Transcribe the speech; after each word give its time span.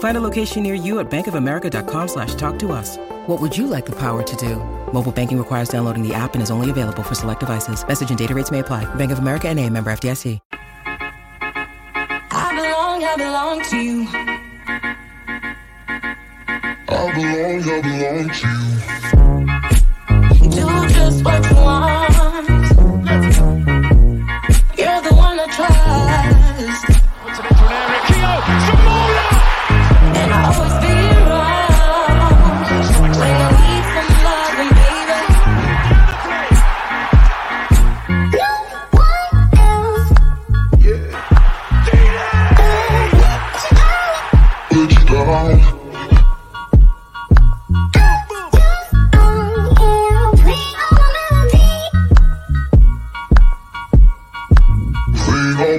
Find 0.00 0.16
a 0.16 0.20
location 0.20 0.62
near 0.62 0.74
you 0.74 0.98
at 0.98 1.10
bankofamerica.com 1.10 2.08
slash 2.08 2.34
talk 2.34 2.58
to 2.60 2.72
us. 2.72 2.96
What 3.26 3.40
would 3.40 3.56
you 3.56 3.66
like 3.66 3.86
the 3.86 3.96
power 3.96 4.22
to 4.22 4.36
do? 4.36 4.56
Mobile 4.92 5.12
banking 5.12 5.38
requires 5.38 5.68
downloading 5.68 6.06
the 6.06 6.12
app 6.14 6.34
and 6.34 6.42
is 6.42 6.50
only 6.50 6.68
available 6.68 7.02
for 7.02 7.14
select 7.14 7.40
devices. 7.40 7.86
Message 7.86 8.10
and 8.10 8.18
data 8.18 8.34
rates 8.34 8.50
may 8.50 8.58
apply. 8.58 8.92
Bank 8.96 9.12
of 9.12 9.20
America 9.20 9.48
and 9.48 9.58
a 9.58 9.68
member 9.70 9.90
FDIC. 9.90 10.40
I 12.32 12.54
belong, 12.54 13.04
I 13.04 13.16
belong 13.16 13.62
to 13.64 13.76
you. 13.76 14.06
I 16.88 17.12
belong, 17.14 17.62
I 17.68 17.80
belong 17.82 18.30
to 18.40 18.48
you. 20.40 20.50
Do 20.50 20.88
just 20.94 21.24
what 21.24 21.50
you 21.50 21.56
want. 21.56 22.59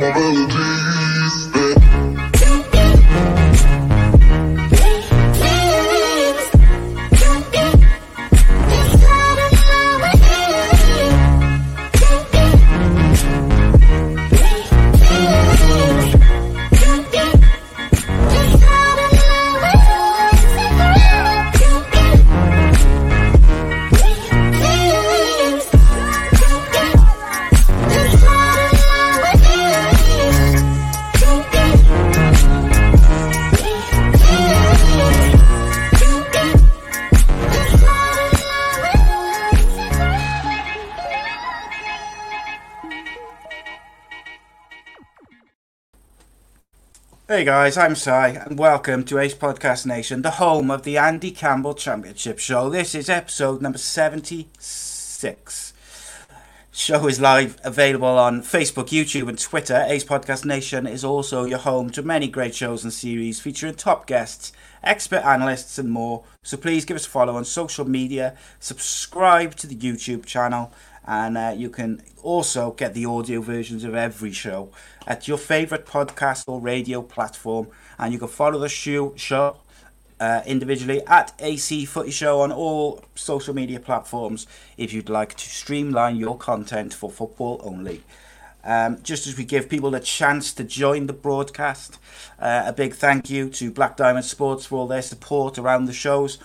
My 0.01 0.09
melodies. 0.09 0.50
Hey 47.31 47.45
guys, 47.45 47.77
I'm 47.77 47.95
Si, 47.95 48.11
and 48.11 48.59
welcome 48.59 49.05
to 49.05 49.17
Ace 49.17 49.33
Podcast 49.33 49.85
Nation, 49.85 50.21
the 50.21 50.31
home 50.31 50.69
of 50.69 50.83
the 50.83 50.97
Andy 50.97 51.31
Campbell 51.31 51.73
Championship 51.73 52.39
Show. 52.39 52.69
This 52.69 52.93
is 52.93 53.09
episode 53.09 53.61
number 53.61 53.77
76. 53.77 55.73
Show 56.73 57.07
is 57.07 57.21
live, 57.21 57.57
available 57.63 58.05
on 58.05 58.41
Facebook, 58.41 58.89
YouTube, 58.89 59.29
and 59.29 59.39
Twitter. 59.39 59.85
Ace 59.87 60.03
Podcast 60.03 60.43
Nation 60.43 60.85
is 60.85 61.05
also 61.05 61.45
your 61.45 61.59
home 61.59 61.89
to 61.91 62.01
many 62.01 62.27
great 62.27 62.53
shows 62.53 62.83
and 62.83 62.91
series 62.91 63.39
featuring 63.39 63.75
top 63.75 64.07
guests, 64.07 64.51
expert 64.83 65.23
analysts, 65.25 65.77
and 65.77 65.89
more. 65.89 66.25
So 66.43 66.57
please 66.57 66.83
give 66.83 66.97
us 66.97 67.07
a 67.07 67.09
follow 67.09 67.37
on 67.37 67.45
social 67.45 67.87
media, 67.87 68.35
subscribe 68.59 69.55
to 69.55 69.67
the 69.67 69.75
YouTube 69.77 70.25
channel, 70.25 70.73
and 71.07 71.37
uh, 71.37 71.53
you 71.55 71.69
can 71.69 72.01
also 72.21 72.71
get 72.71 72.93
the 72.93 73.05
audio 73.05 73.41
versions 73.41 73.83
of 73.83 73.95
every 73.95 74.31
show 74.31 74.69
at 75.07 75.27
your 75.27 75.37
favorite 75.37 75.85
podcast 75.85 76.43
or 76.47 76.59
radio 76.59 77.01
platform. 77.01 77.67
And 77.97 78.13
you 78.13 78.19
can 78.19 78.27
follow 78.27 78.59
the 78.59 78.69
show, 78.69 79.13
show 79.15 79.57
uh, 80.19 80.41
individually 80.45 81.01
at 81.07 81.33
AC 81.39 81.85
Footy 81.85 82.11
Show 82.11 82.41
on 82.41 82.51
all 82.51 83.03
social 83.15 83.55
media 83.55 83.79
platforms 83.79 84.45
if 84.77 84.93
you'd 84.93 85.09
like 85.09 85.35
to 85.35 85.49
streamline 85.49 86.15
your 86.15 86.37
content 86.37 86.93
for 86.93 87.09
football 87.09 87.59
only. 87.63 88.03
Um, 88.63 89.01
just 89.01 89.25
as 89.25 89.35
we 89.35 89.43
give 89.43 89.69
people 89.69 89.95
a 89.95 89.99
chance 89.99 90.53
to 90.53 90.63
join 90.63 91.07
the 91.07 91.13
broadcast, 91.13 91.97
uh, 92.39 92.63
a 92.67 92.73
big 92.73 92.93
thank 92.93 93.27
you 93.27 93.49
to 93.49 93.71
Black 93.71 93.97
Diamond 93.97 94.25
Sports 94.25 94.67
for 94.67 94.79
all 94.79 94.87
their 94.87 95.01
support 95.01 95.57
around 95.57 95.85
the 95.85 95.93
shows. 95.93 96.37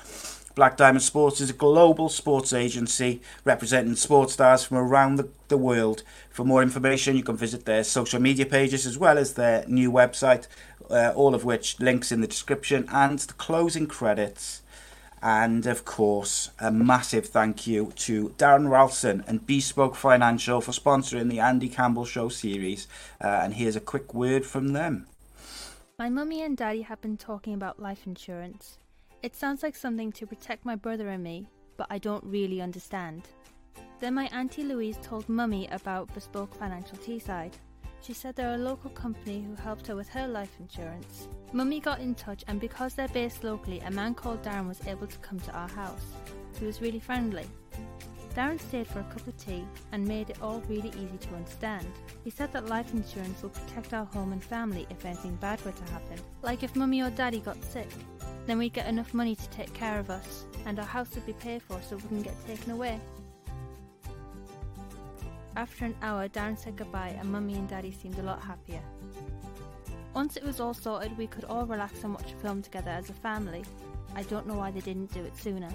Black 0.56 0.78
Diamond 0.78 1.02
Sports 1.02 1.42
is 1.42 1.50
a 1.50 1.52
global 1.52 2.08
sports 2.08 2.54
agency 2.54 3.20
representing 3.44 3.94
sports 3.94 4.32
stars 4.32 4.64
from 4.64 4.78
around 4.78 5.16
the, 5.16 5.28
the 5.48 5.58
world. 5.58 6.02
For 6.30 6.46
more 6.46 6.62
information, 6.62 7.14
you 7.14 7.22
can 7.22 7.36
visit 7.36 7.66
their 7.66 7.84
social 7.84 8.18
media 8.18 8.46
pages 8.46 8.86
as 8.86 8.96
well 8.96 9.18
as 9.18 9.34
their 9.34 9.66
new 9.68 9.92
website, 9.92 10.46
uh, 10.88 11.12
all 11.14 11.34
of 11.34 11.44
which 11.44 11.78
links 11.78 12.10
in 12.10 12.22
the 12.22 12.26
description 12.26 12.88
and 12.90 13.18
the 13.18 13.34
closing 13.34 13.86
credits. 13.86 14.62
And 15.20 15.66
of 15.66 15.84
course, 15.84 16.50
a 16.58 16.70
massive 16.70 17.26
thank 17.26 17.66
you 17.66 17.92
to 17.96 18.30
Darren 18.38 18.70
Ralston 18.70 19.24
and 19.26 19.46
Bespoke 19.46 19.94
Financial 19.94 20.62
for 20.62 20.72
sponsoring 20.72 21.28
the 21.28 21.40
Andy 21.40 21.68
Campbell 21.68 22.06
Show 22.06 22.30
series. 22.30 22.88
Uh, 23.22 23.26
and 23.42 23.52
here's 23.52 23.76
a 23.76 23.80
quick 23.80 24.14
word 24.14 24.46
from 24.46 24.68
them. 24.68 25.06
My 25.98 26.08
mummy 26.08 26.40
and 26.40 26.56
daddy 26.56 26.80
have 26.80 27.02
been 27.02 27.18
talking 27.18 27.52
about 27.52 27.78
life 27.78 28.06
insurance. 28.06 28.78
It 29.22 29.34
sounds 29.34 29.62
like 29.62 29.74
something 29.74 30.12
to 30.12 30.26
protect 30.26 30.64
my 30.64 30.76
brother 30.76 31.08
and 31.08 31.22
me, 31.22 31.48
but 31.76 31.86
I 31.90 31.98
don't 31.98 32.24
really 32.24 32.60
understand. 32.60 33.22
Then 33.98 34.14
my 34.14 34.26
auntie 34.26 34.62
Louise 34.62 34.98
told 35.02 35.28
mummy 35.28 35.68
about 35.68 36.12
Bespoke 36.14 36.54
Financial 36.54 36.98
Teesside. 36.98 37.54
She 38.02 38.12
said 38.12 38.36
they're 38.36 38.54
a 38.54 38.58
local 38.58 38.90
company 38.90 39.42
who 39.42 39.54
helped 39.56 39.86
her 39.86 39.96
with 39.96 40.08
her 40.10 40.28
life 40.28 40.52
insurance. 40.60 41.28
Mummy 41.52 41.80
got 41.80 42.00
in 42.00 42.14
touch, 42.14 42.44
and 42.46 42.60
because 42.60 42.94
they're 42.94 43.08
based 43.08 43.42
locally, 43.42 43.80
a 43.80 43.90
man 43.90 44.14
called 44.14 44.42
Darren 44.42 44.68
was 44.68 44.86
able 44.86 45.06
to 45.06 45.18
come 45.18 45.40
to 45.40 45.52
our 45.52 45.68
house. 45.68 46.04
He 46.60 46.66
was 46.66 46.80
really 46.80 47.00
friendly. 47.00 47.46
Darren 48.36 48.60
stayed 48.60 48.86
for 48.86 49.00
a 49.00 49.04
cup 49.04 49.26
of 49.26 49.36
tea 49.38 49.64
and 49.92 50.06
made 50.06 50.28
it 50.28 50.42
all 50.42 50.62
really 50.68 50.90
easy 50.90 51.16
to 51.18 51.34
understand. 51.34 51.86
He 52.22 52.28
said 52.28 52.52
that 52.52 52.68
life 52.68 52.92
insurance 52.92 53.42
will 53.42 53.48
protect 53.48 53.94
our 53.94 54.04
home 54.04 54.32
and 54.32 54.44
family 54.44 54.86
if 54.90 55.06
anything 55.06 55.36
bad 55.36 55.64
were 55.64 55.72
to 55.72 55.84
happen. 55.84 56.18
Like 56.42 56.62
if 56.62 56.76
mummy 56.76 57.00
or 57.00 57.08
daddy 57.08 57.40
got 57.40 57.64
sick, 57.64 57.88
then 58.46 58.58
we'd 58.58 58.74
get 58.74 58.88
enough 58.88 59.14
money 59.14 59.34
to 59.34 59.48
take 59.48 59.72
care 59.72 59.98
of 59.98 60.10
us, 60.10 60.44
and 60.66 60.78
our 60.78 60.84
house 60.84 61.14
would 61.14 61.24
be 61.24 61.32
paid 61.32 61.62
for 61.62 61.80
so 61.80 61.96
we 61.96 62.02
wouldn't 62.02 62.24
get 62.24 62.46
taken 62.46 62.72
away. 62.72 63.00
After 65.56 65.86
an 65.86 65.94
hour, 66.02 66.28
Darren 66.28 66.58
said 66.58 66.76
goodbye, 66.76 67.16
and 67.18 67.32
mummy 67.32 67.54
and 67.54 67.66
daddy 67.66 67.90
seemed 67.90 68.18
a 68.18 68.22
lot 68.22 68.42
happier. 68.42 68.82
Once 70.12 70.36
it 70.36 70.44
was 70.44 70.60
all 70.60 70.74
sorted, 70.74 71.16
we 71.16 71.26
could 71.26 71.44
all 71.44 71.64
relax 71.64 72.04
and 72.04 72.12
watch 72.12 72.32
a 72.32 72.36
film 72.36 72.60
together 72.60 72.90
as 72.90 73.08
a 73.08 73.14
family. 73.14 73.64
I 74.14 74.24
don't 74.24 74.46
know 74.46 74.58
why 74.58 74.70
they 74.70 74.80
didn't 74.80 75.14
do 75.14 75.24
it 75.24 75.34
sooner. 75.38 75.70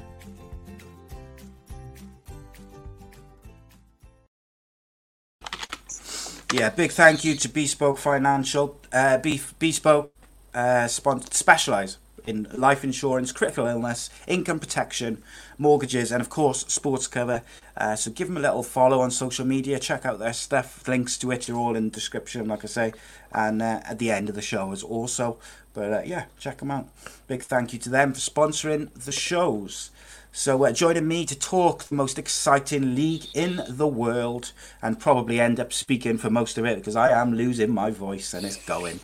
Yeah, 6.53 6.69
big 6.69 6.91
thank 6.91 7.23
you 7.23 7.35
to 7.35 7.47
Bespoke 7.47 7.97
Financial. 7.97 8.77
Uh, 8.91 9.17
Bespoke 9.17 10.11
uh, 10.53 10.87
specialise 10.87 11.97
in 12.27 12.45
life 12.51 12.83
insurance, 12.83 13.31
critical 13.31 13.67
illness, 13.67 14.09
income 14.27 14.59
protection, 14.59 15.23
mortgages, 15.57 16.11
and 16.11 16.19
of 16.19 16.29
course, 16.29 16.65
sports 16.67 17.07
cover. 17.07 17.41
Uh, 17.77 17.95
so 17.95 18.11
give 18.11 18.27
them 18.27 18.35
a 18.35 18.41
little 18.41 18.63
follow 18.63 18.99
on 18.99 19.11
social 19.11 19.45
media. 19.45 19.79
Check 19.79 20.05
out 20.05 20.19
their 20.19 20.33
stuff. 20.33 20.85
Links 20.89 21.17
to 21.19 21.31
it 21.31 21.49
are 21.49 21.55
all 21.55 21.75
in 21.77 21.85
the 21.85 21.89
description, 21.89 22.49
like 22.49 22.65
I 22.65 22.67
say, 22.67 22.93
and 23.31 23.61
uh, 23.61 23.79
at 23.85 23.99
the 23.99 24.11
end 24.11 24.27
of 24.27 24.35
the 24.35 24.41
show 24.41 24.73
as 24.73 24.83
also. 24.83 25.37
But 25.73 25.93
uh, 25.93 26.01
yeah, 26.05 26.25
check 26.37 26.57
them 26.57 26.69
out. 26.69 26.89
Big 27.27 27.43
thank 27.43 27.71
you 27.71 27.79
to 27.79 27.89
them 27.89 28.11
for 28.11 28.19
sponsoring 28.19 28.93
the 28.93 29.13
shows. 29.13 29.89
So 30.33 30.63
uh, 30.63 30.71
joining 30.71 31.09
me 31.09 31.25
to 31.25 31.37
talk 31.37 31.83
the 31.83 31.95
most 31.95 32.17
exciting 32.17 32.95
league 32.95 33.25
in 33.33 33.61
the 33.67 33.87
world 33.87 34.53
and 34.81 34.97
probably 34.97 35.41
end 35.41 35.59
up 35.59 35.73
speaking 35.73 36.17
for 36.17 36.29
most 36.29 36.57
of 36.57 36.65
it 36.65 36.77
because 36.77 36.95
I 36.95 37.11
am 37.11 37.33
losing 37.33 37.69
my 37.69 37.91
voice 37.91 38.33
and 38.33 38.45
it's 38.45 38.63
going. 38.65 39.01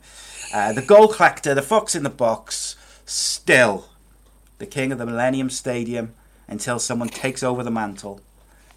Uh, 0.54 0.72
the 0.72 0.82
goal 0.82 1.10
collector, 1.10 1.54
the 1.54 1.62
fox 1.62 1.96
in 1.96 2.04
the 2.04 2.10
box, 2.10 2.78
still 3.06 3.90
the 4.58 4.66
king 4.66 4.94
of 4.94 5.00
the 5.00 5.06
Millennium 5.06 5.50
Stadium 5.50 6.14
until 6.48 6.80
someone 6.80 7.10
takes 7.10 7.44
over 7.44 7.62
the 7.62 7.72
mantle. 7.72 8.22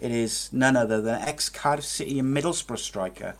It 0.00 0.10
is 0.10 0.52
none 0.52 0.76
other 0.76 1.00
than 1.00 1.22
ex 1.22 1.48
Cardiff 1.48 1.84
City 1.84 2.18
and 2.18 2.36
Middlesbrough 2.36 2.78
striker, 2.78 3.36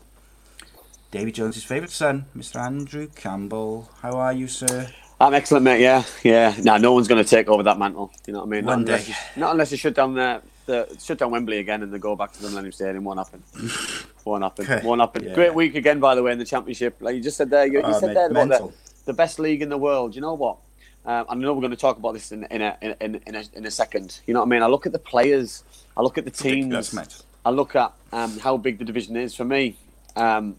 Davy 1.11 1.33
Jones's 1.33 1.65
favourite 1.65 1.91
son, 1.91 2.27
Mr. 2.35 2.61
Andrew 2.61 3.07
Campbell. 3.13 3.89
How 4.01 4.13
are 4.13 4.31
you, 4.31 4.47
sir? 4.47 4.89
I'm 5.21 5.33
excellent, 5.33 5.63
mate. 5.63 5.81
Yeah, 5.81 6.03
yeah. 6.23 6.55
No, 6.63 6.77
no 6.77 6.93
one's 6.93 7.07
going 7.07 7.23
to 7.23 7.29
take 7.29 7.47
over 7.47 7.63
that 7.63 7.77
mantle. 7.77 8.11
You 8.25 8.33
know 8.33 8.39
what 8.39 8.47
I 8.47 8.49
mean? 8.49 8.65
Not 8.65 8.71
One 8.71 8.79
unless 8.81 9.05
day. 9.07 9.11
you- 9.35 9.41
not 9.41 9.51
unless 9.51 9.71
you 9.71 9.77
shut 9.77 9.93
down 9.93 10.15
the, 10.15 10.41
the 10.65 10.97
shut 10.99 11.19
down 11.19 11.31
Wembley 11.31 11.59
again 11.59 11.83
and 11.83 11.93
they 11.93 11.99
go 11.99 12.15
back 12.15 12.31
to 12.33 12.41
the 12.41 12.49
Millennium 12.49 12.71
Stadium. 12.71 13.03
Won't 13.03 13.19
happen. 13.19 13.43
Won't 14.25 14.43
happen. 14.43 14.65
Okay. 14.65 14.85
Won't 14.85 14.99
happen. 15.01 15.23
Yeah. 15.23 15.33
Great 15.35 15.53
week 15.53 15.75
again, 15.75 15.99
by 15.99 16.15
the 16.15 16.23
way, 16.23 16.31
in 16.31 16.39
the 16.39 16.45
Championship. 16.45 16.97
Like 17.01 17.15
you 17.15 17.21
just 17.21 17.37
said 17.37 17.49
there, 17.49 17.65
you, 17.67 17.73
you 17.79 17.83
Oh, 17.83 17.99
said 17.99 18.07
mate, 18.07 18.13
there 18.15 18.31
about 18.31 18.49
the, 18.49 18.73
the 19.05 19.13
best 19.13 19.37
league 19.39 19.61
in 19.61 19.69
the 19.69 19.77
world. 19.77 20.15
You 20.15 20.21
know 20.21 20.33
what? 20.33 20.57
Um, 21.05 21.25
I 21.29 21.35
know 21.35 21.53
we're 21.53 21.61
going 21.61 21.71
to 21.71 21.77
talk 21.77 21.97
about 21.97 22.13
this 22.13 22.31
in 22.31 22.43
in 22.45 22.61
a, 22.61 22.77
in, 22.81 22.95
in, 23.01 23.15
in, 23.27 23.35
a, 23.35 23.43
in 23.53 23.65
a 23.65 23.71
second. 23.71 24.19
You 24.27 24.33
know 24.33 24.39
what 24.41 24.45
I 24.47 24.49
mean? 24.49 24.63
I 24.63 24.67
look 24.67 24.85
at 24.85 24.91
the 24.91 24.99
players. 24.99 25.63
I 25.97 26.01
look 26.01 26.17
at 26.17 26.25
the 26.25 26.31
teams. 26.31 26.95
I 27.43 27.49
look 27.49 27.75
at 27.75 27.91
um, 28.11 28.37
how 28.39 28.57
big 28.57 28.77
the 28.79 28.85
division 28.85 29.15
is. 29.17 29.35
For 29.35 29.45
me, 29.45 29.77
um, 30.15 30.55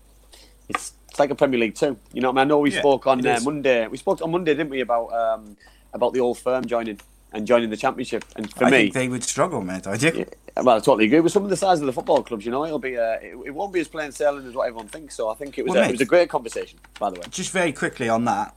it's 0.68 0.94
it's 1.12 1.18
like 1.18 1.28
a 1.28 1.34
Premier 1.34 1.60
League 1.60 1.74
too. 1.74 1.98
You 2.14 2.22
know, 2.22 2.30
what 2.30 2.40
I, 2.40 2.44
mean? 2.44 2.46
I 2.46 2.48
know 2.48 2.58
we 2.60 2.72
Yeah, 2.72 2.80
spoke 2.80 3.06
on 3.06 3.26
uh. 3.26 3.38
Monday. 3.44 3.86
We 3.86 3.98
spoke 3.98 4.22
on 4.22 4.30
Monday, 4.30 4.54
didn't 4.54 4.70
we, 4.70 4.80
about 4.80 5.12
um, 5.12 5.58
about 5.92 6.14
the 6.14 6.20
old 6.20 6.38
firm 6.38 6.64
joining 6.64 6.98
and 7.34 7.46
joining 7.46 7.68
the 7.68 7.76
Championship. 7.76 8.24
And 8.34 8.50
for 8.50 8.64
I 8.64 8.70
me, 8.70 8.76
think 8.78 8.94
they 8.94 9.08
would 9.08 9.22
struggle, 9.22 9.60
mate. 9.60 9.86
I 9.86 9.98
do. 9.98 10.10
yeah, 10.14 10.62
well, 10.62 10.76
I 10.76 10.80
totally 10.80 11.04
agree 11.04 11.20
with 11.20 11.32
some 11.32 11.44
of 11.44 11.50
the 11.50 11.56
size 11.56 11.80
of 11.80 11.86
the 11.86 11.92
football 11.92 12.22
clubs. 12.22 12.46
You 12.46 12.50
know, 12.50 12.64
it'll 12.64 12.78
be 12.78 12.96
uh, 12.96 13.18
it, 13.20 13.36
it 13.44 13.50
won't 13.50 13.74
be 13.74 13.80
as 13.80 13.88
plain 13.88 14.10
sailing 14.10 14.46
as 14.46 14.54
what 14.54 14.68
everyone 14.68 14.88
thinks. 14.88 15.14
So 15.14 15.28
I 15.28 15.34
think 15.34 15.58
it 15.58 15.64
was 15.64 15.72
Well, 15.74 15.82
a, 15.82 15.84
mate. 15.84 15.90
it 15.90 15.92
was 15.92 16.00
a 16.00 16.06
great 16.06 16.30
conversation, 16.30 16.78
by 16.98 17.10
the 17.10 17.16
way. 17.20 17.26
Just 17.30 17.50
very 17.50 17.72
quickly 17.74 18.08
on 18.08 18.24
that, 18.24 18.54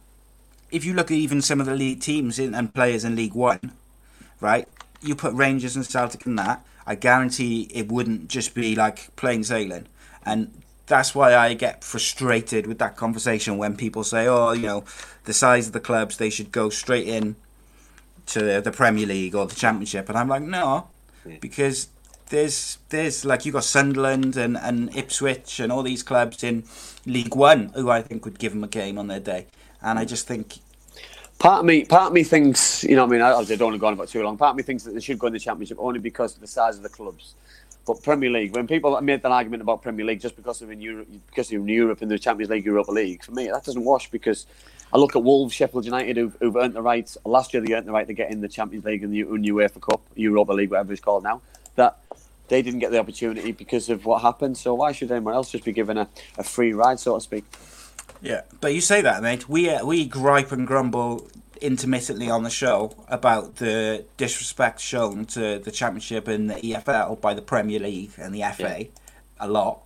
if 0.71 0.85
you 0.85 0.93
look 0.93 1.11
at 1.11 1.17
even 1.17 1.41
some 1.41 1.59
of 1.59 1.65
the 1.65 1.75
league 1.75 1.99
teams 1.99 2.39
in, 2.39 2.55
and 2.55 2.73
players 2.73 3.03
in 3.03 3.17
League 3.17 3.33
One, 3.35 3.73
right? 4.39 4.65
You 5.01 5.13
put 5.13 5.33
Rangers 5.33 5.75
and 5.75 5.85
Celtic 5.85 6.25
in 6.25 6.37
that, 6.37 6.65
I 6.87 6.95
guarantee 6.95 7.69
it 7.73 7.91
wouldn't 7.91 8.29
just 8.29 8.53
be 8.55 8.75
like 8.75 9.13
plain 9.17 9.43
sailing. 9.43 9.87
And 10.25 10.61
that's 10.87 11.15
why 11.15 11.35
I 11.35 11.53
get 11.53 11.83
frustrated 11.83 12.67
with 12.67 12.79
that 12.79 12.95
conversation 12.95 13.57
when 13.57 13.75
people 13.75 14.03
say, 14.03 14.27
"Oh, 14.27 14.51
you 14.51 14.63
know, 14.67 14.83
the 15.25 15.33
size 15.33 15.67
of 15.67 15.73
the 15.73 15.79
clubs, 15.79 16.17
they 16.17 16.29
should 16.29 16.51
go 16.51 16.69
straight 16.69 17.07
in 17.07 17.35
to 18.27 18.61
the 18.61 18.71
Premier 18.71 19.05
League 19.05 19.35
or 19.35 19.45
the 19.47 19.55
Championship." 19.55 20.09
And 20.09 20.17
I'm 20.17 20.27
like, 20.27 20.43
no, 20.43 20.87
because 21.39 21.89
there's 22.29 22.77
there's 22.89 23.25
like 23.25 23.45
you 23.45 23.51
got 23.51 23.63
Sunderland 23.63 24.37
and, 24.37 24.57
and 24.57 24.95
Ipswich 24.95 25.59
and 25.59 25.71
all 25.71 25.83
these 25.83 26.03
clubs 26.03 26.43
in 26.43 26.63
League 27.05 27.35
One 27.35 27.69
who 27.75 27.89
I 27.89 28.01
think 28.01 28.25
would 28.25 28.39
give 28.39 28.53
them 28.53 28.63
a 28.63 28.67
game 28.67 28.97
on 28.97 29.07
their 29.07 29.19
day, 29.19 29.47
and 29.81 29.99
I 29.99 30.05
mm. 30.05 30.09
just 30.09 30.27
think 30.27 30.59
Part 31.37 31.59
of 31.59 31.65
me, 31.65 31.83
part 31.83 32.07
of 32.07 32.13
me 32.13 32.23
thinks, 32.23 32.83
you 32.83 32.95
know, 32.95 33.03
what 33.03 33.09
I 33.09 33.17
mean, 33.17 33.21
I, 33.21 33.31
I 33.33 33.43
don't 33.43 33.61
want 33.61 33.73
to 33.73 33.77
go 33.77 33.87
on 33.87 33.93
about 33.93 34.07
too 34.07 34.23
long. 34.23 34.37
Part 34.37 34.51
of 34.51 34.55
me 34.57 34.63
thinks 34.63 34.83
that 34.83 34.93
they 34.93 35.01
should 35.01 35.19
go 35.19 35.27
in 35.27 35.33
the 35.33 35.39
Championship 35.39 35.77
only 35.79 35.99
because 35.99 36.33
of 36.33 36.41
the 36.41 36.47
size 36.47 36.77
of 36.77 36.83
the 36.83 36.89
clubs. 36.89 37.35
But 37.85 38.01
Premier 38.01 38.31
League, 38.31 38.55
when 38.55 38.67
people 38.67 38.99
made 39.01 39.21
that 39.21 39.31
argument 39.31 39.61
about 39.61 39.83
Premier 39.83 40.05
League 40.05 40.19
just 40.19 40.35
because 40.35 40.59
they're 40.59 40.71
in 40.71 40.81
Europe, 40.81 41.07
because 41.27 41.49
they're 41.49 41.59
in 41.59 41.67
Europe 41.67 42.01
in 42.01 42.09
the 42.09 42.17
Champions 42.17 42.49
League, 42.49 42.65
Europa 42.65 42.91
League, 42.91 43.23
for 43.23 43.31
me 43.31 43.47
that 43.47 43.63
doesn't 43.63 43.83
wash 43.83 44.09
because 44.09 44.47
I 44.91 44.97
look 44.97 45.15
at 45.15 45.23
Wolves, 45.23 45.53
Sheffield 45.53 45.85
United, 45.85 46.17
who've, 46.17 46.35
who've 46.39 46.55
earned 46.55 46.73
the 46.73 46.81
right. 46.81 47.15
Last 47.25 47.53
year 47.53 47.61
they 47.61 47.73
earned 47.73 47.87
the 47.87 47.91
right 47.91 48.07
to 48.07 48.13
get 48.13 48.31
in 48.31 48.41
the 48.41 48.47
Champions 48.47 48.85
League 48.85 49.03
and 49.03 49.13
the 49.13 49.23
UEFA 49.23 49.81
Cup, 49.81 50.01
Europa 50.15 50.53
League, 50.53 50.71
whatever 50.71 50.93
it's 50.93 51.01
called 51.01 51.23
now. 51.23 51.41
That 51.75 51.97
they 52.47 52.61
didn't 52.61 52.79
get 52.79 52.91
the 52.91 52.99
opportunity 52.99 53.51
because 53.51 53.89
of 53.89 54.05
what 54.05 54.21
happened. 54.21 54.57
So 54.57 54.73
why 54.75 54.91
should 54.91 55.11
anyone 55.11 55.33
else 55.33 55.51
just 55.51 55.63
be 55.63 55.71
given 55.71 55.97
a, 55.97 56.07
a 56.37 56.43
free 56.43 56.73
ride, 56.73 56.99
so 56.99 57.15
to 57.15 57.21
speak? 57.21 57.45
Yeah, 58.21 58.41
but 58.61 58.73
you 58.73 58.81
say 58.81 59.01
that, 59.01 59.21
mate. 59.21 59.49
We 59.49 59.69
uh, 59.69 59.85
we 59.85 60.05
gripe 60.05 60.51
and 60.51 60.65
grumble 60.65 61.27
intermittently 61.61 62.29
on 62.29 62.43
the 62.43 62.49
show 62.49 62.95
about 63.07 63.57
the 63.57 64.05
disrespect 64.17 64.79
shown 64.79 65.25
to 65.25 65.59
the 65.59 65.71
Championship 65.71 66.27
and 66.27 66.49
the 66.49 66.55
EFL 66.55 67.19
by 67.21 67.33
the 67.33 67.41
Premier 67.41 67.79
League 67.79 68.11
and 68.17 68.33
the 68.33 68.41
FA 68.41 68.81
Yeah. 68.81 68.87
a 69.39 69.47
lot. 69.47 69.81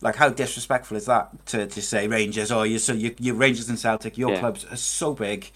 Like, 0.00 0.16
how 0.16 0.28
disrespectful 0.28 0.96
is 0.96 1.06
that 1.06 1.46
to, 1.46 1.66
to 1.66 1.82
say 1.82 2.06
Rangers? 2.08 2.52
or 2.52 2.66
you 2.66 2.78
so 2.78 2.92
you, 2.92 3.14
you 3.18 3.34
Rangers 3.34 3.68
and 3.68 3.78
Celtic, 3.78 4.18
your 4.18 4.32
Yeah. 4.32 4.40
clubs 4.40 4.64
are 4.70 4.76
so 4.76 5.14
big 5.14 5.50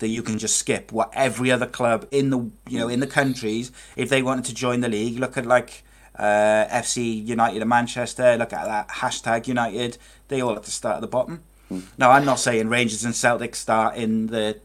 that 0.00 0.08
you 0.08 0.22
can 0.22 0.38
just 0.38 0.56
skip 0.56 0.90
what 0.92 1.10
every 1.14 1.50
other 1.52 1.66
club 1.66 2.06
in 2.10 2.30
the 2.30 2.38
you 2.68 2.78
know 2.78 2.88
in 2.88 2.98
the 3.00 3.06
countries 3.06 3.70
if 3.96 4.08
they 4.08 4.22
wanted 4.22 4.44
to 4.46 4.54
join 4.54 4.80
the 4.80 4.88
league. 4.88 5.18
Look 5.18 5.36
at 5.36 5.46
like 5.46 5.84
uh, 6.18 6.66
FC 6.68 7.24
United 7.24 7.62
of 7.62 7.68
Manchester. 7.68 8.36
Look 8.36 8.52
at 8.52 8.64
that 8.66 8.88
hashtag 8.88 9.46
United. 9.46 9.98
They 10.28 10.40
all 10.40 10.54
have 10.54 10.64
to 10.64 10.70
start 10.70 10.96
at 10.96 11.00
the 11.00 11.06
bottom. 11.08 11.42
Now, 11.98 12.12
I'm 12.12 12.24
not 12.24 12.38
saying 12.38 12.68
Rangers 12.68 13.04
and 13.04 13.16
Celtic 13.16 13.56
start 13.56 13.96
in 13.96 14.28
the 14.28 14.58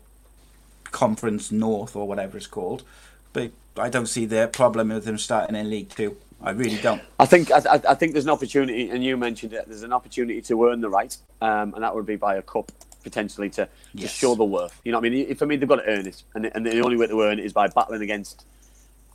Conference 0.91 1.51
North 1.51 1.95
or 1.95 2.07
whatever 2.07 2.37
it's 2.37 2.47
called, 2.47 2.83
but 3.33 3.51
I 3.77 3.89
don't 3.89 4.07
see 4.07 4.25
the 4.25 4.49
problem 4.51 4.89
with 4.89 5.05
them 5.05 5.17
starting 5.17 5.55
in 5.55 5.69
League 5.69 5.89
Two. 5.89 6.17
I 6.41 6.51
really 6.51 6.77
don't. 6.77 7.01
I 7.19 7.25
think 7.25 7.51
I, 7.51 7.81
I- 7.89 7.95
think 7.95 8.13
there's 8.13 8.25
an 8.25 8.31
opportunity, 8.31 8.89
and 8.89 9.03
you 9.03 9.17
mentioned 9.17 9.53
it. 9.53 9.65
There's 9.67 9.83
an 9.83 9.91
opportunity 9.93 10.41
to 10.43 10.65
earn 10.67 10.79
the 10.81 10.89
right, 10.89 11.15
um, 11.41 11.73
and 11.73 11.83
that 11.83 11.93
would 11.93 12.05
be 12.05 12.15
by 12.15 12.35
a 12.35 12.41
cup 12.41 12.71
potentially 13.03 13.49
to, 13.49 13.65
to 13.65 13.69
Yes. 13.93 14.11
show 14.13 14.35
the 14.35 14.43
worth. 14.45 14.79
You 14.83 14.91
know, 14.91 14.99
what 14.99 15.07
I 15.07 15.09
mean, 15.09 15.35
for 15.35 15.45
me, 15.45 15.55
they've 15.57 15.67
got 15.67 15.77
to 15.77 15.85
earn 15.87 16.07
it, 16.07 16.23
and, 16.35 16.45
and 16.53 16.65
the 16.65 16.79
only 16.81 16.95
way 16.97 17.07
to 17.07 17.21
earn 17.21 17.39
it 17.39 17.45
is 17.45 17.53
by 17.53 17.67
battling 17.67 18.01
against 18.01 18.45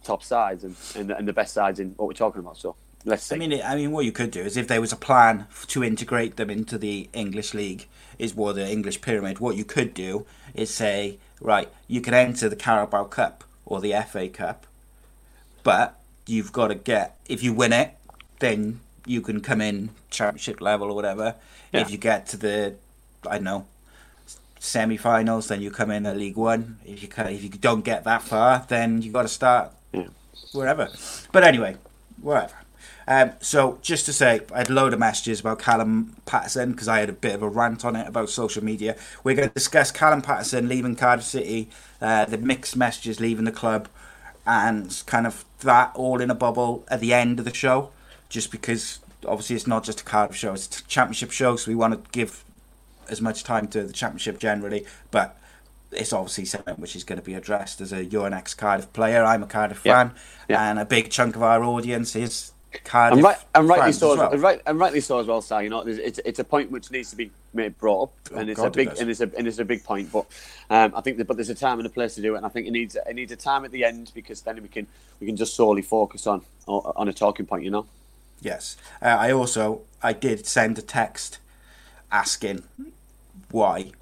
top 0.02 0.22
sides 0.22 0.64
and, 0.64 0.76
and, 0.96 1.08
the, 1.10 1.16
and 1.16 1.26
the 1.26 1.32
best 1.32 1.54
sides 1.54 1.80
in 1.80 1.90
what 1.96 2.06
we're 2.08 2.12
talking 2.14 2.40
about. 2.40 2.58
So 2.58 2.76
let's 3.04 3.24
see. 3.24 3.34
I 3.34 3.38
mean, 3.38 3.60
I 3.62 3.74
mean, 3.76 3.92
what 3.92 4.04
you 4.04 4.12
could 4.12 4.30
do 4.30 4.40
is 4.40 4.56
if 4.56 4.68
there 4.68 4.80
was 4.80 4.92
a 4.92 4.96
plan 4.96 5.46
to 5.68 5.84
integrate 5.84 6.36
them 6.36 6.50
into 6.50 6.78
the 6.78 7.08
English 7.12 7.54
league, 7.54 7.86
is 8.18 8.34
what 8.34 8.54
the 8.54 8.70
English 8.70 9.00
pyramid. 9.00 9.40
What 9.40 9.56
you 9.56 9.64
could 9.64 9.92
do 9.94 10.24
is 10.54 10.70
say, 10.72 11.18
right, 11.40 11.68
you 11.88 12.00
can 12.00 12.14
enter 12.14 12.48
the 12.48 12.54
Carabao 12.56 13.04
Cup 13.04 13.42
or 13.66 13.80
the 13.80 13.92
FA 14.08 14.28
Cup, 14.28 14.66
but 15.64 15.98
you've 16.26 16.52
got 16.52 16.68
to 16.68 16.74
get 16.76 17.16
if 17.26 17.42
you 17.42 17.52
win 17.52 17.72
it, 17.72 17.90
then 18.38 18.80
you 19.06 19.20
can 19.20 19.40
come 19.40 19.60
in 19.60 19.90
Championship 20.10 20.60
level 20.60 20.88
or 20.90 20.94
whatever. 20.94 21.34
Yeah. 21.72 21.80
If 21.80 21.90
you 21.90 21.98
get 21.98 22.26
to 22.28 22.36
the, 22.36 22.76
I 23.28 23.34
don't 23.34 23.44
know, 23.44 23.66
semi-finals, 24.60 25.48
then 25.48 25.60
you 25.60 25.70
come 25.70 25.90
in 25.90 26.06
at 26.06 26.16
League 26.16 26.36
One. 26.36 26.78
If 26.86 27.02
you 27.02 27.08
ca- 27.08 27.24
if 27.28 27.42
you 27.42 27.48
don't 27.50 27.84
get 27.84 28.04
that 28.04 28.22
far, 28.22 28.64
then 28.68 29.02
you 29.02 29.12
got 29.12 29.22
to 29.22 29.28
start 29.28 29.72
Yeah. 29.92 30.06
wherever. 30.52 30.88
But 31.32 31.44
anyway, 31.44 31.76
whatever. 32.20 32.54
Um, 33.06 33.32
so 33.40 33.78
just 33.82 34.06
to 34.06 34.12
say, 34.12 34.40
I 34.54 34.58
had 34.58 34.70
a 34.70 34.72
load 34.72 34.92
of 34.92 34.98
messages 34.98 35.40
about 35.40 35.58
Callum 35.58 36.16
Paterson 36.26 36.72
because 36.72 36.88
I 36.88 37.00
had 37.00 37.10
a 37.10 37.12
bit 37.14 37.34
of 37.34 37.42
a 37.42 37.48
rant 37.48 37.84
on 37.84 37.96
it 37.96 38.08
about 38.08 38.30
social 38.30 38.64
media. 38.64 38.96
We're 39.22 39.34
going 39.36 39.48
to 39.48 39.54
discuss 39.54 39.90
Callum 39.90 40.22
Paterson 40.22 40.68
leaving 40.68 40.96
Cardiff 40.96 41.24
City, 41.26 41.68
uh, 42.00 42.24
the 42.24 42.38
mixed 42.38 42.76
messages 42.76 43.20
leaving 43.20 43.44
the 43.44 43.52
club, 43.52 43.88
and 44.46 45.02
kind 45.06 45.26
of 45.26 45.44
that 45.60 45.92
all 45.94 46.20
in 46.20 46.30
a 46.30 46.34
bubble 46.34 46.84
at 46.88 47.00
the 47.00 47.12
end 47.12 47.38
of 47.38 47.44
the 47.44 47.54
show. 47.54 47.90
Just 48.30 48.50
because 48.50 49.00
obviously 49.26 49.56
it's 49.56 49.66
not 49.66 49.84
just 49.84 50.00
a 50.00 50.04
Cardiff 50.04 50.36
show; 50.36 50.54
it's 50.54 50.80
a 50.80 50.84
championship 50.84 51.30
show, 51.30 51.56
so 51.56 51.70
we 51.70 51.74
want 51.74 51.92
to 52.02 52.10
give 52.10 52.42
as 53.10 53.20
much 53.20 53.44
time 53.44 53.68
to 53.68 53.84
the 53.84 53.92
championship 53.92 54.38
generally, 54.38 54.86
but 55.10 55.36
it's 55.92 56.12
obviously 56.12 56.44
something 56.46 56.74
which 56.76 56.96
is 56.96 57.04
going 57.04 57.18
to 57.18 57.24
be 57.24 57.34
addressed 57.34 57.80
as 57.82 57.92
a 57.92 58.02
you're 58.04 58.26
an 58.26 58.32
ex 58.32 58.54
Cardiff 58.54 58.90
player. 58.94 59.22
I'm 59.22 59.42
a 59.42 59.46
Cardiff 59.46 59.82
Yeah. 59.84 60.04
fan, 60.08 60.14
Yeah. 60.48 60.70
and 60.70 60.78
a 60.78 60.86
big 60.86 61.10
chunk 61.10 61.36
of 61.36 61.42
our 61.42 61.62
audience 61.62 62.16
is 62.16 62.52
Cardiff. 62.84 63.16
and 63.18 63.24
right, 63.24 63.36
and 63.54 63.68
rightly 63.68 63.84
fans 63.86 63.98
so, 63.98 64.12
as 64.12 64.18
well. 64.18 64.32
and 64.32 64.42
right, 64.42 64.62
and 64.66 64.78
rightly 64.78 65.00
so 65.00 65.18
as 65.18 65.26
well, 65.26 65.40
Sal. 65.42 65.62
You 65.62 65.70
know, 65.70 65.80
it's 65.80 66.18
it's 66.24 66.38
a 66.38 66.44
point 66.44 66.70
which 66.70 66.90
needs 66.90 67.10
to 67.10 67.16
be 67.16 67.30
made 67.52 67.78
brought 67.78 68.04
up, 68.04 68.12
Oh, 68.32 68.38
and 68.38 68.50
it's 68.50 68.58
God, 68.60 68.66
a 68.66 68.70
big 68.70 68.90
does. 68.90 69.00
and 69.00 69.10
it's 69.10 69.20
a 69.20 69.30
and 69.36 69.46
it's 69.46 69.58
a 69.58 69.64
big 69.64 69.84
point. 69.84 70.10
But 70.12 70.26
um, 70.70 70.92
I 70.96 71.00
think 71.00 71.18
that, 71.18 71.26
but 71.26 71.36
there's 71.36 71.50
a 71.50 71.54
time 71.54 71.78
and 71.78 71.86
a 71.86 71.90
place 71.90 72.14
to 72.16 72.22
do 72.22 72.34
it, 72.34 72.38
and 72.38 72.46
I 72.46 72.48
think 72.48 72.66
it 72.66 72.70
needs 72.72 72.96
it 72.96 73.14
needs 73.14 73.30
a 73.32 73.36
time 73.36 73.64
at 73.64 73.70
the 73.70 73.84
end 73.84 74.10
because 74.14 74.40
then 74.42 74.60
we 74.62 74.68
can 74.68 74.86
we 75.20 75.26
can 75.26 75.36
just 75.36 75.54
solely 75.54 75.82
focus 75.82 76.26
on 76.26 76.42
on 76.66 77.08
a 77.08 77.12
talking 77.12 77.46
point. 77.46 77.64
You 77.64 77.70
know. 77.70 77.86
Yes, 78.40 78.76
uh, 79.00 79.06
I 79.06 79.30
also 79.32 79.82
I 80.02 80.12
did 80.12 80.46
send 80.46 80.78
a 80.78 80.82
text 80.82 81.38
asking 82.10 82.62
why 83.50 83.92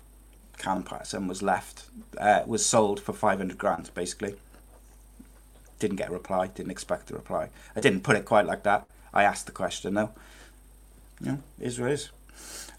Callum 0.59 0.83
Paterson 0.83 1.29
was 1.29 1.43
left 1.43 1.85
uh, 2.19 2.43
was 2.47 2.65
sold 2.65 3.01
for 3.01 3.13
five 3.13 3.39
hundred 3.39 3.59
grand 3.59 3.91
basically. 3.95 4.35
Didn't 5.83 5.97
get 5.97 6.11
a 6.11 6.13
reply. 6.13 6.47
Didn't 6.47 6.71
expect 6.71 7.11
a 7.11 7.15
reply. 7.15 7.45
I 7.77 7.81
didn't 7.81 8.03
put 8.03 8.15
it 8.17 8.25
quite 8.25 8.47
like 8.47 8.63
that. 8.63 8.87
I 9.13 9.25
asked 9.25 9.47
the 9.47 9.53
question 9.63 9.95
though. 9.95 10.11
You 11.21 11.27
know, 11.33 11.39
is 11.59 11.79
what 11.81 11.91
is. 11.91 12.11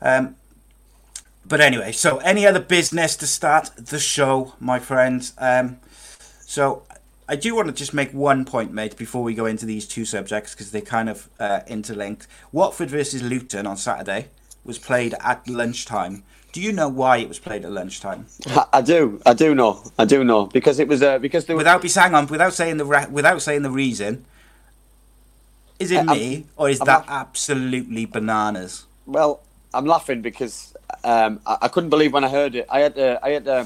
Um, 0.01 0.35
But 1.45 1.59
anyway, 1.59 1.91
so 1.91 2.09
any 2.19 2.47
other 2.47 2.61
business 2.61 3.17
to 3.17 3.27
start 3.27 3.71
the 3.75 3.99
show, 3.99 4.53
my 4.59 4.79
friends? 4.79 5.33
Um, 5.37 5.77
so 6.55 6.83
I 7.27 7.35
do 7.35 7.49
want 7.55 7.67
to 7.67 7.73
just 7.73 7.93
make 7.93 8.11
one 8.13 8.45
point, 8.45 8.71
mate, 8.71 8.95
before 8.95 9.23
we 9.23 9.33
go 9.33 9.45
into 9.45 9.65
these 9.65 9.85
two 9.85 10.05
subjects 10.05 10.53
because 10.53 10.71
they 10.71 10.81
kind 10.81 11.09
of 11.09 11.29
uh, 11.39 11.59
interlinked. 11.67 12.27
Watford 12.53 12.89
versus 12.89 13.21
Luton 13.21 13.67
on 13.67 13.75
Saturday 13.75 14.21
was 14.63 14.79
played 14.79 15.13
at 15.19 15.45
lunchtime. 15.47 16.23
Do 16.53 16.61
you 16.61 16.71
know 16.71 16.87
why 16.87 17.17
it 17.17 17.27
was 17.27 17.39
played 17.39 17.65
at 17.65 17.71
lunchtime? 17.71 18.27
I, 18.47 18.65
I 18.73 18.81
do, 18.81 19.19
I 19.25 19.33
do 19.33 19.53
know, 19.55 19.83
I 19.97 20.05
do 20.05 20.23
know 20.23 20.45
because 20.45 20.77
it 20.79 20.87
was 20.87 21.01
uh, 21.01 21.17
because 21.19 21.45
there 21.47 21.55
was 21.55 21.61
Without 21.63 21.81
be 21.81 21.89
hang 21.89 22.13
on, 22.13 22.27
without 22.27 22.53
saying 22.53 22.77
the 22.77 22.85
re- 22.85 23.07
without 23.09 23.41
saying 23.41 23.63
the 23.63 23.71
reason. 23.71 24.23
Is 25.79 25.89
it 25.91 25.97
Uh, 25.97 26.11
I'm- 26.11 26.17
me 26.17 26.45
or 26.55 26.69
is 26.69 26.79
I'm 26.79 26.85
that 26.85 27.07
not- 27.07 27.09
absolutely 27.09 28.05
bananas? 28.05 28.85
Well, 29.07 29.41
I'm 29.73 29.85
laughing 29.85 30.21
because 30.21 30.75
um, 31.03 31.39
I, 31.45 31.57
I 31.63 31.67
couldn't 31.67 31.89
believe 31.89 32.13
when 32.13 32.23
I 32.23 32.29
heard 32.29 32.53
it. 32.55 32.67
I 32.69 32.79
had 32.81 32.93
to, 32.95 33.19
I 33.23 33.29
had 33.31 33.45
to 33.45 33.65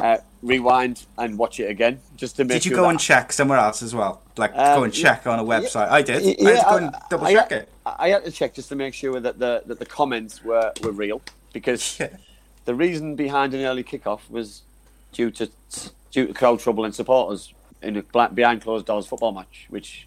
uh, 0.00 0.16
rewind 0.42 1.06
and 1.16 1.38
watch 1.38 1.60
it 1.60 1.70
again 1.70 2.00
just 2.16 2.34
to 2.36 2.44
make 2.44 2.56
Did 2.56 2.64
you 2.66 2.70
sure 2.72 2.82
go 2.84 2.88
and 2.90 2.98
check 2.98 3.32
somewhere 3.32 3.58
else 3.58 3.80
as 3.80 3.94
well? 3.94 4.20
Like 4.36 4.50
Um, 4.56 4.78
go 4.78 4.82
and 4.82 4.92
check 4.92 5.26
on 5.28 5.38
a 5.38 5.44
website? 5.44 5.88
I 5.88 6.02
did. 6.02 6.24
Y- 6.24 6.36
I 6.44 6.50
had 6.50 6.64
to 6.64 6.70
go 6.70 6.76
and 6.78 6.94
double 7.08 7.26
check 7.30 7.52
it. 7.52 7.68
I 7.86 8.08
had 8.08 8.24
to 8.24 8.32
check 8.32 8.54
just 8.54 8.68
to 8.70 8.74
make 8.74 8.92
sure 8.92 9.20
that 9.20 9.38
the 9.38 9.62
that 9.66 9.78
the 9.78 9.86
comments 9.86 10.42
were, 10.42 10.72
were 10.82 10.90
real 10.90 11.22
because 11.54 11.98
Yeah. 11.98 12.08
the 12.66 12.74
reason 12.74 13.16
behind 13.16 13.54
an 13.54 13.64
early 13.64 13.82
kickoff 13.84 14.28
was 14.28 14.62
due 15.12 15.30
to 15.30 15.48
due 16.10 16.26
to 16.26 16.34
crowd 16.34 16.60
trouble 16.60 16.84
and 16.84 16.94
supporters 16.94 17.54
in 17.82 17.96
a 17.96 18.02
black, 18.02 18.34
behind 18.34 18.60
closed 18.62 18.86
doors 18.86 19.06
football 19.06 19.32
match, 19.32 19.66
which 19.70 20.06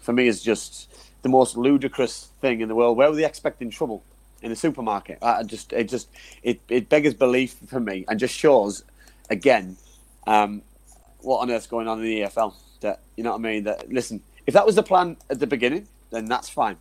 for 0.00 0.12
me 0.12 0.26
is 0.28 0.42
just 0.42 0.92
the 1.22 1.28
most 1.28 1.56
ludicrous 1.56 2.28
thing 2.40 2.60
in 2.60 2.68
the 2.68 2.74
world. 2.74 2.96
Where 2.96 3.08
were 3.10 3.16
they 3.16 3.24
expecting 3.24 3.70
trouble 3.70 4.02
in 4.42 4.50
the 4.50 4.56
supermarket? 4.56 5.18
I 5.22 5.42
just 5.42 5.72
it 5.72 5.84
just 5.88 6.08
it, 6.42 6.60
it 6.68 6.88
beggars 6.88 7.14
belief 7.14 7.56
for 7.66 7.80
me 7.80 8.04
and 8.08 8.18
just 8.20 8.34
shows 8.34 8.84
again 9.30 9.76
um, 10.26 10.62
what 11.20 11.38
on 11.38 11.50
earth's 11.50 11.66
going 11.66 11.88
on 11.88 11.98
in 11.98 12.04
the 12.04 12.20
EFL. 12.22 12.54
That 12.80 13.00
you 13.16 13.24
know 13.24 13.32
what 13.32 13.40
I 13.40 13.42
mean? 13.42 13.64
That 13.64 13.90
listen, 13.92 14.22
if 14.46 14.54
that 14.54 14.64
was 14.66 14.74
the 14.74 14.82
plan 14.82 15.16
at 15.28 15.38
the 15.40 15.46
beginning, 15.46 15.86
then 16.10 16.24
that's 16.26 16.48
fine. 16.48 16.76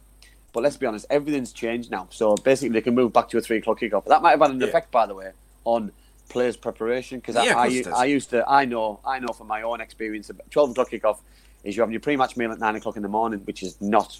But 0.51 0.63
let's 0.63 0.77
be 0.77 0.86
honest, 0.86 1.06
everything's 1.10 1.51
changed 1.53 1.91
now. 1.91 2.08
So 2.12 2.36
basically, 2.36 2.70
they 2.74 2.82
can 2.82 2.96
move 2.96 3.13
back 3.13 3.29
to 3.29 3.38
a 3.38 3.41
three 3.41 3.58
o'clock 3.58 3.79
kickoff. 3.79 4.06
That 4.06 4.22
might 4.22 4.32
have 4.32 4.41
had 4.41 4.51
an 4.51 4.60
Yeah. 4.60 4.68
effect, 4.68 4.91
by 4.91 5.06
the 5.06 5.13
way, 5.13 5.32
on 5.63 5.91
players' 6.29 6.58
preparation 6.58 7.20
because 7.20 7.36
Yeah, 7.36 7.41
I, 7.41 7.46
I, 7.46 7.53
course 7.53 7.74
it 7.74 7.75
u- 7.77 7.84
does. 7.84 7.94
I 7.94 8.06
used 8.06 8.29
to, 8.32 8.50
I 8.50 8.65
know, 8.65 9.00
I 9.06 9.20
know 9.20 9.34
from 9.34 9.48
my 9.48 9.62
own 9.62 9.79
experience, 9.82 10.29
about 10.29 10.50
twelve 10.51 10.72
o'clock 10.72 10.89
kickoff 10.91 11.18
is 11.63 11.75
you're 11.75 11.84
having 11.84 11.94
your 11.94 12.00
pre-match 12.01 12.36
meal 12.38 12.51
at 12.51 12.60
nine 12.60 12.75
o'clock 12.75 12.96
in 12.98 13.03
the 13.03 13.10
morning, 13.10 13.41
which 13.41 13.62
is 13.63 13.79
not 13.82 14.18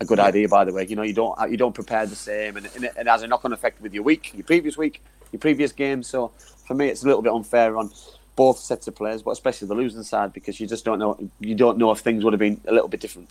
a 0.00 0.04
good 0.04 0.18
idea, 0.20 0.48
by 0.48 0.64
the 0.64 0.72
way. 0.72 0.86
You 0.86 0.96
know, 0.96 1.02
you 1.02 1.12
don't 1.12 1.36
you 1.50 1.56
don't 1.56 1.74
prepare 1.74 2.06
the 2.06 2.16
same, 2.16 2.56
and, 2.56 2.68
and 2.74 2.84
it, 2.84 2.92
it 2.96 3.06
has 3.06 3.22
a 3.22 3.26
knock-on 3.28 3.52
effect 3.52 3.80
with 3.80 3.92
your 3.94 4.02
week, 4.02 4.32
your 4.34 4.44
previous 4.44 4.76
week, 4.76 5.02
your 5.32 5.40
previous 5.40 5.70
game. 5.72 6.02
So 6.02 6.32
for 6.66 6.74
me, 6.74 6.88
it's 6.88 7.02
a 7.02 7.06
little 7.06 7.22
bit 7.22 7.32
unfair 7.32 7.76
on 7.76 7.90
both 8.36 8.58
sets 8.58 8.86
of 8.86 8.94
players, 8.94 9.22
but 9.22 9.32
especially 9.32 9.66
the 9.68 9.74
losing 9.74 10.02
side 10.04 10.32
because 10.32 10.60
you 10.60 10.66
just 10.68 10.84
don't 10.84 10.98
know 11.00 11.18
you 11.40 11.54
don't 11.56 11.78
know 11.78 11.90
if 11.90 11.98
things 12.00 12.22
would 12.24 12.32
have 12.32 12.40
been 12.40 12.60
a 12.66 12.72
little 12.72 12.88
bit 12.88 13.00
different. 13.00 13.28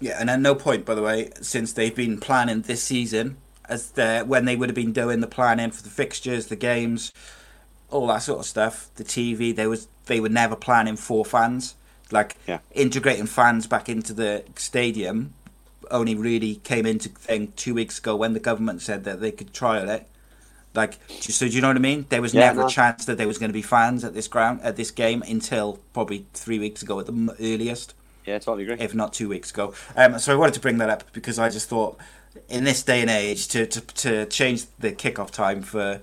Yeah, 0.00 0.16
and 0.20 0.30
at 0.30 0.40
no 0.40 0.54
point, 0.54 0.84
by 0.84 0.94
the 0.94 1.02
way, 1.02 1.30
since 1.40 1.72
they've 1.72 1.94
been 1.94 2.20
planning 2.20 2.62
this 2.62 2.82
season, 2.82 3.38
as 3.68 3.90
the 3.92 4.20
when 4.26 4.44
they 4.44 4.56
would 4.56 4.68
have 4.68 4.76
been 4.76 4.92
doing 4.92 5.20
the 5.20 5.26
planning 5.26 5.70
for 5.70 5.82
the 5.82 5.90
fixtures, 5.90 6.46
the 6.46 6.56
games, 6.56 7.12
all 7.90 8.06
that 8.08 8.18
sort 8.18 8.40
of 8.40 8.46
stuff, 8.46 8.90
the 8.96 9.04
TV, 9.04 9.52
they 9.52 9.66
was 9.66 9.88
they 10.06 10.20
were 10.20 10.28
never 10.28 10.56
planning 10.56 10.96
for 10.96 11.24
fans. 11.24 11.74
Like 12.12 12.36
Yeah. 12.46 12.60
integrating 12.72 13.26
fans 13.26 13.66
back 13.66 13.88
into 13.88 14.12
the 14.14 14.44
stadium 14.56 15.34
only 15.90 16.14
really 16.14 16.56
came 16.56 16.86
into 16.86 17.08
thing 17.10 17.52
two 17.56 17.74
weeks 17.74 17.98
ago 17.98 18.16
when 18.16 18.34
the 18.34 18.40
government 18.40 18.82
said 18.82 19.04
that 19.04 19.20
they 19.20 19.32
could 19.32 19.54
trial 19.54 19.88
it. 19.90 20.06
Like, 20.74 20.98
so 21.20 21.48
do 21.48 21.54
you 21.54 21.60
know 21.62 21.68
what 21.68 21.76
I 21.76 21.80
mean? 21.80 22.06
There 22.10 22.22
was 22.22 22.34
Yeah, 22.34 22.34
never 22.34 22.60
no. 22.60 22.62
a 22.62 22.66
chance 22.66 23.04
that 23.06 23.18
there 23.18 23.26
was 23.28 23.38
going 23.38 23.48
to 23.50 23.54
be 23.54 23.62
fans 23.62 24.04
at 24.04 24.14
this 24.14 24.28
ground 24.28 24.60
at 24.62 24.76
this 24.76 24.90
game 24.90 25.22
until 25.22 25.80
probably 25.92 26.26
three 26.34 26.58
weeks 26.58 26.82
ago 26.82 27.00
at 27.00 27.06
the 27.06 27.36
earliest 27.40 27.94
Yeah, 28.28 28.38
totally 28.38 28.64
agree. 28.64 28.76
if 28.84 28.94
not 28.94 29.12
two 29.12 29.28
weeks 29.28 29.50
ago. 29.50 29.74
Um, 29.96 30.18
so 30.18 30.32
I 30.32 30.36
wanted 30.36 30.54
to 30.54 30.60
bring 30.60 30.78
that 30.78 30.90
up 30.90 31.12
because 31.12 31.38
I 31.38 31.48
just 31.48 31.68
thought, 31.68 31.98
in 32.48 32.64
this 32.64 32.82
day 32.82 33.00
and 33.00 33.10
age, 33.10 33.48
to 33.48 33.66
to, 33.66 33.80
to 33.80 34.26
change 34.26 34.66
the 34.78 34.92
kickoff 34.92 35.30
time 35.30 35.62
for 35.62 36.00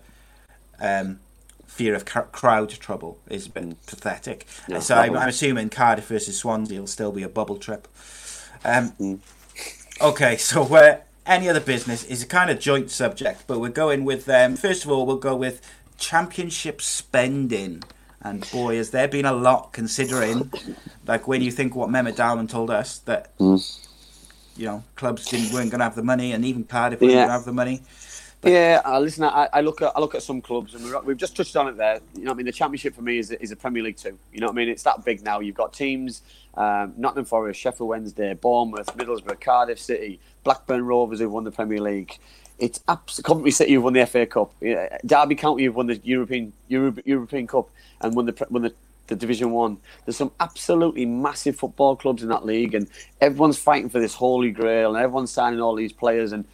um, 0.79 1.19
fear 1.65 1.95
of 1.95 2.05
cr- 2.05 2.19
crowd 2.31 2.69
trouble 2.69 3.19
is 3.29 3.47
a 3.47 3.49
bit 3.49 3.85
pathetic. 3.85 4.45
No, 4.67 4.79
so 4.79 4.95
I'm. 4.95 5.15
I'm 5.15 5.29
assuming 5.29 5.69
Cardiff 5.69 6.07
versus 6.07 6.37
Swansea 6.37 6.79
will 6.79 6.87
still 6.87 7.11
be 7.11 7.23
a 7.23 7.29
bubble 7.29 7.57
trip. 7.57 7.87
Um, 8.63 9.21
Okay, 10.01 10.35
so 10.37 10.63
uh, 10.75 10.97
any 11.25 11.47
other 11.47 11.61
business 11.61 12.03
is 12.03 12.21
a 12.21 12.27
kind 12.27 12.49
of 12.49 12.59
joint 12.59 12.91
subject, 12.91 13.45
but 13.47 13.59
we're 13.59 13.69
going 13.69 14.03
with 14.03 14.27
um, 14.29 14.57
first 14.57 14.83
of 14.83 14.91
all 14.91 15.05
we'll 15.05 15.15
go 15.17 15.35
with 15.35 15.61
championship 15.97 16.81
spending. 16.81 17.81
And 18.25 18.49
boy, 18.51 18.77
has 18.77 18.89
there 18.89 19.07
been 19.07 19.25
a 19.25 19.33
lot 19.33 19.71
considering, 19.71 20.51
like 21.05 21.27
when 21.27 21.43
you 21.43 21.51
think 21.51 21.75
what 21.75 21.89
Mehmet 21.89 22.15
Dalman 22.15 22.49
told 22.49 22.71
us 22.71 22.97
that 22.99 23.31
you 23.39 24.65
know 24.65 24.83
clubs 24.95 25.25
didn't 25.27 25.53
weren't 25.53 25.69
going 25.69 25.79
to 25.79 25.85
have 25.85 25.95
the 25.95 26.03
money, 26.03 26.31
and 26.31 26.43
even 26.43 26.63
Cardiff 26.63 26.99
weren't 27.01 27.11
Yeah. 27.13 27.17
going 27.19 27.27
to 27.27 27.33
have 27.33 27.45
the 27.45 27.53
money. 27.53 27.83
Yeah, 28.43 28.81
uh, 28.85 28.99
listen, 28.99 29.23
I, 29.23 29.47
I 29.53 29.61
look 29.61 29.81
at 29.83 29.91
I 29.95 29.99
look 29.99 30.15
at 30.15 30.23
some 30.23 30.41
clubs, 30.41 30.73
and 30.73 30.83
we're, 30.83 30.99
we've 31.01 31.17
just 31.17 31.35
touched 31.37 31.55
on 31.55 31.67
it 31.67 31.77
there. 31.77 31.99
You 32.15 32.23
know, 32.23 32.31
what 32.31 32.35
I 32.35 32.37
mean, 32.37 32.45
the 32.47 32.51
Championship 32.51 32.95
for 32.95 33.03
me 33.03 33.19
is 33.19 33.29
is 33.31 33.51
a 33.51 33.55
Premier 33.55 33.83
League 33.83 33.97
too. 33.97 34.17
You 34.33 34.39
know, 34.39 34.47
what 34.47 34.53
I 34.53 34.55
mean, 34.55 34.69
it's 34.69 34.83
that 34.83 35.05
big 35.05 35.23
now. 35.23 35.39
You've 35.39 35.55
got 35.55 35.73
teams, 35.73 36.23
um, 36.55 36.93
Nottingham 36.97 37.25
Forest, 37.25 37.59
Sheffield 37.59 37.89
Wednesday, 37.89 38.33
Bournemouth, 38.33 38.87
Middlesbrough, 38.97 39.39
Cardiff 39.39 39.79
City, 39.79 40.19
Blackburn 40.43 40.83
Rovers 40.83 41.19
who've 41.19 41.31
won 41.31 41.43
the 41.43 41.51
Premier 41.51 41.79
League. 41.81 42.17
It's 42.59 42.79
abs- 42.87 43.21
Coventry 43.23 43.51
City 43.51 43.73
who've 43.73 43.83
won 43.83 43.93
the 43.93 44.05
FA 44.05 44.25
Cup. 44.25 44.53
Derby 45.05 45.35
County 45.35 45.65
who've 45.65 45.75
won 45.75 45.87
the 45.87 45.99
European 46.03 46.53
Euro- 46.69 46.95
European 47.05 47.47
Cup 47.47 47.69
and 48.01 48.15
won 48.15 48.25
the 48.25 48.47
won 48.49 48.63
the, 48.63 48.73
the 49.07 49.15
Division 49.15 49.51
One. 49.51 49.77
There's 50.05 50.17
some 50.17 50.31
absolutely 50.39 51.05
massive 51.05 51.57
football 51.57 51.95
clubs 51.95 52.23
in 52.23 52.29
that 52.29 52.45
league, 52.45 52.73
and 52.75 52.89
everyone's 53.21 53.57
fighting 53.57 53.89
for 53.89 53.99
this 53.99 54.15
holy 54.15 54.51
grail, 54.51 54.95
and 54.95 55.03
everyone's 55.03 55.31
signing 55.31 55.61
all 55.61 55.75
these 55.75 55.93
players 55.93 56.31
and 56.31 56.45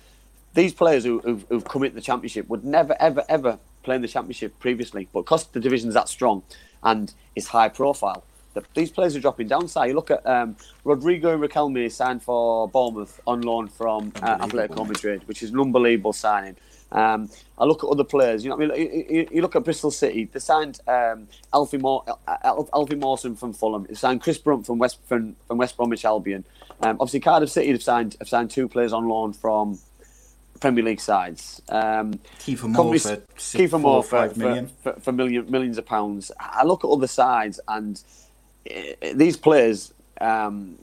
these 0.53 0.73
players 0.73 1.03
who, 1.03 1.19
who've, 1.19 1.45
who've 1.49 1.63
come 1.63 1.83
into 1.83 1.95
the 1.95 2.01
championship 2.01 2.47
would 2.49 2.63
never, 2.65 2.95
ever, 2.99 3.23
ever 3.29 3.59
play 3.83 3.95
in 3.95 4.01
the 4.01 4.07
championship 4.07 4.59
previously. 4.59 5.07
But 5.13 5.21
because 5.21 5.45
the 5.47 5.59
division's 5.59 5.93
that 5.93 6.09
strong 6.09 6.43
and 6.83 7.13
it's 7.35 7.47
high 7.47 7.69
profile, 7.69 8.25
the, 8.53 8.63
these 8.73 8.91
players 8.91 9.15
are 9.15 9.19
dropping 9.19 9.47
down. 9.47 9.67
So 9.67 9.83
you 9.83 9.93
look 9.93 10.11
at 10.11 10.25
um, 10.25 10.55
Rodrigo 10.83 11.37
Riquelme 11.37 11.91
signed 11.91 12.23
for 12.23 12.67
Bournemouth 12.67 13.19
on 13.25 13.41
loan 13.41 13.67
from 13.67 14.11
uh, 14.21 14.45
Atletico 14.45 14.87
Madrid, 14.87 15.27
which 15.27 15.43
is 15.43 15.51
an 15.51 15.59
unbelievable 15.59 16.13
signing. 16.13 16.55
Um, 16.91 17.29
I 17.57 17.63
look 17.65 17.83
at 17.83 17.89
other 17.89 18.03
players. 18.03 18.43
You 18.43 18.49
know, 18.49 18.57
I 18.57 18.59
mean, 18.59 18.71
you, 18.75 19.05
you, 19.09 19.27
you 19.31 19.41
look 19.41 19.55
at 19.55 19.63
Bristol 19.63 19.91
City. 19.91 20.25
They 20.25 20.39
signed 20.39 20.81
um, 20.87 21.27
Alfie, 21.53 21.77
Moore, 21.77 22.03
Alfie 22.43 22.95
Mawson 22.95 23.35
from 23.35 23.53
Fulham. 23.53 23.85
They 23.87 23.95
signed 23.95 24.21
Chris 24.21 24.37
Brunt 24.37 24.65
from 24.65 24.77
West 24.77 24.99
from, 25.05 25.35
from 25.47 25.57
West 25.57 25.77
Bromwich 25.77 26.03
Albion. 26.03 26.43
Um, 26.81 26.97
obviously, 26.99 27.21
Cardiff 27.21 27.49
City 27.49 27.71
have 27.71 27.83
signed 27.83 28.17
have 28.19 28.27
signed 28.27 28.51
two 28.51 28.67
players 28.67 28.91
on 28.91 29.07
loan 29.07 29.31
from 29.31 29.79
Premier 30.59 30.83
League 30.83 30.99
sides. 30.99 31.61
Um, 31.69 32.19
Kieffer 32.39 32.67
Moore 32.69 32.97
for 32.97 33.17
Kieffer 33.37 33.79
Moore 33.79 34.03
for, 34.03 34.29
for, 34.29 34.39
million. 34.39 34.69
for, 34.81 34.93
for 34.93 35.11
million, 35.11 35.49
millions 35.49 35.77
of 35.77 35.85
pounds. 35.85 36.31
I 36.39 36.63
look 36.63 36.83
at 36.83 36.89
other 36.89 37.07
sides 37.07 37.59
and 37.67 38.01
uh, 38.01 38.30
these 39.13 39.37
players 39.37 39.93
um, 40.19 40.77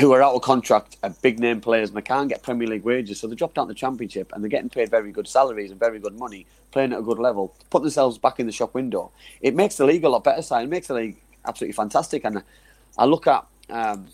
who 0.00 0.12
are 0.12 0.22
out 0.22 0.34
of 0.34 0.42
contract 0.42 0.96
are 1.02 1.10
big 1.22 1.38
name 1.38 1.60
players 1.60 1.90
and 1.90 1.96
they 1.96 2.02
can't 2.02 2.28
get 2.28 2.42
Premier 2.42 2.68
League 2.68 2.84
wages, 2.84 3.20
so 3.20 3.26
they 3.26 3.34
dropped 3.34 3.58
out 3.58 3.62
of 3.62 3.68
the 3.68 3.74
Championship 3.74 4.32
and 4.32 4.42
they're 4.42 4.48
getting 4.48 4.70
paid 4.70 4.90
very 4.90 5.12
good 5.12 5.28
salaries 5.28 5.70
and 5.70 5.80
very 5.80 5.98
good 5.98 6.18
money, 6.18 6.46
playing 6.70 6.92
at 6.92 6.98
a 6.98 7.02
good 7.02 7.18
level, 7.18 7.54
put 7.70 7.82
themselves 7.82 8.18
back 8.18 8.40
in 8.40 8.46
the 8.46 8.52
shop 8.52 8.74
window. 8.74 9.10
It 9.40 9.54
makes 9.54 9.76
the 9.76 9.84
league 9.84 10.04
a 10.04 10.08
lot 10.08 10.24
better, 10.24 10.42
side. 10.42 10.64
It 10.64 10.70
makes 10.70 10.86
the 10.86 10.94
league 10.94 11.16
absolutely 11.44 11.74
fantastic. 11.74 12.24
And 12.24 12.42
I 12.96 13.04
look 13.04 13.26
at. 13.26 13.46
Um, 13.68 14.08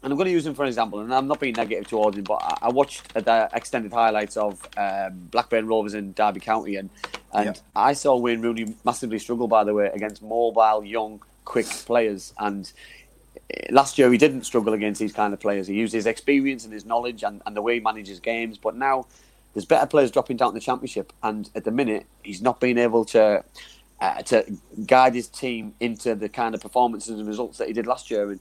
and 0.00 0.12
I'm 0.12 0.16
going 0.16 0.26
to 0.26 0.32
use 0.32 0.46
him 0.46 0.54
for 0.54 0.62
an 0.62 0.68
example, 0.68 1.00
and 1.00 1.12
I'm 1.12 1.26
not 1.26 1.40
being 1.40 1.54
negative 1.54 1.88
towards 1.88 2.16
him, 2.16 2.22
but 2.22 2.40
I, 2.62 2.68
watched 2.68 3.12
the 3.14 3.48
extended 3.52 3.92
highlights 3.92 4.36
of 4.36 4.64
um, 4.76 5.28
Blackburn 5.32 5.66
Rovers 5.66 5.94
and 5.94 6.14
Derby 6.14 6.38
County, 6.38 6.76
and 6.76 6.88
and 7.32 7.46
Yeah. 7.46 7.62
I 7.74 7.94
saw 7.94 8.16
Wayne 8.16 8.40
Rooney 8.40 8.76
massively 8.84 9.18
struggle, 9.18 9.48
by 9.48 9.64
the 9.64 9.74
way, 9.74 9.90
against 9.92 10.22
mobile, 10.22 10.84
young, 10.84 11.20
quick 11.48 11.66
players. 11.66 12.34
And 12.38 12.70
eh, 13.50 13.68
last 13.70 13.98
year 13.98 14.12
he 14.12 14.18
didn't 14.18 14.44
struggle 14.44 14.74
against 14.74 15.00
these 15.00 15.14
kind 15.14 15.32
of 15.32 15.40
players. 15.40 15.66
He 15.66 15.74
used 15.74 15.94
his 15.94 16.06
experience 16.06 16.64
and 16.64 16.72
his 16.72 16.84
knowledge 16.84 17.24
and, 17.24 17.42
and 17.46 17.56
the 17.56 17.62
way 17.62 17.74
he 17.74 17.80
manages 17.80 18.20
games. 18.20 18.58
But 18.58 18.76
now 18.76 19.06
there's 19.54 19.64
better 19.64 19.86
players 19.86 20.10
dropping 20.10 20.36
down 20.36 20.52
the 20.54 20.60
championship, 20.60 21.12
and 21.22 21.50
at 21.54 21.64
the 21.64 21.70
minute 21.70 22.06
he's 22.22 22.42
not 22.42 22.60
being 22.60 22.78
able 22.78 23.04
to. 23.06 23.42
Uh, 24.00 24.22
to 24.22 24.44
guide 24.86 25.12
his 25.12 25.26
team 25.26 25.74
into 25.80 26.14
the 26.14 26.28
kind 26.28 26.54
of 26.54 26.60
performances 26.60 27.18
and 27.18 27.26
results 27.26 27.58
that 27.58 27.66
he 27.66 27.74
did 27.74 27.84
last 27.84 28.12
year, 28.12 28.30
and 28.30 28.38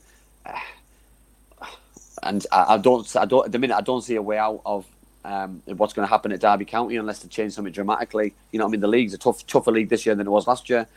and 2.21 2.45
I, 2.51 2.75
I 2.75 2.77
don't, 2.77 3.15
I 3.15 3.25
don't, 3.25 3.43
at 3.43 3.51
the 3.51 3.57
minute, 3.57 3.75
I 3.75 3.81
don't 3.81 4.03
see 4.03 4.13
a 4.17 4.21
way 4.21 4.37
out 4.37 4.61
of 4.67 4.85
um, 5.25 5.63
what's 5.65 5.93
going 5.93 6.07
to 6.07 6.09
happen 6.11 6.31
at 6.31 6.41
Derby 6.41 6.65
County 6.65 6.97
unless 6.97 7.19
they 7.19 7.27
change 7.27 7.53
something 7.53 7.73
dramatically. 7.73 8.35
You 8.51 8.59
know, 8.59 8.65
I 8.65 8.69
mean, 8.69 8.81
the 8.81 8.87
league's 8.87 9.15
a 9.15 9.17
tough, 9.17 9.47
tougher 9.47 9.71
league 9.71 9.89
this 9.89 10.05
year 10.05 10.13
than 10.13 10.27
it 10.27 10.29
was 10.29 10.45
last 10.45 10.69
year, 10.69 10.87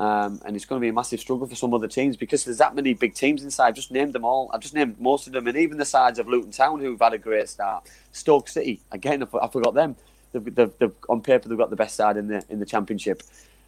um, 0.00 0.40
and 0.46 0.56
it's 0.56 0.64
going 0.64 0.80
to 0.80 0.82
be 0.82 0.88
a 0.88 0.92
massive 0.94 1.20
struggle 1.20 1.46
for 1.46 1.54
some 1.54 1.74
other 1.74 1.86
teams 1.86 2.16
because 2.16 2.44
there's 2.44 2.56
that 2.56 2.74
many 2.74 2.94
big 2.94 3.14
teams 3.14 3.44
inside. 3.44 3.68
I've 3.68 3.74
just 3.74 3.90
named 3.90 4.14
them 4.14 4.24
all. 4.24 4.50
I've 4.52 4.60
just 4.60 4.72
named 4.72 4.98
most 4.98 5.26
of 5.26 5.34
them, 5.34 5.46
and 5.46 5.58
even 5.58 5.76
the 5.76 5.84
sides 5.84 6.18
of 6.18 6.26
Luton 6.26 6.50
Town 6.50 6.80
who've 6.80 6.98
had 6.98 7.12
a 7.12 7.18
great 7.18 7.50
start. 7.50 7.86
Stoke 8.10 8.48
City, 8.48 8.80
again, 8.92 9.22
I, 9.22 9.46
forgot 9.48 9.74
them. 9.74 9.96
They've, 10.32 10.54
they've, 10.54 10.72
they've, 10.78 10.94
on 11.10 11.20
paper, 11.20 11.50
they've 11.50 11.58
got 11.58 11.68
the 11.68 11.76
best 11.76 11.96
side 11.96 12.16
in 12.16 12.28
the 12.28 12.42
in 12.48 12.60
the 12.60 12.66
championship. 12.66 13.22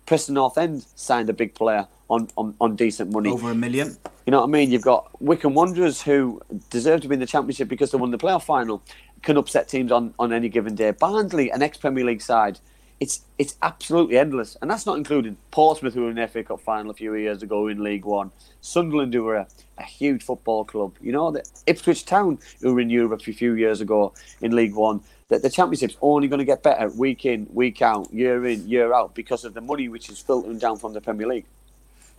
Preston 0.06 0.34
North 0.34 0.56
End 0.56 0.86
signed 0.94 1.28
a 1.28 1.34
big 1.34 1.54
player 1.54 1.86
on, 2.08 2.28
on, 2.36 2.54
on 2.60 2.76
decent 2.76 3.12
money. 3.12 3.30
Over 3.30 3.50
a 3.50 3.54
million. 3.54 3.96
You 4.26 4.30
know 4.30 4.40
what 4.40 4.48
I 4.48 4.50
mean? 4.50 4.70
You've 4.70 4.82
got 4.82 5.10
Wycombe 5.20 5.54
Wanderers 5.54 6.00
who 6.02 6.40
deserve 6.70 7.02
to 7.02 7.08
be 7.08 7.14
in 7.14 7.20
the 7.20 7.26
championship 7.26 7.68
because 7.68 7.90
they 7.90 7.98
won 7.98 8.10
the 8.10 8.18
playoff 8.18 8.44
final, 8.44 8.82
can 9.22 9.36
upset 9.36 9.68
teams 9.68 9.92
on, 9.92 10.14
on 10.18 10.32
any 10.32 10.48
given 10.48 10.74
day. 10.74 10.90
Barnsley, 10.92 11.50
an 11.50 11.62
ex 11.62 11.78
Premier 11.78 12.04
League 12.04 12.22
side, 12.22 12.58
it's 13.02 13.22
it's 13.36 13.56
absolutely 13.62 14.16
endless, 14.16 14.56
and 14.62 14.70
that's 14.70 14.86
not 14.86 14.96
including 14.96 15.36
Portsmouth, 15.50 15.92
who 15.94 16.02
were 16.02 16.10
in 16.10 16.16
the 16.16 16.28
FA 16.28 16.44
Cup 16.44 16.60
final 16.60 16.92
a 16.92 16.94
few 16.94 17.14
years 17.16 17.42
ago 17.42 17.66
in 17.66 17.82
League 17.82 18.04
One, 18.04 18.30
Sunderland, 18.60 19.12
who 19.12 19.24
were 19.24 19.34
a, 19.36 19.46
a 19.78 19.82
huge 19.82 20.22
football 20.22 20.64
club. 20.64 20.94
You 21.00 21.10
know, 21.10 21.32
the 21.32 21.42
Ipswich 21.66 22.04
Town, 22.04 22.38
who 22.60 22.72
were 22.74 22.80
in 22.80 22.90
Europe 22.90 23.20
a 23.26 23.32
few 23.32 23.54
years 23.54 23.80
ago 23.80 24.14
in 24.40 24.54
League 24.54 24.74
One. 24.76 25.00
That 25.30 25.42
the 25.42 25.50
championship's 25.50 25.96
only 26.02 26.28
going 26.28 26.38
to 26.40 26.44
get 26.44 26.62
better 26.62 26.90
week 26.90 27.24
in, 27.24 27.48
week 27.52 27.80
out, 27.82 28.12
year 28.12 28.46
in, 28.46 28.68
year 28.68 28.92
out 28.92 29.14
because 29.14 29.44
of 29.46 29.54
the 29.54 29.62
money 29.62 29.88
which 29.88 30.08
is 30.10 30.18
filtering 30.20 30.58
down 30.58 30.76
from 30.76 30.92
the 30.92 31.00
Premier 31.00 31.26
League. 31.26 31.46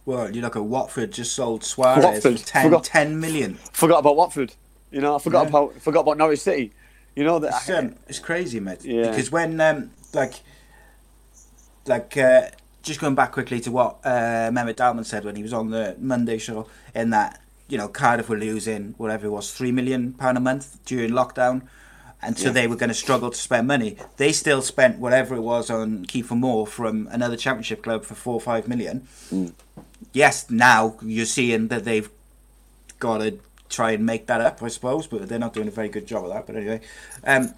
Well, 0.06 0.36
you 0.36 0.42
look 0.42 0.56
at 0.58 0.64
Watford 0.66 1.12
just 1.14 1.34
sold 1.34 1.64
Suarez 1.64 2.04
Watford, 2.04 2.40
for 2.40 2.46
10, 2.48 2.64
forgot- 2.66 2.84
10 2.84 3.20
million. 3.20 3.54
Forgot 3.72 4.00
about 4.00 4.16
Watford. 4.18 4.54
You 4.92 5.00
know, 5.00 5.16
I 5.16 5.20
forgot 5.20 5.44
Yeah. 5.44 5.50
about 5.50 5.76
forgot 5.82 6.02
about 6.02 6.18
Norwich 6.18 6.40
City. 6.42 6.72
You 7.16 7.24
know 7.24 7.38
that. 7.40 7.54
It's, 7.54 7.70
um, 7.70 7.96
it's 8.08 8.20
crazy, 8.20 8.60
mate. 8.60 8.84
Yeah. 8.84 9.10
Because 9.12 9.32
when, 9.32 9.62
um, 9.62 9.92
like, 10.14 10.34
like 11.86 12.16
uh, 12.18 12.50
just 12.82 13.00
going 13.00 13.16
back 13.16 13.32
quickly 13.32 13.60
to 13.62 13.72
what 13.72 14.00
uh, 14.04 14.50
Mehmet 14.52 14.76
Dalman 14.76 15.06
said 15.06 15.26
when 15.26 15.36
he 15.36 15.44
was 15.44 15.54
on 15.54 15.70
the 15.70 15.96
Monday 16.00 16.38
show, 16.38 16.68
in 16.96 17.10
that 17.12 17.42
you 17.68 17.78
know 17.78 17.88
Cardiff 17.88 18.30
were 18.30 18.38
losing 18.38 18.94
whatever 18.98 19.28
it 19.28 19.32
was 19.32 19.52
three 19.52 19.72
million 19.72 20.14
pound 20.14 20.38
a 20.38 20.42
month 20.42 20.80
during 20.86 21.12
lockdown, 21.12 21.64
and 22.22 22.38
so 22.38 22.48
Yeah. 22.48 22.52
they 22.54 22.68
were 22.68 22.76
going 22.76 22.90
to 22.90 22.94
struggle 22.96 23.30
to 23.32 23.38
spend 23.38 23.68
money. 23.68 23.98
They 24.18 24.32
still 24.32 24.62
spent 24.62 25.00
whatever 25.00 25.36
it 25.36 25.42
was 25.42 25.70
on 25.70 26.06
Kieffer 26.06 26.38
Moore 26.38 26.68
from 26.68 27.08
another 27.12 27.38
Championship 27.38 27.84
club 27.84 28.04
for 28.06 28.16
four 28.16 28.36
or 28.36 28.42
five 28.42 28.68
million. 28.68 29.08
Yes, 30.12 30.50
now 30.50 30.96
you're 31.02 31.26
seeing 31.26 31.70
that 31.70 31.86
they've 31.86 32.10
got 33.00 33.18
to 33.20 33.40
try 33.70 33.92
and 33.92 34.06
make 34.06 34.28
that 34.28 34.40
up, 34.42 34.62
I 34.62 34.68
suppose, 34.68 35.08
but 35.08 35.28
they're 35.28 35.40
not 35.40 35.54
doing 35.54 35.68
a 35.68 35.72
very 35.72 35.90
good 35.90 36.06
job 36.06 36.26
of 36.26 36.32
that. 36.32 36.46
But 36.46 36.56
anyway, 36.58 36.82
um, 37.26 37.56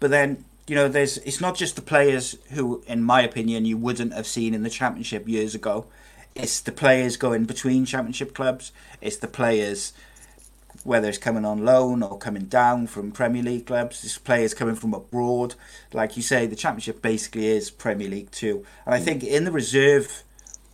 but 0.00 0.10
then 0.10 0.44
you 0.68 0.74
know, 0.74 0.88
there's 0.88 1.18
it's 1.18 1.40
not 1.40 1.56
just 1.56 1.76
the 1.76 1.82
players 1.82 2.36
who, 2.50 2.82
in 2.86 3.02
my 3.02 3.22
opinion, 3.22 3.64
you 3.64 3.76
wouldn't 3.76 4.12
have 4.12 4.26
seen 4.26 4.54
in 4.54 4.62
the 4.62 4.70
championship 4.70 5.28
years 5.28 5.54
ago. 5.54 5.86
It's 6.34 6.60
the 6.60 6.72
players 6.72 7.16
going 7.16 7.44
between 7.44 7.84
championship 7.84 8.34
clubs. 8.34 8.72
It's 9.00 9.16
the 9.16 9.26
players, 9.26 9.92
whether 10.84 11.08
it's 11.08 11.18
coming 11.18 11.44
on 11.44 11.64
loan 11.64 12.02
or 12.02 12.18
coming 12.18 12.44
down 12.44 12.86
from 12.86 13.10
Premier 13.10 13.42
League 13.42 13.66
clubs. 13.66 14.04
It's 14.04 14.18
players 14.18 14.54
coming 14.54 14.74
from 14.74 14.94
abroad. 14.94 15.54
Like 15.92 16.16
you 16.16 16.22
say, 16.22 16.46
the 16.46 16.56
championship 16.56 17.02
basically 17.02 17.46
is 17.46 17.70
Premier 17.70 18.08
League 18.08 18.30
two. 18.30 18.64
And 18.86 18.94
I 18.94 19.00
think 19.00 19.24
in 19.24 19.44
the 19.44 19.52
reserve, 19.52 20.22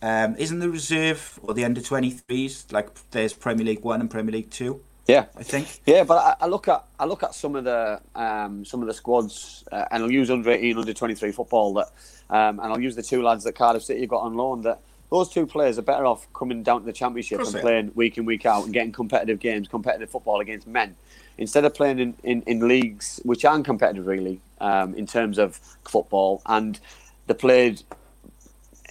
um, 0.01 0.35
isn't 0.37 0.59
the 0.59 0.69
reserve 0.69 1.39
or 1.41 1.53
the 1.53 1.65
under 1.65 1.81
twenty 1.81 2.11
threes 2.11 2.65
like 2.71 2.89
there's 3.11 3.33
Premier 3.33 3.65
League 3.65 3.83
one 3.83 4.01
and 4.01 4.11
Premier 4.11 4.33
League 4.33 4.51
two? 4.51 4.81
Yeah, 5.07 5.25
I 5.37 5.43
think. 5.43 5.81
Yeah, 5.85 6.03
but 6.03 6.17
I, 6.17 6.45
I 6.45 6.47
look 6.47 6.67
at 6.67 6.83
I 6.99 7.05
look 7.05 7.21
at 7.21 7.35
some 7.35 7.55
of 7.55 7.63
the 7.63 8.01
um, 8.15 8.65
some 8.65 8.81
of 8.81 8.87
the 8.87 8.93
squads, 8.93 9.63
uh, 9.71 9.85
and 9.91 10.03
I'll 10.03 10.11
use 10.11 10.31
under 10.31 10.49
eighteen, 10.49 10.77
under 10.77 10.93
twenty 10.93 11.13
three 11.13 11.31
football 11.31 11.73
that, 11.75 11.89
um, 12.29 12.59
and 12.59 12.73
I'll 12.73 12.81
use 12.81 12.95
the 12.95 13.03
two 13.03 13.21
lads 13.21 13.43
that 13.43 13.53
Cardiff 13.53 13.83
City 13.83 14.01
have 14.01 14.09
got 14.09 14.21
on 14.21 14.33
loan. 14.33 14.63
That 14.63 14.79
those 15.11 15.29
two 15.29 15.45
players 15.45 15.77
are 15.77 15.83
better 15.83 16.07
off 16.07 16.27
coming 16.33 16.63
down 16.63 16.79
to 16.79 16.85
the 16.87 16.93
championship 16.93 17.39
and 17.39 17.53
playing 17.61 17.91
week 17.93 18.17
in 18.17 18.25
week 18.25 18.47
out 18.47 18.63
and 18.65 18.73
getting 18.73 18.91
competitive 18.91 19.39
games, 19.39 19.67
competitive 19.67 20.09
football 20.09 20.39
against 20.39 20.65
men, 20.65 20.95
instead 21.37 21.65
of 21.65 21.75
playing 21.75 21.99
in, 21.99 22.15
in, 22.23 22.41
in 22.47 22.67
leagues 22.67 23.21
which 23.23 23.45
aren't 23.45 23.65
competitive 23.65 24.07
really 24.07 24.41
um, 24.59 24.95
in 24.95 25.05
terms 25.05 25.37
of 25.37 25.59
football, 25.83 26.41
and 26.47 26.79
they 27.27 27.35
played 27.35 27.83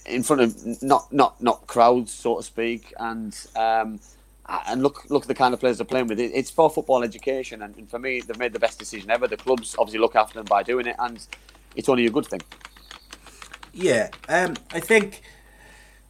in 0.05 0.23
front 0.23 0.41
of 0.41 0.81
not 0.81 1.11
not 1.11 1.43
not 1.43 1.67
crowds, 1.67 2.13
so 2.13 2.37
to 2.37 2.43
speak, 2.43 2.93
and 2.99 3.37
um, 3.57 3.99
and 4.47 4.83
look 4.83 5.05
look 5.09 5.23
at 5.23 5.27
the 5.27 5.35
kind 5.35 5.53
of 5.53 5.59
players 5.59 5.77
they're 5.77 5.85
playing 5.85 6.07
with. 6.07 6.19
It's 6.19 6.51
for 6.51 6.69
football 6.69 7.03
education, 7.03 7.61
and, 7.61 7.75
and 7.77 7.89
for 7.89 7.99
me, 7.99 8.21
they've 8.21 8.37
made 8.37 8.53
the 8.53 8.59
best 8.59 8.79
decision 8.79 9.09
ever. 9.09 9.27
The 9.27 9.37
clubs 9.37 9.75
obviously 9.77 9.99
look 9.99 10.15
after 10.15 10.35
them 10.39 10.45
by 10.45 10.63
doing 10.63 10.87
it, 10.87 10.95
and 10.99 11.25
it's 11.75 11.89
only 11.89 12.05
a 12.05 12.11
good 12.11 12.27
thing. 12.27 12.41
Yeah, 13.73 14.09
um, 14.29 14.55
I 14.71 14.79
think 14.79 15.21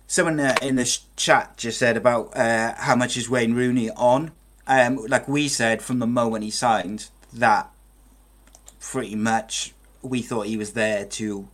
someone 0.08 0.40
uh, 0.40 0.56
in 0.62 0.76
the 0.76 1.00
chat 1.16 1.58
just 1.58 1.80
said 1.80 1.98
about 1.98 2.36
uh, 2.36 2.74
how 2.76 2.96
much 2.96 3.18
is 3.18 3.30
Wayne 3.30 3.54
Rooney 3.54 3.90
on. 3.92 4.32
Um, 4.68 4.98
like 5.08 5.28
we 5.28 5.48
said 5.48 5.82
from 5.82 6.00
the 6.00 6.08
moment 6.08 6.44
he 6.44 6.52
signed, 6.52 7.10
that 7.34 7.72
pretty 8.80 9.16
much 9.16 9.74
we 10.02 10.22
thought 10.22 10.48
he 10.48 10.58
was 10.58 10.74
there 10.74 11.06
to, 11.06 11.48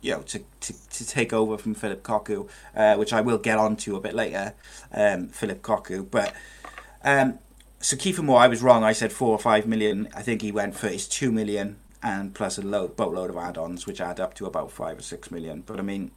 you 0.00 0.12
know, 0.12 0.22
to, 0.22 0.40
to, 0.60 0.88
to 0.90 1.06
take 1.06 1.32
over 1.32 1.58
from 1.58 1.74
Phillip 1.74 2.02
Cocu, 2.02 2.48
uh, 2.74 2.96
which 2.96 3.12
I 3.12 3.20
will 3.20 3.38
get 3.38 3.58
on 3.58 3.76
to 3.76 3.96
a 3.96 4.00
bit 4.00 4.14
later, 4.14 4.54
um, 4.92 5.28
Phillip 5.28 5.62
Cocu. 5.62 6.10
But 6.10 6.34
um, 7.04 7.38
so 7.80 7.96
Kieffer 7.96 8.22
Moore, 8.22 8.40
I 8.40 8.48
was 8.48 8.62
wrong. 8.62 8.84
I 8.84 8.92
said 8.92 9.12
four 9.12 9.30
or 9.30 9.38
five 9.38 9.66
million. 9.66 10.08
I 10.14 10.22
think 10.22 10.42
he 10.42 10.52
went 10.52 10.74
for 10.74 10.88
his 10.88 11.08
two 11.08 11.32
million 11.32 11.78
and 12.02 12.34
plus 12.34 12.58
a 12.58 12.62
load, 12.62 12.96
boatload 12.96 13.30
of 13.30 13.36
add-ons, 13.36 13.86
which 13.86 14.00
add 14.00 14.20
up 14.20 14.34
to 14.34 14.46
about 14.46 14.70
five 14.70 14.98
or 14.98 15.02
six 15.02 15.30
million. 15.30 15.62
But 15.66 15.78
I 15.78 15.82
mean, 15.82 16.10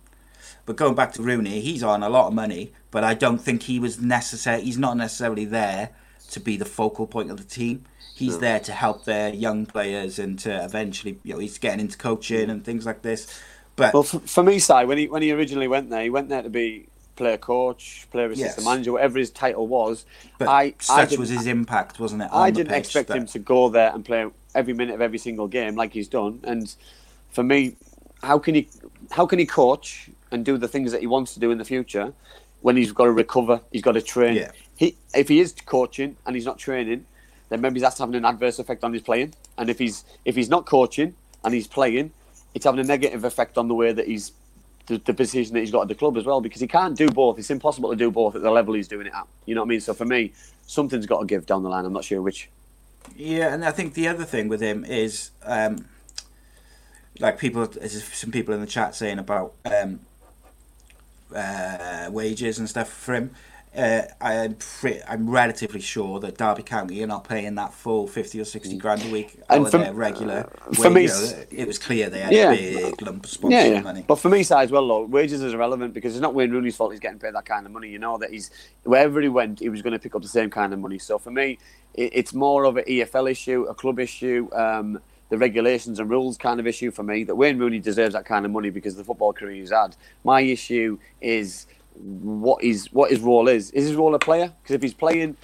but 0.66 0.76
going 0.76 0.96
back 0.96 1.14
to 1.14 1.22
Rooney, 1.22 1.60
he's 1.62 1.84
on 1.84 2.04
a 2.04 2.10
lot 2.10 2.28
of 2.28 2.34
money, 2.34 2.72
but 2.92 3.04
I 3.04 3.14
don't 3.14 3.40
think 3.40 3.64
he 3.64 3.80
was 3.80 4.00
necessary. 4.00 4.62
He's 4.62 4.78
not 4.78 4.98
necessarily 4.98 5.46
there 5.46 5.90
to 6.32 6.40
be 6.40 6.58
the 6.58 6.66
focal 6.66 7.06
point 7.06 7.32
of 7.32 7.38
the 7.38 7.44
team. 7.44 7.86
He's 8.16 8.40
there 8.40 8.60
to 8.60 8.72
help 8.72 9.06
their 9.06 9.34
young 9.34 9.66
players 9.66 10.20
and 10.20 10.38
to 10.40 10.64
eventually, 10.64 11.20
you 11.24 11.34
know, 11.34 11.40
he's 11.40 11.58
getting 11.58 11.80
into 11.80 11.98
coaching 11.98 12.50
and 12.50 12.64
things 12.64 12.86
like 12.86 13.02
this. 13.02 13.42
But 13.76 13.94
Well, 13.94 14.04
for, 14.04 14.20
for 14.20 14.44
me, 14.44 14.60
Si, 14.60 14.74
when 14.86 14.98
he 14.98 15.08
when 15.08 15.22
he 15.22 15.32
originally 15.32 15.68
went 15.68 15.90
there, 15.90 16.04
he 16.04 16.10
went 16.10 16.30
there 16.30 16.42
to 16.44 16.50
be 16.50 16.88
player 17.16 17.38
coach, 17.38 18.08
player 18.12 18.28
assistant 18.28 18.58
Yes. 18.58 18.66
manager, 18.66 18.92
whatever 18.94 19.20
his 19.20 19.30
title 19.30 19.68
was. 19.68 20.06
but 20.40 20.48
I, 20.48 20.62
I 20.62 20.74
such 20.80 21.10
didn't- 21.10 21.20
was 21.20 21.30
his 21.30 21.46
impact, 21.48 22.00
wasn't 22.00 22.24
it? 22.24 22.30
I 22.32 22.50
didn't 22.52 22.74
expect 22.74 23.10
that- 23.10 23.18
him 23.18 23.26
to 23.28 23.40
go 23.40 23.70
there 23.70 23.92
and 23.94 24.04
play 24.04 24.26
every 24.56 24.74
minute 24.74 24.94
of 24.96 25.02
every 25.02 25.18
single 25.20 25.48
game 25.48 25.76
like 25.76 25.94
he's 25.94 26.08
done. 26.08 26.40
And 26.44 26.74
for 27.32 27.44
me, 27.44 27.76
how 28.22 28.40
can 28.40 28.56
he 28.56 28.68
how 29.12 29.26
can 29.26 29.40
he 29.40 29.46
coach 29.46 30.10
and 30.32 30.44
do 30.46 30.58
the 30.58 30.68
things 30.68 30.92
that 30.92 31.02
he 31.02 31.08
wants 31.08 31.34
to 31.36 31.40
do 31.40 31.52
in 31.52 31.58
the 31.58 31.66
future 31.66 32.14
when 32.62 32.78
he's 32.78 32.92
got 32.92 33.06
to 33.06 33.12
recover, 33.12 33.60
he's 33.72 33.82
got 33.82 33.92
to 33.94 34.02
train. 34.02 34.36
Yeah. 34.36 34.52
He 34.78 34.96
if 35.14 35.28
he 35.30 35.40
is 35.40 35.54
coaching 35.66 36.16
and 36.26 36.36
he's 36.36 36.46
not 36.46 36.58
training, 36.58 37.06
then 37.50 37.62
maybe 37.62 37.80
that's 37.80 38.00
having 38.00 38.16
an 38.16 38.26
adverse 38.26 38.58
effect 38.60 38.84
on 38.84 38.94
his 38.94 39.02
playing. 39.04 39.34
And 39.58 39.70
if 39.70 39.78
he's 39.80 40.04
if 40.26 40.36
he's 40.36 40.50
not 40.50 40.66
coaching 40.66 41.14
and 41.44 41.54
he's 41.54 41.68
playing, 41.68 42.12
it's 42.54 42.66
having 42.66 42.80
a 42.80 42.84
negative 42.84 43.24
effect 43.24 43.58
on 43.58 43.68
the 43.68 43.74
way 43.74 43.92
that 43.92 44.08
he's 44.08 44.32
the, 44.88 44.98
the 44.98 45.14
position 45.14 45.54
that 45.54 45.62
he's 45.62 45.72
got 45.72 45.84
at 45.84 45.88
the 45.88 45.96
club 45.96 46.18
as 46.18 46.26
well 46.26 46.42
because 46.42 46.62
he 46.62 46.68
can't 46.68 46.98
do 46.98 47.08
both. 47.08 47.40
It's 47.40 47.50
impossible 47.50 47.90
to 47.90 47.96
do 47.96 48.12
both 48.12 48.36
at 48.36 48.42
the 48.42 48.52
level 48.52 48.74
he's 48.74 48.88
doing 48.88 49.08
it 49.08 49.14
at. 49.14 49.28
You 49.46 49.56
know 49.56 49.62
what 49.62 49.68
I 49.68 49.70
mean? 49.70 49.82
So 49.82 49.94
for 49.94 50.06
me, 50.06 50.34
something's 50.66 51.06
got 51.06 51.20
to 51.22 51.26
give 51.26 51.46
down 51.46 51.64
the 51.64 51.70
line. 51.70 51.86
I'm 51.86 51.94
not 51.94 52.04
sure 52.04 52.22
which. 52.22 52.50
Yeah, 53.16 53.54
and 53.54 53.64
I 53.66 53.72
think 53.72 53.94
the 53.94 54.08
other 54.08 54.26
thing 54.26 54.48
with 54.48 54.62
him 54.62 54.86
is, 54.86 55.32
um, 55.44 55.86
like 57.20 57.38
people, 57.38 57.66
there's 57.68 58.04
some 58.04 58.32
people 58.32 58.54
in 58.54 58.62
the 58.62 58.68
chat 58.68 58.96
saying 58.96 59.20
about 59.20 59.54
um, 59.66 60.02
uh, 61.36 62.10
wages 62.12 62.60
and 62.60 62.70
stuff 62.70 62.90
for 62.90 63.16
him. 63.16 63.32
Uh, 63.76 64.04
I'm 64.22 64.54
pre- 64.56 65.02
I'm 65.08 65.28
relatively 65.28 65.82
sure 65.82 66.20
that 66.20 66.38
Derby 66.38 66.62
County 66.62 67.04
are 67.04 67.08
not 67.08 67.28
paying 67.28 67.56
that 67.56 67.74
full 67.74 68.06
fifty 68.08 68.40
or 68.40 68.46
sixty 68.46 68.78
grand 68.78 69.04
a 69.04 69.10
week 69.12 69.40
And 69.50 69.68
for- 69.70 69.80
their 69.80 69.94
regular. 69.94 70.48
for 70.74 70.92
wage, 70.92 70.94
me, 70.94 71.02
you 71.02 71.08
know, 71.08 71.44
it 71.50 71.66
was 71.68 71.80
clear 71.80 72.08
they 72.10 72.20
had 72.20 72.34
Yeah. 72.34 72.52
a 72.52 72.56
big 72.92 73.02
lump 73.02 73.24
of 73.26 73.32
sponsorship 73.32 73.68
Yeah, 73.68 73.74
yeah. 73.78 73.82
money. 73.82 74.04
But 74.08 74.20
for 74.20 74.30
me, 74.30 74.44
side 74.44 74.66
as 74.66 74.72
well, 74.72 74.88
though, 74.88 75.06
wages 75.06 75.42
is 75.42 75.54
irrelevant 75.56 75.96
because 75.96 76.14
it's 76.14 76.22
not 76.22 76.36
Wayne 76.36 76.52
Rooney's 76.52 76.76
fault 76.76 76.92
he's 76.92 77.00
getting 77.00 77.18
paid 77.18 77.34
that 77.34 77.46
kind 77.46 77.66
of 77.66 77.72
money. 77.72 77.90
You 77.90 77.98
know 77.98 78.20
that 78.20 78.30
he's 78.30 78.52
wherever 78.84 79.20
he 79.22 79.28
went, 79.28 79.60
he 79.60 79.70
was 79.70 79.82
going 79.82 79.94
to 79.94 80.00
pick 80.00 80.14
up 80.14 80.22
the 80.22 80.28
same 80.28 80.52
kind 80.52 80.72
of 80.72 80.78
money. 80.80 81.00
So 81.00 81.18
for 81.18 81.32
me, 81.32 81.58
it, 81.96 82.12
it's 82.14 82.34
more 82.34 82.66
of 82.66 82.78
an 82.78 82.84
EFL 82.88 83.28
issue, 83.32 83.64
a 83.64 83.74
club 83.74 84.00
issue, 84.00 84.50
um, 84.54 85.00
the 85.30 85.38
regulations 85.40 85.98
and 86.00 86.12
rules 86.12 86.38
kind 86.38 86.60
of 86.60 86.68
issue 86.68 86.92
for 86.92 87.02
me. 87.02 87.24
That 87.24 87.34
Wayne 87.36 87.58
Rooney 87.58 87.80
deserves 87.80 88.14
that 88.14 88.26
kind 88.26 88.46
of 88.46 88.52
money 88.52 88.70
because 88.70 88.94
of 88.94 88.98
the 89.00 89.04
football 89.04 89.34
career 89.34 89.56
he's 89.56 89.72
had. 89.72 89.96
My 90.24 90.42
issue 90.42 91.00
is 91.22 91.66
what 91.96 92.64
his 92.64 92.92
what 92.92 93.12
his 93.12 93.20
role 93.20 93.48
is. 93.48 93.72
Is 93.72 93.88
his 93.88 93.96
role 93.96 94.14
a 94.16 94.20
player? 94.20 94.52
Because 94.62 94.76
if 94.76 94.82
he's 94.82 94.94
playing, 94.94 95.38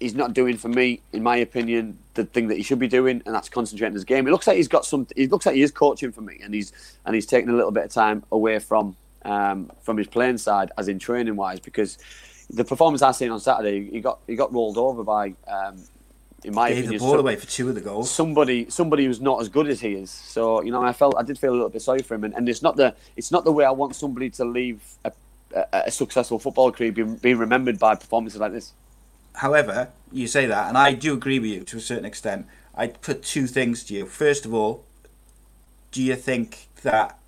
he's 0.00 0.14
not 0.14 0.32
doing 0.32 0.56
for 0.56 0.68
me, 0.68 1.00
in 1.12 1.22
my 1.22 1.36
opinion, 1.36 1.98
the 2.14 2.24
thing 2.24 2.48
that 2.48 2.56
he 2.56 2.62
should 2.62 2.78
be 2.78 2.88
doing, 2.88 3.22
and 3.26 3.34
that's 3.34 3.48
concentrating 3.48 3.94
his 3.94 4.04
game. 4.04 4.26
It 4.26 4.30
looks 4.30 4.46
like 4.46 4.56
he's 4.56 4.68
got 4.68 4.84
some. 4.84 5.06
It 5.16 5.30
looks 5.30 5.46
like 5.46 5.54
he 5.54 5.62
is 5.62 5.70
coaching 5.70 6.12
for 6.12 6.20
me, 6.22 6.40
and 6.42 6.54
he's 6.54 6.72
and 7.04 7.14
he's 7.14 7.26
taking 7.26 7.50
a 7.50 7.54
little 7.54 7.70
bit 7.72 7.84
of 7.84 7.90
time 7.92 8.24
away 8.32 8.58
from 8.58 8.96
um, 9.24 9.70
from 9.82 9.96
his 9.96 10.06
playing 10.06 10.38
side, 10.38 10.70
as 10.78 10.88
in 10.88 10.98
training 10.98 11.36
wise, 11.36 11.60
because 11.60 11.98
the 12.50 12.64
performance 12.64 13.02
I 13.02 13.12
seen 13.12 13.30
on 13.30 13.40
Saturday, 13.40 13.90
he 13.90 14.00
got 14.00 14.18
he 14.26 14.36
got 14.36 14.52
rolled 14.52 14.76
over 14.76 15.02
by, 15.02 15.34
um, 15.48 15.82
in 16.44 16.54
my 16.54 16.68
Gave 16.68 16.76
the 16.76 16.82
opinion, 16.82 16.98
ball 17.00 17.10
some- 17.12 17.20
away 17.20 17.36
for 17.36 17.46
two 17.46 17.68
of 17.70 17.74
the 17.74 17.80
goals. 17.80 18.10
somebody 18.10 18.68
somebody 18.68 19.06
who's 19.06 19.20
not 19.20 19.40
as 19.40 19.48
good 19.48 19.66
as 19.68 19.80
he 19.80 19.94
is. 19.94 20.10
So 20.10 20.62
you 20.62 20.70
know, 20.72 20.82
I 20.82 20.92
felt 20.92 21.14
I 21.16 21.22
did 21.22 21.38
feel 21.38 21.52
a 21.52 21.54
little 21.56 21.70
bit 21.70 21.82
sorry 21.82 22.02
for 22.02 22.14
him, 22.14 22.24
and, 22.24 22.34
and 22.34 22.48
it's 22.48 22.62
not 22.62 22.76
the 22.76 22.94
it's 23.16 23.30
not 23.30 23.44
the 23.44 23.52
way 23.52 23.64
I 23.64 23.70
want 23.70 23.94
somebody 23.96 24.28
to 24.30 24.44
leave 24.44 24.82
a, 25.04 25.12
a, 25.72 25.90
successful 25.90 26.38
football 26.38 26.72
career 26.72 26.92
being, 26.92 27.16
being 27.16 27.38
remembered 27.38 27.78
by 27.78 27.94
performances 27.94 28.40
like 28.40 28.52
this. 28.52 28.72
However, 29.34 29.88
you 30.12 30.26
say 30.26 30.46
that, 30.46 30.68
and 30.68 30.78
I 30.78 30.92
do 30.92 31.14
agree 31.14 31.38
with 31.38 31.50
you 31.50 31.64
to 31.64 31.76
a 31.78 31.80
certain 31.80 32.04
extent. 32.04 32.46
I'd 32.74 33.00
put 33.02 33.22
two 33.22 33.46
things 33.46 33.84
to 33.84 33.94
you. 33.94 34.06
First 34.06 34.44
of 34.44 34.54
all, 34.54 34.84
do 35.90 36.02
you 36.02 36.16
think 36.16 36.68
that 36.82 37.18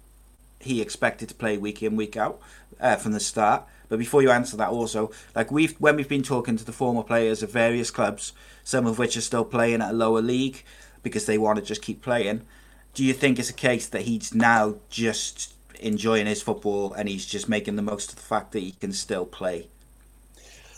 he 0.61 0.81
expected 0.81 1.29
to 1.29 1.35
play 1.35 1.57
week 1.57 1.83
in 1.83 1.97
week 1.97 2.17
out 2.17 2.41
uh, 2.81 2.97
from 2.97 3.12
the 3.12 3.21
start? 3.21 3.65
But 3.89 3.99
before 3.99 4.23
you 4.23 4.31
answer 4.31 4.57
that, 4.57 4.71
also 4.71 5.12
like 5.35 5.51
we've 5.53 5.75
when 5.81 5.97
we've 5.97 6.09
been 6.09 6.25
talking 6.25 6.57
to 6.57 6.65
the 6.65 6.73
former 6.73 7.03
players 7.03 7.43
of 7.43 7.53
various 7.53 7.91
clubs, 7.91 8.33
some 8.65 8.87
of 8.87 8.99
which 8.99 9.17
are 9.17 9.21
still 9.21 9.45
playing 9.45 9.81
at 9.81 9.91
a 9.91 9.95
lower 9.95 10.21
league 10.21 10.65
because 11.03 11.27
they 11.27 11.39
want 11.39 11.59
to 11.59 11.65
just 11.65 11.83
keep 11.83 12.03
playing. 12.03 12.43
Do 12.95 13.05
you 13.05 13.12
think 13.12 13.39
it's 13.39 13.51
a 13.51 13.55
case 13.55 13.87
that 13.87 14.03
he's 14.03 14.35
now 14.35 14.77
just 14.91 15.53
enjoying 15.81 16.27
his 16.27 16.43
football 16.43 16.93
and 16.93 17.09
he's 17.09 17.27
just 17.27 17.49
making 17.49 17.77
the 17.77 17.83
most 17.83 18.11
of 18.11 18.17
the 18.17 18.23
fact 18.23 18.53
that 18.53 18.61
he 18.61 18.73
can 18.73 18.93
still 18.93 19.27
play? 19.27 19.69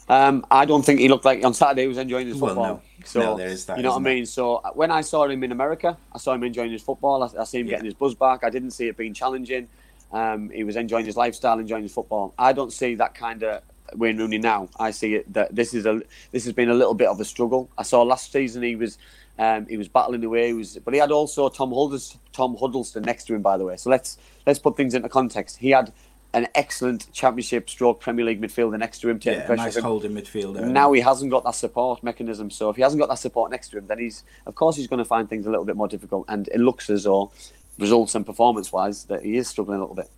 Um, 0.09 0.47
I 0.51 0.65
don't 0.65 0.83
think 0.85 1.01
he 1.01 1.09
looked 1.09 1.27
like 1.27 1.45
on 1.45 1.53
Saturday 1.53 1.83
he 1.83 1.89
was 1.89 1.99
enjoying 1.99 2.27
his 2.29 2.37
Well, 2.37 2.55
football. 2.55 2.75
no. 2.77 2.83
So 3.05 3.21
No, 3.21 3.37
there 3.37 3.49
is 3.49 3.67
that, 3.67 3.77
You 3.77 3.83
know 3.83 3.91
what 3.91 3.97
I 3.99 4.01
mean? 4.01 4.25
So 4.27 4.57
uh, 4.57 4.71
when 4.73 4.91
I 4.91 5.03
saw 5.03 5.27
him 5.29 5.45
in 5.45 5.53
America, 5.53 5.99
I 6.13 6.19
saw 6.19 6.33
him 6.33 6.45
enjoying 6.45 6.73
his 6.73 6.83
football. 6.83 7.23
I, 7.23 7.41
I 7.41 7.45
see 7.45 7.61
him 7.61 7.67
Yeah. 7.67 7.73
getting 7.73 7.85
his 7.87 7.95
buzz 7.95 8.15
back. 8.15 8.43
I 8.43 8.49
didn't 8.51 8.71
see 8.71 8.89
it 8.89 8.97
being 8.97 9.13
challenging. 9.13 9.69
Um, 10.11 10.49
he 10.49 10.65
was 10.65 10.77
enjoying 10.77 11.05
his 11.05 11.17
lifestyle, 11.17 11.59
enjoying 11.59 11.83
his 11.83 11.93
football. 11.93 12.33
I 12.39 12.55
don't 12.55 12.73
see 12.73 12.95
that 12.95 13.15
kind 13.15 13.43
of 13.43 13.63
Wayne 13.95 14.17
Rooney 14.17 14.39
now. 14.39 14.71
I 14.79 14.93
see 14.93 15.15
it 15.17 15.31
that 15.35 15.55
this 15.55 15.75
is 15.75 15.85
a 15.85 16.01
this 16.33 16.45
has 16.45 16.55
been 16.55 16.71
a 16.71 16.75
little 16.75 16.95
bit 16.95 17.09
of 17.09 17.21
a 17.21 17.25
struggle. 17.27 17.69
I 17.77 17.83
saw 17.83 18.03
last 18.03 18.33
season 18.33 18.63
he 18.63 18.77
was 18.77 18.97
um, 19.39 19.67
he 19.67 19.77
was 19.77 19.89
battling 19.89 20.25
away. 20.25 20.49
He 20.49 20.53
was, 20.53 20.79
but 20.85 20.95
he 20.95 21.01
had 21.01 21.11
also 21.11 21.49
Tom 21.49 21.71
Huddlestone, 21.71 22.21
Tom 22.33 22.57
Huddlestone 22.57 23.05
next 23.05 23.25
to 23.25 23.35
him, 23.35 23.43
by 23.43 23.57
the 23.57 23.65
way. 23.65 23.77
So 23.77 23.91
let's 23.91 24.19
let's 24.47 24.59
put 24.59 24.77
things 24.77 24.95
into 24.95 25.09
context. 25.09 25.59
He 25.59 25.71
had 25.71 25.93
an 26.35 26.47
excellent 26.55 27.11
Championship 27.13 27.71
stroke 27.71 28.01
Premier 28.01 28.25
League 28.25 28.41
midfielder 28.41 28.79
next 28.79 28.99
to 29.01 29.09
him, 29.09 29.19
taking 29.19 29.41
Yeah, 29.41 29.47
pressure 29.47 29.63
nice 29.63 29.77
holding 29.77 30.13
midfielder. 30.13 30.69
Now 30.69 30.93
he 30.93 31.01
hasn't 31.01 31.31
got 31.31 31.45
that 31.45 31.55
support 31.55 32.03
mechanism. 32.03 32.51
So 32.51 32.69
if 32.69 32.77
he 32.77 32.83
hasn't 32.83 33.01
got 33.01 33.09
that 33.09 33.19
support 33.19 33.51
next 33.51 33.69
to 33.71 33.79
him, 33.79 33.87
then 33.87 33.99
he's 33.99 34.25
of 34.45 34.55
course 34.55 34.77
he's 34.77 34.89
going 34.89 34.99
to 34.99 35.05
find 35.05 35.29
things 35.29 35.47
a 35.47 35.51
little 35.51 35.65
bit 35.65 35.77
more 35.77 35.89
difficult. 35.89 36.27
And 36.29 36.49
it 36.49 36.59
looks 36.59 36.91
as 36.91 37.05
though 37.05 37.31
results 37.79 38.15
and 38.15 38.27
performance 38.27 38.73
wise 38.73 39.05
that 39.05 39.23
he 39.23 39.37
is 39.37 39.49
struggling 39.49 39.79
a 39.79 39.81
little 39.81 39.95
bit. 39.95 40.11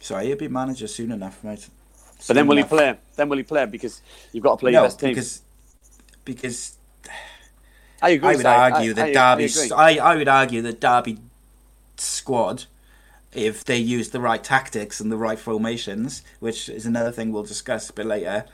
So 0.00 0.18
he'll 0.18 0.36
be 0.36 0.48
manager 0.48 0.88
soon 0.88 1.12
enough, 1.12 1.42
mate. 1.44 1.68
But 2.26 2.34
then 2.34 2.42
Soon 2.42 2.46
will 2.48 2.56
he 2.56 2.64
play? 2.64 2.96
Then 3.16 3.28
will 3.28 3.36
he 3.36 3.42
play? 3.42 3.66
Because 3.66 4.02
you've 4.32 4.44
got 4.44 4.52
to 4.52 4.56
play 4.58 4.72
your 4.72 4.82
best 4.82 5.00
team. 5.00 5.10
because 5.10 5.42
because 6.24 6.76
I 8.02 8.10
agree. 8.10 8.30
I 8.30 8.36
would 8.36 8.46
argue 8.46 8.90
I- 8.90 8.94
that 8.94 9.08
I 9.08 9.12
Derby's. 9.12 9.72
I, 9.72 9.90
I 9.96 10.16
would 10.16 10.28
argue 10.28 10.60
that 10.62 10.80
Derby 10.80 11.18
squad, 11.96 12.64
if 13.32 13.64
they 13.64 13.78
use 13.78 14.10
the 14.10 14.20
right 14.20 14.42
tactics 14.42 15.00
and 15.00 15.10
the 15.10 15.16
right 15.16 15.38
formations, 15.38 16.22
which 16.40 16.68
is 16.68 16.84
another 16.86 17.12
thing 17.12 17.32
we'll 17.32 17.44
discuss 17.44 17.88
a 17.88 17.92
bit 17.92 18.06
later, 18.06 18.44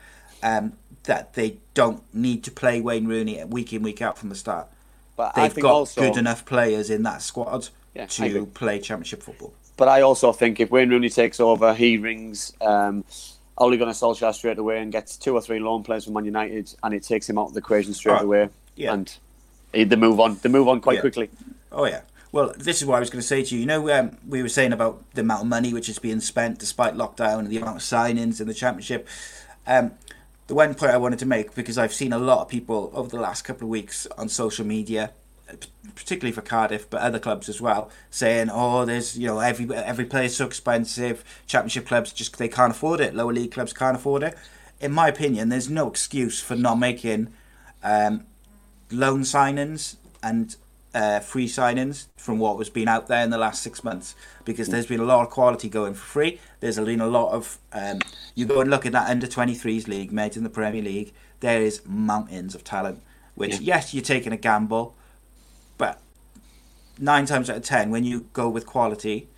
um, 0.43 0.73
that 1.03 1.33
they 1.33 1.57
don't 1.73 2.03
need 2.13 2.43
to 2.43 2.51
play 2.51 2.79
Wayne 2.81 3.07
Rooney 3.07 3.43
week 3.45 3.73
in 3.73 3.81
week 3.81 4.01
out 4.01 4.17
from 4.17 4.29
the 4.29 4.35
start. 4.35 4.67
But 5.15 5.35
They've 5.35 5.51
think 5.51 5.63
got 5.63 5.73
also, 5.73 6.01
good 6.01 6.17
enough 6.17 6.45
players 6.45 6.89
in 6.89 7.03
that 7.03 7.21
squad 7.21 7.69
Yeah, 7.93 8.05
to 8.05 8.45
play 8.45 8.79
Championship 8.79 9.21
football. 9.23 9.53
But 9.75 9.87
I 9.89 10.01
also 10.01 10.31
think 10.31 10.59
if 10.59 10.71
Wayne 10.71 10.89
Rooney 10.89 11.09
takes 11.09 11.39
over, 11.39 11.73
he 11.73 11.97
rings 11.97 12.53
um, 12.61 13.03
Ole 13.57 13.75
Gunnar 13.77 13.91
Solskjaer 13.91 14.33
straight 14.33 14.57
away 14.57 14.81
and 14.81 14.91
gets 14.91 15.17
two 15.17 15.33
or 15.35 15.41
three 15.41 15.59
loan 15.59 15.83
players 15.83 16.05
from 16.05 16.13
Man 16.13 16.25
United, 16.25 16.73
and 16.83 16.93
it 16.93 17.03
takes 17.03 17.29
him 17.29 17.37
out 17.37 17.47
of 17.47 17.53
the 17.53 17.59
equation 17.59 17.93
straight 17.93 18.21
Oh, 18.21 18.25
away. 18.25 18.49
yeah. 18.75 18.93
And 18.93 19.13
they 19.71 19.95
move 19.95 20.19
on. 20.19 20.39
They 20.41 20.49
move 20.49 20.67
on 20.67 20.81
quite 20.81 20.95
Yeah. 20.95 21.01
quickly. 21.01 21.29
Oh 21.71 21.85
yeah. 21.85 22.01
Well, 22.31 22.53
this 22.57 22.79
is 22.81 22.85
what 22.85 22.97
I 22.97 22.99
was 22.99 23.09
going 23.09 23.21
to 23.21 23.27
say 23.27 23.43
to 23.43 23.55
you. 23.55 23.61
You 23.61 23.65
know, 23.65 23.89
um, 23.89 24.17
we 24.27 24.43
were 24.43 24.49
saying 24.49 24.71
about 24.71 25.03
the 25.15 25.21
amount 25.21 25.41
of 25.41 25.47
money 25.47 25.73
which 25.73 25.89
is 25.89 25.97
being 25.97 26.19
spent 26.19 26.59
despite 26.59 26.93
lockdown 26.93 27.39
and 27.39 27.49
the 27.49 27.57
amount 27.57 27.77
of 27.77 27.81
signings 27.83 28.39
in 28.39 28.47
the 28.47 28.53
championship. 28.53 29.07
Um, 29.65 29.91
the 30.45 30.53
one 30.55 30.73
point 30.75 30.91
I 30.91 30.97
wanted 30.97 31.19
to 31.19 31.25
make 31.25 31.55
because 31.55 31.77
I've 31.77 31.93
seen 31.93 32.13
a 32.13 32.19
lot 32.19 32.41
of 32.41 32.47
people 32.49 32.91
over 32.93 33.09
the 33.09 33.19
last 33.19 33.43
couple 33.43 33.65
of 33.65 33.69
weeks 33.69 34.07
on 34.17 34.29
social 34.29 34.65
media, 34.65 35.11
uh, 35.51 35.53
particularly 35.95 36.31
for 36.31 36.41
Cardiff, 36.41 36.87
but 36.89 37.01
other 37.01 37.19
clubs 37.19 37.49
as 37.49 37.59
well, 37.61 37.89
saying, 38.11 38.49
"Oh, 38.51 38.85
there's 38.85 39.17
you 39.17 39.27
know 39.27 39.39
every 39.39 39.67
every 39.75 40.05
player's 40.05 40.35
so 40.35 40.45
expensive. 40.45 41.23
Championship 41.47 41.87
clubs 41.87 42.13
just 42.13 42.37
they 42.37 42.47
can't 42.47 42.71
afford 42.71 42.99
it. 42.99 43.15
Lower 43.15 43.33
league 43.33 43.51
clubs 43.51 43.73
can't 43.73 43.95
afford 43.95 44.21
it." 44.23 44.35
In 44.79 44.91
my 44.91 45.07
opinion, 45.07 45.49
there's 45.49 45.69
no 45.69 45.87
excuse 45.87 46.39
for 46.41 46.55
not 46.55 46.79
making 46.79 47.27
um, 47.83 48.25
loan 48.91 49.21
signings 49.21 49.95
and 50.23 50.55
uh, 50.93 51.19
free 51.19 51.47
signings 51.47 52.07
from 52.17 52.39
what 52.39 52.57
was 52.57 52.69
being 52.69 52.87
out 52.87 53.07
there 53.07 53.23
in 53.23 53.29
the 53.29 53.37
last 53.37 53.61
six 53.61 53.83
months 53.83 54.15
because 54.43 54.69
there's 54.69 54.87
been 54.87 54.99
a 54.99 55.05
lot 55.05 55.21
of 55.21 55.29
quality 55.29 55.69
going 55.69 55.93
for 55.93 56.05
free. 56.05 56.39
There's 56.59 56.79
been 56.79 57.01
a 57.01 57.07
lot 57.07 57.31
of 57.31 57.59
um, 57.71 57.99
you 58.35 58.45
go 58.45 58.61
and 58.61 58.69
look 58.69 58.85
at 58.85 58.91
that 58.93 59.09
under 59.09 59.27
23s 59.27 59.87
league, 59.87 60.11
mate, 60.11 60.35
in 60.35 60.43
the 60.43 60.49
Premier 60.49 60.81
League. 60.81 61.13
There 61.39 61.61
is 61.61 61.81
mountains 61.85 62.55
of 62.55 62.63
talent. 62.63 63.01
Which 63.35 63.59
yes, 63.61 63.93
you're 63.93 64.03
taking 64.03 64.33
a 64.33 64.37
gamble, 64.37 64.95
but 65.77 66.01
nine 66.97 67.25
times 67.25 67.49
out 67.49 67.55
of 67.55 67.63
ten, 67.63 67.89
when 67.89 68.03
you 68.03 68.25
go 68.33 68.49
with 68.49 68.65
quality 68.65 69.29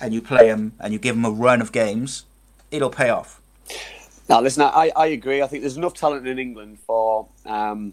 and 0.00 0.12
you 0.12 0.20
play 0.20 0.48
them 0.48 0.72
and 0.80 0.92
you 0.92 0.98
give 0.98 1.14
them 1.14 1.24
a 1.24 1.30
run 1.30 1.60
of 1.60 1.70
games, 1.70 2.24
it'll 2.72 2.90
pay 2.90 3.08
off. 3.08 3.40
Now, 4.28 4.40
listen, 4.40 4.62
I, 4.62 4.90
I 4.96 5.06
agree. 5.06 5.42
I 5.42 5.46
think 5.46 5.62
there's 5.62 5.76
enough 5.76 5.94
talent 5.94 6.26
in 6.26 6.40
England 6.40 6.78
for 6.84 7.28
um, 7.44 7.92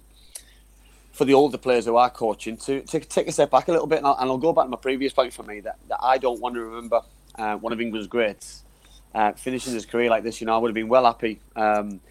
for 1.13 1.25
the 1.25 1.33
older 1.33 1.59
players 1.59 1.85
who 1.85 1.95
are 1.95 2.09
coaching 2.09 2.57
to, 2.57 2.81
to 2.81 2.99
take 2.99 3.27
a 3.27 3.31
step 3.31 3.51
back 3.51 3.67
a 3.67 3.71
little 3.71 3.87
bit. 3.87 3.99
And 3.99 4.07
I'll, 4.07 4.17
and 4.19 4.29
I'll 4.29 4.37
go 4.37 4.51
back 4.51 4.65
to 4.65 4.69
my 4.69 4.77
previous 4.77 5.13
point 5.13 5.31
for 5.31 5.43
me 5.43 5.61
that, 5.61 5.77
that 5.87 5.99
I 6.01 6.17
don't 6.17 6.41
want 6.41 6.55
to 6.55 6.61
remember 6.61 7.01
uh, 7.35 7.55
one 7.57 7.71
of 7.71 7.79
England's 7.79 8.07
greats 8.07 8.63
uh, 9.13 9.31
finishing 9.33 9.73
his 9.73 9.85
career 9.85 10.09
like 10.09 10.23
this. 10.23 10.41
You 10.41 10.47
know, 10.47 10.55
I 10.55 10.57
would 10.57 10.69
have 10.69 10.75
been 10.75 10.89
well 10.89 11.05
happy 11.05 11.39
um, 11.55 12.01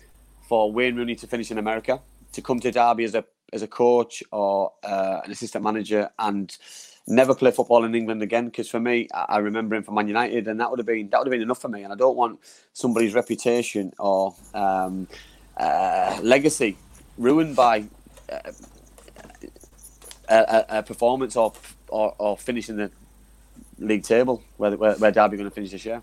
for 0.49 0.73
Wayne 0.73 0.95
Rooney 0.97 1.17
to 1.17 1.27
finish 1.27 1.51
in 1.51 1.59
America, 1.59 2.01
to 2.33 2.43
come 2.43 2.61
to 2.61 2.71
Derby 2.71 3.05
as 3.05 3.15
a 3.15 3.25
as 3.53 3.61
a 3.61 3.67
coach 3.67 4.23
or 4.33 4.73
uh, 4.83 5.21
an 5.25 5.31
assistant 5.31 5.63
manager, 5.63 6.09
and 6.19 6.57
never 7.07 7.35
play 7.35 7.51
football 7.51 7.85
in 7.85 7.95
England 7.95 8.23
again. 8.23 8.47
Because 8.47 8.69
for 8.71 8.81
me, 8.81 9.09
I 9.13 9.25
I 9.29 9.39
remember 9.39 9.75
him 9.75 9.83
for 9.83 9.93
Man 9.93 10.07
United, 10.07 10.47
and 10.47 10.61
that 10.61 10.71
would 10.71 10.79
have 10.79 10.87
been 10.87 11.11
that 11.11 11.19
would 11.19 11.27
have 11.27 11.33
been 11.33 11.43
enough 11.43 11.61
for 11.61 11.69
me. 11.69 11.83
And 11.83 11.93
I 11.93 11.97
don't 11.97 12.17
want 12.17 12.39
somebody's 12.73 13.15
reputation 13.15 13.93
or 13.99 14.35
um, 14.55 15.09
uh, 15.57 16.21
legacy 16.23 16.77
ruined 17.19 17.57
by 17.57 17.85
uh, 18.31 18.53
a, 20.33 20.79
a, 20.79 20.83
performance 20.83 21.37
or, 21.37 21.53
or 21.89 22.15
or 22.19 22.37
finishing 22.37 22.77
the 22.77 22.91
league 23.79 24.05
table 24.05 24.43
where 24.57 24.77
where, 24.77 24.95
where 24.95 25.11
Derby 25.11 25.35
are 25.35 25.39
going 25.39 25.51
to 25.51 25.55
finish 25.55 25.71
this 25.71 25.85
year. 25.85 26.03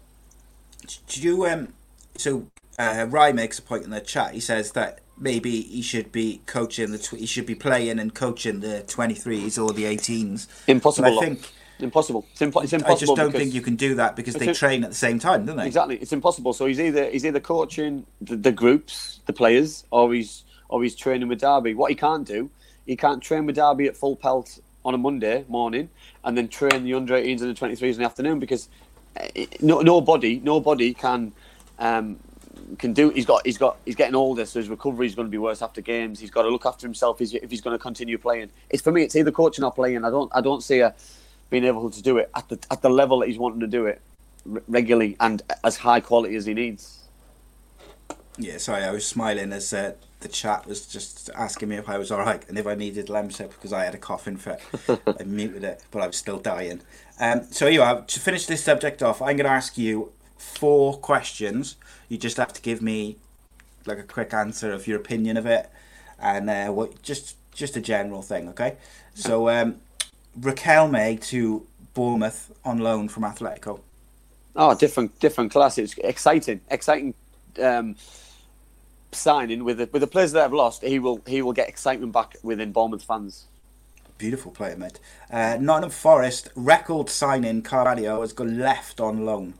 Did 1.08 1.24
you 1.24 1.46
um? 1.48 1.74
So 2.18 2.48
uh, 2.78 3.06
Rye 3.10 3.32
makes 3.32 3.60
a 3.60 3.62
point 3.62 3.84
in 3.84 3.90
the 3.90 4.02
chat. 4.02 4.34
He 4.34 4.40
says 4.40 4.72
that 4.72 5.00
maybe 5.18 5.62
he 5.62 5.82
should 5.82 6.12
be 6.12 6.42
coaching 6.46 6.92
the 6.92 6.98
tw- 6.98 7.18
he 7.20 7.26
should 7.26 7.46
be 7.46 7.56
playing 7.56 8.00
and 8.00 8.14
coaching 8.14 8.62
the 8.62 8.84
23s 8.88 9.62
or 9.62 9.74
the 9.74 9.84
18s. 9.84 10.48
Impossible. 10.68 11.10
But 11.10 11.18
I 11.18 11.28
think 11.28 11.52
impossible. 11.80 12.26
It's, 12.32 12.42
impo- 12.42 12.64
it's 12.64 12.74
I 12.74 12.96
just 12.96 13.16
don't 13.16 13.32
think 13.32 13.54
you 13.54 13.62
can 13.62 13.76
do 13.76 13.96
that 13.96 14.16
because 14.16 14.36
they 14.36 14.54
train 14.54 14.84
at 14.84 14.92
the 14.92 14.96
same 14.96 15.20
time, 15.20 15.46
don't 15.46 15.58
they? 15.58 15.68
Exactly, 15.68 15.98
it's 15.98 16.14
impossible. 16.14 16.54
So 16.54 16.66
he's 16.66 16.80
either 16.80 17.10
he's 17.10 17.26
either 17.26 17.40
coaching 17.40 18.06
the, 18.22 18.36
the 18.36 18.52
groups, 18.52 19.20
the 19.26 19.34
players, 19.34 19.86
or 19.92 20.14
he's 20.14 20.44
or 20.70 20.84
he's 20.84 20.96
training 20.96 21.28
with 21.28 21.42
Derby. 21.42 21.74
What 21.74 21.90
he 21.90 21.96
can't 21.96 22.26
do, 22.26 22.50
he 22.90 22.96
can't 22.96 23.22
train 23.22 23.46
with 23.46 23.56
Derby 23.56 23.86
at 23.86 23.96
full 23.96 24.16
pelt 24.16 24.60
on 24.84 24.96
a 24.96 24.98
Monday 24.98 25.46
morning 25.48 25.90
and 26.24 26.36
then 26.36 26.48
train 26.48 26.84
the 26.84 26.96
under 26.96 27.14
18s 27.14 27.42
and 27.42 27.56
the 27.56 27.68
23s 27.68 27.94
in 27.94 28.00
the 28.00 28.04
afternoon 28.04 28.40
because 28.40 28.68
uh, 29.16 29.28
no, 29.62 29.82
nobody 29.82 30.40
nobody 30.44 30.96
can 30.96 31.32
um, 31.78 32.18
can 32.80 32.94
do. 32.94 33.12
He's 33.12 33.28
got 33.28 33.46
he's 33.46 33.60
got 33.60 33.78
he's 33.86 33.94
getting 33.94 34.16
older, 34.16 34.44
so 34.44 34.60
his 34.60 34.70
recovery 34.70 35.06
is 35.06 35.14
going 35.14 35.28
to 35.28 35.32
be 35.32 35.38
worse 35.38 35.62
after 35.62 35.82
games. 35.82 36.20
He's 36.20 36.32
got 36.32 36.42
to 36.44 36.50
look 36.50 36.66
after 36.66 36.88
himself 36.88 37.22
if 37.22 37.52
he's 37.52 37.62
going 37.62 37.78
to 37.78 37.82
continue 37.82 38.18
playing. 38.18 38.50
It's 38.72 38.82
for 38.82 38.92
me, 38.92 39.04
it's 39.04 39.16
either 39.16 39.32
coaching 39.32 39.64
or 39.64 39.72
playing. 39.72 40.04
I 40.04 40.10
don't 40.10 40.32
I 40.34 40.42
don't 40.42 40.64
see 40.64 40.80
a 40.80 40.96
being 41.52 41.66
able 41.66 41.92
to 41.92 42.02
do 42.02 42.18
it 42.18 42.32
at 42.34 42.50
the 42.50 42.58
at 42.72 42.82
the 42.82 42.90
level 42.90 43.20
that 43.20 43.28
he's 43.28 43.38
wanting 43.38 43.60
to 43.60 43.68
do 43.68 43.86
it 43.86 44.02
regularly 44.68 45.16
and 45.20 45.44
as 45.64 45.78
high 45.78 46.00
quality 46.00 46.36
as 46.36 46.48
he 46.48 46.56
needs. 46.56 46.99
Yeah, 48.42 48.58
sorry, 48.58 48.86
I 48.86 48.92
was 48.92 49.06
smiling 49.06 49.52
as 49.52 49.74
uh, 49.74 49.96
the 50.22 50.30
chat 50.30 50.66
was 50.66 50.88
just 50.88 51.30
asking 51.36 51.68
me 51.68 51.76
if 51.76 51.90
I 51.90 51.98
was 51.98 52.10
all 52.10 52.20
right 52.20 52.42
and 52.48 52.58
if 52.58 52.66
I 52.66 52.74
needed 52.74 53.08
Lemsip 53.08 53.50
because 53.50 53.74
I 53.74 53.84
had 53.84 53.94
a 53.94 53.98
coughing 53.98 54.38
fit. 54.38 54.62
I 55.20 55.24
muted 55.24 55.66
it, 55.66 55.84
but 55.92 56.02
I 56.02 56.08
was 56.08 56.16
still 56.16 56.40
dying. 56.40 56.82
Um, 57.20 57.44
so 57.52 57.68
you 57.68 57.82
are 57.82 58.02
to 58.02 58.20
finish 58.22 58.46
this 58.46 58.64
subject 58.64 59.04
off. 59.04 59.22
I'm 59.22 59.36
going 59.36 59.46
to 59.46 59.50
ask 59.50 59.78
you 59.78 60.14
four 60.38 60.98
questions. 60.98 61.76
You 62.08 62.18
just 62.18 62.38
have 62.38 62.54
to 62.54 62.62
give 62.62 62.82
me 62.82 63.18
like 63.86 64.00
a 64.00 64.04
quick 64.04 64.34
answer 64.34 64.72
of 64.72 64.88
your 64.88 64.98
opinion 64.98 65.36
of 65.36 65.46
it, 65.46 65.70
and 66.18 66.50
uh, 66.50 66.68
what 66.68 67.02
just 67.04 67.36
just 67.54 67.76
a 67.76 67.82
general 67.82 68.22
thing. 68.22 68.48
Okay. 68.50 68.78
So 69.16 69.50
um, 69.50 69.82
Riquelme 70.40 71.22
to 71.28 71.68
Bournemouth 71.94 72.54
on 72.64 72.78
loan 72.78 73.10
from 73.10 73.24
Atletico. 73.24 73.82
Oh, 74.56 74.76
different 74.76 75.20
different 75.20 75.52
class. 75.52 75.78
It's 75.78 75.98
exciting, 75.98 76.62
exciting 76.70 77.14
um, 77.62 77.96
signing 79.12 79.64
with 79.64 79.78
the 79.78 79.90
with 79.92 80.02
the 80.02 80.08
players 80.08 80.32
that 80.34 80.42
have 80.42 80.54
lost. 80.54 80.84
He 80.84 81.00
will 81.00 81.22
he 81.28 81.42
will 81.42 81.54
get 81.54 81.70
excitement 81.70 82.12
back 82.12 82.36
within 82.44 82.72
Bournemouth 82.72 83.04
fans. 83.04 83.46
Beautiful 84.18 84.52
player, 84.52 84.76
mate. 84.76 85.00
Uh, 85.32 85.58
Nottingham 85.60 85.92
Forest 85.92 86.50
record 86.56 87.10
signing 87.10 87.62
Carvalho 87.62 88.20
has 88.22 88.34
gone 88.34 88.60
left 88.60 89.00
on 89.00 89.26
loan. 89.26 89.54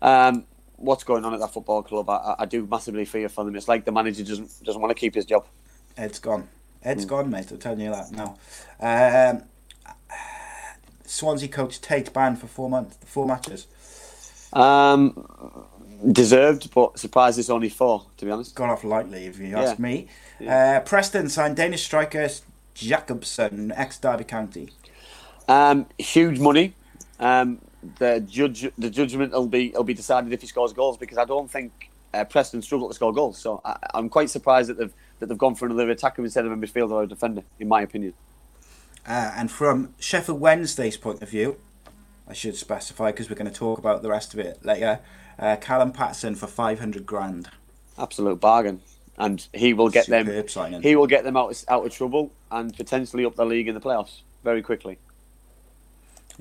Um, 0.00 0.44
what's 0.76 1.02
going 1.02 1.24
on 1.24 1.34
at 1.34 1.40
that 1.40 1.52
football 1.52 1.82
club? 1.82 2.08
I, 2.08 2.36
I 2.38 2.44
do 2.46 2.64
massively 2.66 3.04
fear 3.04 3.28
for 3.28 3.44
them. 3.44 3.56
It's 3.56 3.66
like 3.66 3.84
the 3.84 3.92
manager 3.92 4.22
doesn't 4.22 4.62
doesn't 4.62 4.80
want 4.80 4.96
to 4.96 5.00
keep 5.00 5.14
his 5.14 5.24
job. 5.24 5.46
Ed's 5.96 6.18
gone. 6.18 6.48
Ed's 6.82 7.04
gone, 7.04 7.30
mate. 7.30 7.50
I'm 7.50 7.58
telling 7.58 7.80
you 7.80 7.90
that 7.90 8.12
now. 8.12 8.36
Um, 8.78 9.42
Swansea 11.04 11.48
coach 11.48 11.80
Tate 11.80 12.12
banned 12.12 12.38
for 12.38 12.46
four 12.46 12.68
months, 12.68 12.98
four 13.04 13.26
matches. 13.26 13.66
Um, 14.52 15.26
deserved, 16.12 16.72
but 16.74 16.98
surprised 16.98 17.38
it's 17.38 17.50
only 17.50 17.68
four. 17.68 18.06
To 18.18 18.24
be 18.24 18.30
honest. 18.30 18.54
Got 18.54 18.70
off 18.70 18.84
lightly, 18.84 19.26
if 19.26 19.38
you 19.38 19.56
ask 19.56 19.78
Yeah. 19.78 19.82
me. 19.82 20.08
Uh, 20.46 20.80
Preston 20.80 21.28
signed 21.28 21.56
Danish 21.56 21.84
striker 21.84 22.28
Jakobsen, 22.74 23.72
ex 23.72 23.98
Derby 23.98 24.24
County. 24.24 24.70
Um, 25.48 25.86
huge 25.98 26.38
money. 26.38 26.74
Um, 27.18 27.60
the 27.98 28.20
judge, 28.20 28.70
the 28.76 28.90
judgment 28.90 29.32
will 29.32 29.46
be 29.46 29.70
will 29.70 29.84
be 29.84 29.94
decided 29.94 30.32
if 30.32 30.40
he 30.40 30.46
scores 30.46 30.72
goals 30.72 30.98
because 30.98 31.18
I 31.18 31.24
don't 31.24 31.50
think 31.50 31.90
uh, 32.12 32.24
Preston 32.24 32.60
struggle 32.62 32.88
to 32.88 32.94
score 32.94 33.12
goals. 33.12 33.38
So 33.38 33.60
I, 33.64 33.76
I'm 33.94 34.08
quite 34.08 34.28
surprised 34.28 34.68
that 34.68 34.78
they've 34.78 34.92
that 35.20 35.26
they've 35.26 35.38
gone 35.38 35.54
for 35.54 35.66
another 35.66 35.90
attacker 35.90 36.22
instead 36.22 36.44
of 36.44 36.52
a 36.52 36.56
midfielder 36.56 36.90
or 36.90 37.04
a 37.04 37.06
defender, 37.06 37.42
in 37.58 37.68
my 37.68 37.80
opinion. 37.82 38.12
Uh, 39.06 39.32
and 39.36 39.50
from 39.50 39.94
Sheffield 39.98 40.40
Wednesday's 40.40 40.96
point 40.96 41.22
of 41.22 41.30
view, 41.30 41.56
I 42.28 42.32
should 42.34 42.56
specify 42.56 43.12
because 43.12 43.30
we're 43.30 43.36
going 43.36 43.50
to 43.50 43.56
talk 43.56 43.78
about 43.78 44.02
the 44.02 44.10
rest 44.10 44.34
of 44.34 44.40
it 44.40 44.64
later. 44.64 44.98
Uh, 45.38 45.56
Callum 45.56 45.92
Paterson 45.92 46.34
for 46.34 46.46
500 46.46 47.04
grand. 47.06 47.48
Absolute 47.98 48.40
bargain, 48.40 48.80
and 49.18 49.46
he 49.54 49.72
will 49.74 49.88
get 49.88 50.06
them. 50.06 50.48
Signing. 50.48 50.82
He 50.82 50.96
will 50.96 51.06
get 51.06 51.24
them 51.24 51.36
out 51.36 51.62
out 51.68 51.84
of 51.86 51.92
trouble 51.92 52.30
and 52.50 52.74
potentially 52.76 53.24
up 53.24 53.36
the 53.36 53.44
league 53.46 53.68
in 53.68 53.74
the 53.74 53.80
playoffs 53.80 54.20
very 54.44 54.62
quickly. 54.62 54.98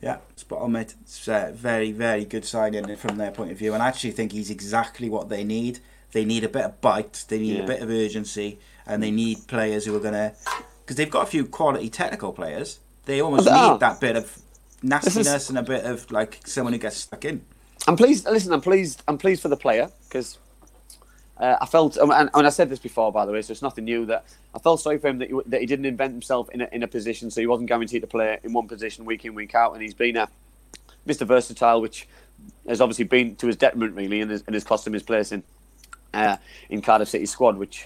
Yeah, 0.01 0.17
spot 0.35 0.61
on, 0.61 0.73
mate. 0.73 0.93
It's 1.01 1.27
a 1.29 1.51
very, 1.55 1.91
very 1.93 2.25
good 2.25 2.43
signing 2.45 2.93
from 2.97 3.17
their 3.17 3.31
point 3.31 3.51
of 3.51 3.57
view. 3.57 3.73
And 3.73 3.81
I 3.81 3.87
actually 3.87 4.11
think 4.11 4.33
he's 4.33 4.49
exactly 4.49 5.09
what 5.09 5.29
they 5.29 5.43
need. 5.45 5.79
They 6.11 6.25
need 6.25 6.43
a 6.43 6.49
bit 6.49 6.65
of 6.65 6.81
bite, 6.81 7.23
they 7.29 7.39
need 7.39 7.57
Yeah. 7.57 7.63
a 7.63 7.67
bit 7.67 7.81
of 7.81 7.89
urgency, 7.89 8.59
and 8.85 9.01
they 9.01 9.11
need 9.11 9.47
players 9.47 9.85
who 9.85 9.95
are 9.95 9.99
going 9.99 10.13
to. 10.13 10.33
Because 10.83 10.97
they've 10.97 11.09
got 11.09 11.23
a 11.23 11.29
few 11.29 11.45
quality 11.45 11.89
technical 11.89 12.33
players. 12.33 12.79
They 13.05 13.21
almost 13.21 13.47
Oh, 13.49 13.71
need 13.73 13.79
that 13.79 13.99
bit 14.01 14.15
of 14.17 14.37
nastiness 14.83 15.49
and 15.49 15.57
a 15.57 15.63
bit 15.63 15.85
of 15.85 16.11
like 16.11 16.41
someone 16.45 16.73
who 16.73 16.79
gets 16.79 16.97
stuck 16.97 17.23
in. 17.25 17.45
I'm 17.87 17.95
pleased. 17.95 18.25
Listen, 18.25 18.53
I'm 18.53 18.61
pleased. 18.61 19.03
I'm 19.07 19.17
pleased 19.17 19.41
for 19.41 19.47
the 19.47 19.57
player 19.57 19.89
because 20.07 20.39
uh, 21.37 21.57
I 21.61 21.65
felt, 21.65 21.97
and, 21.97 22.11
and 22.11 22.47
I 22.47 22.49
said 22.49 22.69
this 22.69 22.79
before, 22.79 23.11
by 23.11 23.25
the 23.25 23.31
way, 23.31 23.41
so 23.41 23.51
it's 23.51 23.61
nothing 23.61 23.85
new. 23.85 24.05
That 24.05 24.25
I 24.53 24.59
felt 24.59 24.81
sorry 24.81 24.97
for 24.97 25.07
him 25.07 25.19
that 25.19 25.29
he, 25.29 25.39
that 25.47 25.61
he 25.61 25.67
didn't 25.67 25.85
invent 25.85 26.13
himself 26.13 26.49
in 26.49 26.61
a, 26.61 26.69
in 26.71 26.81
a 26.81 26.87
position, 26.87 27.29
so 27.29 27.41
he 27.41 27.47
wasn't 27.47 27.69
guaranteed 27.69 28.01
to 28.01 28.07
play 28.07 28.39
in 28.43 28.53
one 28.53 28.67
position 28.67 29.05
week 29.05 29.25
in 29.25 29.35
week 29.35 29.53
out, 29.53 29.73
and 29.73 29.81
he's 29.81 29.93
been 29.93 30.17
a 30.17 30.29
Mr. 31.07 31.27
Versatile, 31.27 31.81
which 31.81 32.07
has 32.67 32.81
obviously 32.81 33.05
been 33.05 33.35
to 33.35 33.47
his 33.47 33.55
detriment 33.55 33.95
really, 33.95 34.21
and 34.21 34.31
has, 34.31 34.43
and 34.47 34.55
has 34.55 34.63
cost 34.63 34.87
him 34.87 34.93
his 34.93 35.03
place 35.03 35.31
in 35.31 35.43
uh, 36.13 36.37
in 36.69 36.81
Cardiff 36.81 37.09
City 37.09 37.25
squad, 37.27 37.57
which 37.57 37.85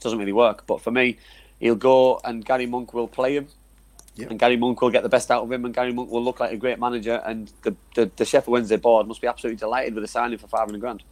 doesn't 0.00 0.18
really 0.18 0.32
work. 0.32 0.66
But 0.66 0.80
for 0.80 0.90
me, 0.90 1.18
he'll 1.60 1.74
go, 1.74 2.20
and 2.24 2.44
Gary 2.44 2.66
Monk 2.66 2.94
will 2.94 3.08
play 3.08 3.36
him. 3.36 3.48
Yep. 4.16 4.30
And 4.30 4.38
Gary 4.38 4.56
Monk 4.56 4.82
will 4.82 4.90
get 4.90 5.02
the 5.02 5.08
best 5.08 5.30
out 5.30 5.42
of 5.42 5.50
him, 5.50 5.64
and 5.64 5.74
Gary 5.74 5.92
Monk 5.92 6.10
will 6.10 6.22
look 6.22 6.38
like 6.38 6.52
a 6.52 6.56
great 6.56 6.78
manager. 6.78 7.22
And 7.24 7.50
the, 7.62 7.74
the, 7.94 8.10
the 8.16 8.24
Sheffield 8.24 8.52
Wednesday 8.52 8.76
board 8.76 9.08
must 9.08 9.22
be 9.22 9.26
absolutely 9.26 9.58
delighted 9.58 9.94
with 9.94 10.04
the 10.04 10.08
signing 10.08 10.38
for 10.38 10.48
500 10.48 10.80
grand. 10.80 11.02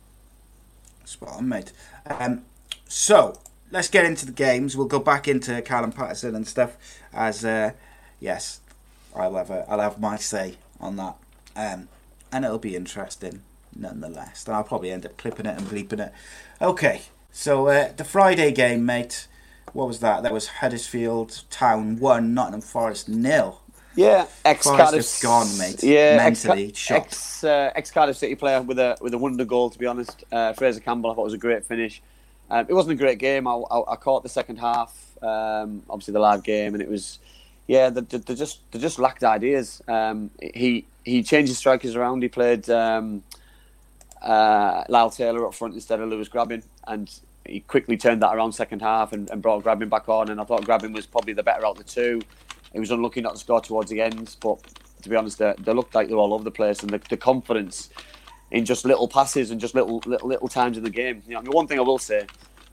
Spot 1.04 1.30
on, 1.30 1.48
mate. 1.48 1.72
Um, 2.06 2.44
so 2.86 3.38
let's 3.70 3.88
get 3.88 4.04
into 4.04 4.26
the 4.26 4.32
games. 4.32 4.76
We'll 4.76 4.86
go 4.86 4.98
back 4.98 5.28
into 5.28 5.62
Callum 5.62 5.92
Paterson 5.92 6.34
and 6.34 6.46
stuff. 6.46 6.76
As 7.12 7.44
uh, 7.44 7.72
yes, 8.20 8.60
I'll 9.14 9.34
have 9.34 9.50
a, 9.50 9.64
I'll 9.68 9.80
have 9.80 9.98
my 9.98 10.16
say 10.16 10.56
on 10.78 10.96
that, 10.96 11.16
um, 11.56 11.88
and 12.30 12.44
it'll 12.44 12.58
be 12.58 12.76
interesting 12.76 13.42
nonetheless. 13.74 14.46
And 14.46 14.54
I'll 14.54 14.64
probably 14.64 14.90
end 14.90 15.06
up 15.06 15.16
clipping 15.16 15.46
it 15.46 15.58
and 15.58 15.66
bleeping 15.66 16.04
it. 16.04 16.12
Okay, 16.60 17.02
so 17.32 17.68
uh, 17.68 17.92
the 17.96 18.04
Friday 18.04 18.52
game, 18.52 18.84
mate. 18.84 19.26
What 19.72 19.88
was 19.88 20.00
that? 20.00 20.22
That 20.22 20.32
was 20.32 20.46
Huddersfield 20.46 21.42
Town 21.50 21.98
one, 21.98 22.34
Nottingham 22.34 22.60
Forest 22.60 23.08
nil. 23.08 23.60
Yeah, 23.96 24.26
ex 24.44 24.66
Cardiff 24.66 25.20
gone, 25.20 25.58
mate. 25.58 25.82
Yeah, 25.82 26.16
Mentally 26.16 26.68
ex, 26.68 26.78
shot. 26.78 26.96
ex, 26.96 27.44
uh, 27.44 27.72
ex 27.74 27.90
Cardiff 27.90 28.16
City 28.16 28.34
player 28.34 28.62
with 28.62 28.78
a 28.78 28.96
with 29.00 29.14
a 29.14 29.18
wonder 29.18 29.44
goal. 29.44 29.70
To 29.70 29.78
be 29.78 29.86
honest, 29.86 30.24
uh, 30.30 30.52
Fraizer 30.52 30.82
Campbell, 30.82 31.10
I 31.10 31.14
thought 31.14 31.22
it 31.22 31.24
was 31.24 31.34
a 31.34 31.38
great 31.38 31.64
finish. 31.64 32.00
Um, 32.50 32.66
it 32.68 32.74
wasn't 32.74 32.92
a 32.92 32.96
great 32.96 33.18
game. 33.18 33.46
I, 33.46 33.52
I, 33.52 33.92
I 33.92 33.96
caught 33.96 34.22
the 34.22 34.28
second 34.28 34.56
half. 34.56 34.92
Um, 35.22 35.82
obviously, 35.90 36.12
the 36.12 36.20
lad 36.20 36.44
game, 36.44 36.74
and 36.74 36.82
it 36.82 36.88
was 36.88 37.18
yeah. 37.66 37.90
They, 37.90 38.00
they, 38.02 38.18
they 38.18 38.34
just 38.34 38.60
they 38.70 38.78
just 38.78 38.98
lacked 38.98 39.24
ideas. 39.24 39.82
Um, 39.88 40.30
he 40.40 40.86
he 41.04 41.22
changed 41.22 41.48
his 41.48 41.58
strikers 41.58 41.96
around. 41.96 42.22
He 42.22 42.28
played 42.28 42.70
um, 42.70 43.24
uh, 44.22 44.84
Lyle 44.88 45.10
Taylor 45.10 45.46
up 45.46 45.54
front 45.54 45.74
instead 45.74 46.00
of 46.00 46.08
Lewis 46.08 46.28
Grabban, 46.28 46.62
and 46.86 47.10
he 47.46 47.60
quickly 47.60 47.96
turned 47.96 48.22
that 48.22 48.34
around 48.34 48.52
second 48.52 48.80
half 48.80 49.12
and, 49.12 49.30
and 49.30 49.42
brought 49.42 49.64
Grabban 49.64 49.88
back 49.88 50.08
on. 50.08 50.30
And 50.30 50.40
I 50.40 50.44
thought 50.44 50.62
Grabban 50.62 50.94
was 50.94 51.06
probably 51.06 51.32
the 51.32 51.42
better 51.42 51.66
out 51.66 51.78
of 51.78 51.78
the 51.78 51.84
two. 51.84 52.20
He 52.72 52.80
was 52.80 52.90
unlucky 52.90 53.20
not 53.20 53.34
to 53.34 53.38
score 53.38 53.60
towards 53.60 53.90
the 53.90 54.00
end, 54.00 54.36
but 54.40 54.58
to 55.02 55.08
be 55.08 55.16
honest, 55.16 55.38
they, 55.38 55.54
they 55.58 55.72
looked 55.72 55.94
like 55.94 56.08
they're 56.08 56.16
all 56.16 56.34
over 56.34 56.44
the 56.44 56.50
place, 56.50 56.82
and 56.82 56.90
the, 56.90 57.00
the 57.08 57.16
confidence 57.16 57.90
in 58.50 58.64
just 58.64 58.84
little 58.84 59.08
passes 59.08 59.50
and 59.50 59.60
just 59.60 59.74
little 59.74 60.02
little, 60.06 60.28
little 60.28 60.48
times 60.48 60.76
in 60.76 60.84
the 60.84 60.90
game. 60.90 61.22
You 61.26 61.34
know, 61.34 61.40
I 61.40 61.42
mean, 61.42 61.52
one 61.52 61.66
thing 61.66 61.78
I 61.78 61.82
will 61.82 61.98
say. 61.98 62.26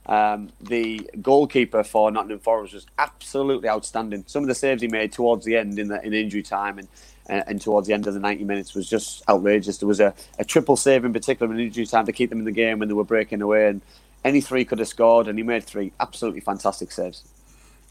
Um, 0.06 0.48
the 0.62 1.10
goalkeeper 1.20 1.84
for 1.84 2.10
Nottingham 2.10 2.38
Forest 2.38 2.72
was 2.72 2.86
absolutely 2.98 3.68
outstanding. 3.68 4.24
Some 4.26 4.42
of 4.42 4.48
the 4.48 4.54
saves 4.54 4.80
he 4.80 4.88
made 4.88 5.12
towards 5.12 5.44
the 5.44 5.54
end 5.54 5.78
in 5.78 5.88
the 5.88 6.02
in 6.02 6.14
injury 6.14 6.42
time 6.42 6.78
and 6.78 6.88
and, 7.28 7.44
and 7.46 7.60
towards 7.60 7.86
the 7.86 7.94
end 7.94 8.06
of 8.06 8.14
the 8.14 8.20
90 8.20 8.44
minutes 8.44 8.74
was 8.74 8.88
just 8.88 9.22
outrageous. 9.28 9.78
There 9.78 9.86
was 9.86 10.00
a, 10.00 10.14
a 10.38 10.44
triple 10.44 10.76
save 10.76 11.04
in 11.04 11.12
particular 11.12 11.52
in 11.52 11.60
injury 11.60 11.84
time 11.84 12.06
to 12.06 12.12
keep 12.12 12.30
them 12.30 12.38
in 12.38 12.44
the 12.44 12.52
game 12.52 12.78
when 12.78 12.88
they 12.88 12.94
were 12.94 13.04
breaking 13.04 13.42
away, 13.42 13.68
and 13.68 13.82
any 14.24 14.40
three 14.40 14.64
could 14.64 14.78
have 14.78 14.88
scored, 14.88 15.28
and 15.28 15.38
he 15.38 15.42
made 15.42 15.64
three 15.64 15.92
absolutely 16.00 16.40
fantastic 16.40 16.92
saves. 16.92 17.24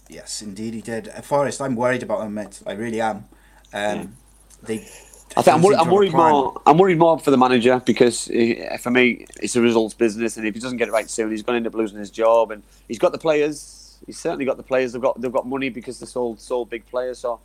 Yes, 0.09 0.41
indeed 0.41 0.73
he 0.73 0.81
did. 0.81 1.09
Uh, 1.09 1.21
Forest, 1.21 1.61
I'm 1.61 1.75
worried 1.75 2.03
about 2.03 2.19
them, 2.19 2.33
mate. 2.33 2.61
I 2.65 2.73
really 2.73 3.01
am. 3.01 3.25
Um, 3.73 4.15
They. 4.63 4.87
I 5.35 5.41
think 5.41 5.55
I'm, 5.55 5.61
worried, 5.61 5.75
I'm 5.75 5.79
to 5.79 5.83
have 5.83 5.91
a 5.91 5.95
worried 5.95 6.13
more. 6.13 6.61
I'm 6.65 6.77
worried 6.77 6.97
more 6.97 7.19
for 7.19 7.31
the 7.31 7.37
manager 7.37 7.81
because 7.85 8.29
uh, 8.29 8.77
for 8.79 8.89
me, 8.89 9.25
it's 9.41 9.55
a 9.55 9.61
results 9.61 9.93
business, 9.93 10.37
and 10.37 10.47
if 10.47 10.53
he 10.53 10.59
doesn't 10.59 10.77
get 10.77 10.87
it 10.87 10.91
right 10.91 11.09
soon, 11.09 11.31
he's 11.31 11.43
going 11.43 11.55
to 11.55 11.57
end 11.57 11.67
up 11.67 11.75
losing 11.75 11.99
his 11.99 12.09
job. 12.09 12.51
And 12.51 12.63
he's 12.87 12.97
got 12.97 13.11
the 13.11 13.17
players. 13.17 13.99
He's 14.05 14.17
certainly 14.17 14.45
got 14.45 14.57
the 14.57 14.63
players. 14.63 14.93
They've 14.93 15.01
got 15.01 15.19
they've 15.19 15.31
got 15.31 15.45
money 15.45 15.69
because 15.69 15.99
they 15.99 16.05
sold 16.05 16.39
sold 16.39 16.69
big 16.69 16.85
players. 16.87 17.19
So 17.19 17.41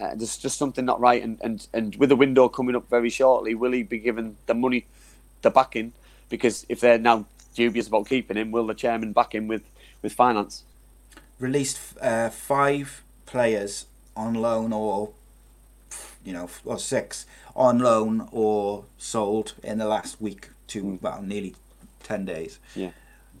uh, 0.00 0.14
there's 0.14 0.38
just 0.38 0.56
something 0.56 0.84
not 0.84 1.00
right. 1.00 1.22
And, 1.22 1.38
and 1.42 1.66
and 1.74 1.96
with 1.96 2.10
the 2.10 2.16
window 2.16 2.48
coming 2.48 2.76
up 2.76 2.88
very 2.88 3.10
shortly, 3.10 3.54
will 3.54 3.72
he 3.72 3.82
be 3.82 3.98
given 3.98 4.36
the 4.46 4.54
money, 4.54 4.86
the 5.42 5.50
backing? 5.50 5.92
Because 6.28 6.64
if 6.68 6.80
they're 6.80 6.98
now 6.98 7.26
dubious 7.56 7.88
about 7.88 8.06
keeping 8.08 8.36
him, 8.36 8.52
will 8.52 8.66
the 8.66 8.74
chairman 8.74 9.12
back 9.12 9.34
him 9.34 9.48
with 9.48 9.62
with 10.02 10.12
finance? 10.12 10.62
Released 11.40 11.78
uh, 12.00 12.30
five 12.30 13.02
players 13.26 13.86
on 14.16 14.34
loan 14.34 14.72
or, 14.72 15.10
you 16.24 16.32
know, 16.32 16.48
or 16.64 16.78
six 16.78 17.26
on 17.54 17.78
loan 17.78 18.28
or 18.30 18.84
sold 18.98 19.54
in 19.62 19.78
the 19.78 19.86
last 19.86 20.20
week 20.20 20.50
to 20.68 20.98
well, 21.02 21.22
nearly 21.22 21.54
ten 22.02 22.24
days. 22.24 22.58
Yeah. 22.74 22.90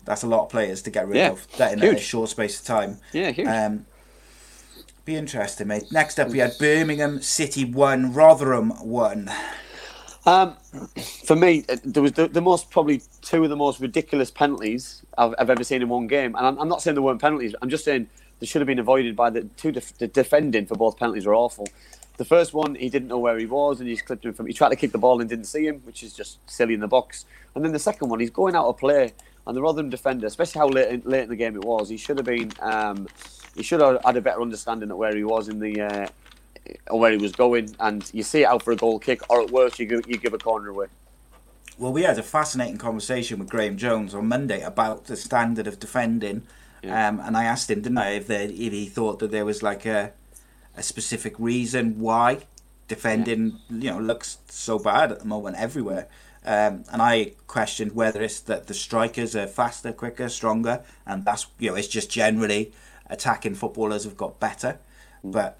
That's 0.04 0.22
a 0.22 0.26
lot 0.26 0.44
of 0.44 0.50
players 0.50 0.82
to 0.82 0.90
get 0.90 1.08
rid 1.08 1.16
Yeah, 1.16 1.30
of 1.30 1.56
that 1.56 1.72
in 1.72 1.82
a 1.82 1.98
short 1.98 2.30
space 2.30 2.60
of 2.60 2.66
time. 2.66 2.98
Yeah, 3.12 3.30
huge. 3.30 3.48
Um, 3.48 3.86
be 5.04 5.16
interesting, 5.16 5.68
mate. 5.68 5.90
Next 5.90 6.18
up, 6.18 6.28
we 6.28 6.38
had 6.38 6.52
Birmingham 6.58 7.22
City 7.22 7.64
one, 7.64 8.12
Rotherham 8.12 8.70
one. 8.86 9.30
Um, 10.26 10.56
for 11.24 11.36
me, 11.36 11.64
uh, 11.68 11.76
there 11.84 12.02
was 12.02 12.12
the, 12.12 12.26
the 12.26 12.40
most 12.40 12.68
probably 12.70 13.00
two 13.22 13.44
of 13.44 13.48
the 13.48 13.56
most 13.56 13.78
ridiculous 13.78 14.28
penalties 14.28 15.02
I've, 15.16 15.34
I've 15.38 15.50
ever 15.50 15.62
seen 15.62 15.82
in 15.82 15.88
one 15.88 16.08
game, 16.08 16.34
and 16.34 16.44
I'm, 16.44 16.58
I'm 16.58 16.68
not 16.68 16.82
saying 16.82 16.96
there 16.96 17.02
weren't 17.02 17.20
penalties. 17.20 17.54
I'm 17.62 17.70
just 17.70 17.84
saying 17.84 18.08
they 18.40 18.46
should 18.46 18.60
have 18.60 18.66
been 18.66 18.80
avoided 18.80 19.14
by 19.14 19.30
the 19.30 19.44
two. 19.56 19.70
Def- 19.70 19.96
the 19.98 20.08
defending 20.08 20.66
for 20.66 20.74
both 20.74 20.98
penalties 20.98 21.26
were 21.26 21.34
awful. 21.34 21.68
The 22.16 22.24
first 22.24 22.52
one, 22.54 22.74
he 22.74 22.88
didn't 22.88 23.06
know 23.08 23.18
where 23.18 23.38
he 23.38 23.46
was, 23.46 23.78
and 23.78 23.88
he 23.88 23.94
just 23.94 24.06
clipped 24.06 24.24
him 24.24 24.34
from. 24.34 24.46
He 24.46 24.52
tried 24.52 24.70
to 24.70 24.76
kick 24.76 24.90
the 24.90 24.98
ball 24.98 25.20
and 25.20 25.30
didn't 25.30 25.44
see 25.44 25.64
him, 25.64 25.80
which 25.84 26.02
is 26.02 26.12
just 26.12 26.38
silly 26.50 26.74
in 26.74 26.80
the 26.80 26.88
box. 26.88 27.24
And 27.54 27.64
then 27.64 27.72
the 27.72 27.78
second 27.78 28.08
one, 28.08 28.18
he's 28.18 28.30
going 28.30 28.56
out 28.56 28.66
of 28.66 28.78
play, 28.78 29.12
and 29.46 29.56
the 29.56 29.62
Rotherham 29.62 29.90
defender, 29.90 30.26
especially 30.26 30.58
how 30.58 30.68
late 30.68 30.88
in, 30.88 31.02
late 31.04 31.22
in 31.22 31.28
the 31.28 31.36
game 31.36 31.54
it 31.54 31.64
was, 31.64 31.88
he 31.88 31.96
should 31.96 32.18
have 32.18 32.26
been. 32.26 32.50
Um, 32.58 33.06
he 33.54 33.62
should 33.62 33.80
have 33.80 34.02
had 34.04 34.16
a 34.16 34.20
better 34.20 34.42
understanding 34.42 34.90
of 34.90 34.96
where 34.96 35.14
he 35.14 35.22
was 35.22 35.48
in 35.48 35.60
the. 35.60 35.82
Uh, 35.82 36.08
or 36.88 37.00
where 37.00 37.12
he 37.12 37.18
was 37.18 37.32
going, 37.32 37.74
and 37.80 38.08
you 38.12 38.22
see 38.22 38.42
it 38.42 38.46
out 38.46 38.62
for 38.62 38.72
a 38.72 38.76
goal 38.76 38.98
kick, 38.98 39.20
or 39.30 39.42
at 39.42 39.50
worst, 39.50 39.78
you 39.78 39.86
give, 39.86 40.06
you 40.08 40.16
give 40.16 40.34
a 40.34 40.38
corner 40.38 40.70
away. 40.70 40.86
Well, 41.78 41.92
we 41.92 42.02
had 42.02 42.18
a 42.18 42.22
fascinating 42.22 42.78
conversation 42.78 43.38
with 43.38 43.50
Graham 43.50 43.76
Jones 43.76 44.14
on 44.14 44.28
Monday 44.28 44.62
about 44.62 45.04
the 45.06 45.16
standard 45.16 45.66
of 45.66 45.78
defending, 45.78 46.42
um, 46.84 47.20
and 47.20 47.36
I 47.36 47.44
asked 47.44 47.70
him, 47.70 47.82
didn't 47.82 47.98
I, 47.98 48.10
if, 48.12 48.26
there, 48.26 48.42
if 48.42 48.52
he 48.52 48.86
thought 48.86 49.18
that 49.18 49.30
there 49.30 49.44
was 49.44 49.62
like 49.62 49.84
a 49.84 50.12
a 50.76 50.82
specific 50.82 51.34
reason 51.38 51.98
why 51.98 52.40
defending, 52.88 53.58
you 53.70 53.90
know, 53.90 53.98
looks 53.98 54.38
so 54.48 54.78
bad 54.78 55.10
at 55.10 55.20
the 55.20 55.24
moment 55.24 55.56
everywhere. 55.56 56.06
Um, 56.44 56.84
and 56.92 57.02
I 57.02 57.32
questioned 57.48 57.92
whether 57.92 58.22
it's 58.22 58.40
that 58.40 58.68
the 58.68 58.74
strikers 58.74 59.34
are 59.34 59.48
faster, 59.48 59.92
quicker, 59.92 60.28
stronger, 60.28 60.84
and 61.04 61.24
that's 61.24 61.48
you 61.58 61.70
know 61.70 61.76
it's 61.76 61.88
just 61.88 62.08
generally 62.08 62.72
attacking 63.10 63.56
footballers 63.56 64.04
have 64.04 64.16
got 64.16 64.38
better, 64.38 64.78
but 65.24 65.58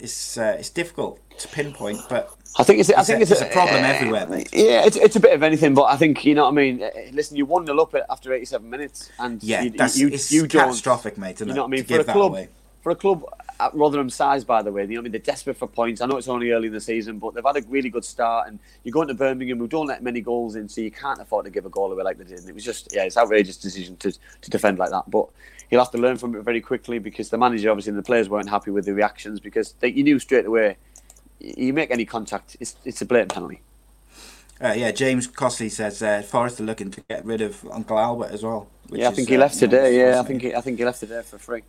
it's 0.00 0.38
uh, 0.38 0.56
it's 0.58 0.70
difficult 0.70 1.20
to 1.38 1.48
pinpoint. 1.48 2.00
But 2.08 2.34
I 2.58 2.64
think 2.64 2.80
it's. 2.80 2.90
I 2.90 3.02
think 3.02 3.18
a- 3.18 3.22
it's, 3.22 3.30
it's 3.30 3.40
a 3.40 3.46
problem 3.46 3.84
everywhere, 3.84 4.26
mate. 4.26 4.48
Yeah, 4.52 4.84
it's, 4.84 4.96
it's 4.96 5.16
a 5.16 5.20
bit 5.20 5.32
of 5.32 5.42
anything, 5.42 5.74
but 5.74 5.84
I 5.84 5.96
think 5.96 6.24
you 6.24 6.34
know 6.34 6.44
what 6.44 6.52
I 6.52 6.54
mean. 6.54 6.82
Uh, 6.82 6.90
Listen, 7.12 7.36
you 7.36 7.46
one 7.46 7.66
0 7.66 7.78
up 7.78 7.94
after 8.08 8.32
eighty-seven 8.32 8.68
minutes, 8.68 9.10
and 9.18 9.42
yeah, 9.42 9.62
you, 9.62 9.70
that's 9.70 9.98
you, 9.98 10.08
it's 10.08 10.30
you 10.32 10.46
catastrophic, 10.48 11.18
mate. 11.18 11.40
You 11.40 11.46
know 11.46 11.54
what 11.62 11.64
I 11.64 11.68
mean? 11.68 11.84
For 11.84 12.00
a 12.00 12.04
club, 12.04 12.32
away. 12.32 12.48
for 12.82 12.90
a 12.90 12.96
club 12.96 13.24
at 13.60 13.74
Rotherham 13.74 14.08
size, 14.08 14.42
by 14.42 14.62
the 14.62 14.72
way, 14.72 14.82
you 14.82 14.88
know, 14.88 14.94
what 14.94 15.00
I 15.00 15.02
mean, 15.04 15.12
they're 15.12 15.20
desperate 15.20 15.56
for 15.56 15.68
points. 15.68 16.00
I 16.00 16.06
know 16.06 16.16
it's 16.16 16.28
only 16.28 16.50
early 16.50 16.68
in 16.68 16.72
the 16.72 16.80
season, 16.80 17.18
but 17.18 17.34
they've 17.34 17.44
had 17.44 17.58
a 17.58 17.62
really 17.68 17.90
good 17.90 18.04
start. 18.04 18.48
And 18.48 18.58
you're 18.82 18.92
going 18.92 19.08
to 19.08 19.14
Birmingham, 19.14 19.58
who 19.58 19.68
don't 19.68 19.86
let 19.86 20.02
many 20.02 20.20
goals 20.22 20.56
in, 20.56 20.68
so 20.68 20.80
you 20.80 20.90
can't 20.90 21.20
afford 21.20 21.44
to 21.44 21.50
give 21.50 21.66
a 21.66 21.68
goal 21.68 21.92
away 21.92 22.02
like 22.02 22.16
they 22.16 22.24
did. 22.24 22.38
And 22.40 22.48
it 22.48 22.54
was 22.54 22.64
just, 22.64 22.88
yeah, 22.92 23.04
it's 23.04 23.16
an 23.16 23.22
outrageous 23.22 23.58
decision 23.58 23.96
to, 23.98 24.12
to 24.12 24.50
defend 24.50 24.78
like 24.78 24.90
that. 24.90 25.10
But 25.10 25.28
he'll 25.70 25.80
have 25.80 25.90
to 25.92 25.98
learn 25.98 26.16
from 26.16 26.34
it 26.34 26.42
very 26.42 26.60
quickly 26.60 26.98
because 26.98 27.30
the 27.30 27.38
manager, 27.38 27.70
obviously, 27.70 27.90
and 27.90 27.98
the 27.98 28.02
players 28.02 28.28
weren't 28.28 28.50
happy 28.50 28.70
with 28.70 28.84
the 28.84 28.92
reactions 28.92 29.40
because 29.40 29.74
they, 29.80 29.88
you 29.88 30.02
knew 30.02 30.18
straight 30.18 30.44
away, 30.46 30.76
you 31.38 31.72
make 31.72 31.90
any 31.90 32.04
contact, 32.04 32.56
it's, 32.60 32.76
it's 32.84 33.00
a 33.00 33.06
blatant 33.06 33.32
penalty. 33.32 33.60
Uh, 34.62 34.74
yeah, 34.76 34.90
James 34.90 35.26
Costley 35.26 35.70
says 35.70 36.02
uh, 36.02 36.20
Forest 36.20 36.60
are 36.60 36.64
looking 36.64 36.90
to 36.90 37.00
get 37.08 37.24
rid 37.24 37.40
of 37.40 37.66
Uncle 37.72 37.98
Albert 37.98 38.30
as 38.30 38.42
well. 38.42 38.68
which 38.88 39.00
Yeah, 39.00 39.06
I 39.06 39.10
is, 39.10 39.16
think 39.16 39.28
he 39.30 39.36
uh, 39.36 39.40
left 39.40 39.60
you 39.60 39.68
know, 39.68 39.76
today. 39.76 39.98
Yeah, 39.98 40.20
I 40.20 40.22
think 40.22 40.42
he, 40.42 40.54
I 40.54 40.60
think 40.60 40.78
he 40.78 40.84
left 40.84 41.00
today 41.00 41.22
for 41.22 41.38
free. 41.38 41.62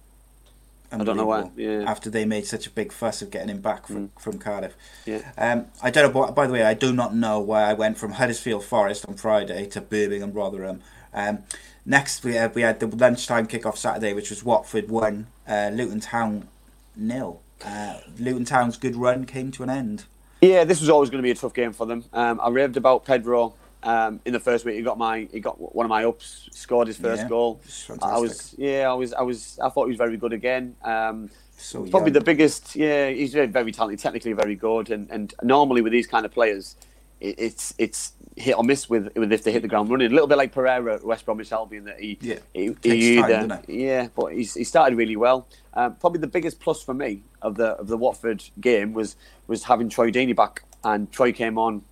I 0.92 1.04
don't 1.06 1.16
know 1.16 1.26
why, 1.26 1.50
yeah. 1.56 1.70
Mm. 1.70 1.86
After 1.86 2.10
they 2.10 2.26
made 2.26 2.46
such 2.46 2.68
a 2.68 2.70
big 2.70 2.92
fuss 2.92 3.22
of 3.22 3.32
getting 3.32 3.48
him 3.48 3.62
back 3.62 3.88
from, 3.88 4.12
from 4.20 4.38
Cardiff. 4.38 4.76
Yeah. 5.06 5.22
Um, 5.38 5.68
I 5.82 5.90
don't 5.90 6.14
know. 6.14 6.26
By, 6.26 6.32
by 6.32 6.48
the 6.48 6.54
way, 6.54 6.64
I 6.64 6.74
do 6.74 6.92
not 6.92 7.16
know 7.16 7.40
why 7.40 7.64
I 7.64 7.74
went 7.74 7.98
from 7.98 8.12
Huddersfield 8.12 8.66
Forest 8.66 9.06
on 9.08 9.14
Friday 9.14 9.68
to 9.68 9.80
Birmingham 9.80 10.34
Rotherham. 10.34 10.82
Um, 11.14 11.40
next, 11.86 12.24
we 12.24 12.36
had, 12.36 12.56
we 12.56 12.62
had 12.62 12.80
the 12.80 12.88
lunchtime 12.88 13.48
kick-off 13.48 13.78
Saturday, 13.78 14.14
which 14.14 14.30
was 14.30 14.44
Watford 14.44 14.90
one, 14.90 15.28
uh, 15.48 15.70
Luton 15.74 16.00
Town 16.00 16.48
nil. 16.96 17.42
Uh, 17.64 18.00
Luton 18.20 18.46
Town's 18.46 18.78
good 18.78 18.96
run 18.96 19.26
came 19.26 19.52
to 19.52 19.64
an 19.64 19.70
end. 19.70 20.06
Yeah, 20.42 20.64
this 20.64 20.80
was 20.80 20.90
always 20.90 21.10
going 21.10 21.20
to 21.20 21.24
be 21.24 21.32
a 21.32 21.36
tough 21.36 21.54
game 21.54 21.74
for 21.74 21.86
them. 21.86 22.04
Um, 22.14 22.40
I 22.42 22.50
raved 22.50 22.76
about 22.76 23.06
Pedro 23.06 23.54
um, 23.84 24.20
in 24.26 24.34
the 24.34 24.40
first 24.40 24.66
week. 24.66 24.76
He 24.76 24.82
got 24.82 24.98
my 24.98 25.28
he 25.32 25.40
got 25.40 25.76
one 25.76 25.86
of 25.86 25.90
my 25.90 26.04
ups, 26.06 26.50
scored 26.52 26.88
his 26.88 26.98
first 26.98 27.22
Yeah, 27.24 27.30
goal. 27.30 27.62
I 28.02 28.18
was 28.18 28.56
yeah, 28.58 28.90
I 28.90 28.94
was 28.94 29.14
I 29.14 29.22
was 29.22 29.60
I 29.62 29.70
thought 29.70 29.86
he 29.86 29.90
was 29.90 29.98
very 29.98 30.18
good 30.18 30.34
again. 30.34 30.76
Um, 30.84 31.30
So 31.58 31.86
probably 31.86 32.08
young. 32.08 32.14
the 32.14 32.22
biggest. 32.22 32.76
Yeah, 32.76 33.10
he's 33.10 33.34
very, 33.34 33.46
very 33.46 33.72
talented, 33.72 34.00
technically 34.00 34.34
very 34.34 34.56
good, 34.56 34.90
and, 34.90 35.08
and 35.12 35.34
normally 35.44 35.82
with 35.82 35.92
these 35.94 36.08
kind 36.08 36.26
of 36.26 36.32
players, 36.32 36.76
it, 37.20 37.36
it's 37.38 37.76
it's 37.78 38.14
hit 38.36 38.58
or 38.58 38.64
miss 38.64 38.90
with 38.90 39.10
with 39.16 39.32
if 39.32 39.44
they 39.44 39.52
hit 39.52 39.62
the 39.62 39.68
ground 39.68 39.90
running. 39.90 40.08
A 40.08 40.14
little 40.14 40.28
bit 40.28 40.38
like 40.38 40.52
Pereira 40.52 40.96
at 40.96 41.04
West 41.04 41.26
Bromwich 41.26 41.52
Albion 41.52 41.86
that 41.86 42.00
he 42.00 42.18
Yeah. 42.22 42.40
he, 42.54 42.76
he 42.84 43.16
time, 43.22 43.64
yeah, 43.68 44.08
but 44.16 44.34
he's, 44.34 44.54
he 44.54 44.64
started 44.64 44.98
really 44.98 45.16
well. 45.16 45.48
Um, 45.74 45.96
probably 45.96 46.20
the 46.20 46.28
biggest 46.28 46.60
plus 46.60 46.82
for 46.82 46.94
me 46.94 47.24
of 47.42 47.56
the 47.56 47.68
of 47.72 47.88
the 47.88 47.98
Watford 47.98 48.44
game 48.60 48.94
was 48.94 49.16
was 49.48 49.64
having 49.64 49.90
Troy 49.90 50.12
Deeney 50.12 50.36
back, 50.36 50.64
and 50.84 51.12
Troy 51.12 51.32
came 51.32 51.58
on 51.58 51.84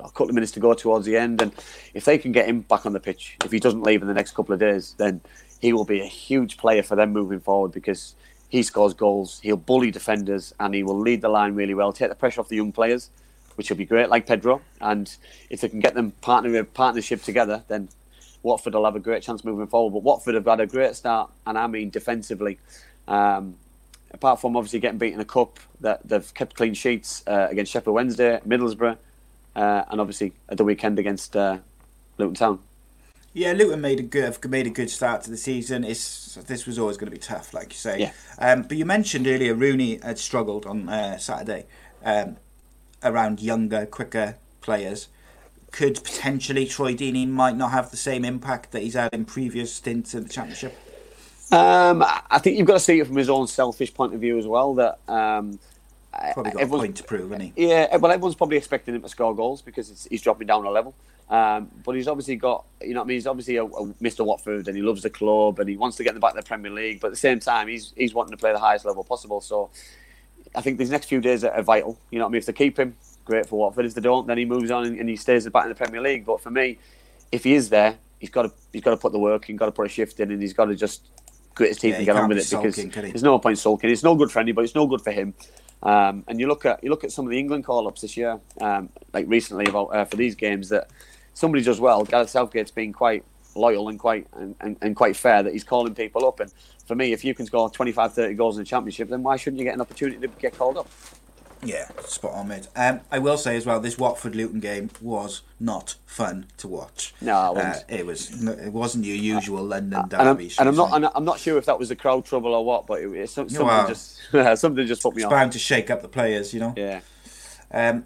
a 0.00 0.04
couple 0.08 0.28
of 0.28 0.34
minutes 0.34 0.52
to 0.52 0.60
go 0.60 0.74
towards 0.74 1.06
the 1.06 1.16
end, 1.16 1.40
and 1.40 1.52
if 1.94 2.04
they 2.04 2.18
can 2.18 2.32
get 2.32 2.48
him 2.48 2.62
back 2.62 2.84
on 2.84 2.92
the 2.92 3.00
pitch, 3.00 3.36
if 3.44 3.52
he 3.52 3.60
doesn't 3.60 3.82
leave 3.82 4.02
in 4.02 4.08
the 4.08 4.14
next 4.14 4.32
couple 4.34 4.52
of 4.52 4.60
days, 4.60 4.94
then 4.98 5.20
he 5.60 5.72
will 5.72 5.84
be 5.84 6.00
a 6.00 6.06
huge 6.06 6.56
player 6.56 6.82
for 6.82 6.96
them 6.96 7.12
moving 7.12 7.40
forward 7.40 7.72
because 7.72 8.14
he 8.48 8.62
scores 8.62 8.94
goals, 8.94 9.40
he'll 9.42 9.56
bully 9.56 9.90
defenders, 9.90 10.54
and 10.58 10.74
he 10.74 10.82
will 10.82 10.98
lead 10.98 11.20
the 11.20 11.28
line 11.28 11.54
really 11.54 11.74
well, 11.74 11.92
take 11.92 12.08
the 12.08 12.14
pressure 12.14 12.40
off 12.40 12.48
the 12.48 12.56
young 12.56 12.72
players, 12.72 13.10
which 13.58 13.70
will 13.70 13.76
be 13.76 13.84
great, 13.84 14.08
like 14.08 14.24
Pedro. 14.24 14.62
And 14.80 15.14
if 15.50 15.60
they 15.60 15.68
can 15.68 15.80
get 15.80 15.94
them 15.94 16.12
partner 16.12 16.62
partnership 16.62 17.22
together, 17.24 17.64
then 17.66 17.88
Watford 18.44 18.74
will 18.74 18.84
have 18.84 18.94
a 18.94 19.00
great 19.00 19.24
chance 19.24 19.44
moving 19.44 19.66
forward. 19.66 19.90
But 19.90 20.04
Watford 20.04 20.36
have 20.36 20.46
had 20.46 20.60
a 20.60 20.66
great 20.66 20.94
start, 20.94 21.30
and 21.44 21.58
I 21.58 21.66
mean 21.66 21.90
defensively. 21.90 22.60
Um, 23.08 23.56
apart 24.12 24.40
from 24.40 24.56
obviously 24.56 24.78
getting 24.78 24.98
beaten 24.98 25.14
in 25.14 25.20
a 25.20 25.24
cup, 25.24 25.58
that 25.80 26.08
they've 26.08 26.32
kept 26.34 26.54
clean 26.54 26.72
sheets 26.72 27.24
uh, 27.26 27.48
against 27.50 27.72
Sheffield 27.72 27.96
Wednesday, 27.96 28.40
Middlesbrough, 28.46 28.96
uh, 29.56 29.82
and 29.90 30.00
obviously 30.00 30.34
at 30.48 30.56
the 30.56 30.64
weekend 30.64 31.00
against 31.00 31.34
uh, 31.34 31.58
Luton 32.16 32.34
Town. 32.34 32.60
Yeah, 33.32 33.54
Luton 33.54 33.80
made 33.80 33.98
a 33.98 34.04
good 34.04 34.48
made 34.48 34.68
a 34.68 34.70
good 34.70 34.88
start 34.88 35.22
to 35.22 35.30
the 35.30 35.36
season. 35.36 35.82
It's 35.82 36.36
this 36.46 36.64
was 36.64 36.78
always 36.78 36.96
going 36.96 37.10
to 37.10 37.16
be 37.16 37.20
tough, 37.20 37.52
like 37.52 37.72
you 37.72 37.78
say. 37.78 37.98
Yeah. 37.98 38.12
Um, 38.38 38.62
but 38.62 38.76
you 38.76 38.84
mentioned 38.84 39.26
earlier 39.26 39.54
Rooney 39.54 39.98
had 39.98 40.20
struggled 40.20 40.64
on 40.64 40.88
uh, 40.88 41.18
Saturday 41.18 41.66
um, 42.04 42.36
around 43.02 43.40
younger, 43.40 43.86
quicker 43.86 44.36
players. 44.60 45.08
Could 45.70 46.02
potentially 46.02 46.66
Troy 46.66 46.94
Deeney 46.94 47.28
might 47.28 47.56
not 47.56 47.72
have 47.72 47.90
the 47.90 47.96
same 47.96 48.24
impact 48.24 48.72
that 48.72 48.82
he's 48.82 48.94
had 48.94 49.12
in 49.12 49.24
previous 49.26 49.74
stints 49.74 50.14
in 50.14 50.22
the 50.22 50.28
championship. 50.28 50.78
Um, 51.50 52.02
I 52.02 52.38
think 52.38 52.58
you've 52.58 52.66
got 52.66 52.74
to 52.74 52.80
see 52.80 53.00
it 53.00 53.06
from 53.06 53.16
his 53.16 53.28
own 53.28 53.46
selfish 53.46 53.92
point 53.92 54.14
of 54.14 54.20
view 54.20 54.38
as 54.38 54.46
well. 54.46 54.74
That 54.74 54.98
um, 55.08 55.58
Probably 56.32 56.52
got 56.52 56.62
a 56.62 56.66
point 56.66 56.96
to 56.96 57.04
prove, 57.04 57.30
hasn't 57.30 57.54
he? 57.54 57.68
Yeah, 57.68 57.96
well, 57.96 58.10
everyone's 58.10 58.34
probably 58.34 58.56
expecting 58.56 58.94
him 58.94 59.02
to 59.02 59.08
score 59.08 59.34
goals 59.34 59.62
because 59.62 59.90
it's, 59.90 60.06
he's 60.06 60.22
dropping 60.22 60.46
down 60.46 60.64
a 60.64 60.70
level. 60.70 60.94
Um, 61.30 61.70
but 61.84 61.94
he's 61.94 62.08
obviously 62.08 62.36
got, 62.36 62.64
you 62.80 62.94
know, 62.94 63.00
what 63.00 63.04
I 63.04 63.08
mean, 63.08 63.16
he's 63.16 63.26
obviously 63.26 63.56
a, 63.56 63.64
a 63.64 63.86
Mr. 63.94 64.24
Watford 64.24 64.66
and 64.66 64.76
he 64.76 64.82
loves 64.82 65.02
the 65.02 65.10
club 65.10 65.58
and 65.60 65.68
he 65.68 65.76
wants 65.76 65.96
to 65.98 66.04
get 66.04 66.14
them 66.14 66.20
back 66.20 66.32
to 66.32 66.40
the 66.40 66.46
Premier 66.46 66.72
League. 66.72 67.00
But 67.00 67.08
at 67.08 67.10
the 67.10 67.18
same 67.18 67.38
time, 67.38 67.68
he's 67.68 67.92
he's 67.96 68.14
wanting 68.14 68.30
to 68.30 68.36
play 68.38 68.52
the 68.52 68.58
highest 68.58 68.86
level 68.86 69.04
possible. 69.04 69.40
So 69.40 69.70
I 70.54 70.60
think 70.60 70.78
these 70.78 70.90
next 70.90 71.06
few 71.06 71.20
days 71.20 71.44
are, 71.44 71.62
vital. 71.62 71.98
You 72.10 72.18
know, 72.18 72.24
what 72.24 72.30
I 72.30 72.32
mean, 72.32 72.38
if 72.38 72.46
they 72.46 72.52
keep 72.52 72.78
him, 72.78 72.96
great 73.24 73.46
for 73.46 73.58
Watford. 73.58 73.86
If 73.86 73.94
they 73.94 74.00
don't, 74.00 74.26
then 74.26 74.38
he 74.38 74.44
moves 74.44 74.70
on 74.70 74.86
and, 74.86 74.98
and 74.98 75.08
he 75.08 75.16
stays 75.16 75.46
at 75.46 75.52
the 75.52 75.56
back 75.56 75.64
in 75.64 75.68
the 75.70 75.74
Premier 75.74 76.00
League. 76.00 76.24
But 76.24 76.40
for 76.40 76.50
me, 76.50 76.78
if 77.30 77.44
he 77.44 77.54
is 77.54 77.68
there, 77.68 77.96
he's 78.18 78.30
got 78.30 78.42
to 78.42 78.52
he's 78.72 78.82
got 78.82 78.90
to 78.90 78.96
put 78.96 79.12
the 79.12 79.18
work. 79.18 79.44
He's 79.44 79.58
got 79.58 79.66
to 79.66 79.72
put 79.72 79.86
a 79.86 79.88
shift 79.88 80.20
in, 80.20 80.30
and 80.30 80.40
he's 80.40 80.54
got 80.54 80.66
to 80.66 80.74
just 80.74 81.08
grit 81.54 81.70
his 81.70 81.78
teeth 81.78 81.92
Yeah, 81.92 81.96
and 81.98 82.06
get 82.06 82.16
on 82.16 82.28
with 82.28 82.38
it 82.38 82.50
because 82.50 82.76
sulking, 82.76 82.90
he? 83.04 83.10
there's 83.10 83.22
no 83.22 83.38
point 83.38 83.58
sulking. 83.58 83.90
It's 83.90 84.02
no 84.04 84.14
good 84.14 84.30
for 84.30 84.38
anybody. 84.38 84.66
It's 84.66 84.74
no 84.74 84.86
good 84.86 85.02
for 85.02 85.12
him. 85.12 85.34
Um, 85.82 86.24
and 86.26 86.40
you 86.40 86.48
look 86.48 86.64
at 86.66 86.82
you 86.82 86.90
look 86.90 87.04
at 87.04 87.12
some 87.12 87.26
of 87.26 87.30
the 87.30 87.38
England 87.38 87.64
call-ups 87.64 88.00
this 88.00 88.16
year, 88.16 88.40
um, 88.60 88.88
like 89.12 89.26
recently 89.28 89.66
about 89.66 89.86
uh, 89.86 90.04
for 90.04 90.16
these 90.16 90.34
games 90.34 90.68
that 90.70 90.88
somebody 91.34 91.62
does 91.62 91.80
well. 91.80 92.04
Gareth 92.04 92.30
Southgate's 92.30 92.70
been 92.70 92.92
quite 92.92 93.24
loyal 93.58 93.88
and 93.88 93.98
quite 93.98 94.26
and, 94.34 94.54
and, 94.60 94.76
and 94.80 94.96
quite 94.96 95.16
fair 95.16 95.42
that 95.42 95.52
he's 95.52 95.64
calling 95.64 95.94
people 95.94 96.26
up. 96.26 96.40
And 96.40 96.52
for 96.86 96.94
me, 96.94 97.12
if 97.12 97.24
you 97.24 97.34
can 97.34 97.44
score 97.46 97.68
25, 97.68 98.14
30 98.14 98.34
goals 98.34 98.56
in 98.56 98.62
the 98.64 98.68
championship, 98.68 99.08
then 99.10 99.22
why 99.22 99.36
shouldn't 99.36 99.58
you 99.58 99.64
get 99.64 99.74
an 99.74 99.80
opportunity 99.80 100.18
to 100.20 100.28
get 100.38 100.56
called 100.56 100.78
up? 100.78 100.88
Yeah, 101.60 101.88
spot 102.06 102.34
on, 102.34 102.46
mate. 102.48 102.68
Um, 102.76 103.00
I 103.10 103.18
will 103.18 103.36
say 103.36 103.56
as 103.56 103.66
well, 103.66 103.80
this 103.80 103.98
Watford 103.98 104.36
Luton 104.36 104.60
game 104.60 104.90
was 105.00 105.42
not 105.58 105.96
fun 106.06 106.46
to 106.58 106.68
watch. 106.68 107.12
No, 107.20 107.50
it 107.50 107.56
wasn't. 107.56 107.74
Uh, 107.76 107.94
it 107.96 108.06
was. 108.06 108.44
It 108.66 108.72
wasn't 108.72 109.04
your 109.06 109.16
usual 109.16 109.64
London 109.64 110.08
derby. 110.08 110.52
And 110.56 110.68
I'm, 110.68 110.68
and 110.68 110.68
I'm 110.68 110.76
not 110.76 110.86
shall 110.86 110.86
we 110.86 110.90
say. 110.90 110.96
and 110.96 111.06
I'm 111.16 111.24
not 111.24 111.40
sure 111.40 111.58
if 111.58 111.64
that 111.64 111.76
was 111.76 111.88
the 111.88 111.96
crowd 111.96 112.24
trouble 112.26 112.54
or 112.54 112.64
what, 112.64 112.86
but 112.86 113.00
it, 113.00 113.08
it's 113.10 113.32
some- 113.32 113.48
something 113.48 113.88
just 113.88 114.20
something 114.60 114.86
just 114.86 115.02
put 115.02 115.16
me 115.16 115.22
It's 115.22 115.26
off. 115.26 115.30
bound 115.32 115.50
to 115.52 115.58
shake 115.58 115.90
up 115.90 116.00
the 116.00 116.06
players, 116.08 116.54
you 116.54 116.60
know. 116.60 116.74
Yeah. 116.76 117.00
Um, 117.72 118.04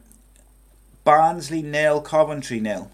Barnsley 1.04 1.62
nil, 1.62 2.00
Coventry 2.00 2.58
nil. 2.60 2.90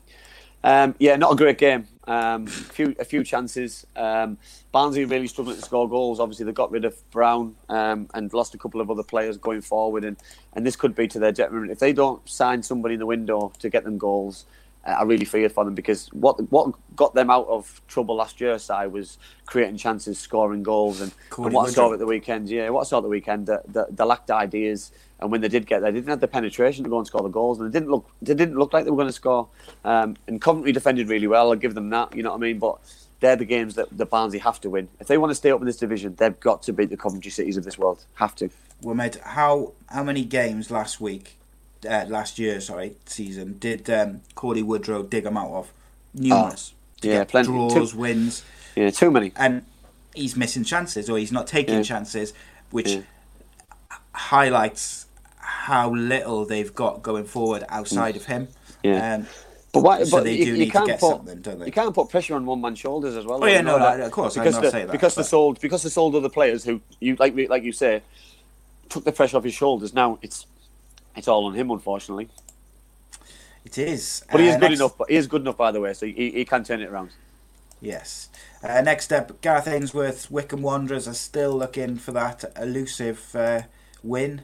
Um, 0.64 0.94
yeah, 0.98 1.16
not 1.16 1.32
a 1.32 1.36
great 1.36 1.58
game. 1.58 1.86
Um, 2.06 2.46
a 2.46 2.50
few 2.50 2.96
a 2.98 3.04
few 3.04 3.22
chances. 3.22 3.86
Um, 3.94 4.38
Barnsley 4.72 5.04
really 5.04 5.26
struggling 5.26 5.56
to 5.56 5.62
score 5.62 5.88
goals. 5.88 6.20
Obviously, 6.20 6.46
they 6.46 6.52
got 6.52 6.70
rid 6.70 6.84
of 6.84 7.10
Brown 7.10 7.54
um, 7.68 8.08
and 8.14 8.32
lost 8.32 8.54
a 8.54 8.58
couple 8.58 8.80
of 8.80 8.90
other 8.90 9.02
players 9.02 9.36
going 9.36 9.60
forward, 9.60 10.04
and, 10.04 10.16
and 10.54 10.66
this 10.66 10.74
could 10.74 10.94
be 10.94 11.06
to 11.08 11.18
their 11.18 11.32
detriment 11.32 11.70
if 11.70 11.78
they 11.78 11.92
don't 11.92 12.26
sign 12.28 12.62
somebody 12.62 12.94
in 12.94 13.00
the 13.00 13.06
window 13.06 13.52
to 13.58 13.68
get 13.68 13.84
them 13.84 13.98
goals. 13.98 14.46
I 14.88 15.02
really 15.02 15.24
feared 15.24 15.52
for 15.52 15.64
them 15.64 15.74
because 15.74 16.08
what 16.12 16.40
what 16.50 16.72
got 16.96 17.14
them 17.14 17.30
out 17.30 17.46
of 17.48 17.80
trouble 17.88 18.16
last 18.16 18.40
year, 18.40 18.58
side 18.58 18.92
was 18.92 19.18
creating 19.46 19.76
chances, 19.76 20.18
scoring 20.18 20.62
goals, 20.62 21.00
and, 21.00 21.12
and 21.36 21.52
what 21.52 21.68
I 21.68 21.72
saw 21.72 21.92
at 21.92 21.98
the 21.98 22.06
weekend. 22.06 22.48
Yeah, 22.48 22.70
what 22.70 22.80
I 22.80 22.84
saw 22.84 22.98
at 22.98 23.02
the 23.02 23.08
weekend, 23.08 23.46
that 23.46 23.72
the, 23.72 23.86
they 23.90 24.04
lacked 24.04 24.30
ideas, 24.30 24.92
and 25.20 25.30
when 25.30 25.40
they 25.40 25.48
did 25.48 25.66
get 25.66 25.80
there, 25.80 25.90
they 25.90 25.98
didn't 25.98 26.10
have 26.10 26.20
the 26.20 26.28
penetration 26.28 26.84
to 26.84 26.90
go 26.90 26.98
and 26.98 27.06
score 27.06 27.22
the 27.22 27.28
goals, 27.28 27.60
and 27.60 27.72
they 27.72 27.78
didn't 27.78 27.90
look 27.90 28.08
they 28.22 28.34
didn't 28.34 28.56
look 28.56 28.72
like 28.72 28.84
they 28.84 28.90
were 28.90 28.96
going 28.96 29.08
to 29.08 29.12
score. 29.12 29.48
Um, 29.84 30.16
and 30.26 30.40
Coventry 30.40 30.72
defended 30.72 31.08
really 31.08 31.26
well. 31.26 31.50
I'll 31.50 31.56
give 31.56 31.74
them 31.74 31.90
that. 31.90 32.14
You 32.14 32.22
know 32.22 32.30
what 32.30 32.36
I 32.36 32.40
mean? 32.40 32.58
But 32.58 32.78
they're 33.20 33.36
the 33.36 33.44
games 33.44 33.74
that 33.74 33.96
the 33.96 34.06
Barnsley 34.06 34.38
have 34.38 34.60
to 34.60 34.70
win 34.70 34.88
if 35.00 35.08
they 35.08 35.18
want 35.18 35.30
to 35.30 35.34
stay 35.34 35.50
up 35.50 35.60
in 35.60 35.66
this 35.66 35.76
division. 35.76 36.14
They've 36.14 36.38
got 36.38 36.62
to 36.64 36.72
beat 36.72 36.90
the 36.90 36.96
Coventry 36.96 37.30
cities 37.30 37.56
of 37.56 37.64
this 37.64 37.78
world. 37.78 38.04
Have 38.14 38.34
to. 38.36 38.50
Well, 38.82 38.94
mate, 38.94 39.16
how 39.16 39.72
how 39.88 40.04
many 40.04 40.24
games 40.24 40.70
last 40.70 41.00
week, 41.00 41.37
uh, 41.88 42.04
last 42.08 42.38
year, 42.38 42.60
sorry, 42.60 42.96
season 43.06 43.58
did 43.58 43.88
um, 43.90 44.20
Cauley 44.34 44.62
Woodrow 44.62 45.02
dig 45.02 45.24
them 45.24 45.36
out 45.36 45.50
of? 45.50 45.72
Numerous. 46.14 46.72
To 47.02 47.10
Oh, 47.10 47.12
yeah, 47.12 47.24
plenty. 47.24 47.46
Draws, 47.48 47.92
Too- 47.92 47.98
wins, 47.98 48.42
Yeah, 48.74 48.90
too 48.90 49.10
many. 49.10 49.32
and 49.36 49.64
he's 50.14 50.36
missing 50.36 50.64
chances 50.64 51.08
or 51.08 51.18
he's 51.18 51.30
not 51.32 51.46
taking 51.46 51.76
Yeah. 51.76 51.82
chances, 51.82 52.32
which 52.70 52.90
Yeah. 52.92 53.00
highlights 54.12 55.06
how 55.38 55.94
little 55.94 56.44
they've 56.44 56.74
got 56.74 57.02
going 57.02 57.24
forward 57.24 57.64
outside 57.68 58.16
of 58.16 58.26
him. 58.26 58.46
Mm. 58.46 58.50
Yeah. 58.82 59.14
Um, 59.16 59.26
But 59.72 59.82
why? 59.82 60.02
So 60.04 60.16
but 60.18 60.24
they 60.24 60.32
you, 60.36 60.44
do 60.46 60.50
you 60.52 60.56
need 60.58 60.72
to 60.72 60.84
get 60.86 60.98
put 61.00 61.10
something, 61.10 61.40
don't 61.42 61.58
they? 61.60 61.66
you 61.66 61.72
can't 61.72 61.94
put 61.94 62.08
pressure 62.08 62.34
on 62.34 62.46
one 62.46 62.60
man's 62.60 62.78
shoulders 62.78 63.14
as 63.16 63.26
well. 63.26 63.42
Oh, 63.42 63.46
yeah, 63.46 63.60
no, 63.60 63.78
that- 63.78 64.00
of 64.00 64.10
course, 64.10 64.36
I'm 64.36 64.44
because 64.44 64.54
not 64.54 64.64
the, 64.64 64.70
that, 64.70 64.90
because 64.90 65.14
but- 65.14 65.26
sold 65.26 65.60
because 65.60 65.82
they 65.82 65.90
sold 65.90 66.14
other 66.14 66.28
players 66.30 66.64
who 66.64 66.80
you 67.00 67.16
like 67.18 67.34
like 67.48 67.62
you 67.62 67.72
say 67.72 68.02
took 68.88 69.04
the 69.04 69.12
pressure 69.12 69.36
off 69.36 69.44
his 69.44 69.52
shoulders. 69.54 69.92
Now 69.92 70.18
it's 70.22 70.46
it's 71.18 71.28
all 71.28 71.44
on 71.46 71.54
him, 71.54 71.70
unfortunately. 71.70 72.28
it 73.64 73.76
is. 73.76 74.24
But 74.30 74.40
he 74.40 74.46
Uh, 74.46 74.50
is 74.50 74.54
good 74.56 74.60
next- 74.70 74.80
enough. 74.80 74.96
But 74.96 75.10
he 75.10 75.16
is 75.16 75.26
good 75.26 75.42
enough, 75.42 75.56
by 75.58 75.72
the 75.72 75.80
way, 75.80 75.92
so 75.92 76.06
he, 76.06 76.30
he 76.30 76.44
can 76.46 76.64
turn 76.64 76.80
it 76.80 76.88
around. 76.88 77.10
Yes. 77.80 78.28
Uh, 78.62 78.80
next 78.80 79.12
up, 79.12 79.40
Gareth 79.42 79.68
Ainsworth, 79.68 80.30
Wycombe 80.30 80.62
Wanderers 80.62 81.06
are 81.06 81.14
still 81.14 81.52
looking 81.56 81.96
for 81.96 82.12
that 82.12 82.44
elusive 82.58 83.34
uh, 83.36 83.62
win. 84.02 84.42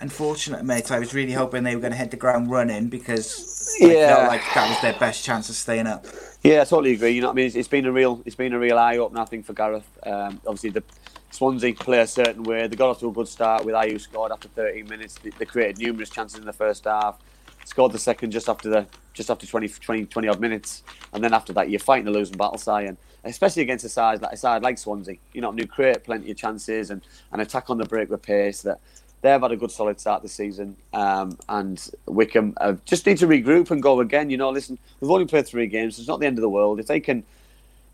Unfortunately, 0.00 0.64
mate, 0.64 0.90
I 0.90 0.98
was 0.98 1.12
really 1.12 1.32
hoping 1.32 1.62
they 1.64 1.74
were 1.74 1.80
going 1.82 1.92
to 1.92 1.98
hit 1.98 2.10
the 2.10 2.16
ground 2.16 2.50
running 2.50 2.88
because 2.88 3.76
I 3.82 3.86
Yeah. 3.86 4.16
felt 4.16 4.28
like 4.28 4.42
that 4.54 4.68
was 4.70 4.80
their 4.80 4.98
best 4.98 5.22
chance 5.22 5.50
of 5.50 5.54
staying 5.56 5.86
up. 5.86 6.06
Yeah, 6.42 6.62
I 6.62 6.64
totally 6.64 6.94
agree. 6.94 7.10
You 7.10 7.20
know, 7.20 7.26
what 7.28 7.34
I 7.34 7.36
mean, 7.36 7.46
it's, 7.46 7.56
it's 7.56 7.68
been 7.68 7.84
a 7.84 7.92
real, 7.92 8.22
it's 8.24 8.34
been 8.36 8.54
a 8.54 8.58
real 8.58 8.78
eye 8.78 8.96
opener, 8.96 9.20
I 9.20 9.24
think, 9.26 9.44
for 9.44 9.52
Gareth. 9.52 9.84
Um, 10.02 10.40
obviously, 10.46 10.70
the 10.70 10.82
Swansea 11.30 11.74
play 11.74 12.00
a 12.00 12.06
certain 12.06 12.42
way. 12.42 12.66
They 12.66 12.76
got 12.76 12.90
off 12.90 13.00
to 13.00 13.08
a 13.08 13.12
good 13.12 13.28
start 13.28 13.64
with 13.64 13.74
Ayew 13.74 14.00
scored 14.00 14.32
after 14.32 14.48
13 14.48 14.88
minutes. 14.88 15.14
They, 15.14 15.30
they 15.30 15.44
created 15.44 15.78
numerous 15.78 16.10
chances 16.10 16.38
in 16.38 16.44
the 16.44 16.52
first 16.52 16.84
half. 16.84 17.18
Scored 17.64 17.92
the 17.92 17.98
second 17.98 18.30
just 18.32 18.48
after 18.48 18.68
the 18.68 18.86
just 19.12 19.30
after 19.30 19.46
20, 19.46 19.68
20, 19.68 20.06
20 20.06 20.28
odd 20.28 20.40
minutes, 20.40 20.82
and 21.12 21.22
then 21.22 21.34
after 21.34 21.52
that 21.52 21.68
you're 21.68 21.78
fighting 21.80 22.08
a 22.08 22.10
losing 22.10 22.36
battle, 22.36 22.58
Si, 22.58 22.70
and 22.70 22.96
especially 23.24 23.62
against 23.62 23.84
a 23.84 23.88
side 23.88 24.22
like 24.22 24.32
a 24.32 24.36
side 24.36 24.62
like 24.62 24.78
Swansea. 24.78 25.16
You 25.32 25.40
know, 25.40 25.52
who 25.52 25.66
create 25.66 26.02
plenty 26.04 26.30
of 26.30 26.36
chances 26.36 26.90
and, 26.90 27.02
and 27.32 27.42
attack 27.42 27.70
on 27.70 27.78
the 27.78 27.84
break 27.84 28.10
with 28.10 28.22
pace. 28.22 28.62
That 28.62 28.80
they've 29.20 29.40
had 29.40 29.52
a 29.52 29.56
good 29.56 29.70
solid 29.70 30.00
start 30.00 30.22
this 30.22 30.32
season, 30.32 30.76
um, 30.92 31.38
and 31.48 31.90
Wycombe 32.06 32.54
uh, 32.60 32.74
just 32.86 33.06
need 33.06 33.18
to 33.18 33.26
regroup 33.26 33.70
and 33.70 33.82
go 33.82 34.00
again. 34.00 34.30
You 34.30 34.38
know, 34.38 34.50
listen, 34.50 34.78
we've 35.00 35.10
only 35.10 35.26
played 35.26 35.46
three 35.46 35.66
games. 35.66 35.98
It's 35.98 36.08
not 36.08 36.18
the 36.18 36.26
end 36.26 36.38
of 36.38 36.42
the 36.42 36.48
world. 36.48 36.80
If 36.80 36.86
they 36.86 37.00
can 37.00 37.24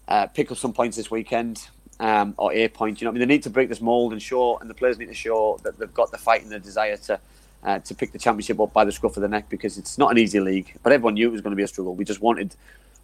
uh, 0.09 0.27
pick 0.29 0.51
up 0.53 0.59
some 0.59 0.73
points 0.73 0.97
this 0.97 1.11
weekend, 1.11 1.69
um, 2.01 2.35
or 2.37 2.53
a 2.53 2.69
point, 2.69 3.01
you 3.01 3.05
know, 3.05 3.11
what 3.11 3.17
I 3.17 3.21
mean, 3.21 3.29
they 3.29 3.35
need 3.35 3.43
to 3.45 3.51
break 3.51 3.69
this 3.69 3.81
mould 3.81 4.13
and 4.13 4.23
show, 4.23 4.59
and 4.59 4.69
the 4.69 4.75
players 4.75 4.99
need 4.99 5.07
to 5.07 5.15
show 5.15 5.59
that 5.63 5.79
they've 5.79 5.93
got 5.95 6.11
the 6.11 6.19
fight 6.19 6.43
and 6.43 6.51
the 6.51 6.59
desire 6.59 6.97
to. 6.97 7.21
Uh, 7.65 7.81
to 7.81 7.97
pick 7.97 8.13
the 8.13 8.19
championship 8.19 8.61
up 8.61 8.73
by 8.73 8.85
the 8.85 8.93
scruff 8.93 9.17
of 9.17 9.23
the 9.23 9.29
neck 9.29 9.49
because 9.49 9.77
it's 9.77 9.99
not 9.99 10.13
an 10.13 10.19
easy 10.19 10.39
league, 10.39 10.73
but 10.85 10.93
everyone 10.93 11.15
knew 11.15 11.27
it 11.27 11.33
was 11.33 11.41
going 11.41 11.51
to 11.51 11.57
be 11.57 11.65
a 11.65 11.67
struggle. 11.67 11.97
We 11.97 12.05
just 12.05 12.21
wanted, 12.21 12.55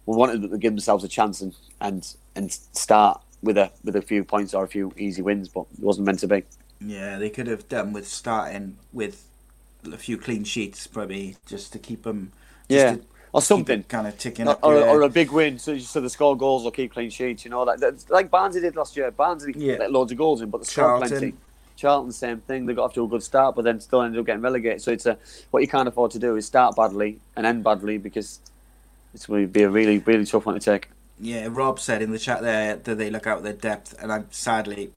we 0.05 0.15
wanted 0.15 0.41
them 0.41 0.51
to 0.51 0.57
give 0.57 0.71
themselves 0.71 1.03
a 1.03 1.09
chance 1.09 1.41
and 1.41 1.53
and 1.81 2.15
and 2.35 2.49
start 2.71 3.19
with 3.41 3.57
a 3.57 3.71
with 3.83 3.95
a 3.95 4.01
few 4.01 4.23
points 4.23 4.53
or 4.53 4.63
a 4.63 4.67
few 4.67 4.93
easy 4.97 5.21
wins, 5.21 5.49
but 5.49 5.65
it 5.73 5.83
wasn't 5.83 6.05
meant 6.05 6.19
to 6.19 6.27
be. 6.27 6.43
Yeah, 6.79 7.17
they 7.17 7.29
could 7.29 7.47
have 7.47 7.67
done 7.67 7.93
with 7.93 8.07
starting 8.07 8.77
with 8.91 9.25
a 9.91 9.97
few 9.97 10.17
clean 10.17 10.43
sheets, 10.43 10.87
probably 10.87 11.35
just 11.45 11.73
to 11.73 11.79
keep 11.79 12.03
them. 12.03 12.31
Yeah, 12.69 12.97
or 13.33 13.41
something. 13.41 13.83
kind 13.83 14.07
of 14.07 14.17
ticking 14.17 14.47
Or, 14.47 14.51
up. 14.51 14.59
or, 14.63 14.75
or 14.75 15.01
a 15.01 15.09
big 15.09 15.31
win, 15.31 15.59
so, 15.59 15.77
so 15.79 15.99
they 15.99 16.07
score 16.07 16.37
goals 16.37 16.65
or 16.65 16.71
keep 16.71 16.93
clean 16.93 17.09
sheets. 17.09 17.43
You 17.43 17.51
know, 17.51 17.63
like 17.63 17.79
like 18.09 18.31
Barnsley 18.31 18.61
did 18.61 18.75
last 18.75 18.95
year. 18.95 19.11
Barnsley 19.11 19.53
Yeah. 19.57 19.77
let 19.79 19.91
loads 19.91 20.11
of 20.11 20.17
goals 20.17 20.41
in, 20.41 20.49
but 20.49 20.59
they 20.59 20.65
scored 20.65 21.01
Charlton. 21.01 21.09
plenty. 21.09 21.33
Charlton, 21.75 22.11
same 22.11 22.39
thing. 22.41 22.65
They 22.67 22.73
got 22.75 22.83
off 22.85 22.93
to 22.93 23.03
a 23.03 23.07
good 23.07 23.23
start, 23.23 23.55
but 23.55 23.63
then 23.65 23.81
still 23.81 24.03
ended 24.03 24.19
up 24.19 24.25
getting 24.27 24.41
relegated. 24.43 24.81
So 24.81 24.91
it's 24.91 25.05
a 25.07 25.17
what 25.51 25.61
you 25.61 25.67
can't 25.67 25.87
afford 25.87 26.11
to 26.11 26.19
do 26.19 26.35
is 26.35 26.45
start 26.45 26.75
badly 26.75 27.19
and 27.35 27.45
end 27.45 27.63
badly 27.63 27.97
because 27.97 28.39
it's 29.13 29.25
going 29.25 29.41
to 29.43 29.47
be 29.47 29.63
a 29.63 29.69
really, 29.69 29.97
really 29.99 30.25
tough 30.25 30.45
one 30.45 30.55
to 30.55 30.61
take. 30.61 30.89
Yeah, 31.19 31.47
Rob 31.49 31.79
said 31.79 32.01
in 32.01 32.11
the 32.11 32.19
chat 32.19 32.41
there 32.41 32.75
that 32.75 32.95
they 32.97 33.09
look 33.09 33.27
out 33.27 33.43
their 33.43 33.53
depth, 33.53 33.95
and 34.01 34.11
I'm 34.11 34.27
sadly, 34.31 34.91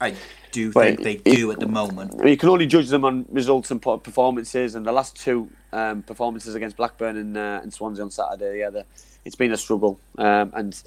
I 0.00 0.14
do 0.52 0.70
Well, 0.74 0.84
think 0.84 1.02
they 1.02 1.12
it- 1.14 1.36
do 1.36 1.50
at 1.50 1.60
the 1.60 1.66
moment. 1.66 2.24
You 2.26 2.36
can 2.36 2.48
only 2.48 2.66
judge 2.66 2.88
them 2.88 3.04
on 3.04 3.26
results 3.30 3.70
and 3.70 3.80
performances, 3.82 4.74
and 4.74 4.86
the 4.86 4.92
last 4.92 5.16
two 5.16 5.50
um, 5.72 6.02
performances 6.02 6.54
against 6.54 6.76
Blackburn 6.76 7.16
and, 7.16 7.36
uh, 7.36 7.60
and 7.62 7.72
Swansea 7.72 8.04
on 8.04 8.10
Saturday, 8.10 8.60
yeah, 8.60 8.70
the, 8.70 8.84
it's 9.24 9.36
been 9.36 9.52
a 9.52 9.56
struggle. 9.56 9.98
Um, 10.16 10.52
and 10.54 10.82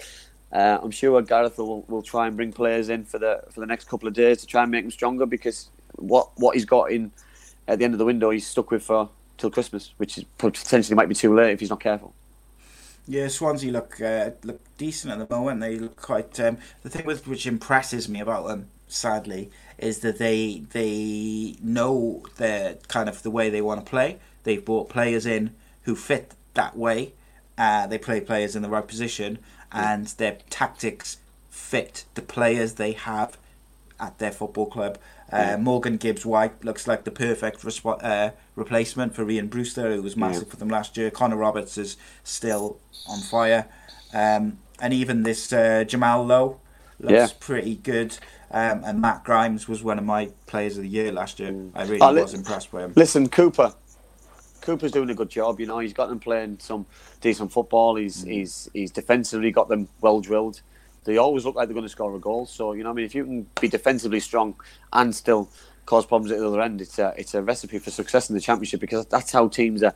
uh, 0.51 0.79
I'm 0.81 0.91
sure 0.91 1.21
Gareth 1.21 1.57
will, 1.57 1.81
will 1.87 2.01
try 2.01 2.27
and 2.27 2.35
bring 2.35 2.51
players 2.51 2.89
in 2.89 3.05
for 3.05 3.19
the 3.19 3.43
for 3.51 3.59
the 3.59 3.65
next 3.67 3.87
couple 3.87 4.07
of 4.07 4.13
days 4.13 4.39
to 4.39 4.47
try 4.47 4.63
and 4.63 4.71
make 4.71 4.83
them 4.83 4.91
stronger 4.91 5.25
because 5.25 5.69
what 5.97 6.29
what 6.37 6.55
he's 6.55 6.65
got 6.65 6.91
in 6.91 7.11
at 7.67 7.79
the 7.79 7.85
end 7.85 7.93
of 7.93 7.99
the 7.99 8.05
window, 8.05 8.29
he's 8.31 8.47
stuck 8.47 8.71
with 8.71 8.83
for 8.83 9.09
till 9.37 9.51
Christmas, 9.51 9.93
which 9.97 10.17
is 10.17 10.25
potentially 10.37 10.95
might 10.95 11.09
be 11.09 11.15
too 11.15 11.33
late 11.35 11.51
if 11.51 11.59
he's 11.59 11.69
not 11.69 11.79
careful. 11.79 12.13
Yeah, 13.07 13.27
Swansea 13.27 13.71
look 13.71 13.99
uh, 14.01 14.31
look 14.43 14.61
decent 14.77 15.11
at 15.13 15.19
the 15.27 15.35
moment. 15.35 15.59
They 15.61 15.77
look 15.77 15.95
quite. 16.01 16.39
Um, 16.39 16.57
the 16.83 16.89
thing 16.89 17.05
with 17.05 17.27
which 17.27 17.45
impresses 17.47 18.07
me 18.09 18.19
about 18.21 18.47
them, 18.47 18.67
sadly, 18.91 19.49
is 19.77 19.99
that 19.99 20.17
they 20.17 20.63
they 20.71 21.55
know 21.61 22.23
their 22.37 22.75
kind 22.87 23.09
of 23.09 23.23
the 23.23 23.31
way 23.31 23.49
they 23.49 23.61
want 23.61 23.83
to 23.85 23.89
play. 23.89 24.17
They've 24.43 24.63
brought 24.63 24.89
players 24.89 25.25
in 25.25 25.55
who 25.83 25.95
fit 25.95 26.33
that 26.53 26.77
way. 26.77 27.13
Uh, 27.57 27.87
they 27.87 27.97
play 27.97 28.21
players 28.21 28.55
in 28.55 28.61
the 28.61 28.69
right 28.69 28.87
position, 28.87 29.39
and 29.71 30.07
their 30.07 30.37
tactics 30.49 31.17
fit 31.49 32.05
the 32.15 32.21
players 32.21 32.73
they 32.73 32.93
have 32.93 33.37
at 33.99 34.17
their 34.19 34.31
football 34.31 34.65
club. 34.65 34.97
Uh, 35.31 35.55
Morgan 35.57 35.95
Gibbs 35.97 36.25
White 36.25 36.63
looks 36.65 36.87
like 36.87 37.05
the 37.05 37.11
perfect 37.11 37.63
uh, 37.85 38.31
replacement 38.55 39.15
for 39.15 39.23
Rhian 39.23 39.49
Brewster, 39.49 39.95
who 39.95 40.01
was 40.01 40.17
massive 40.17 40.49
for 40.49 40.57
them 40.57 40.67
last 40.69 40.97
year. 40.97 41.09
Connor 41.09 41.37
Roberts 41.37 41.77
is 41.77 41.95
still 42.23 42.79
on 43.07 43.19
fire. 43.19 43.67
Um, 44.13 44.57
and 44.81 44.93
even 44.93 45.23
this 45.23 45.53
uh, 45.53 45.85
Jamal 45.85 46.25
Lowe 46.25 46.59
looks 46.99 47.13
Yeah. 47.13 47.27
pretty 47.39 47.75
good. 47.75 48.17
Um, 48.53 48.83
and 48.83 48.99
Matt 48.99 49.23
Grimes 49.23 49.67
was 49.67 49.81
one 49.83 49.97
of 49.97 50.03
my 50.03 50.29
players 50.45 50.77
of 50.77 50.83
the 50.83 50.89
year 50.89 51.11
last 51.11 51.39
year. 51.39 51.51
Mm. 51.51 51.71
I 51.73 51.83
really 51.83 52.01
Oh, 52.01 52.11
li- 52.11 52.21
was 52.21 52.33
impressed 52.33 52.73
with 52.73 52.83
him. 52.83 52.93
Listen, 52.95 53.29
Cooper. 53.29 53.73
Cooper's 54.61 54.91
doing 54.91 55.09
a 55.09 55.15
good 55.15 55.29
job. 55.29 55.59
You 55.59 55.65
know, 55.65 55.79
he's 55.79 55.93
got 55.93 56.09
them 56.09 56.19
playing 56.19 56.57
some 56.59 56.85
decent 57.21 57.51
football. 57.51 57.95
He's 57.95 58.25
mm. 58.25 58.31
he's 58.31 58.69
he's 58.73 58.91
defensively 58.91 59.51
got 59.51 59.69
them 59.69 59.87
well 60.01 60.19
drilled. 60.21 60.61
They 61.03 61.17
always 61.17 61.45
look 61.45 61.55
like 61.55 61.67
they're 61.67 61.73
going 61.73 61.85
to 61.85 61.89
score 61.89 62.15
a 62.15 62.19
goal. 62.19 62.45
So 62.45 62.73
you 62.73 62.83
know, 62.83 62.89
I 62.91 62.93
mean, 62.93 63.05
if 63.05 63.15
you 63.15 63.23
can 63.23 63.47
be 63.59 63.67
defensively 63.69 64.19
strong 64.19 64.55
and 64.93 65.15
still 65.15 65.49
cause 65.85 66.05
problems 66.05 66.31
at 66.31 66.39
the 66.39 66.47
other 66.47 66.61
end, 66.61 66.81
it's 66.81 66.99
a 66.99 67.13
it's 67.17 67.33
a 67.33 67.41
recipe 67.41 67.79
for 67.79 67.89
success 67.89 68.29
in 68.29 68.35
the 68.35 68.41
championship 68.41 68.81
because 68.81 69.05
that's 69.05 69.31
how 69.31 69.47
teams 69.47 69.81
are. 69.81 69.95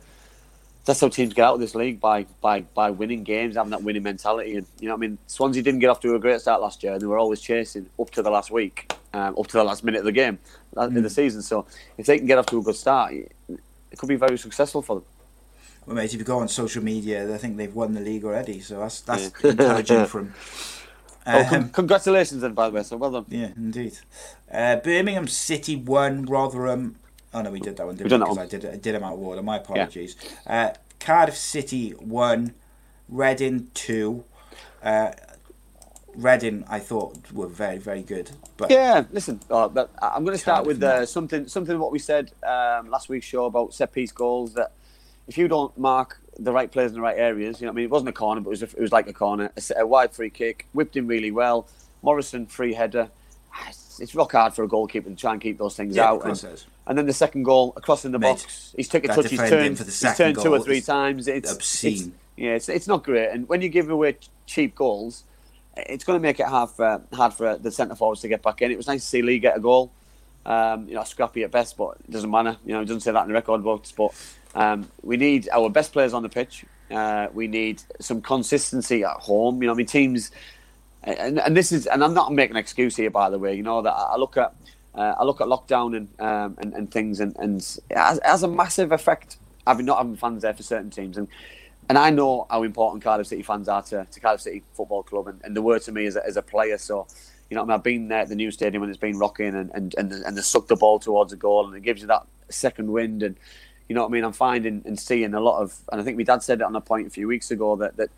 That's 0.86 1.00
how 1.00 1.08
teams 1.08 1.34
get 1.34 1.44
out 1.44 1.54
of 1.54 1.60
this 1.60 1.74
league 1.74 2.00
by 2.00 2.24
by 2.40 2.60
by 2.62 2.90
winning 2.90 3.24
games, 3.24 3.56
having 3.56 3.70
that 3.70 3.82
winning 3.82 4.02
mentality. 4.04 4.56
And 4.56 4.66
you 4.80 4.88
know, 4.88 4.94
what 4.94 4.98
I 5.04 5.08
mean, 5.08 5.18
Swansea 5.26 5.62
didn't 5.62 5.80
get 5.80 5.90
off 5.90 6.00
to 6.00 6.14
a 6.14 6.18
great 6.18 6.40
start 6.40 6.60
last 6.62 6.82
year, 6.82 6.92
and 6.94 7.02
they 7.02 7.06
were 7.06 7.18
always 7.18 7.40
chasing 7.40 7.90
up 8.00 8.10
to 8.12 8.22
the 8.22 8.30
last 8.30 8.50
week, 8.50 8.92
um, 9.12 9.36
up 9.38 9.46
to 9.48 9.56
the 9.58 9.64
last 9.64 9.84
minute 9.84 9.98
of 9.98 10.04
the 10.04 10.12
game, 10.12 10.38
of 10.76 10.94
the 10.94 11.10
season. 11.10 11.42
So 11.42 11.66
if 11.98 12.06
they 12.06 12.18
can 12.18 12.26
get 12.26 12.38
off 12.38 12.46
to 12.46 12.58
a 12.58 12.62
good 12.62 12.76
start, 12.76 13.12
it 13.12 13.98
could 13.98 14.08
be 14.08 14.16
very 14.16 14.38
successful 14.38 14.80
for 14.80 14.96
them. 14.96 15.04
Well, 15.86 15.96
mate, 15.96 16.12
if 16.14 16.18
you 16.18 16.24
go 16.24 16.38
on 16.38 16.48
social 16.48 16.82
media, 16.82 17.32
I 17.32 17.38
think 17.38 17.56
they've 17.56 17.74
won 17.74 17.94
the 17.94 18.00
league 18.00 18.24
already. 18.24 18.60
So 18.60 18.78
that's 18.80 19.00
that's 19.02 19.28
encouraging 19.44 20.06
from. 20.06 20.34
Oh, 21.28 21.40
Um, 21.40 21.46
con- 21.48 21.68
congratulations, 21.70 22.40
then, 22.42 22.52
by 22.52 22.68
the 22.70 22.76
way. 22.76 22.84
So 22.84 22.96
well 22.96 23.10
done. 23.10 23.24
Yeah, 23.28 23.50
indeed. 23.56 23.98
Uh, 24.48 24.76
Birmingham 24.76 25.26
City 25.26 25.74
won. 25.74 26.24
Rotherham. 26.24 26.94
Oh 27.36 27.42
no, 27.42 27.50
we 27.50 27.60
did 27.60 27.76
that 27.76 27.86
one. 27.86 27.96
Didn't 27.96 28.18
that 28.20 28.28
Because. 28.30 28.38
I 28.38 28.46
did 28.46 28.64
I 28.64 28.76
did 28.76 28.94
them 28.94 29.04
out 29.04 29.12
of 29.12 29.20
order. 29.20 29.42
My 29.42 29.58
apologies. 29.58 30.16
Uh, 30.46 30.70
Cardiff 30.98 31.36
City 31.36 31.90
one, 31.90 32.54
Reading 33.10 33.70
two. 33.74 34.24
Uh, 34.82 35.12
Reading, 36.14 36.64
I 36.66 36.78
thought 36.78 37.30
were 37.30 37.46
very 37.46 37.76
very 37.76 38.02
good, 38.02 38.30
but 38.56 38.70
Yeah, 38.70 39.04
listen, 39.12 39.38
uh, 39.50 39.68
but 39.68 39.90
I'm 40.00 40.24
going 40.24 40.34
to 40.34 40.40
start 40.40 40.64
Cardiff 40.64 40.80
with 40.80 40.82
uh, 40.82 41.04
something 41.04 41.46
something 41.46 41.78
what 41.78 41.92
we 41.92 41.98
said 41.98 42.32
um, 42.42 42.88
last 42.88 43.10
week's 43.10 43.26
show 43.26 43.44
about 43.44 43.74
set 43.74 43.92
piece 43.92 44.12
goals. 44.12 44.54
That 44.54 44.72
if 45.28 45.36
you 45.36 45.46
don't 45.46 45.76
mark 45.76 46.18
the 46.38 46.52
right 46.52 46.72
players 46.72 46.92
in 46.92 46.94
the 46.94 47.02
right 47.02 47.18
areas, 47.18 47.60
you 47.60 47.66
know, 47.66 47.72
what 47.72 47.74
I 47.74 47.76
mean, 47.76 47.84
it 47.84 47.90
wasn't 47.90 48.08
a 48.08 48.12
corner, 48.14 48.40
but 48.40 48.48
it 48.48 48.52
was, 48.52 48.62
a, 48.62 48.66
it 48.66 48.80
was 48.80 48.92
like 48.92 49.08
a 49.08 49.12
corner, 49.12 49.52
a, 49.58 49.80
a 49.80 49.86
wide 49.86 50.12
free 50.12 50.30
kick, 50.30 50.66
whipped 50.72 50.96
in 50.96 51.06
really 51.06 51.30
well. 51.30 51.68
Morrison 52.00 52.46
free 52.46 52.72
header. 52.72 53.10
Ah, 53.52 53.66
It's, 53.68 54.00
it's 54.00 54.14
rock 54.14 54.32
hard 54.32 54.54
for 54.54 54.62
a 54.64 54.68
goalkeeper 54.68 55.10
to 55.10 55.16
try 55.16 55.32
and 55.32 55.40
keep 55.40 55.58
those 55.58 55.76
things 55.76 55.96
Yeah, 55.96 56.10
out. 56.10 56.24
and, 56.24 56.32
it 56.32 56.44
is. 56.44 56.66
And 56.86 56.96
then 56.96 57.06
the 57.06 57.12
second 57.12 57.42
goal 57.42 57.72
across 57.76 58.04
in 58.04 58.12
the 58.12 58.18
Mate, 58.18 58.28
box, 58.28 58.74
he's 58.76 58.88
took 58.88 59.04
a 59.04 59.08
touch, 59.08 59.28
he's 59.28 59.38
turned, 59.38 59.78
for 59.78 59.84
the 59.84 59.90
he's 59.90 60.16
turned 60.16 60.38
two 60.38 60.52
or 60.52 60.60
three 60.60 60.80
times. 60.80 61.28
It's 61.28 61.52
obscene. 61.52 61.92
It's, 61.92 62.10
yeah, 62.36 62.50
it's, 62.50 62.68
it's 62.68 62.86
not 62.86 63.02
great. 63.02 63.30
And 63.30 63.48
when 63.48 63.62
you 63.62 63.68
give 63.68 63.90
away 63.90 64.18
cheap 64.46 64.74
goals, 64.74 65.24
it's 65.76 66.04
going 66.04 66.18
to 66.18 66.22
make 66.22 66.40
it 66.40 66.46
hard 66.46 66.70
for 66.70 67.02
hard 67.12 67.34
for 67.34 67.56
the 67.56 67.70
centre 67.70 67.94
forwards 67.94 68.20
to 68.22 68.28
get 68.28 68.42
back 68.42 68.62
in. 68.62 68.70
It 68.70 68.76
was 68.76 68.86
nice 68.86 69.02
to 69.02 69.06
see 69.06 69.22
Lee 69.22 69.38
get 69.38 69.56
a 69.56 69.60
goal. 69.60 69.90
Um, 70.44 70.86
you 70.86 70.94
know, 70.94 71.02
scrappy 71.02 71.42
at 71.42 71.50
best, 71.50 71.76
but 71.76 71.96
it 72.04 72.10
doesn't 72.12 72.30
matter. 72.30 72.56
You 72.64 72.74
know, 72.74 72.80
it 72.80 72.84
doesn't 72.84 73.00
say 73.00 73.10
that 73.10 73.22
in 73.22 73.28
the 73.28 73.34
record 73.34 73.64
books. 73.64 73.92
But 73.92 74.12
um, 74.54 74.88
we 75.02 75.16
need 75.16 75.48
our 75.50 75.68
best 75.68 75.92
players 75.92 76.14
on 76.14 76.22
the 76.22 76.28
pitch. 76.28 76.64
Uh, 76.88 77.26
we 77.34 77.48
need 77.48 77.82
some 78.00 78.22
consistency 78.22 79.02
at 79.02 79.16
home. 79.16 79.60
You 79.60 79.66
know, 79.66 79.72
I 79.72 79.76
mean, 79.76 79.86
teams, 79.86 80.30
and, 81.02 81.40
and 81.40 81.56
this 81.56 81.72
is, 81.72 81.86
and 81.86 82.04
I'm 82.04 82.14
not 82.14 82.32
making 82.32 82.56
an 82.56 82.60
excuse 82.60 82.94
here, 82.94 83.10
by 83.10 83.28
the 83.28 83.40
way. 83.40 83.56
You 83.56 83.64
know 83.64 83.82
that 83.82 83.90
I 83.92 84.16
look 84.16 84.36
at, 84.36 84.54
uh, 84.96 85.14
I 85.18 85.24
look 85.24 85.40
at 85.40 85.46
lockdown 85.46 85.96
and 85.96 86.08
um, 86.20 86.56
and, 86.58 86.74
and 86.74 86.90
things, 86.90 87.20
and, 87.20 87.36
and 87.38 87.60
it 87.90 87.96
has, 87.96 88.18
it 88.18 88.26
has 88.26 88.42
a 88.42 88.48
massive 88.48 88.92
effect 88.92 89.36
having 89.66 89.86
not 89.86 89.98
having 89.98 90.16
fans 90.16 90.42
there 90.42 90.54
for 90.54 90.62
certain 90.62 90.90
teams, 90.90 91.18
and 91.18 91.28
and 91.88 91.98
I 91.98 92.10
know 92.10 92.46
how 92.50 92.62
important 92.62 93.04
Cardiff 93.04 93.28
City 93.28 93.42
fans 93.42 93.68
are 93.68 93.82
to, 93.82 94.06
to 94.10 94.20
Cardiff 94.20 94.40
City 94.40 94.62
Football 94.72 95.02
Club, 95.02 95.28
and, 95.28 95.40
and 95.44 95.56
the 95.56 95.62
word 95.62 95.82
to 95.82 95.92
me 95.92 96.06
as 96.06 96.16
a, 96.16 96.26
as 96.26 96.36
a 96.36 96.42
player. 96.42 96.78
So, 96.78 97.06
you 97.48 97.54
know, 97.54 97.62
I 97.62 97.64
mean, 97.64 97.72
I've 97.72 97.82
been 97.82 98.08
there 98.08 98.20
at 98.20 98.28
the 98.28 98.34
new 98.34 98.50
stadium 98.50 98.80
when 98.80 98.90
it's 98.90 98.98
been 98.98 99.18
rocking, 99.18 99.54
and 99.54 99.70
and 99.74 99.94
and, 99.96 100.12
and 100.12 100.36
they 100.36 100.42
suck 100.42 100.66
the 100.66 100.76
ball 100.76 100.98
towards 100.98 101.32
a 101.32 101.36
goal, 101.36 101.66
and 101.66 101.76
it 101.76 101.80
gives 101.80 102.00
you 102.00 102.08
that 102.08 102.26
second 102.48 102.90
wind, 102.90 103.22
and 103.22 103.36
you 103.88 103.94
know 103.94 104.02
what 104.02 104.08
I 104.08 104.12
mean. 104.12 104.24
I'm 104.24 104.32
finding 104.32 104.82
and 104.84 104.98
seeing 104.98 105.34
a 105.34 105.40
lot 105.40 105.60
of, 105.62 105.74
and 105.92 106.00
I 106.00 106.04
think 106.04 106.16
my 106.16 106.24
dad 106.24 106.42
said 106.42 106.60
it 106.60 106.64
on 106.64 106.74
a 106.74 106.80
point 106.80 107.06
a 107.06 107.10
few 107.10 107.28
weeks 107.28 107.50
ago 107.50 107.76
that 107.76 107.96
that 107.98 108.10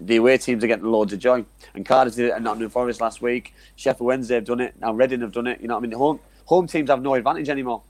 the 0.00 0.16
away 0.16 0.38
teams 0.38 0.62
are 0.62 0.66
getting 0.66 0.84
loads 0.86 1.12
of 1.12 1.18
joy, 1.18 1.44
and 1.74 1.84
Cardiff 1.84 2.14
did 2.14 2.26
it 2.26 2.32
at 2.32 2.42
Nottingham 2.42 2.70
Forest 2.70 3.00
last 3.00 3.22
week. 3.22 3.54
Sheffield 3.76 4.06
Wednesday 4.06 4.36
have 4.36 4.44
done 4.44 4.60
it. 4.60 4.74
Now 4.80 4.92
Reading 4.92 5.20
have 5.20 5.32
done 5.32 5.46
it. 5.46 5.60
You 5.60 5.68
know 5.68 5.74
what 5.74 5.84
I 5.84 5.86
mean? 5.88 5.98
Home 5.98 6.20
home 6.46 6.66
teams 6.66 6.90
have 6.90 7.02
no 7.02 7.14
advantage 7.14 7.48
anymore 7.48 7.82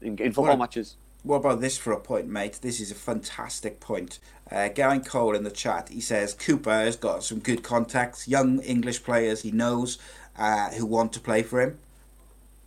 in, 0.00 0.18
in 0.18 0.32
football 0.32 0.44
Well, 0.44 0.56
matches. 0.58 0.96
What 1.22 1.36
about 1.36 1.60
this 1.60 1.78
for 1.78 1.92
a 1.92 2.00
point, 2.00 2.26
mate? 2.26 2.58
This 2.62 2.80
is 2.80 2.90
a 2.90 2.96
fantastic 2.96 3.78
point. 3.78 4.18
Uh, 4.50 4.68
Gary 4.68 4.98
Cole 4.98 5.36
in 5.36 5.44
the 5.44 5.50
chat, 5.50 5.88
he 5.88 6.00
says 6.00 6.34
Cooper 6.34 6.70
has 6.70 6.96
got 6.96 7.22
some 7.22 7.38
good 7.38 7.62
contacts, 7.62 8.26
young 8.26 8.60
English 8.60 9.04
players 9.04 9.42
he 9.42 9.52
knows 9.52 9.98
uh, 10.36 10.70
who 10.70 10.84
want 10.84 11.12
to 11.12 11.20
play 11.20 11.42
for 11.42 11.60
him. 11.60 11.78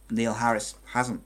Neil 0.09 0.33
Harris 0.33 0.75
hasn't. 0.93 1.21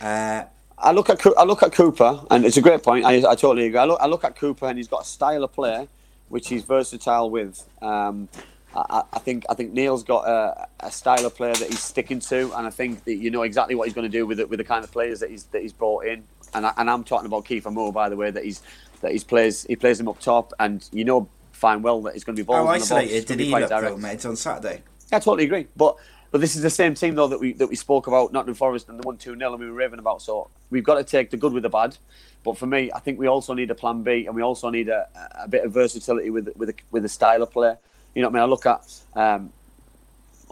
Uh, 0.00 0.44
I 0.78 0.92
look 0.92 1.10
at 1.10 1.24
I 1.38 1.44
look 1.44 1.62
at 1.62 1.72
Cooper, 1.72 2.22
and 2.30 2.44
it's 2.44 2.56
a 2.56 2.62
great 2.62 2.82
point. 2.82 3.04
I, 3.04 3.16
I 3.18 3.34
totally 3.34 3.66
agree. 3.66 3.78
I 3.78 3.84
look, 3.84 4.00
I 4.00 4.06
look 4.06 4.24
at 4.24 4.34
Cooper, 4.36 4.66
and 4.66 4.78
he's 4.78 4.88
got 4.88 5.02
a 5.02 5.04
style 5.04 5.44
of 5.44 5.52
play 5.52 5.88
which 6.32 6.48
he's 6.48 6.64
versatile 6.64 7.28
with. 7.28 7.62
Um, 7.82 8.26
I, 8.74 9.02
I- 9.12 9.18
think 9.18 9.44
I 9.50 9.54
think 9.54 9.74
Neil's 9.74 10.02
got 10.02 10.26
a, 10.26 10.66
a 10.80 10.90
style 10.90 11.26
of 11.26 11.34
player 11.36 11.52
that 11.52 11.68
he's 11.68 11.82
sticking 11.82 12.20
to, 12.20 12.50
and 12.56 12.66
I 12.66 12.70
think 12.70 13.04
that 13.04 13.16
you 13.16 13.30
know 13.30 13.42
exactly 13.42 13.74
what 13.74 13.86
he's 13.86 13.94
going 13.94 14.10
to 14.10 14.18
do 14.18 14.26
with 14.26 14.40
it, 14.40 14.48
with 14.48 14.56
the 14.58 14.64
kind 14.64 14.82
of 14.82 14.90
players 14.90 15.20
that 15.20 15.30
he's 15.30 15.44
that 15.52 15.60
he's 15.60 15.74
brought 15.74 16.06
in. 16.06 16.24
And 16.54 16.64
I, 16.64 16.72
and 16.78 16.88
I'm 16.88 17.04
talking 17.04 17.26
about 17.26 17.44
Kieffer 17.44 17.70
Moore, 17.70 17.92
by 17.92 18.08
the 18.08 18.16
way, 18.16 18.30
that 18.30 18.44
he's 18.46 18.62
that 19.02 19.12
he's 19.12 19.24
plays 19.24 19.64
he 19.64 19.76
plays 19.76 20.00
him 20.00 20.08
up 20.08 20.20
top, 20.20 20.54
and 20.58 20.88
you 20.90 21.04
know 21.04 21.28
fine 21.52 21.82
well 21.82 22.00
that 22.02 22.14
he's 22.14 22.24
going 22.24 22.34
to 22.34 22.42
be 22.42 22.46
balls 22.46 22.66
How 22.66 22.72
isolated 22.72 23.26
did 23.26 23.38
he 23.38 23.50
quite 23.50 23.68
look, 23.68 23.82
though, 23.82 23.96
mate, 23.98 24.24
on 24.24 24.34
Saturday? 24.34 24.82
Yeah, 25.10 25.18
I 25.18 25.20
totally 25.20 25.44
agree. 25.44 25.66
But 25.76 25.96
but 26.30 26.40
this 26.40 26.56
is 26.56 26.62
the 26.62 26.70
same 26.70 26.94
team 26.94 27.14
though 27.14 27.28
that 27.28 27.40
we 27.40 27.52
that 27.52 27.68
we 27.68 27.76
spoke 27.76 28.06
about 28.06 28.32
Nottingham 28.32 28.54
Forest 28.54 28.88
and 28.88 28.98
the 28.98 29.06
one 29.06 29.18
two 29.18 29.36
0 29.36 29.52
and 29.52 29.60
we 29.60 29.66
were 29.66 29.74
raving 29.74 29.98
about. 29.98 30.22
So 30.22 30.48
we've 30.70 30.82
got 30.82 30.94
to 30.94 31.04
take 31.04 31.28
the 31.28 31.36
good 31.36 31.52
with 31.52 31.62
the 31.62 31.68
bad. 31.68 31.98
But 32.44 32.58
for 32.58 32.66
me, 32.66 32.90
I 32.92 32.98
think 32.98 33.18
we 33.18 33.28
also 33.28 33.54
need 33.54 33.70
a 33.70 33.74
plan 33.74 34.02
B 34.02 34.26
and 34.26 34.34
we 34.34 34.42
also 34.42 34.68
need 34.70 34.88
a, 34.88 35.08
a 35.40 35.48
bit 35.48 35.64
of 35.64 35.72
versatility 35.72 36.30
with 36.30 36.48
with 36.56 36.70
a, 36.70 36.74
with 36.90 37.04
a 37.04 37.08
style 37.08 37.42
of 37.42 37.50
play. 37.52 37.74
You 38.14 38.22
know 38.22 38.28
what 38.28 38.36
I 38.36 38.40
mean? 38.40 38.42
I 38.42 38.46
look 38.46 38.66
at 38.66 39.00
um, 39.14 39.52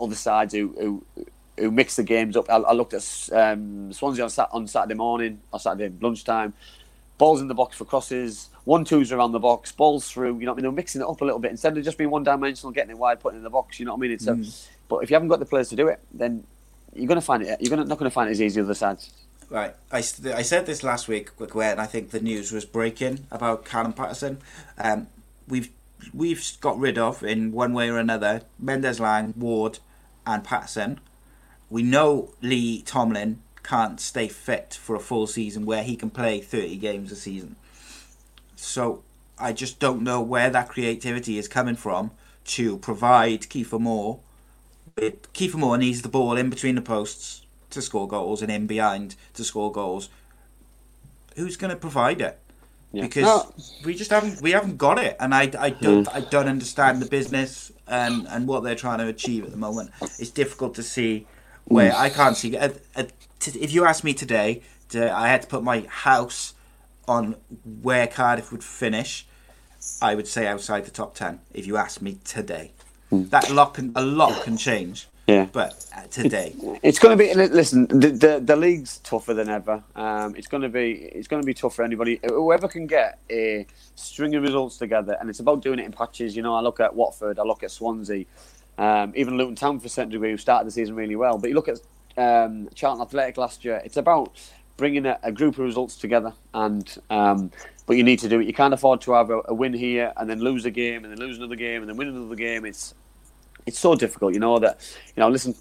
other 0.00 0.14
sides 0.14 0.54
who, 0.54 0.74
who 0.78 1.24
who 1.58 1.70
mix 1.70 1.96
the 1.96 2.02
games 2.02 2.36
up. 2.36 2.48
I, 2.48 2.56
I 2.56 2.72
looked 2.72 2.94
at 2.94 3.28
um, 3.32 3.92
Swansea 3.92 4.24
on, 4.24 4.30
on 4.52 4.66
Saturday 4.66 4.94
morning 4.94 5.40
or 5.52 5.60
Saturday 5.60 5.94
lunchtime. 6.00 6.54
Balls 7.18 7.42
in 7.42 7.48
the 7.48 7.54
box 7.54 7.76
for 7.76 7.84
crosses, 7.84 8.48
one 8.64 8.82
twos 8.82 9.12
around 9.12 9.32
the 9.32 9.38
box, 9.38 9.72
balls 9.72 10.10
through. 10.10 10.38
You 10.38 10.46
know 10.46 10.52
what 10.52 10.54
I 10.54 10.56
mean? 10.56 10.62
They're 10.62 10.72
mixing 10.72 11.02
it 11.02 11.06
up 11.06 11.20
a 11.20 11.24
little 11.24 11.38
bit 11.38 11.50
instead 11.50 11.76
of 11.76 11.84
just 11.84 11.98
being 11.98 12.08
one 12.08 12.22
dimensional, 12.24 12.72
getting 12.72 12.92
it 12.92 12.98
wide, 12.98 13.20
putting 13.20 13.36
it 13.36 13.40
in 13.40 13.44
the 13.44 13.50
box. 13.50 13.78
You 13.78 13.84
know 13.84 13.92
what 13.92 13.98
I 13.98 14.00
mean? 14.00 14.12
It's 14.12 14.26
a, 14.26 14.32
but 14.88 14.98
if 15.02 15.10
you 15.10 15.16
haven't 15.16 15.28
got 15.28 15.38
the 15.38 15.44
players 15.44 15.68
to 15.68 15.76
do 15.76 15.88
it, 15.88 16.00
then 16.14 16.44
you're 16.94 17.06
going 17.06 17.20
to 17.20 17.24
find 17.24 17.42
it. 17.42 17.60
You're 17.60 17.68
gonna, 17.70 17.84
not 17.84 17.98
going 17.98 18.10
to 18.10 18.14
find 18.14 18.28
it 18.28 18.32
as 18.32 18.40
easy 18.40 18.46
as 18.46 18.54
the 18.54 18.62
other 18.62 18.74
sides. 18.74 19.12
Right, 19.50 19.74
I, 19.90 19.98
I 19.98 20.42
said 20.42 20.66
this 20.66 20.84
last 20.84 21.08
week 21.08 21.30
when 21.36 21.80
I 21.80 21.86
think 21.86 22.10
the 22.10 22.20
news 22.20 22.52
was 22.52 22.64
breaking 22.64 23.26
about 23.32 23.64
Callum 23.64 23.92
Paterson. 23.92 24.38
Um, 24.78 25.08
we've 25.48 25.70
we've 26.14 26.40
got 26.60 26.78
rid 26.78 26.96
of 26.96 27.24
in 27.24 27.50
one 27.50 27.72
way 27.72 27.90
or 27.90 27.98
another 27.98 28.42
Mendez-Laing, 28.60 29.34
Ward, 29.36 29.80
and 30.24 30.44
Paterson. 30.44 31.00
We 31.68 31.82
know 31.82 32.32
Lee 32.40 32.82
Tomlin 32.82 33.42
can't 33.64 34.00
stay 34.00 34.28
fit 34.28 34.78
for 34.80 34.94
a 34.94 35.00
full 35.00 35.26
season 35.26 35.66
where 35.66 35.82
he 35.82 35.96
can 35.96 36.10
play 36.10 36.40
thirty 36.40 36.76
games 36.76 37.10
a 37.10 37.16
season. 37.16 37.56
So 38.54 39.02
I 39.36 39.52
just 39.52 39.80
don't 39.80 40.02
know 40.02 40.20
where 40.20 40.50
that 40.50 40.68
creativity 40.68 41.38
is 41.38 41.48
coming 41.48 41.76
from 41.76 42.12
to 42.44 42.78
provide 42.78 43.42
Kieffer 43.42 43.80
Moore. 43.80 44.20
Kieffer 44.96 45.54
Moore 45.56 45.76
needs 45.76 46.02
the 46.02 46.08
ball 46.08 46.36
in 46.36 46.50
between 46.50 46.76
the 46.76 46.82
posts 46.82 47.42
to 47.70 47.82
score 47.82 48.08
goals 48.08 48.42
and 48.42 48.50
in 48.50 48.66
behind 48.66 49.16
to 49.34 49.44
score 49.44 49.72
goals. 49.72 50.08
Who's 51.36 51.56
going 51.56 51.70
to 51.70 51.76
provide 51.76 52.20
it? 52.20 52.38
Yeah. 52.92 53.02
Because 53.02 53.24
No. 53.24 53.54
we 53.84 53.94
just 53.94 54.10
haven't 54.10 54.42
we 54.42 54.50
haven't 54.50 54.76
got 54.76 54.98
it, 54.98 55.16
and 55.20 55.34
I, 55.34 55.50
I 55.58 55.70
don't 55.70 56.08
hmm. 56.08 56.16
I 56.16 56.20
don't 56.20 56.48
understand 56.48 57.00
the 57.00 57.06
business 57.06 57.70
and, 57.86 58.26
and 58.28 58.48
what 58.48 58.64
they're 58.64 58.74
trying 58.74 58.98
to 58.98 59.06
achieve 59.06 59.44
at 59.44 59.50
the 59.50 59.56
moment. 59.56 59.92
It's 60.02 60.30
difficult 60.30 60.74
to 60.74 60.82
see 60.82 61.26
where 61.64 61.92
hmm. 61.92 62.02
I 62.02 62.10
can't 62.10 62.36
see. 62.36 62.56
A, 62.56 62.72
a, 62.96 63.06
t- 63.38 63.60
if 63.60 63.72
you 63.72 63.84
ask 63.84 64.02
me 64.02 64.12
today, 64.12 64.62
to, 64.88 65.12
I 65.12 65.28
had 65.28 65.42
to 65.42 65.48
put 65.48 65.62
my 65.62 65.86
house 65.88 66.54
on 67.06 67.36
where 67.82 68.06
Cardiff 68.08 68.50
would 68.50 68.64
finish. 68.64 69.26
I 70.02 70.14
would 70.14 70.28
say 70.28 70.46
outside 70.46 70.84
the 70.84 70.90
top 70.90 71.14
ten. 71.14 71.40
If 71.54 71.66
you 71.66 71.76
ask 71.76 72.02
me 72.02 72.18
today, 72.24 72.72
hmm. 73.08 73.28
that 73.28 73.50
lot 73.50 73.74
can 73.74 73.92
a 73.94 74.02
lot 74.02 74.42
can 74.42 74.56
change. 74.56 75.06
Yeah. 75.30 75.46
But 75.52 75.86
uh, 75.96 76.02
today, 76.08 76.54
It's 76.82 76.98
going 76.98 77.16
to 77.16 77.24
be. 77.24 77.34
Listen, 77.34 77.86
the, 77.88 78.10
the 78.10 78.40
the 78.44 78.56
league's 78.56 78.98
tougher 78.98 79.34
than 79.34 79.48
ever. 79.48 79.82
Um, 79.96 80.34
it's 80.36 80.48
going 80.48 80.62
to 80.62 80.68
be. 80.68 80.92
It's 80.92 81.28
going 81.28 81.42
to 81.42 81.46
be 81.46 81.54
tough 81.54 81.76
for 81.76 81.84
anybody. 81.84 82.20
Whoever 82.28 82.68
can 82.68 82.86
get 82.86 83.20
a 83.30 83.66
string 83.94 84.34
of 84.34 84.42
results 84.42 84.78
together, 84.78 85.16
and 85.20 85.30
it's 85.30 85.40
about 85.40 85.62
doing 85.62 85.78
it 85.78 85.86
in 85.86 85.92
patches. 85.92 86.36
You 86.36 86.42
know, 86.42 86.54
I 86.54 86.60
look 86.60 86.80
at 86.80 86.94
Watford, 86.94 87.38
I 87.38 87.44
look 87.44 87.62
at 87.62 87.70
Swansea, 87.70 88.26
um, 88.78 89.12
even 89.16 89.36
Luton 89.38 89.56
Town 89.56 89.80
for 89.80 89.86
a 89.86 89.90
certain 89.90 90.10
degree, 90.10 90.32
who 90.32 90.36
started 90.36 90.66
the 90.66 90.72
season 90.72 90.96
really 90.96 91.16
well. 91.16 91.38
But 91.38 91.50
you 91.50 91.56
look 91.56 91.68
at 91.68 91.78
um, 92.18 92.68
Charlton 92.74 93.02
Athletic 93.02 93.36
last 93.36 93.64
year. 93.64 93.80
It's 93.84 93.96
about 93.98 94.32
bringing 94.76 95.06
a, 95.06 95.18
a 95.22 95.32
group 95.32 95.54
of 95.54 95.60
results 95.64 95.96
together, 95.96 96.34
and 96.54 96.98
um, 97.10 97.50
but 97.86 97.96
you 97.96 98.04
need 98.04 98.18
to 98.20 98.28
do 98.28 98.40
it. 98.40 98.46
You 98.46 98.54
can't 98.54 98.74
afford 98.74 99.00
to 99.02 99.12
have 99.12 99.30
a, 99.30 99.42
a 99.46 99.54
win 99.54 99.74
here 99.74 100.12
and 100.16 100.28
then 100.28 100.40
lose 100.40 100.64
a 100.64 100.70
game, 100.70 101.04
and 101.04 101.12
then 101.12 101.20
lose 101.20 101.38
another 101.38 101.56
game, 101.56 101.82
and 101.82 101.88
then 101.88 101.96
win 101.96 102.08
another 102.08 102.36
game. 102.36 102.64
It's 102.64 102.94
it's 103.70 103.78
so 103.78 103.94
difficult, 103.94 104.34
you 104.34 104.40
know 104.40 104.58
that 104.58 104.80
you 105.14 105.20
know. 105.20 105.28
Listen, 105.28 105.54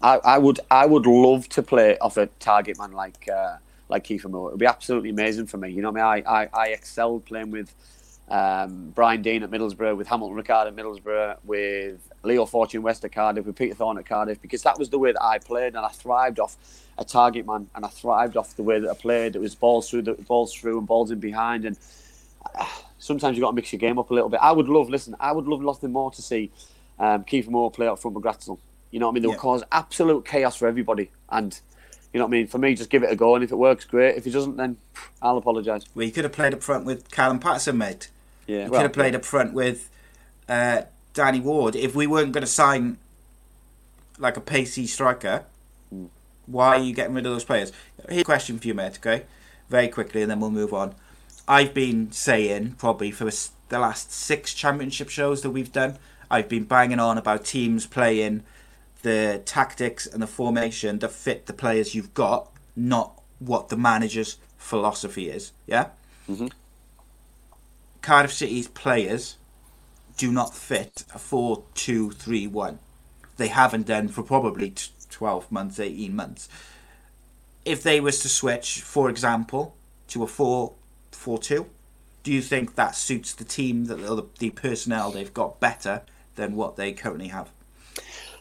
I, 0.00 0.14
I 0.34 0.38
would 0.38 0.60
I 0.70 0.86
would 0.86 1.06
love 1.06 1.48
to 1.50 1.62
play 1.62 1.98
off 1.98 2.16
a 2.16 2.26
target 2.38 2.78
man 2.78 2.92
like 2.92 3.28
uh, 3.28 3.56
like 3.88 4.04
Kieffer 4.04 4.30
Moore. 4.30 4.48
It 4.48 4.52
would 4.52 4.60
be 4.60 4.66
absolutely 4.66 5.10
amazing 5.10 5.46
for 5.46 5.58
me. 5.58 5.70
You 5.70 5.82
know, 5.82 5.88
I 5.88 5.92
mean, 5.92 6.04
I, 6.04 6.22
I, 6.26 6.48
I 6.52 6.66
excelled 6.68 7.24
playing 7.24 7.50
with 7.50 7.74
um, 8.28 8.92
Brian 8.94 9.20
Deane 9.20 9.42
at 9.42 9.50
Middlesbrough, 9.50 9.96
with 9.96 10.06
Hamilton 10.06 10.36
Ricard 10.40 10.66
at 10.68 10.76
Middlesbrough, 10.76 11.38
with 11.44 12.00
Leo 12.22 12.46
Fortune 12.46 12.82
West 12.82 13.04
at 13.04 13.12
Cardiff, 13.12 13.44
with 13.44 13.56
Peter 13.56 13.74
Thorne 13.74 13.98
at 13.98 14.06
Cardiff, 14.06 14.40
because 14.40 14.62
that 14.62 14.78
was 14.78 14.88
the 14.90 14.98
way 14.98 15.12
that 15.12 15.22
I 15.22 15.38
played, 15.38 15.74
and 15.74 15.84
I 15.84 15.88
thrived 15.88 16.38
off 16.38 16.56
a 16.96 17.04
target 17.04 17.44
man, 17.46 17.68
and 17.74 17.84
I 17.84 17.88
thrived 17.88 18.36
off 18.36 18.54
the 18.56 18.62
way 18.62 18.78
that 18.78 18.88
I 18.88 18.94
played. 18.94 19.34
It 19.34 19.40
was 19.40 19.54
balls 19.56 19.90
through, 19.90 20.02
the 20.02 20.12
balls 20.14 20.54
through, 20.54 20.78
and 20.78 20.86
balls 20.86 21.10
in 21.10 21.18
behind, 21.18 21.64
and 21.64 21.76
uh, 22.54 22.66
sometimes 22.98 23.36
you 23.36 23.42
have 23.42 23.48
got 23.48 23.50
to 23.50 23.56
mix 23.56 23.72
your 23.72 23.80
game 23.80 23.98
up 23.98 24.10
a 24.10 24.14
little 24.14 24.30
bit. 24.30 24.40
I 24.40 24.52
would 24.52 24.68
love, 24.68 24.88
listen, 24.88 25.14
I 25.20 25.32
would 25.32 25.46
love 25.46 25.60
nothing 25.60 25.92
more 25.92 26.10
to 26.12 26.22
see 26.22 26.50
um, 26.98 27.24
Kieffer 27.24 27.48
Moore 27.48 27.70
play 27.70 27.86
up 27.86 27.98
front 27.98 28.14
with 28.14 28.24
Glatzel. 28.24 28.58
You 28.90 29.00
know 29.00 29.06
what 29.06 29.12
I 29.12 29.14
mean? 29.14 29.22
They 29.24 29.28
Yeah. 29.28 29.34
will 29.34 29.40
cause 29.40 29.62
absolute 29.72 30.24
chaos 30.24 30.56
for 30.56 30.68
everybody, 30.68 31.10
and 31.28 31.58
you 32.12 32.18
know 32.18 32.26
what 32.26 32.30
I 32.30 32.38
mean. 32.38 32.46
For 32.46 32.58
me, 32.58 32.74
just 32.74 32.90
give 32.90 33.02
it 33.02 33.10
a 33.10 33.16
go, 33.16 33.34
and 33.34 33.42
if 33.42 33.50
it 33.50 33.56
works, 33.56 33.84
great. 33.84 34.16
If 34.16 34.26
it 34.26 34.30
doesn't, 34.30 34.56
then 34.56 34.76
I'll 35.20 35.36
apologise. 35.36 35.84
well, 35.94 36.06
you 36.06 36.12
could 36.12 36.24
have 36.24 36.32
played 36.32 36.54
up 36.54 36.62
front 36.62 36.84
with 36.84 37.10
Callum 37.10 37.38
Paterson, 37.40 37.76
mate. 37.78 38.08
Yeah, 38.46 38.64
You 38.66 38.70
well, 38.70 38.80
could 38.80 38.82
have 38.86 38.92
played 38.92 39.14
up 39.14 39.24
front 39.24 39.52
with 39.54 39.90
uh, 40.48 40.82
Danny 41.14 41.40
Ward. 41.40 41.74
If 41.74 41.94
we 41.94 42.06
weren't 42.06 42.32
going 42.32 42.42
to 42.44 42.50
sign 42.50 42.98
like 44.18 44.36
a 44.36 44.40
pacey 44.40 44.86
striker, 44.86 45.44
why 46.46 46.76
are 46.76 46.78
you 46.78 46.94
getting 46.94 47.14
rid 47.14 47.26
of 47.26 47.32
those 47.32 47.44
players? 47.44 47.72
Here's 48.08 48.20
a 48.20 48.24
question 48.24 48.58
for 48.58 48.68
you, 48.68 48.74
mate. 48.74 48.98
Okay, 48.98 49.24
very 49.68 49.88
quickly, 49.88 50.22
and 50.22 50.30
then 50.30 50.40
we'll 50.40 50.50
move 50.50 50.72
on. 50.74 50.94
I've 51.48 51.74
been 51.74 52.12
saying 52.12 52.76
probably 52.78 53.10
for 53.10 53.24
the 53.24 53.78
last 53.78 54.12
six 54.12 54.54
championship 54.54 55.08
shows 55.08 55.42
that 55.42 55.50
we've 55.50 55.72
done, 55.72 55.96
I've 56.30 56.48
been 56.48 56.64
banging 56.64 57.00
on 57.00 57.18
about 57.18 57.44
teams 57.44 57.86
playing 57.86 58.42
the 59.02 59.42
tactics 59.44 60.06
and 60.06 60.22
the 60.22 60.26
formation 60.26 60.98
that 61.00 61.12
fit 61.12 61.46
the 61.46 61.52
players 61.52 61.94
you've 61.94 62.14
got, 62.14 62.50
not 62.74 63.20
what 63.38 63.68
the 63.68 63.76
manager's 63.76 64.38
philosophy 64.56 65.28
is. 65.28 65.52
Yeah. 65.66 65.88
Mm-hmm. 66.28 66.48
Cardiff 68.00 68.32
City's 68.32 68.68
players 68.68 69.36
do 70.16 70.32
not 70.32 70.54
fit 70.54 71.04
a 71.14 71.18
4 71.18 71.62
2 71.74 72.10
3 72.12 72.46
1. 72.46 72.78
They 73.36 73.48
haven't 73.48 73.86
done 73.86 74.08
for 74.08 74.22
probably 74.22 74.70
t- 74.70 74.90
12 75.10 75.50
months, 75.52 75.78
18 75.78 76.14
months. 76.14 76.48
If 77.64 77.82
they 77.82 78.00
was 78.00 78.20
to 78.20 78.28
switch, 78.28 78.80
for 78.80 79.08
example, 79.10 79.76
to 80.08 80.22
a 80.22 80.26
4 80.26 80.72
4 81.12 81.38
2, 81.38 81.66
do 82.22 82.32
you 82.32 82.40
think 82.40 82.74
that 82.74 82.94
suits 82.94 83.34
the 83.34 83.44
team, 83.44 83.86
that 83.86 83.96
the, 83.96 84.26
the 84.38 84.50
personnel 84.50 85.10
they've 85.10 85.34
got 85.34 85.60
better 85.60 86.02
than 86.36 86.56
what 86.56 86.76
they 86.76 86.92
currently 86.92 87.28
have? 87.28 87.50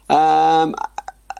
Um, 0.10 0.76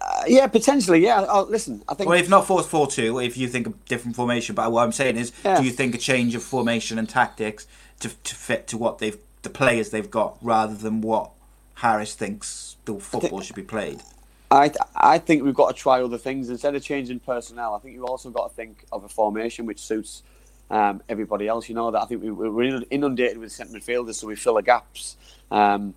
uh, 0.02 0.24
yeah, 0.28 0.48
potentially. 0.48 1.04
Yeah. 1.04 1.26
Oh, 1.28 1.44
listen, 1.44 1.84
I 1.88 1.94
think. 1.94 2.10
Or 2.10 2.16
if 2.16 2.30
not 2.30 2.48
4 2.48 2.64
4 2.64 2.88
2, 2.88 3.20
if 3.20 3.38
you 3.38 3.48
think 3.48 3.68
a 3.68 3.74
different 3.88 4.16
formation, 4.16 4.56
but 4.56 4.72
what 4.72 4.84
I'm 4.84 4.92
saying 4.92 5.18
is, 5.18 5.32
Yeah. 5.44 5.60
do 5.60 5.66
you 5.66 5.72
think 5.72 5.96
a 5.96 5.98
change 5.98 6.36
of 6.36 6.44
formation 6.44 6.98
and 6.98 7.08
tactics 7.10 7.68
to, 8.00 8.10
to 8.10 8.36
fit 8.36 8.68
to 8.68 8.78
what 8.78 9.00
they've 9.00 9.18
the 9.44 9.50
players 9.50 9.90
they've 9.90 10.10
got 10.10 10.38
rather 10.42 10.74
than 10.74 11.02
what 11.02 11.32
Harris 11.76 12.16
thinks 12.16 12.78
the 12.86 12.98
football 13.00 13.42
should 13.42 13.58
be 13.58 13.62
played? 13.62 14.02
I 14.50 14.70
th- 14.70 14.78
I 14.96 15.18
think 15.18 15.44
we've 15.44 15.54
got 15.56 15.76
to 15.76 15.82
try 15.82 16.02
other 16.02 16.18
things 16.18 16.50
instead 16.50 16.76
of 16.76 16.84
changing 16.84 17.20
personnel. 17.20 17.74
I 17.74 17.80
think 17.80 17.96
you've 17.96 18.06
also 18.06 18.30
got 18.30 18.50
to 18.50 18.56
think 18.56 18.86
of 18.92 19.04
a 19.04 19.10
formation 19.10 19.66
which 19.66 19.80
suits 19.82 20.24
um, 20.70 21.02
everybody 21.10 21.48
else. 21.48 21.68
You 21.68 21.76
know 21.76 21.92
that 21.92 22.02
I 22.02 22.06
think 22.06 22.22
we, 22.24 22.32
we're 22.32 22.84
inundated 22.90 23.38
with 23.38 23.52
centre 23.52 23.78
midfielders, 23.78 24.16
so 24.16 24.28
we 24.28 24.36
fill 24.36 24.54
the 24.56 24.62
gaps. 24.62 25.18
Um, 25.52 25.94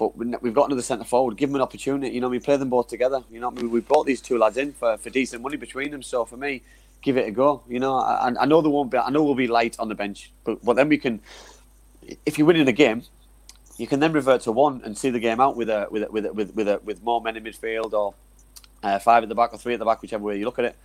but 0.00 0.16
we- 0.16 0.34
we've 0.40 0.54
got 0.54 0.66
another 0.66 0.80
centre 0.80 1.04
forward. 1.04 1.36
Give 1.36 1.50
them 1.50 1.56
an 1.56 1.60
opportunity. 1.62 2.14
You 2.14 2.22
know, 2.22 2.30
we 2.30 2.40
play 2.40 2.56
them 2.56 2.70
both 2.70 2.88
together. 2.88 3.22
You 3.30 3.38
know, 3.38 3.50
we 3.50 3.80
brought 3.80 4.06
these 4.06 4.22
two 4.22 4.38
lads 4.38 4.56
in 4.56 4.72
for, 4.72 4.96
for 4.96 5.10
decent 5.10 5.42
money 5.42 5.58
between 5.58 5.90
them. 5.90 6.02
So 6.02 6.24
for 6.24 6.38
me, 6.38 6.62
give 7.02 7.18
it 7.18 7.28
a 7.28 7.30
go. 7.30 7.62
You 7.68 7.80
know, 7.80 7.96
I, 7.96 8.32
I 8.40 8.46
know 8.46 8.62
there 8.62 8.70
won't 8.70 8.90
be. 8.90 8.96
I 8.96 9.10
know 9.10 9.22
we'll 9.22 9.34
be 9.34 9.46
light 9.46 9.76
on 9.78 9.88
the 9.90 9.94
bench, 9.94 10.32
but 10.44 10.64
but 10.64 10.74
then 10.76 10.88
we 10.88 10.96
can. 10.96 11.20
If 12.24 12.38
you're 12.38 12.46
winning 12.46 12.66
a 12.66 12.72
game, 12.72 13.02
you 13.76 13.86
can 13.86 14.00
then 14.00 14.12
revert 14.14 14.40
to 14.42 14.52
one 14.52 14.80
and 14.84 14.96
see 14.96 15.10
the 15.10 15.20
game 15.20 15.38
out 15.38 15.54
with 15.54 15.68
a 15.68 15.86
with 15.90 16.04
a, 16.04 16.10
with 16.10 16.24
a, 16.24 16.32
with 16.32 16.54
with, 16.54 16.68
a, 16.68 16.80
with 16.82 17.02
more 17.02 17.20
men 17.20 17.36
in 17.36 17.44
midfield 17.44 17.92
or 17.92 18.14
uh, 18.82 18.98
five 18.98 19.22
at 19.22 19.28
the 19.28 19.34
back 19.34 19.52
or 19.52 19.58
three 19.58 19.74
at 19.74 19.78
the 19.80 19.84
back, 19.84 20.00
whichever 20.00 20.24
way 20.24 20.38
you 20.38 20.46
look 20.46 20.58
at 20.58 20.64
it. 20.64 20.76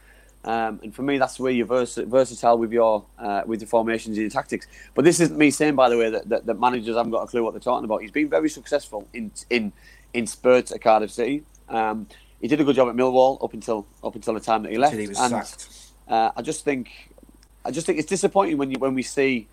Um, 0.46 0.80
and 0.84 0.96
for 0.96 1.02
me, 1.02 1.18
that's 1.18 1.40
where 1.40 1.52
you're 1.52 1.66
vers- 1.66 1.96
versatile 1.98 2.58
with 2.58 2.72
your 2.72 3.04
uh, 3.18 3.42
with 3.46 3.62
your 3.62 3.68
formations 3.68 4.16
and 4.18 4.24
your 4.24 4.30
tactics. 4.30 4.68
But 4.94 5.04
this 5.04 5.20
isn't 5.20 5.38
me 5.38 5.50
saying, 5.52 5.76
by 5.76 5.90
the 5.90 5.98
way, 5.98 6.12
that, 6.12 6.30
that, 6.30 6.46
that 6.46 6.60
managers 6.60 6.96
haven't 6.96 7.12
got 7.12 7.24
a 7.24 7.28
clue 7.28 7.44
what 7.44 7.54
they're 7.54 7.60
talking 7.60 7.84
about. 7.86 8.02
He's 8.02 8.12
been 8.12 8.30
very 8.30 8.50
successful 8.50 9.08
in 9.14 9.32
in 9.50 9.74
in 10.14 10.28
spurts 10.28 10.72
at 10.72 10.82
Cardiff 10.82 11.12
City. 11.12 11.44
Um, 11.68 12.08
he 12.40 12.48
did 12.48 12.62
a 12.62 12.64
good 12.64 12.76
job 12.76 12.88
at 12.90 12.96
Millwall 12.96 13.44
up 13.44 13.54
until 13.54 13.88
up 14.04 14.14
until 14.16 14.36
the 14.36 14.40
time 14.40 14.64
that 14.64 14.72
he 14.72 14.78
left. 14.78 14.96
He 14.96 15.06
and 15.18 15.34
uh, 16.08 16.32
I 16.38 16.42
just 16.44 16.64
think 16.64 17.12
I 17.66 17.72
just 17.72 17.88
think 17.88 17.98
it's 17.98 18.08
disappointing 18.08 18.58
when 18.58 18.70
you 18.70 18.78
when 18.80 18.94
we 18.94 19.02
see 19.04 19.48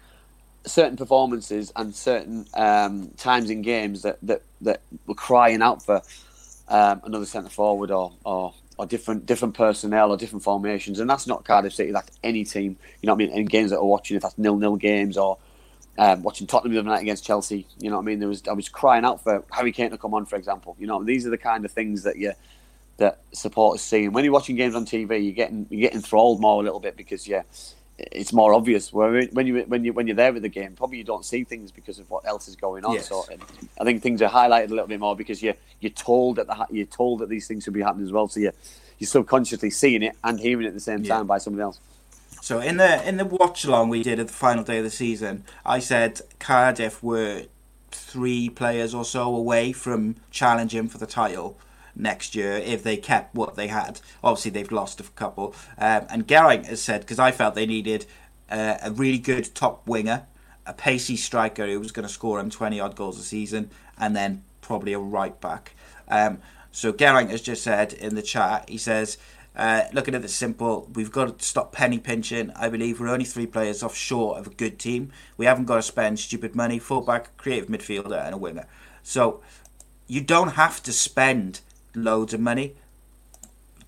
certain 0.66 0.96
performances 0.96 1.72
and 1.76 1.94
certain 1.94 2.46
um, 2.54 3.08
times 3.16 3.50
in 3.50 3.62
games 3.62 4.02
that, 4.02 4.18
that, 4.22 4.42
that 4.60 4.80
were 5.06 5.14
crying 5.14 5.62
out 5.62 5.82
for 5.82 6.02
um, 6.68 7.00
another 7.04 7.26
centre 7.26 7.50
forward 7.50 7.90
or, 7.90 8.12
or 8.24 8.54
or 8.82 8.86
different 8.86 9.26
different 9.26 9.54
personnel 9.54 10.10
or 10.10 10.16
different 10.16 10.42
formations, 10.42 10.98
and 10.98 11.08
that's 11.08 11.26
not 11.26 11.44
Cardiff 11.44 11.72
City. 11.72 11.92
That's 11.92 12.18
any 12.22 12.44
team. 12.44 12.76
You 13.00 13.06
know 13.06 13.14
what 13.14 13.22
I 13.22 13.26
mean? 13.26 13.38
In 13.38 13.46
games 13.46 13.70
that 13.70 13.78
are 13.78 13.84
watching, 13.84 14.16
if 14.16 14.22
that's 14.22 14.36
nil 14.36 14.56
nil 14.56 14.76
games 14.76 15.16
or 15.16 15.38
um, 15.98 16.22
watching 16.22 16.46
Tottenham 16.46 16.72
the 16.74 16.80
other 16.80 16.88
night 16.88 17.02
against 17.02 17.24
Chelsea. 17.24 17.66
You 17.78 17.90
know 17.90 17.96
what 17.96 18.02
I 18.02 18.06
mean? 18.06 18.18
There 18.18 18.28
was 18.28 18.42
I 18.48 18.52
was 18.52 18.68
crying 18.68 19.04
out 19.04 19.22
for 19.22 19.44
Harry 19.50 19.72
Kane 19.72 19.90
to 19.90 19.98
come 19.98 20.14
on, 20.14 20.26
for 20.26 20.36
example. 20.36 20.76
You 20.78 20.86
know, 20.86 21.02
these 21.04 21.26
are 21.26 21.30
the 21.30 21.38
kind 21.38 21.64
of 21.64 21.70
things 21.70 22.02
that 22.02 22.16
you 22.16 22.32
that 22.96 23.20
supporters 23.32 23.82
see. 23.82 24.04
And 24.04 24.14
when 24.14 24.24
you're 24.24 24.32
watching 24.32 24.56
games 24.56 24.74
on 24.74 24.84
TV, 24.84 25.22
you're 25.24 25.32
getting 25.32 25.66
you're 25.70 25.82
getting 25.82 25.98
enthralled 25.98 26.40
more 26.40 26.60
a 26.60 26.64
little 26.64 26.80
bit 26.80 26.96
because 26.96 27.28
yeah, 27.28 27.42
it's 28.10 28.32
more 28.32 28.52
obvious. 28.54 28.92
Where 28.92 29.26
when 29.32 29.46
you 29.46 29.62
when 29.62 29.84
you 29.84 29.92
when 29.92 30.06
you're 30.06 30.16
there 30.16 30.32
with 30.32 30.42
the 30.42 30.48
game, 30.48 30.74
probably 30.74 30.98
you 30.98 31.04
don't 31.04 31.24
see 31.24 31.44
things 31.44 31.70
because 31.70 31.98
of 31.98 32.10
what 32.10 32.26
else 32.26 32.48
is 32.48 32.56
going 32.56 32.84
on. 32.84 32.94
Yes. 32.94 33.08
So 33.08 33.24
I 33.80 33.84
think 33.84 34.02
things 34.02 34.20
are 34.22 34.28
highlighted 34.28 34.66
a 34.66 34.74
little 34.74 34.86
bit 34.88 35.00
more 35.00 35.14
because 35.14 35.42
you 35.42 35.54
you're 35.80 35.90
told 35.90 36.36
that 36.36 36.46
the, 36.46 36.66
you're 36.70 36.86
told 36.86 37.20
that 37.20 37.28
these 37.28 37.46
things 37.46 37.64
should 37.64 37.74
be 37.74 37.82
happening 37.82 38.06
as 38.06 38.12
well. 38.12 38.28
So 38.28 38.40
you 38.40 38.52
you're 38.98 39.08
subconsciously 39.08 39.70
seeing 39.70 40.02
it 40.02 40.16
and 40.24 40.40
hearing 40.40 40.64
it 40.64 40.68
at 40.68 40.74
the 40.74 40.80
same 40.80 41.04
Yeah. 41.04 41.16
time 41.16 41.26
by 41.26 41.38
somebody 41.38 41.62
else. 41.62 41.80
So 42.40 42.58
in 42.60 42.76
the 42.76 43.06
in 43.08 43.18
the 43.18 43.24
watch 43.24 43.64
along 43.64 43.88
we 43.88 44.02
did 44.02 44.18
at 44.18 44.26
the 44.26 44.32
final 44.32 44.64
day 44.64 44.78
of 44.78 44.84
the 44.84 44.90
season, 44.90 45.44
I 45.64 45.78
said 45.78 46.20
Cardiff 46.40 47.02
were 47.02 47.44
three 47.90 48.48
players 48.48 48.94
or 48.94 49.04
so 49.04 49.34
away 49.34 49.72
from 49.72 50.16
challenging 50.30 50.88
for 50.88 50.98
the 50.98 51.06
title 51.06 51.58
next 51.94 52.34
year 52.34 52.52
if 52.52 52.82
they 52.82 52.96
kept 52.96 53.34
what 53.34 53.54
they 53.54 53.68
had. 53.68 54.00
Obviously, 54.22 54.50
they've 54.50 54.72
lost 54.72 55.00
a 55.00 55.04
couple. 55.04 55.54
Um, 55.78 56.06
and 56.10 56.26
Geraint 56.26 56.66
has 56.66 56.80
said 56.80 57.02
because 57.02 57.18
I 57.18 57.30
felt 57.30 57.54
they 57.54 57.66
needed 57.66 58.06
uh, 58.50 58.78
a 58.82 58.90
really 58.90 59.18
good 59.18 59.54
top 59.54 59.86
winger, 59.86 60.26
a 60.66 60.72
pacey 60.72 61.16
striker 61.16 61.66
who 61.66 61.78
was 61.78 61.92
going 61.92 62.06
to 62.06 62.12
score 62.12 62.40
him 62.40 62.50
twenty 62.50 62.80
odd 62.80 62.96
goals 62.96 63.18
a 63.18 63.22
season, 63.22 63.70
and 63.98 64.16
then 64.16 64.42
probably 64.60 64.92
a 64.92 64.98
right 64.98 65.40
back. 65.40 65.74
Um, 66.08 66.38
so 66.70 66.92
Geraint 66.92 67.30
has 67.30 67.42
just 67.42 67.62
said 67.62 67.92
in 67.92 68.14
the 68.14 68.22
chat, 68.22 68.68
he 68.68 68.78
says. 68.78 69.18
Uh, 69.54 69.82
looking 69.92 70.14
at 70.14 70.24
it 70.24 70.30
simple, 70.30 70.88
we've 70.94 71.12
got 71.12 71.38
to 71.38 71.44
stop 71.44 71.72
penny 71.72 71.98
pinching. 71.98 72.50
I 72.56 72.70
believe 72.70 72.98
we're 72.98 73.10
only 73.10 73.26
three 73.26 73.46
players 73.46 73.82
off 73.82 73.94
short 73.94 74.38
of 74.38 74.46
a 74.46 74.50
good 74.50 74.78
team. 74.78 75.12
We 75.36 75.44
haven't 75.44 75.66
got 75.66 75.76
to 75.76 75.82
spend 75.82 76.18
stupid 76.18 76.54
money. 76.54 76.78
Fullback, 76.78 77.36
creative 77.36 77.68
midfielder, 77.68 78.24
and 78.24 78.34
a 78.34 78.38
winger. 78.38 78.66
So 79.02 79.42
you 80.06 80.22
don't 80.22 80.52
have 80.52 80.82
to 80.84 80.92
spend 80.92 81.60
loads 81.94 82.34
of 82.34 82.40
money. 82.40 82.74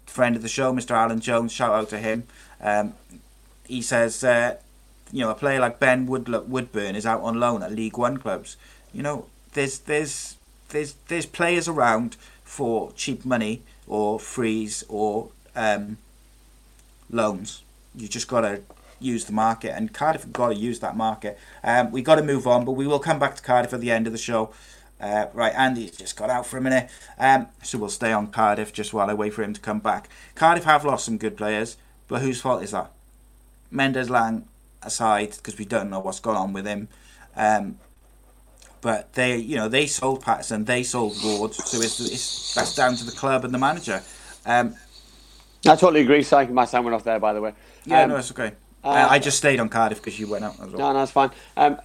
Friend 0.06 0.36
of 0.36 0.42
the 0.42 0.48
show, 0.48 0.72
Mr. 0.72 0.92
Alan 0.92 1.20
Jones, 1.20 1.52
shout 1.52 1.72
out 1.72 1.88
to 1.90 1.98
him. 1.98 2.24
Um, 2.60 2.94
he 3.66 3.82
says, 3.82 4.22
uh, 4.22 4.56
you 5.10 5.20
know, 5.20 5.30
a 5.30 5.34
player 5.34 5.60
like 5.60 5.80
Ben 5.80 6.06
Woodburn 6.06 6.96
is 6.96 7.06
out 7.06 7.20
on 7.22 7.40
loan 7.40 7.62
at 7.62 7.72
League 7.72 7.96
One 7.96 8.18
clubs. 8.18 8.56
You 8.92 9.02
know, 9.02 9.26
there's 9.52 9.78
there's 9.80 10.36
there's 10.70 10.94
there's 11.08 11.26
players 11.26 11.68
around 11.68 12.16
for 12.42 12.92
cheap 12.92 13.24
money 13.24 13.62
or 13.86 14.18
frees 14.18 14.84
or 14.88 15.30
um, 15.56 15.98
loans. 17.10 17.62
You 17.94 18.08
just 18.08 18.28
got 18.28 18.42
to 18.42 18.62
use 19.00 19.24
the 19.24 19.32
market, 19.32 19.74
and 19.76 19.92
Cardiff 19.92 20.32
got 20.32 20.48
to 20.48 20.54
use 20.54 20.80
that 20.80 20.96
market. 20.96 21.38
Um, 21.62 21.90
we 21.90 22.02
got 22.02 22.16
to 22.16 22.22
move 22.22 22.46
on, 22.46 22.64
but 22.64 22.72
we 22.72 22.86
will 22.86 22.98
come 22.98 23.18
back 23.18 23.36
to 23.36 23.42
Cardiff 23.42 23.72
at 23.72 23.80
the 23.80 23.90
end 23.90 24.06
of 24.06 24.12
the 24.12 24.18
show. 24.18 24.52
Uh, 25.04 25.28
right, 25.34 25.52
Andy's 25.54 25.90
just 25.90 26.16
got 26.16 26.30
out 26.30 26.46
for 26.46 26.56
a 26.56 26.62
minute, 26.62 26.88
um, 27.18 27.48
so 27.62 27.76
we'll 27.76 27.90
stay 27.90 28.10
on 28.10 28.26
Cardiff 28.28 28.72
just 28.72 28.94
while 28.94 29.10
I 29.10 29.12
wait 29.12 29.34
for 29.34 29.42
him 29.42 29.52
to 29.52 29.60
come 29.60 29.78
back. 29.80 30.08
Cardiff 30.34 30.64
have 30.64 30.82
lost 30.82 31.04
some 31.04 31.18
good 31.18 31.36
players, 31.36 31.76
but 32.08 32.22
whose 32.22 32.40
fault 32.40 32.62
is 32.62 32.70
that? 32.70 32.90
Mendez-Laing 33.70 34.48
aside, 34.82 35.32
because 35.36 35.58
we 35.58 35.66
don't 35.66 35.90
know 35.90 36.00
what's 36.00 36.20
gone 36.20 36.36
on 36.36 36.54
with 36.54 36.64
him. 36.64 36.88
Um, 37.36 37.78
but 38.80 39.12
they, 39.12 39.36
you 39.36 39.56
know, 39.56 39.68
they 39.68 39.86
sold 39.86 40.22
Paterson, 40.24 40.64
they 40.64 40.82
sold 40.82 41.16
Ward, 41.22 41.52
so 41.52 41.76
it's, 41.82 42.00
it's 42.00 42.54
that's 42.54 42.74
down 42.74 42.96
to 42.96 43.04
the 43.04 43.12
club 43.12 43.44
and 43.44 43.52
the 43.52 43.58
manager. 43.58 44.02
Um, 44.46 44.74
I 45.66 45.76
totally 45.76 46.00
agree. 46.00 46.22
Sorry, 46.22 46.46
my 46.46 46.64
sound 46.64 46.86
went 46.86 46.94
off 46.94 47.04
there, 47.04 47.20
by 47.20 47.34
the 47.34 47.42
way. 47.42 47.52
yeah, 47.84 48.04
Um, 48.04 48.08
no, 48.10 48.16
it's 48.16 48.30
okay. 48.30 48.52
Uh, 48.82 48.88
uh, 48.88 49.08
I 49.10 49.18
just 49.18 49.36
stayed 49.36 49.60
on 49.60 49.68
Cardiff 49.68 49.98
because 49.98 50.18
you 50.18 50.28
went 50.28 50.44
out 50.44 50.54
as 50.54 50.68
well. 50.70 50.78
No, 50.78 50.92
no, 50.94 51.02
it's 51.02 51.12
fine. 51.12 51.30
Um, 51.58 51.78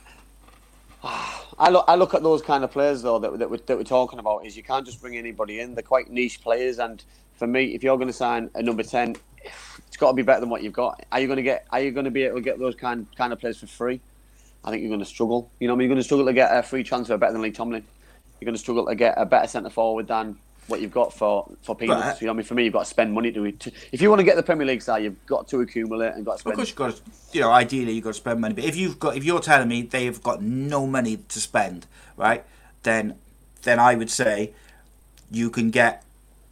I 1.60 1.70
look, 1.70 1.86
I 1.90 1.96
look 1.96 2.14
at 2.14 2.24
those 2.24 2.42
kind 2.42 2.64
of 2.64 2.72
players 2.72 3.02
though 3.02 3.20
that, 3.20 3.38
that, 3.38 3.52
we're, 3.52 3.58
that 3.58 3.78
we're 3.78 3.84
talking 3.84 4.18
about. 4.20 4.46
Is 4.46 4.56
you 4.56 4.64
can't 4.64 4.86
just 4.86 5.02
bring 5.02 5.18
anybody 5.18 5.60
in. 5.60 5.76
They're 5.76 5.84
quite 5.84 6.10
niche 6.10 6.42
players, 6.42 6.80
and 6.80 7.04
for 7.36 7.48
me, 7.48 7.76
if 7.76 7.84
you're 7.84 7.98
going 7.98 8.08
to 8.08 8.14
sign 8.14 8.50
a 8.56 8.64
number 8.64 8.84
ten, 8.84 9.18
it's 9.88 9.98
got 9.98 10.12
to 10.12 10.14
be 10.14 10.24
better 10.24 10.40
than 10.40 10.50
what 10.50 10.64
you've 10.64 10.74
got. 10.74 11.06
Are 11.12 11.20
you 11.20 11.28
going 11.28 11.38
to 11.38 11.44
get? 11.44 11.66
Are 11.72 11.82
you 11.82 11.92
going 11.92 12.06
to 12.06 12.12
be 12.12 12.24
able 12.24 12.38
to 12.38 12.42
get 12.42 12.60
those 12.60 12.76
kind 12.76 13.08
kind 13.16 13.34
of 13.34 13.40
players 13.40 13.58
for 13.58 13.68
free? 13.68 14.00
I 14.64 14.72
think 14.72 14.82
you're 14.82 14.90
going 14.90 15.00
to 15.02 15.06
struggle. 15.06 15.52
You 15.60 15.68
know, 15.68 15.74
I 15.74 15.78
mean, 15.78 15.86
you're 15.86 15.96
going 15.96 16.00
to 16.00 16.04
struggle 16.04 16.26
to 16.26 16.34
get 16.34 16.56
a 16.56 16.64
free 16.64 16.84
transfer 16.84 17.18
better 17.18 17.34
than 17.34 17.42
Lee 17.42 17.52
Tomlin. 17.52 17.84
You're 18.40 18.46
going 18.46 18.56
to 18.56 18.60
struggle 18.60 18.86
to 18.86 18.96
get 18.96 19.16
a 19.18 19.26
better 19.26 19.48
centre 19.48 19.70
forward 19.70 20.08
than 20.08 20.38
what 20.70 20.82
you've 20.82 20.92
got 20.92 21.14
for 21.14 21.50
for 21.62 21.76
peanuts. 21.76 22.04
But- 22.04 22.22
you 22.22 22.28
know, 22.28 22.34
I 22.34 22.36
mean, 22.36 22.46
for 22.46 22.54
me, 22.54 22.64
you've 22.66 22.74
got 22.74 22.84
to 22.84 22.90
spend 22.90 23.14
money 23.14 23.32
to. 23.32 23.52
to 23.52 23.72
if 23.92 24.02
you 24.02 24.10
want 24.10 24.20
to 24.20 24.24
get 24.24 24.36
the 24.36 24.44
Premier 24.44 24.66
League 24.66 24.82
side, 24.82 25.04
you've 25.04 25.26
got 25.26 25.48
to 25.50 25.62
accumulate 25.62 26.14
and 26.14 26.26
got 26.26 26.40
to 26.40 26.50
Of 26.50 26.56
course, 26.56 26.70
you've 26.70 26.78
got 26.78 26.96
to, 26.96 27.02
you 27.34 27.42
know, 27.42 27.52
ideally 27.52 27.94
you've 27.94 28.04
got 28.04 28.12
to 28.12 28.16
spend 28.16 28.40
money. 28.40 28.54
But 28.54 28.64
if 28.64 28.76
you've 28.76 29.00
got, 29.00 29.18
if 29.18 29.24
you're 29.24 29.40
telling 29.42 29.68
me 29.68 29.82
they've 29.82 30.22
got 30.22 30.42
no 30.42 30.88
money 30.88 31.18
to 31.18 31.40
spend, 31.40 31.88
right, 32.18 32.44
then, 32.84 33.16
then 33.64 33.80
I 33.80 33.96
would 33.96 34.10
say 34.10 34.54
you 35.32 35.50
can 35.50 35.70
get 35.72 36.04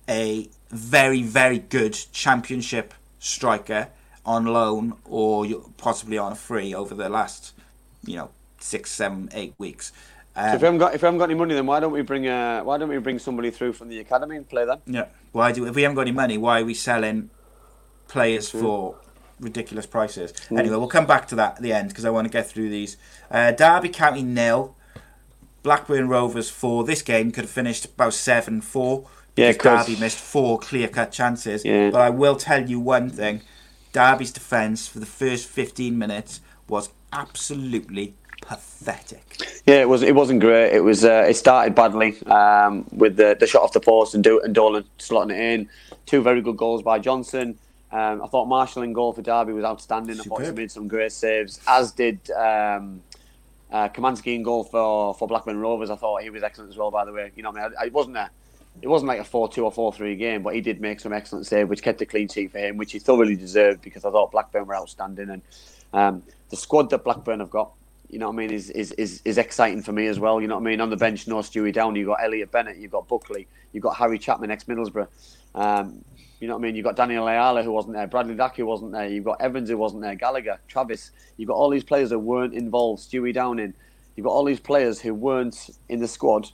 a 0.10 0.50
very, 0.70 1.22
very 1.24 1.60
good 1.60 1.94
championship 2.12 2.94
striker 3.20 3.90
on 4.26 4.46
loan 4.46 4.94
or 5.06 5.46
possibly 5.78 6.18
on 6.18 6.34
a 6.34 6.36
free 6.36 6.74
over 6.74 6.94
the 6.94 7.10
last, 7.10 7.54
you 8.06 8.16
know, 8.18 8.30
six, 8.60 8.92
seven, 8.92 9.30
eight 9.34 9.54
weeks. 9.58 9.92
So 10.38 10.44
Um, 10.44 10.56
if 10.56 10.62
we 10.62 10.66
haven't 10.66 10.78
got 10.78 10.94
if 10.94 11.02
we 11.02 11.06
haven't 11.08 11.18
got 11.18 11.30
any 11.32 11.40
money, 11.40 11.56
then 11.56 11.66
why 11.66 11.80
don't 11.80 11.92
we 11.92 12.04
bring 12.04 12.28
uh, 12.28 12.62
why 12.62 12.78
don't 12.78 12.90
we 12.90 12.98
bring 13.00 13.18
somebody 13.18 13.50
through 13.50 13.74
from 13.74 13.90
the 13.90 14.00
academy 14.00 14.36
and 14.38 14.48
play 14.48 14.66
them? 14.66 14.80
Yeah. 14.86 15.06
Why 15.32 15.52
do 15.52 15.66
if 15.66 15.76
we 15.76 15.82
haven't 15.82 15.96
got 15.96 16.04
any 16.04 16.12
money? 16.12 16.38
Why 16.38 16.62
are 16.62 16.66
we 16.66 16.76
selling 16.76 17.32
players 18.08 18.48
for 18.48 18.98
ridiculous 19.40 19.88
prices? 19.88 20.34
Anyway, 20.52 20.76
we'll 20.76 20.88
come 20.88 21.08
back 21.08 21.28
to 21.30 21.36
that 21.36 21.58
at 21.58 21.62
the 21.64 21.74
end 21.74 21.90
because 21.90 22.06
I 22.06 22.12
want 22.12 22.28
to 22.28 22.32
get 22.32 22.48
through 22.48 22.70
these. 22.70 22.98
Uh, 23.32 23.52
Derby 23.52 23.90
County 23.90 24.22
nil, 24.22 24.76
Blackburn 25.64 26.08
Rovers 26.08 26.52
four. 26.52 26.84
This 26.84 27.02
game 27.02 27.32
could 27.32 27.46
have 27.46 27.50
finished 27.50 27.86
about 27.86 28.14
seven 28.14 28.62
four. 28.62 29.10
Yeah, 29.36 29.54
because. 29.54 29.88
Derby 29.88 30.00
missed 30.00 30.20
four 30.20 30.60
clear 30.60 30.88
cut 30.88 31.12
chances. 31.12 31.66
Yeah. 31.66 31.90
But 31.90 32.02
I 32.02 32.12
will 32.12 32.36
tell 32.36 32.70
you 32.70 32.80
one 32.80 33.10
thing: 33.10 33.42
Derby's 33.92 34.32
defence 34.32 34.88
for 34.88 35.00
the 35.00 35.08
first 35.08 35.48
fifteen 35.48 35.98
minutes 35.98 36.42
was 36.68 36.90
absolutely 37.12 38.14
pathetic. 38.42 39.27
Yeah, 39.66 39.82
it 39.82 39.90
was. 39.90 40.02
It 40.02 40.16
wasn't 40.16 40.40
great. 40.40 40.74
It 40.74 40.82
was. 40.82 41.06
Uh, 41.06 41.26
it 41.28 41.36
started 41.36 41.76
badly 41.76 42.20
um, 42.24 42.86
with 42.92 43.18
the, 43.18 43.36
the 43.40 43.46
shot 43.46 43.64
off 43.64 43.74
the 43.74 43.80
post 43.80 44.16
and, 44.16 44.24
Do- 44.24 44.42
and 44.42 44.56
Dolan 44.56 44.86
slotting 44.98 45.32
it 45.32 45.40
in. 45.40 45.70
Two 46.06 46.22
very 46.22 46.42
good 46.42 46.58
goals 46.58 46.82
by 46.82 47.00
Johnson. 47.00 47.58
Um, 47.92 48.22
I 48.22 48.28
thought 48.28 48.48
Marshall 48.48 48.82
in 48.84 48.94
goal 48.94 49.14
for 49.14 49.22
Derby 49.22 49.54
was 49.54 49.64
outstanding. 49.64 50.20
I 50.20 50.24
thought 50.24 50.44
he 50.44 50.52
made 50.52 50.72
some 50.72 50.88
great 50.88 51.12
saves, 51.12 51.60
as 51.68 51.92
did 51.92 52.20
um, 52.32 53.02
uh, 53.72 53.90
Kaminski 53.90 54.36
in 54.36 54.44
goal 54.44 54.64
for, 54.64 55.14
for 55.14 55.28
Blackburn 55.28 55.60
Rovers. 55.60 55.90
I 55.90 55.96
thought 55.96 56.22
he 56.22 56.30
was 56.30 56.44
excellent 56.44 56.72
as 56.72 56.78
well. 56.78 56.92
By 56.92 57.06
the 57.06 57.14
way, 57.14 57.32
you 57.36 57.44
know, 57.44 57.52
what 57.52 57.62
I 57.62 57.70
mean, 57.70 57.78
it 57.86 57.94
wasn't 57.94 58.18
a 58.18 58.30
it 58.82 58.88
wasn't 58.88 59.08
like 59.08 59.20
a 59.20 59.24
four-two 59.24 59.64
or 59.66 59.72
four-three 59.72 60.16
game, 60.18 60.44
but 60.44 60.54
he 60.54 60.62
did 60.62 60.80
make 60.82 61.00
some 61.00 61.12
excellent 61.12 61.48
save, 61.48 61.68
which 61.68 61.82
kept 61.82 62.02
a 62.02 62.06
clean 62.06 62.28
sheet 62.28 62.52
for 62.52 62.60
him, 62.60 62.78
which 62.78 62.92
he 62.92 63.00
thoroughly 63.00 63.36
deserved 63.36 63.82
because 63.82 64.06
I 64.06 64.12
thought 64.12 64.32
Blackburn 64.32 64.68
were 64.68 64.76
outstanding 64.76 65.30
and 65.30 65.42
um, 65.94 66.24
the 66.50 66.58
squad 66.58 66.90
that 66.92 67.04
Blackburn 67.04 67.40
have 67.40 67.50
got. 67.50 67.72
You 68.10 68.20
know 68.20 68.28
what 68.28 68.34
I 68.34 68.38
mean? 68.38 68.52
Is, 68.52 68.70
is 68.70 68.94
is 68.94 69.22
is 69.26 69.38
exciting 69.38 69.82
for 69.82 69.92
me 69.92 70.08
as 70.08 70.20
well. 70.20 70.40
You 70.40 70.48
know 70.48 70.56
what 70.56 70.62
I 70.62 70.72
mean? 70.72 70.82
On 70.82 70.90
the 70.90 70.98
bench, 70.98 71.28
no 71.28 71.38
Stewie 71.38 71.74
Downey. 71.74 72.00
You've 72.00 72.08
got 72.08 72.24
Elliot 72.24 72.52
Bennett. 72.52 72.78
You've 72.78 72.92
got 72.92 73.08
Buckley. 73.08 73.48
You've 73.74 73.84
got 73.84 73.98
Harry 73.98 74.18
Chapman, 74.18 74.50
ex 74.50 74.64
Middlesbrough. 74.64 75.08
Um, 75.56 76.04
you 76.40 76.48
know 76.48 76.54
what 76.54 76.60
I 76.60 76.64
mean? 76.64 76.76
You've 76.76 76.86
got 76.86 76.96
Daniel 76.96 77.28
Ayala 77.28 77.64
who 77.64 77.72
wasn't 77.72 77.96
there. 77.96 78.08
Bradley 78.08 78.36
Dack 78.36 78.56
who 78.56 78.66
wasn't 78.66 78.92
there. 78.92 79.08
You've 79.08 79.26
got 79.26 79.42
Evans 79.42 79.70
who 79.70 79.78
wasn't 79.78 80.04
there. 80.04 80.16
Gallagher, 80.16 80.60
Travis. 80.68 81.12
You've 81.36 81.48
got 81.48 81.56
all 81.56 81.70
these 81.70 81.84
players 81.84 82.12
that 82.12 82.20
weren't 82.20 82.54
involved. 82.54 83.02
Stewie 83.02 83.34
Downing. 83.34 83.74
You've 84.16 84.26
got 84.26 84.32
all 84.32 84.46
these 84.46 84.60
players 84.60 85.02
who 85.02 85.14
weren't 85.14 85.70
in 85.90 86.00
the 86.00 86.08
squad. 86.08 86.50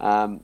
Um, 0.00 0.42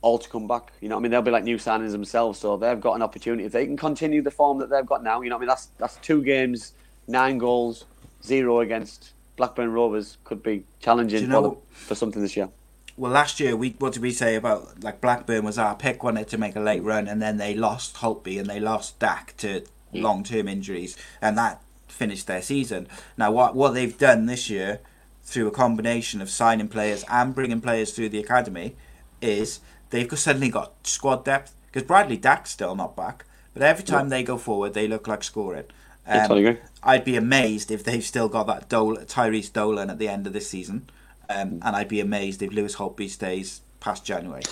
all 0.00 0.18
to 0.18 0.28
come 0.28 0.46
back. 0.46 0.72
You 0.80 0.88
know 0.88 0.96
what 0.96 1.00
I 1.00 1.02
mean? 1.02 1.10
They'll 1.12 1.22
be 1.22 1.30
like 1.30 1.44
new 1.44 1.56
signings 1.56 1.92
themselves, 1.92 2.38
so 2.38 2.56
they've 2.56 2.80
got 2.80 2.94
an 2.94 3.02
opportunity. 3.02 3.44
If 3.44 3.52
they 3.52 3.66
can 3.66 3.76
continue 3.76 4.22
the 4.22 4.30
form 4.30 4.58
that 4.58 4.70
they've 4.70 4.86
got 4.86 5.02
now, 5.02 5.20
you 5.20 5.30
know 5.30 5.36
what 5.36 5.40
I 5.40 5.42
mean? 5.42 5.48
That's 5.48 5.66
that's 5.78 5.96
two 5.96 6.22
games, 6.22 6.74
nine 7.08 7.38
goals, 7.38 7.84
zero 8.24 8.60
against 8.60 9.12
Blackburn 9.38 9.72
Rovers. 9.72 10.18
Could 10.24 10.42
be 10.42 10.64
challenging 10.80 11.20
you 11.20 11.26
for, 11.26 11.32
know- 11.32 11.42
them, 11.42 11.56
for 11.70 11.94
something 11.94 12.20
this 12.20 12.36
year. 12.36 12.50
Well, 12.98 13.12
last 13.12 13.38
year 13.38 13.56
we 13.56 13.76
what 13.78 13.92
did 13.92 14.02
we 14.02 14.10
say 14.10 14.34
about 14.34 14.82
like 14.82 15.00
Blackburn 15.00 15.44
was 15.44 15.56
our 15.56 15.76
pick, 15.76 16.02
wanted 16.02 16.28
to 16.28 16.36
make 16.36 16.56
a 16.56 16.60
late 16.60 16.82
run, 16.82 17.06
and 17.06 17.22
then 17.22 17.38
they 17.38 17.54
lost 17.54 17.94
Holtby 17.96 18.38
and 18.40 18.50
they 18.50 18.58
lost 18.58 18.98
Dack 18.98 19.36
to 19.38 19.64
long 19.92 20.24
term 20.24 20.48
injuries, 20.48 20.96
and 21.22 21.38
that 21.38 21.62
finished 21.86 22.26
their 22.26 22.42
season. 22.42 22.88
Now, 23.16 23.30
what 23.30 23.54
what 23.54 23.72
they've 23.74 23.96
done 23.96 24.26
this 24.26 24.50
year 24.50 24.80
through 25.22 25.46
a 25.46 25.52
combination 25.52 26.20
of 26.20 26.28
signing 26.28 26.68
players 26.68 27.04
and 27.08 27.34
bringing 27.34 27.60
players 27.60 27.92
through 27.92 28.08
the 28.08 28.18
academy 28.18 28.74
is 29.22 29.60
they've 29.90 30.18
suddenly 30.18 30.48
got 30.48 30.74
squad 30.84 31.24
depth 31.24 31.54
because 31.66 31.86
Bradley 31.86 32.16
Dack's 32.16 32.50
still 32.50 32.74
not 32.74 32.96
back, 32.96 33.24
but 33.54 33.62
every 33.62 33.84
time 33.84 34.08
they 34.08 34.24
go 34.24 34.38
forward, 34.38 34.74
they 34.74 34.88
look 34.88 35.06
like 35.06 35.22
scoring. 35.22 35.66
Totally 36.08 36.46
agree. 36.46 36.60
I'd 36.82 37.04
be 37.04 37.16
amazed 37.16 37.70
if 37.70 37.84
they've 37.84 38.04
still 38.04 38.28
got 38.28 38.46
that 38.46 38.68
Dol- 38.68 38.96
Tyrhys 38.96 39.52
Dolan 39.52 39.90
at 39.90 39.98
the 39.98 40.08
end 40.08 40.26
of 40.26 40.32
this 40.32 40.48
season, 40.48 40.88
um, 41.28 41.60
and 41.64 41.76
I'd 41.76 41.88
be 41.88 42.00
amazed 42.00 42.42
if 42.42 42.52
Lewis 42.52 42.76
Holtby 42.76 43.08
stays 43.10 43.60
past 43.80 44.04
January. 44.04 44.42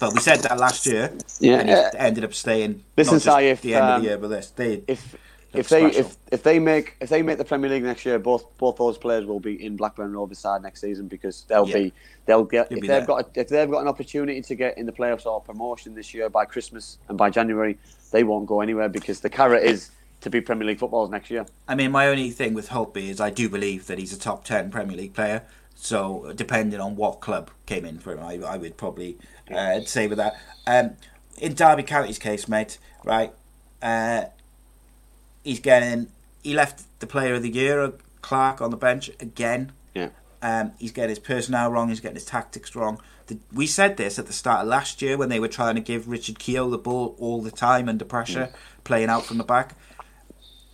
But 0.00 0.12
we 0.14 0.20
said 0.20 0.40
that 0.40 0.58
last 0.58 0.86
year, 0.86 1.12
Yeah, 1.40 1.60
and 1.60 1.68
he 1.68 1.74
uh, 1.74 1.90
ended 1.96 2.24
up 2.24 2.34
staying. 2.34 2.82
not 2.96 3.06
just 3.06 3.26
if, 3.26 3.60
the 3.62 3.74
end 3.74 3.84
of 3.84 3.90
um, 3.96 4.02
the 4.02 4.08
year, 4.08 4.18
but 4.18 4.28
this 4.28 4.50
they 4.50 4.82
If 4.88 5.16
if 5.52 5.68
they 5.68 5.90
special. 5.92 6.00
if, 6.00 6.16
if 6.32 6.42
they 6.42 6.58
make 6.58 6.96
if 7.00 7.08
they 7.10 7.22
make 7.22 7.38
the 7.38 7.44
Premier 7.44 7.70
League 7.70 7.84
next 7.84 8.04
year, 8.04 8.18
both 8.18 8.44
both 8.58 8.76
those 8.76 8.98
players 8.98 9.24
will 9.24 9.38
be 9.40 9.64
in 9.64 9.76
Blackburn 9.76 10.12
Rovers 10.12 10.38
side 10.40 10.62
next 10.62 10.80
season 10.80 11.06
because 11.06 11.44
they'll 11.48 11.68
Yeah. 11.68 11.74
be 11.76 11.92
they'll 12.26 12.42
get 12.44 12.68
They'll 12.70 12.78
if 12.78 12.82
they've 12.82 12.88
there. 12.88 13.06
got 13.06 13.30
if 13.36 13.48
they've 13.48 13.70
got 13.70 13.82
an 13.82 13.88
opportunity 13.88 14.42
to 14.42 14.54
get 14.56 14.76
in 14.76 14.84
the 14.86 14.92
playoffs 14.92 15.26
or 15.26 15.40
promotion 15.40 15.94
this 15.94 16.12
year 16.12 16.28
by 16.28 16.44
Christmas 16.44 16.98
and 17.08 17.16
by 17.16 17.30
January, 17.30 17.78
they 18.10 18.24
won't 18.24 18.46
go 18.46 18.60
anywhere 18.62 18.88
because 18.88 19.20
the 19.20 19.30
carrot 19.30 19.62
is 19.62 19.90
to 20.24 20.30
be 20.30 20.40
Premier 20.40 20.66
League 20.66 20.80
footballers 20.80 21.10
next 21.10 21.30
year. 21.30 21.46
I 21.68 21.74
mean, 21.74 21.92
my 21.92 22.08
only 22.08 22.30
thing 22.30 22.54
with 22.54 22.70
Holtby 22.70 23.08
is 23.08 23.20
I 23.20 23.30
do 23.30 23.48
believe 23.48 23.86
that 23.86 23.98
he's 23.98 24.12
a 24.12 24.18
top 24.18 24.44
ten 24.44 24.70
Premier 24.70 24.96
League 24.96 25.14
player. 25.14 25.42
So 25.76 26.32
depending 26.34 26.80
on 26.80 26.96
what 26.96 27.20
club 27.20 27.50
came 27.66 27.84
in 27.84 27.98
for 27.98 28.12
him, 28.12 28.20
I, 28.20 28.40
I 28.46 28.56
would 28.56 28.76
probably 28.76 29.18
uh, 29.50 29.80
say 29.82 30.06
with 30.06 30.18
that. 30.18 30.34
Um, 30.66 30.96
in 31.38 31.54
Derby 31.54 31.82
County's 31.82 32.18
case, 32.18 32.48
mate, 32.48 32.78
right? 33.04 33.32
Uh, 33.82 34.24
he's 35.42 35.60
getting. 35.60 36.08
He 36.42 36.54
left 36.54 36.84
the 37.00 37.06
Player 37.06 37.34
of 37.34 37.42
the 37.42 37.50
Year, 37.50 37.82
uh, 37.82 37.92
Clark, 38.22 38.60
on 38.60 38.70
the 38.70 38.76
bench 38.76 39.10
again. 39.20 39.72
Yeah. 39.94 40.08
Um, 40.42 40.72
he's 40.78 40.92
getting 40.92 41.10
his 41.10 41.18
personnel 41.18 41.70
wrong. 41.70 41.88
He's 41.88 42.00
getting 42.00 42.16
his 42.16 42.24
tactics 42.26 42.74
wrong. 42.74 43.00
The, 43.26 43.38
we 43.52 43.66
said 43.66 43.96
this 43.96 44.18
at 44.18 44.26
the 44.26 44.32
start 44.32 44.62
of 44.62 44.68
last 44.68 45.00
year 45.00 45.16
when 45.16 45.28
they 45.30 45.40
were 45.40 45.48
trying 45.48 45.74
to 45.74 45.80
give 45.80 46.08
Richard 46.08 46.38
Keogh 46.38 46.70
the 46.70 46.78
ball 46.78 47.16
all 47.18 47.40
the 47.40 47.50
time 47.50 47.88
under 47.88 48.04
pressure, 48.04 48.52
playing 48.84 49.08
out 49.08 49.24
from 49.24 49.38
the 49.38 49.44
back. 49.44 49.74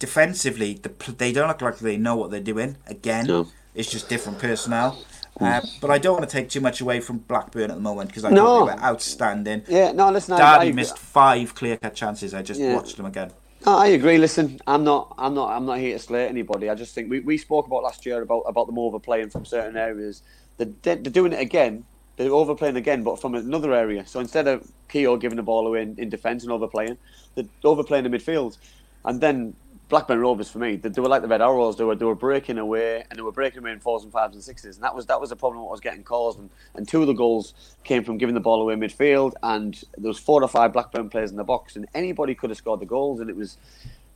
Defensively, 0.01 0.75
the, 0.83 1.13
they 1.13 1.31
don't 1.31 1.47
look 1.47 1.61
like 1.61 1.79
they 1.79 1.99
know 1.99 2.17
what 2.17 2.31
they're 2.31 2.41
doing. 2.41 2.77
Again, 2.87 3.27
No. 3.27 3.47
it's 3.75 3.91
just 3.91 4.09
different 4.09 4.39
personnel. 4.39 4.99
Uh, 5.39 5.61
but 5.81 5.91
I 5.91 5.99
don't 5.99 6.15
want 6.19 6.29
to 6.29 6.37
take 6.37 6.49
too 6.49 6.61
much 6.61 6.81
away 6.81 7.01
from 7.01 7.19
Blackburn 7.19 7.71
at 7.71 7.77
the 7.77 7.83
moment 7.83 8.09
because 8.09 8.25
I 8.25 8.31
No. 8.31 8.45
thought 8.45 8.67
they 8.67 8.75
were 8.75 8.81
outstanding. 8.83 9.63
Yeah, 9.69 9.93
no, 9.93 10.11
listen, 10.11 10.35
I, 10.35 10.39
Derby 10.59 10.71
I, 10.71 10.73
missed 10.73 10.99
five 10.99 11.55
clear 11.55 11.77
cut 11.77 11.95
chances. 11.95 12.33
I 12.35 12.43
just 12.43 12.59
Yeah. 12.59 12.75
watched 12.75 12.97
them 12.97 13.07
again. 13.07 13.31
No, 13.67 13.77
I 13.77 13.89
agree. 13.89 14.17
Listen, 14.17 14.59
I'm 14.67 14.85
not, 14.85 15.15
I'm 15.19 15.35
not, 15.35 15.51
I'm 15.53 15.67
not 15.67 15.79
here 15.79 15.93
to 15.99 16.03
slate 16.03 16.31
anybody. 16.31 16.71
I 16.71 16.75
just 16.75 16.95
think 16.95 17.11
we, 17.11 17.21
we 17.21 17.37
spoke 17.37 17.67
about 17.67 17.83
last 17.83 18.07
year 18.07 18.23
about 18.23 18.41
about 18.47 18.67
them 18.69 18.79
overplaying 18.79 19.29
from 19.29 19.45
certain 19.45 19.77
areas. 19.77 20.23
They're, 20.57 20.69
they're 20.83 20.97
doing 20.97 21.35
it 21.35 21.41
again. 21.41 21.85
They're 22.17 22.33
overplaying 22.33 22.77
again, 22.77 23.03
but 23.03 23.21
from 23.21 23.35
another 23.35 23.75
area. 23.75 24.07
So 24.07 24.19
instead 24.21 24.49
of 24.49 24.67
Keogh 24.89 25.19
giving 25.19 25.37
the 25.37 25.43
ball 25.43 25.67
away 25.67 25.83
in, 25.83 25.95
in 25.99 26.09
defence 26.09 26.43
and 26.43 26.53
overplaying, 26.53 26.97
they're 27.35 27.45
overplaying 27.65 28.07
in 28.07 28.13
midfield. 28.13 28.57
And 29.05 29.21
then 29.21 29.55
Blackburn 29.91 30.21
Rovers, 30.21 30.49
for 30.49 30.61
me, 30.61 30.77
they, 30.77 30.89
they 30.89 31.03
were 31.03 31.09
like 31.09 31.21
the 31.21 31.29
Red 31.29 31.43
Arrows. 31.43 31.77
They 31.77 31.85
were 31.85 31.97
they 31.97 32.07
were 32.07 32.15
breaking 32.15 32.59
away 32.59 33.05
and 33.11 33.19
they 33.19 33.23
were 33.23 33.33
breaking 33.33 33.59
away 33.59 33.73
in 33.73 33.81
fours 33.81 34.05
and 34.05 34.13
fives 34.13 34.35
and 34.35 34.43
sixes. 34.43 34.77
And 34.77 34.85
that 34.85 34.95
was 34.95 35.05
that 35.07 35.21
was 35.21 35.31
the 35.31 35.37
problem 35.37 35.63
what 35.63 35.73
was 35.73 35.81
getting 35.81 36.05
caused. 36.05 36.39
And, 36.39 36.49
and 36.77 36.89
two 36.89 37.03
of 37.03 37.09
the 37.09 37.13
goals 37.13 37.77
came 37.85 38.05
from 38.05 38.17
giving 38.17 38.35
the 38.35 38.41
ball 38.41 38.63
away 38.63 38.77
midfield. 38.77 39.33
And 39.43 39.75
there 39.99 40.09
was 40.09 40.19
four 40.19 40.43
or 40.43 40.49
five 40.49 40.73
Blackburn 40.73 41.11
players 41.11 41.33
in 41.33 41.37
the 41.37 41.45
box, 41.45 41.77
and 41.77 41.87
anybody 41.93 42.35
could 42.35 42.51
have 42.51 42.57
scored 42.57 42.81
the 42.81 42.87
goals. 42.87 43.21
And 43.21 43.29
it 43.29 43.37
was 43.37 43.59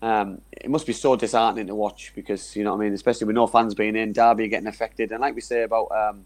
um, 0.00 0.40
it 0.52 0.70
must 0.70 0.86
be 0.86 0.92
so 0.92 1.16
disheartening 1.16 1.66
to 1.66 1.74
watch 1.74 2.12
because 2.14 2.54
you 2.54 2.62
know 2.62 2.72
what 2.72 2.80
I 2.82 2.84
mean, 2.84 2.94
especially 2.94 3.26
with 3.26 3.34
no 3.36 3.46
fans 3.46 3.74
being 3.74 3.96
in, 3.96 4.12
Derby 4.12 4.48
getting 4.48 4.68
affected, 4.68 5.10
and 5.10 5.20
like 5.20 5.34
we 5.34 5.40
say 5.40 5.62
about 5.62 5.90
um, 5.90 6.24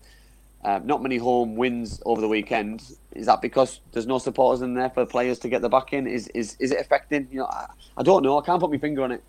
uh, 0.65 0.81
not 0.85 1.03
many 1.03 1.17
home 1.17 1.57
wins 1.57 2.03
over 2.05 2.21
the 2.21 2.29
weekend. 2.29 2.83
Is 3.13 3.27
that 3.27 3.41
because 3.41 3.81
there's 3.93 4.07
no 4.07 4.19
supporters 4.19 4.63
in 4.63 4.75
there 4.75 4.91
for 4.91 5.01
the 5.01 5.07
players 5.07 5.39
to 5.41 5.49
get 5.49 5.63
the 5.63 5.69
back 5.69 5.93
in? 5.93 6.07
Is 6.07 6.29
is 6.29 6.57
is 6.59 6.73
it 6.73 6.81
affecting? 6.81 7.29
You 7.31 7.41
know, 7.41 7.47
I, 7.47 7.69
I 7.97 8.03
don't 8.03 8.23
know. 8.23 8.39
I 8.39 8.45
can't 8.45 8.61
put 8.61 8.71
my 8.71 8.79
finger 8.79 9.03
on 9.05 9.13
it. 9.13 9.23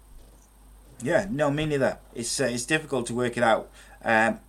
Yeah, 1.02 1.28
no, 1.30 1.50
me 1.52 1.66
neither. 1.66 2.00
It's 2.14 2.40
uh, 2.40 2.46
it's 2.46 2.66
difficult 2.66 3.08
to 3.08 3.14
work 3.14 3.38
it 3.38 3.44
out. 3.44 3.70
Um, 4.04 4.40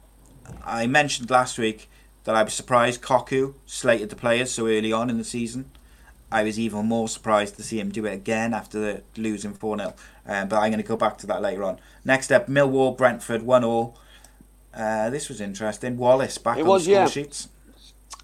I 0.65 0.87
mentioned 0.87 1.31
last 1.31 1.59
week 1.59 1.89
that 2.25 2.35
I 2.35 2.43
was 2.43 2.55
surprised 2.55 3.03
Cocu 3.03 3.55
slated 3.67 4.11
the 4.11 4.17
players 4.17 4.51
so 4.51 4.67
early 4.67 4.93
on 4.93 5.11
in 5.11 5.19
the 5.19 5.25
season. 5.25 5.71
I 6.33 6.45
was 6.45 6.59
even 6.59 6.87
more 6.87 7.09
surprised 7.09 7.57
to 7.57 7.63
see 7.63 7.81
him 7.81 7.91
do 7.91 8.07
it 8.07 8.13
again 8.13 8.55
after 8.55 8.79
the 8.79 9.03
losing 9.17 9.53
4 9.53 9.77
0. 9.79 9.95
Um, 10.27 10.49
but 10.49 10.57
I'm 10.57 10.71
going 10.71 10.83
to 10.83 10.87
go 10.87 10.97
back 10.97 11.19
to 11.19 11.27
that 11.27 11.43
later 11.43 11.65
on. 11.65 11.81
Next 12.05 12.31
up, 12.31 12.47
Millwall, 12.47 12.97
Brentford, 12.97 13.43
1 13.43 13.65
all. 13.65 13.99
Uh, 14.73 15.11
this 15.11 15.29
was 15.29 15.41
interesting. 15.41 15.97
Wallace 15.97 16.39
back 16.39 16.59
It 16.59 16.63
on 16.63 16.69
was, 16.69 16.87
the 16.87 16.93
score 16.93 17.03
yeah. 17.03 17.09
sheets. 17.09 17.49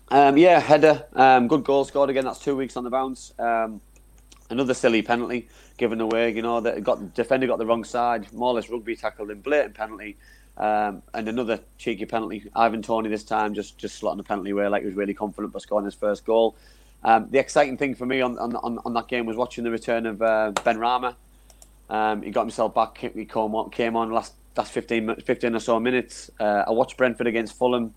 Um, 0.08 0.36
yeah, 0.38 0.60
header, 0.60 1.04
um, 1.14 1.48
good 1.48 1.64
goal 1.64 1.84
scored 1.84 2.10
again. 2.10 2.24
That's 2.24 2.38
two 2.38 2.56
weeks 2.56 2.76
on 2.76 2.84
the 2.84 2.90
bounce. 2.90 3.32
Um, 3.40 3.80
another 4.51 4.74
silly 4.74 5.03
penalty 5.03 5.49
given 5.76 6.01
away. 6.01 6.32
You 6.32 6.42
know 6.42 6.61
that 6.61 6.82
got 6.82 7.14
defender 7.14 7.47
got 7.47 7.59
the 7.59 7.66
wrong 7.66 7.84
side. 7.84 8.32
More 8.32 8.49
or 8.51 8.55
less 8.55 8.68
rugby 8.68 8.97
tackled 8.97 9.30
him, 9.30 9.40
blatant 9.40 9.74
penalty. 9.74 10.16
Um, 10.57 11.03
and 11.12 11.28
another 11.28 11.61
cheeky 11.76 12.07
penalty. 12.07 12.51
Ivan 12.55 12.80
Toney 12.80 13.09
this 13.09 13.24
time 13.24 13.55
just 13.55 13.78
just 13.78 14.01
slotting 14.01 14.20
a 14.20 14.22
penalty 14.22 14.51
away 14.51 14.68
like 14.68 14.82
he 14.82 14.86
was 14.86 14.97
really 14.97 15.14
confident 15.14 15.53
by 15.53 15.59
scoring 15.59 15.84
his 15.84 15.94
first 15.94 16.24
goal. 16.24 16.57
Um, 17.05 17.28
the 17.30 17.38
exciting 17.38 17.76
thing 17.76 17.94
for 17.94 18.07
me 18.07 18.20
on, 18.20 18.38
on, 18.38 18.57
on, 18.57 18.78
on 18.84 18.94
that 18.94 19.07
game 19.07 19.26
was 19.26 19.36
watching 19.36 19.64
the 19.64 19.70
return 19.70 20.07
of 20.07 20.22
uh, 20.22 20.53
Benrahma. 20.55 21.14
Um, 21.88 22.22
he 22.22 22.30
got 22.30 22.42
himself 22.42 22.74
back. 22.74 22.99
He 22.99 23.26
came 23.26 23.55
on, 23.55 23.70
came 23.70 23.97
on 23.97 24.11
last 24.11 24.34
last 24.57 24.72
15, 24.72 25.16
15 25.16 25.55
or 25.55 25.61
so 25.61 25.78
minutes. 25.78 26.30
Uh, 26.40 26.64
I 26.66 26.70
watched 26.70 26.97
Brentford 26.97 27.26
against 27.26 27.57
Fulham 27.57 27.94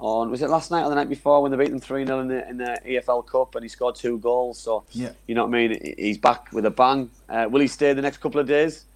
on 0.00 0.30
was 0.30 0.40
it 0.42 0.48
last 0.48 0.70
night 0.70 0.82
or 0.82 0.88
the 0.88 0.94
night 0.94 1.08
before 1.08 1.42
when 1.42 1.50
they 1.50 1.58
beat 1.58 1.70
them 1.70 1.78
three 1.78 2.04
0 2.06 2.20
in 2.20 2.28
the 2.28 2.48
in 2.48 2.56
the 2.56 2.80
EFL 2.86 3.26
Cup 3.26 3.54
and 3.54 3.62
he 3.62 3.68
scored 3.68 3.94
two 3.94 4.18
goals. 4.18 4.58
So 4.58 4.84
Yeah. 4.92 5.10
you 5.26 5.34
know 5.34 5.44
what 5.44 5.54
I 5.54 5.68
mean. 5.68 5.94
He's 5.98 6.18
back 6.18 6.52
with 6.52 6.64
a 6.66 6.70
bang. 6.70 7.10
Uh, 7.28 7.46
will 7.50 7.60
he 7.60 7.68
stay 7.68 7.92
the 7.92 8.02
next 8.02 8.16
couple 8.18 8.40
of 8.40 8.46
days? 8.46 8.86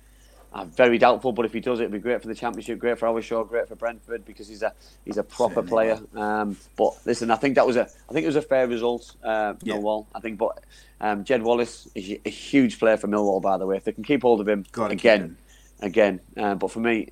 I'm 0.56 0.70
very 0.70 0.98
doubtful, 0.98 1.32
but 1.32 1.44
if 1.44 1.52
he 1.52 1.58
does, 1.58 1.80
it'd 1.80 1.90
be 1.90 1.98
great 1.98 2.22
for 2.22 2.28
the 2.28 2.34
championship, 2.34 2.78
great 2.78 2.96
for 2.96 3.08
our 3.08 3.20
show, 3.20 3.42
great 3.42 3.66
for 3.68 3.74
Brentford 3.74 4.24
because 4.24 4.46
he's 4.48 4.62
a 4.62 4.72
he's 5.04 5.16
a 5.18 5.22
proper 5.24 5.56
Certainly 5.56 5.70
player. 5.70 6.00
Um, 6.14 6.56
but 6.76 6.94
listen, 7.04 7.30
I 7.30 7.36
think 7.36 7.56
that 7.56 7.66
was 7.66 7.76
a 7.76 7.82
I 8.08 8.12
think 8.12 8.22
it 8.24 8.28
was 8.28 8.36
a 8.36 8.42
fair 8.42 8.66
result. 8.66 9.14
Uh, 9.22 9.54
Yeah. 9.62 9.74
Millwall, 9.74 10.06
I 10.14 10.20
think, 10.20 10.38
but 10.38 10.62
um, 11.00 11.24
Jed 11.24 11.42
Wallace 11.42 11.88
is 11.94 12.18
a 12.24 12.30
huge 12.30 12.78
player 12.78 12.96
for 12.96 13.08
Millwall, 13.08 13.42
by 13.42 13.58
the 13.58 13.66
way. 13.66 13.76
If 13.76 13.84
they 13.84 13.92
can 13.92 14.04
keep 14.04 14.22
hold 14.22 14.40
of 14.40 14.48
him 14.48 14.64
Gotta 14.72 14.92
again, 14.92 15.36
again. 15.80 16.20
Uh, 16.36 16.54
but 16.54 16.70
for 16.70 16.78
me, 16.80 17.08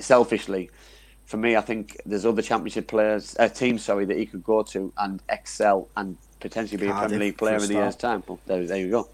selfishly, 0.00 0.70
for 1.26 1.36
me, 1.36 1.56
I 1.56 1.60
think 1.60 1.96
there's 2.06 2.26
other 2.26 2.42
championship 2.42 2.86
players, 2.88 3.34
uh, 3.38 3.48
teams, 3.48 3.82
sorry, 3.84 4.04
that 4.06 4.16
he 4.16 4.26
could 4.26 4.44
go 4.44 4.62
to 4.64 4.92
and 4.98 5.22
excel 5.28 5.88
and 5.96 6.16
potentially 6.40 6.78
be 6.78 6.88
a 6.88 6.94
Premier 6.94 7.18
League 7.18 7.38
player 7.38 7.56
in 7.56 7.70
a 7.70 7.74
year's 7.74 7.96
time. 7.96 8.22
Well, 8.26 8.38
there, 8.46 8.64
there 8.66 8.78
you 8.78 8.90
go. 8.90 9.08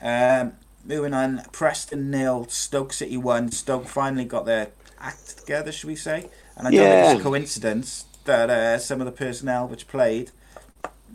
Um, 0.00 0.52
moving 0.84 1.14
on, 1.14 1.42
Preston 1.52 2.10
nil, 2.10 2.46
Stoke 2.48 2.92
City 2.92 3.16
one. 3.16 3.50
Stoke 3.50 3.86
finally 3.86 4.24
got 4.24 4.44
their 4.46 4.68
act 5.00 5.38
together, 5.38 5.72
should 5.72 5.88
we 5.88 5.96
say? 5.96 6.28
And 6.56 6.68
I 6.68 6.70
don't 6.70 6.80
Yeah. 6.80 7.02
think 7.02 7.12
it's 7.12 7.20
a 7.20 7.24
coincidence 7.24 8.04
that 8.24 8.48
uh, 8.50 8.78
some 8.78 9.00
of 9.00 9.06
the 9.06 9.12
personnel 9.12 9.66
which 9.68 9.88
played 9.88 10.30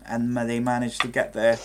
and 0.06 0.36
they 0.36 0.60
managed 0.60 1.02
to 1.02 1.08
get 1.08 1.34
their 1.34 1.58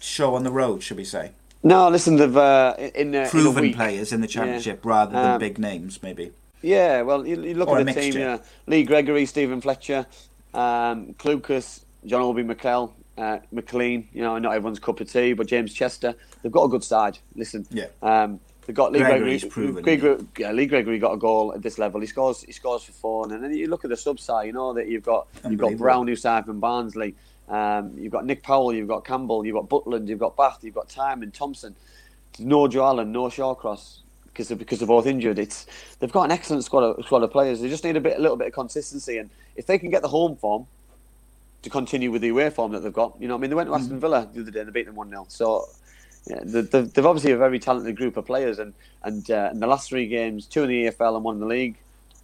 show 0.00 0.34
on 0.34 0.44
the 0.44 0.50
road, 0.50 0.82
should 0.82 0.96
we 0.96 1.04
say? 1.04 1.32
No, 1.62 1.88
listen, 1.88 2.16
they've 2.16 2.36
uh, 2.36 2.74
in, 2.78 2.90
in, 2.94 3.14
in 3.14 3.24
a 3.26 3.28
Proven 3.28 3.62
week, 3.64 3.76
players 3.76 4.12
in 4.12 4.20
the 4.20 4.26
championship 4.26 4.84
rather 4.84 5.12
than 5.12 5.32
Um, 5.32 5.38
big 5.38 5.58
names, 5.58 6.02
maybe. 6.02 6.32
Yeah, 6.62 7.02
well, 7.02 7.26
you, 7.26 7.40
you 7.42 7.54
look 7.54 7.68
Or 7.68 7.78
at 7.78 7.86
the 7.86 7.92
team. 7.92 8.14
Yeah, 8.14 8.38
Lee 8.66 8.82
Gregory, 8.84 9.26
Steven 9.26 9.60
Fletcher, 9.60 10.06
um, 10.54 11.14
Clucas, 11.14 11.82
John 12.06 12.22
Obi 12.22 12.42
Mikel, 12.42 12.94
uh, 13.16 13.38
McClean. 13.54 14.06
You 14.12 14.22
know, 14.22 14.38
not 14.38 14.54
everyone's 14.54 14.78
cup 14.78 15.00
of 15.00 15.10
tea, 15.10 15.32
but 15.34 15.46
James 15.46 15.72
Chester. 15.72 16.14
They've 16.42 16.52
got 16.52 16.64
a 16.64 16.68
good 16.68 16.84
side. 16.84 17.18
Listen, 17.34 17.66
Yeah. 17.70 17.86
um, 18.02 18.40
they've 18.66 18.74
got 18.74 18.92
Lee 18.92 19.00
Gregory's 19.00 19.42
Gregory. 19.44 19.50
proven, 19.66 19.82
Gregory- 19.84 20.26
yeah, 20.38 20.52
Lee 20.52 20.66
Gregory 20.66 20.98
got 20.98 21.12
a 21.12 21.16
goal 21.16 21.52
at 21.54 21.62
this 21.62 21.78
level. 21.78 22.00
He 22.00 22.06
scores. 22.06 22.42
He 22.42 22.52
scores 22.52 22.82
for 22.82 22.92
four, 22.92 23.24
and 23.32 23.42
then 23.42 23.54
you 23.54 23.68
look 23.68 23.84
at 23.84 23.90
the 23.90 23.96
sub 23.96 24.18
side. 24.18 24.46
You 24.46 24.52
know 24.52 24.72
that 24.74 24.88
you've 24.88 25.04
got 25.04 25.28
you've 25.48 25.60
got 25.60 25.76
Brown, 25.76 26.08
who's 26.08 26.22
side 26.22 26.44
from 26.46 26.60
Barnsley. 26.60 27.14
Um, 27.48 27.92
you've 27.96 28.12
got 28.12 28.26
Nick 28.26 28.42
Powell. 28.42 28.74
You've 28.74 28.88
got 28.88 29.04
Campbell. 29.06 29.46
You've 29.46 29.54
got 29.54 29.68
Butland. 29.68 30.08
You've 30.08 30.18
got 30.18 30.36
Batth. 30.36 30.62
You've 30.62 30.74
got 30.74 30.88
Timon 30.88 31.30
Thompson. 31.30 31.74
No 32.38 32.68
Joe 32.68 32.84
Allen. 32.84 33.10
No 33.10 33.24
Shawcross 33.28 34.00
because 34.38 34.52
of, 34.52 34.58
because 34.58 34.78
they're 34.78 34.86
both 34.86 35.06
injured. 35.06 35.36
It's 35.38 35.66
they've 35.98 36.12
got 36.12 36.22
an 36.22 36.30
excellent 36.30 36.62
squad 36.64 36.84
of, 36.84 37.04
squad 37.04 37.24
of 37.24 37.32
players. 37.32 37.60
They 37.60 37.68
just 37.68 37.82
need 37.82 37.96
a 37.96 38.00
bit, 38.00 38.16
a 38.16 38.22
little 38.22 38.36
bit 38.36 38.46
of 38.46 38.52
consistency, 38.52 39.18
and 39.18 39.28
if 39.56 39.66
they 39.66 39.78
can 39.78 39.90
get 39.90 40.00
the 40.02 40.08
home 40.08 40.36
form 40.36 40.66
to 41.62 41.70
continue 41.70 42.12
with 42.12 42.22
the 42.22 42.28
away 42.28 42.48
form 42.50 42.70
that 42.70 42.80
they've 42.84 42.92
got, 42.92 43.16
you 43.20 43.26
know, 43.26 43.34
what 43.34 43.40
I 43.40 43.42
mean, 43.42 43.50
they 43.50 43.56
went 43.56 43.68
to 43.68 43.74
Aston 43.74 43.98
Villa 43.98 44.28
the 44.32 44.42
other 44.42 44.50
day 44.52 44.60
and 44.60 44.68
they 44.68 44.72
beat 44.72 44.86
them 44.86 44.94
one 44.94 45.10
0 45.10 45.26
So. 45.28 45.64
Yeah, 46.28 46.40
they- 46.44 46.60
they've, 46.60 46.92
they've 46.92 47.06
obviously 47.06 47.32
a 47.32 47.38
very 47.38 47.58
talented 47.58 47.96
group 47.96 48.16
of 48.16 48.26
players, 48.26 48.58
and 48.60 48.74
and 49.02 49.28
uh, 49.30 49.48
in 49.52 49.58
the 49.60 49.66
last 49.66 49.88
three 49.88 50.06
games, 50.06 50.46
two 50.46 50.62
in 50.62 50.68
the 50.68 50.86
EFL 50.86 51.16
and 51.16 51.24
one 51.24 51.36
in 51.36 51.40
the 51.40 51.46
league, 51.46 51.76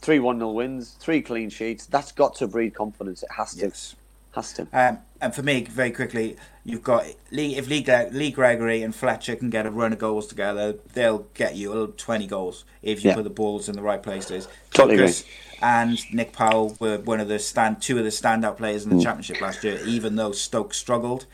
three 0.03 0.19
one 0.21 0.39
0 0.39 0.51
wins, 0.53 0.91
three 1.01 1.21
clean 1.23 1.49
sheets. 1.51 1.87
That's 1.87 2.13
got 2.13 2.35
to 2.37 2.47
breed 2.47 2.75
confidence. 2.75 3.23
It 3.25 3.31
has 3.37 3.55
to, 3.57 3.67
Yes. 3.67 3.97
has 4.35 4.53
to. 4.55 4.67
Um, 4.73 4.99
and 5.25 5.35
for 5.35 5.43
me, 5.43 5.65
very 5.65 5.91
quickly, 5.91 6.37
you've 6.65 6.83
got 6.83 7.07
Lee, 7.31 7.57
if 7.57 7.69
Lee, 7.69 7.85
Lee 8.13 8.31
Gregory 8.31 8.83
and 8.83 8.95
Fletcher 8.95 9.37
can 9.37 9.51
get 9.51 9.67
a 9.67 9.71
run 9.71 9.93
of 9.93 9.99
goals 9.99 10.27
together, 10.27 10.75
they'll 10.93 11.27
get 11.35 11.57
you 11.57 11.95
20 11.97 12.27
goals 12.27 12.65
if 12.83 13.03
you 13.03 13.11
Yeah. 13.11 13.17
put 13.17 13.25
the 13.25 13.31
balls 13.31 13.69
in 13.69 13.75
the 13.75 13.83
right 13.83 14.03
places. 14.03 14.49
Totally 14.73 14.97
agree. 15.03 15.15
And 15.63 15.99
Nick 16.13 16.33
Powell 16.33 16.77
were 16.79 16.99
one 16.99 17.21
of 17.21 17.29
the 17.29 17.39
stand, 17.39 17.81
two 17.81 17.97
of 17.99 18.05
the 18.05 18.11
standout 18.11 18.57
players 18.59 18.85
in 18.85 18.93
Mm. 18.93 18.99
the 18.99 19.03
championship 19.03 19.41
last 19.41 19.65
year, 19.65 19.81
even 19.87 20.17
though 20.17 20.33
Stoke 20.33 20.75
struggled. 20.75 21.25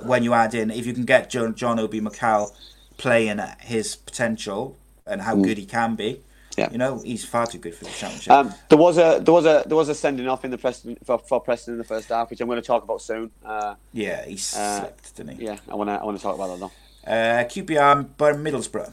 When 0.00 0.22
you 0.22 0.34
add 0.34 0.54
in, 0.54 0.70
if 0.70 0.86
you 0.86 0.92
can 0.94 1.04
get 1.04 1.30
John, 1.30 1.54
John 1.54 1.78
Obi 1.80 2.00
Mikel 2.00 2.54
playing 2.96 3.40
at 3.40 3.60
his 3.60 3.96
potential, 3.96 4.76
and 5.04 5.22
how 5.22 5.34
good 5.34 5.58
he 5.58 5.66
can 5.66 5.96
be. 5.96 6.20
Yeah. 6.56 6.70
You 6.70 6.78
know, 6.78 7.00
he's 7.02 7.24
far 7.24 7.46
too 7.46 7.58
good 7.58 7.74
for 7.74 7.84
the 7.84 7.90
championship. 7.90 8.30
Um, 8.30 8.54
there 8.68 8.78
was 8.78 8.98
a 8.98 9.20
there 9.22 9.32
was 9.32 9.46
a 9.46 9.64
there 9.66 9.76
was 9.76 9.88
a 9.88 9.94
sending 9.94 10.28
off 10.28 10.44
in 10.44 10.50
the 10.50 10.58
Preston 10.58 10.98
for, 11.04 11.18
for 11.18 11.40
Preston 11.40 11.74
in 11.74 11.78
the 11.78 11.84
first 11.84 12.08
half, 12.08 12.30
which 12.30 12.40
I'm 12.40 12.46
going 12.46 12.60
to 12.60 12.66
talk 12.66 12.82
about 12.82 13.00
soon. 13.00 13.30
Uh, 13.44 13.74
yeah, 13.92 14.24
he 14.24 14.36
slipped, 14.36 15.16
didn't 15.16 15.38
he? 15.38 15.46
yeah, 15.46 15.56
I 15.68 15.74
want 15.74 15.88
to 15.88 15.94
I 15.94 16.04
want 16.04 16.16
to 16.16 16.22
talk 16.22 16.34
about 16.34 16.58
that 16.58 16.60
though. 16.60 17.10
Uh, 17.10 17.44
QPR, 17.44 18.08
but 18.16 18.36
Middlesbrough. 18.36 18.92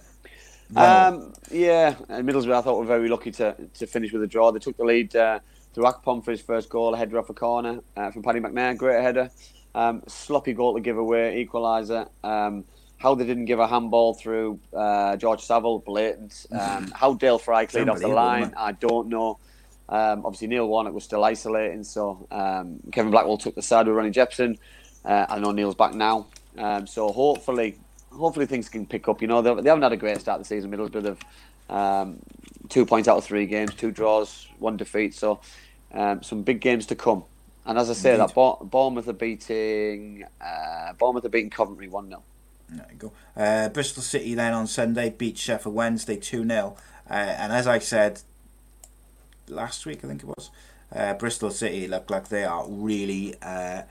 Um, 0.75 1.33
yeah, 1.51 1.95
Middlesbrough 2.09 2.53
I 2.53 2.61
thought 2.61 2.79
were 2.79 2.85
very 2.85 3.09
lucky 3.09 3.31
to, 3.31 3.55
to 3.73 3.87
finish 3.87 4.11
with 4.11 4.23
a 4.23 4.27
draw. 4.27 4.51
They 4.51 4.59
took 4.59 4.77
the 4.77 4.83
lead 4.83 5.15
uh, 5.15 5.39
to 5.73 5.81
Akpom 5.81 6.23
for 6.23 6.31
his 6.31 6.41
first 6.41 6.69
goal, 6.69 6.93
a 6.93 6.97
header 6.97 7.17
off 7.19 7.29
a 7.29 7.33
corner 7.33 7.79
uh, 7.97 8.11
from 8.11 8.23
Paddy 8.23 8.39
McNair, 8.39 8.77
great 8.77 9.01
header. 9.01 9.29
Um, 9.75 10.03
sloppy 10.07 10.53
goal 10.53 10.75
to 10.75 10.79
give 10.79 10.97
away, 10.97 11.45
equaliser. 11.45 12.09
Um, 12.23 12.65
how 12.99 13.15
they 13.15 13.25
didn't 13.25 13.45
give 13.45 13.59
a 13.59 13.67
handball 13.67 14.13
through 14.13 14.59
uh, 14.73 15.15
George 15.15 15.41
Saville, 15.41 15.79
blatant. 15.79 16.45
Um, 16.59 16.91
how 16.91 17.13
Dael 17.13 17.39
Fry 17.39 17.65
cleared 17.65 17.89
off 17.89 17.99
the 17.99 18.07
line. 18.09 18.53
I 18.57 18.73
don't 18.73 19.07
know. 19.07 19.39
Um, 19.87 20.25
obviously, 20.25 20.47
Neil 20.47 20.67
Warnock 20.67 20.93
was 20.93 21.03
still 21.03 21.23
isolating, 21.23 21.83
so 21.83 22.27
um, 22.31 22.79
Kevin 22.91 23.11
Blackwell 23.11 23.37
took 23.37 23.55
the 23.55 23.61
side 23.61 23.87
with 23.87 23.95
Ronnie 23.95 24.11
Jepson. 24.11 24.57
Uh, 25.05 25.25
I 25.29 25.39
know 25.39 25.51
Neil's 25.51 25.75
back 25.75 25.93
now, 25.93 26.27
um, 26.57 26.85
so 26.85 27.11
hopefully, 27.11 27.77
hopefully 28.11 28.45
things 28.45 28.67
can 28.69 28.85
pick 28.85 29.07
up. 29.07 29.21
You 29.21 29.27
know, 29.27 29.41
they, 29.41 29.53
they 29.61 29.69
haven't 29.69 29.81
had 29.83 29.93
a 29.93 29.97
great 29.97 30.19
start 30.19 30.39
to 30.39 30.43
the 30.43 30.47
season. 30.47 30.69
Middlesbrough 30.71 31.05
have 31.05 31.19
um, 31.69 32.19
two 32.67 32.85
points 32.85 33.07
out 33.07 33.17
of 33.17 33.23
three 33.23 33.45
games, 33.45 33.73
two 33.73 33.91
draws, 33.91 34.47
one 34.59 34.77
defeat. 34.77 35.15
So 35.15 35.39
um, 35.93 36.21
some 36.21 36.43
big 36.43 36.59
games 36.61 36.85
to 36.87 36.95
come. 36.95 37.23
And 37.65 37.77
as 37.77 37.89
I 37.89 37.93
say, 37.93 38.11
Indeed. 38.11 38.27
that 38.27 38.35
Bour- 38.35 38.59
Bournemouth 38.61 39.07
are 39.07 39.13
beating 39.13 40.25
uh, 40.41 40.93
Bournemouth 40.93 41.25
are 41.25 41.29
beating 41.29 41.49
Coventry 41.49 41.87
one 41.87 42.09
0 42.09 42.23
There 42.71 42.87
you 42.91 42.97
go. 42.97 43.11
Uh, 43.35 43.69
Bristol 43.69 44.03
City 44.03 44.35
then 44.35 44.53
on 44.53 44.67
Sunday 44.67 45.09
beat 45.09 45.37
Sheffield 45.37 45.73
Wednesday 45.75 46.17
2 46.17 46.45
0. 46.47 46.75
Uh, 47.09 47.13
and 47.13 47.51
as 47.51 47.65
I 47.67 47.79
said 47.79 48.21
last 49.47 49.85
week, 49.85 50.03
I 50.03 50.07
think 50.07 50.21
it 50.23 50.27
was, 50.27 50.51
uh, 50.95 51.13
Bristol 51.15 51.49
City 51.51 51.87
look 51.87 52.09
like 52.09 52.29
they 52.29 52.43
are 52.45 52.65
really. 52.67 53.35
Uh, 53.41 53.83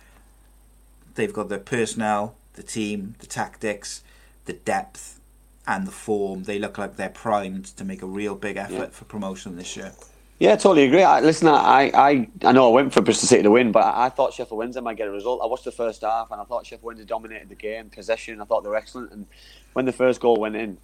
they've 1.15 1.33
got 1.33 1.49
the 1.49 1.59
personnel, 1.59 2.37
the 2.55 2.63
team, 2.63 3.15
the 3.19 3.27
tactics, 3.27 4.03
the 4.45 4.53
depth, 4.53 5.19
and 5.67 5.87
the 5.87 5.91
form. 5.93 6.45
They 6.45 6.59
look 6.61 6.79
like 6.79 6.97
they're 6.97 7.09
primed 7.09 7.67
to 7.77 7.85
make 7.85 8.03
a 8.03 8.07
real 8.07 8.35
big 8.37 8.57
effort 8.57 8.73
Yeah. 8.73 8.87
for 8.91 9.05
promotion 9.05 9.57
this 9.57 9.77
year. 9.77 9.93
Yeah, 10.39 10.55
totally 10.55 10.85
agree. 10.85 11.03
I, 11.03 11.21
listen, 11.21 11.49
I, 11.49 11.91
I, 11.93 12.29
I 12.45 12.53
know 12.53 12.71
I 12.71 12.73
went 12.73 12.93
for 12.93 13.03
Bristol 13.03 13.27
City 13.27 13.43
to 13.43 13.51
win, 13.51 13.73
but 13.73 13.81
I, 13.81 14.07
I 14.07 14.09
thought 14.09 14.33
Sheffield 14.33 14.59
Wednesday 14.59 14.81
might 14.81 14.97
get 14.97 15.09
a 15.09 15.11
result. 15.11 15.41
I 15.43 15.47
watched 15.47 15.65
the 15.65 15.73
first 15.73 16.03
half, 16.03 16.31
and 16.31 16.41
I 16.41 16.45
thought 16.45 16.65
Sheffield 16.65 16.85
Wednesday 16.85 17.07
dominated 17.07 17.49
the 17.49 17.57
game, 17.57 17.91
possession. 17.91 18.41
I 18.41 18.45
thought 18.45 18.63
they 18.63 18.69
were 18.69 18.77
excellent, 18.77 19.11
and 19.11 19.27
when 19.73 19.85
the 19.85 19.93
first 19.93 20.21
goal 20.21 20.37
went 20.37 20.55
in, 20.55 20.75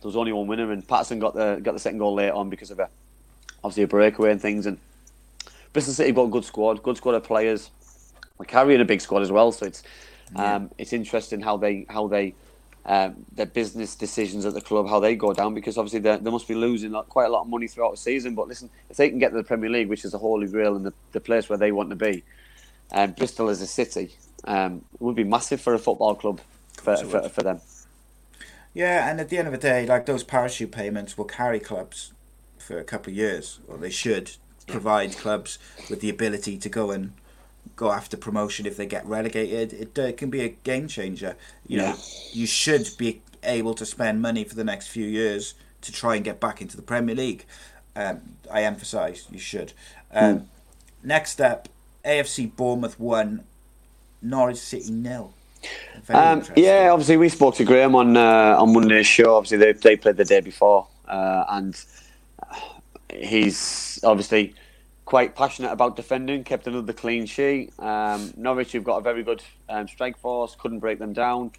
there 0.00 0.08
was 0.08 0.16
only 0.16 0.32
one 0.32 0.46
winner, 0.46 0.72
and 0.72 0.86
Patterson 0.86 1.18
got 1.18 1.34
the 1.34 1.60
got 1.62 1.72
the 1.72 1.78
second 1.78 1.98
goal 1.98 2.14
late 2.14 2.30
on 2.30 2.48
because 2.48 2.70
of 2.70 2.78
a 2.78 2.88
obviously 3.62 3.82
a 3.82 3.86
breakaway 3.86 4.32
and 4.32 4.40
things. 4.40 4.64
And 4.64 4.78
Bristol 5.74 5.92
City 5.92 6.12
got 6.12 6.22
a 6.22 6.28
good 6.30 6.46
squad, 6.46 6.82
good 6.82 6.96
squad 6.96 7.14
of 7.14 7.22
players. 7.22 7.70
We're 8.38 8.46
carrying 8.46 8.80
a 8.80 8.86
big 8.86 9.02
squad 9.02 9.20
as 9.20 9.30
well, 9.30 9.52
so 9.52 9.66
it's 9.66 9.82
um, 10.36 10.70
it's 10.78 10.94
interesting 10.94 11.42
how 11.42 11.58
they 11.58 11.84
how 11.90 12.08
they 12.08 12.34
um, 12.86 13.26
their 13.32 13.46
business 13.46 13.94
decisions 13.94 14.46
at 14.46 14.54
the 14.54 14.60
club, 14.60 14.88
how 14.88 15.00
they 15.00 15.14
go 15.14 15.32
down, 15.32 15.54
because 15.54 15.76
obviously 15.76 16.00
they, 16.00 16.16
they 16.16 16.30
must 16.30 16.48
be 16.48 16.54
losing 16.54 16.92
quite 17.08 17.26
a 17.26 17.28
lot 17.28 17.42
of 17.42 17.48
money 17.48 17.68
throughout 17.68 17.92
the 17.92 17.96
season. 17.96 18.34
But 18.34 18.48
listen, 18.48 18.70
if 18.88 18.96
they 18.96 19.08
can 19.08 19.18
get 19.18 19.30
to 19.30 19.36
the 19.36 19.44
Premier 19.44 19.70
League, 19.70 19.88
which 19.88 20.04
is 20.04 20.12
the 20.12 20.18
holy 20.18 20.46
grail 20.46 20.76
and 20.76 20.84
the, 20.84 20.92
the 21.12 21.20
place 21.20 21.48
where 21.48 21.58
they 21.58 21.72
want 21.72 21.90
to 21.90 21.96
be, 21.96 22.22
um, 22.92 23.12
Bristol 23.12 23.48
as 23.48 23.60
a 23.60 23.66
city 23.66 24.16
um, 24.44 24.84
would 24.98 25.14
be 25.14 25.24
massive 25.24 25.60
for 25.60 25.74
a 25.74 25.78
football 25.78 26.14
club 26.14 26.40
for, 26.72 26.96
for, 26.96 27.28
for 27.28 27.42
them. 27.42 27.60
Yeah, 28.72 29.10
and 29.10 29.20
at 29.20 29.28
the 29.28 29.38
end 29.38 29.48
of 29.48 29.52
the 29.52 29.58
day, 29.58 29.86
like 29.86 30.06
those 30.06 30.22
parachute 30.22 30.72
payments 30.72 31.18
will 31.18 31.24
carry 31.24 31.60
clubs 31.60 32.12
for 32.58 32.78
a 32.78 32.84
couple 32.84 33.10
of 33.10 33.16
years, 33.16 33.58
or 33.68 33.76
they 33.76 33.90
should 33.90 34.32
provide 34.66 35.16
clubs 35.16 35.58
with 35.88 36.00
the 36.00 36.08
ability 36.08 36.56
to 36.56 36.68
go 36.68 36.90
and 36.92 37.12
go 37.76 37.92
after 37.92 38.16
promotion 38.16 38.66
if 38.66 38.76
they 38.76 38.86
get 38.86 39.06
relegated. 39.06 39.72
It 39.72 39.98
uh, 39.98 40.12
can 40.12 40.30
be 40.30 40.42
a 40.42 40.48
game 40.48 40.88
changer. 40.88 41.36
You 41.66 41.78
know, 41.78 41.94
you 42.32 42.46
should 42.46 42.88
be 42.98 43.22
able 43.42 43.74
to 43.74 43.86
spend 43.86 44.20
money 44.20 44.44
for 44.44 44.54
the 44.54 44.64
next 44.64 44.88
few 44.88 45.06
years 45.06 45.54
to 45.82 45.92
try 45.92 46.16
and 46.16 46.24
get 46.24 46.40
back 46.40 46.60
into 46.60 46.76
the 46.76 46.82
Premier 46.82 47.14
League. 47.14 47.46
Um, 47.96 48.20
I 48.52 48.62
emphasise 48.64 49.26
you 49.30 49.38
should. 49.38 49.72
Um, 50.12 50.48
Next 51.02 51.40
up, 51.40 51.68
AFC 52.04 52.54
Bournemouth 52.54 52.98
one, 53.00 53.44
Norwich 54.20 54.58
City 54.58 54.90
nil. 54.90 55.32
Um, 56.08 56.44
yeah, 56.56 56.90
obviously 56.90 57.16
we 57.16 57.28
spoke 57.28 57.54
to 57.56 57.64
Graham 57.64 57.94
on 57.94 58.16
uh, 58.16 58.56
on 58.58 58.72
Monday's 58.72 59.06
show. 59.06 59.36
Obviously 59.36 59.58
they 59.58 59.72
they 59.72 59.96
played 59.96 60.16
the 60.16 60.24
day 60.24 60.40
before, 60.40 60.86
uh, 61.08 61.44
and 61.50 61.82
he's 63.12 64.00
obviously 64.04 64.54
quite 65.10 65.34
passionate 65.34 65.72
about 65.72 65.96
defending. 65.96 66.44
Kept 66.44 66.68
another 66.68 66.92
clean 66.92 67.26
sheet. 67.26 67.72
Um, 67.80 68.32
Norwich, 68.36 68.72
you've 68.72 68.84
got 68.84 68.98
a 68.98 69.00
very 69.00 69.24
good 69.24 69.42
um, 69.68 69.88
strike 69.88 70.16
force. 70.16 70.54
Couldn't 70.56 70.78
break 70.78 71.00
them 71.00 71.12
down. 71.12 71.50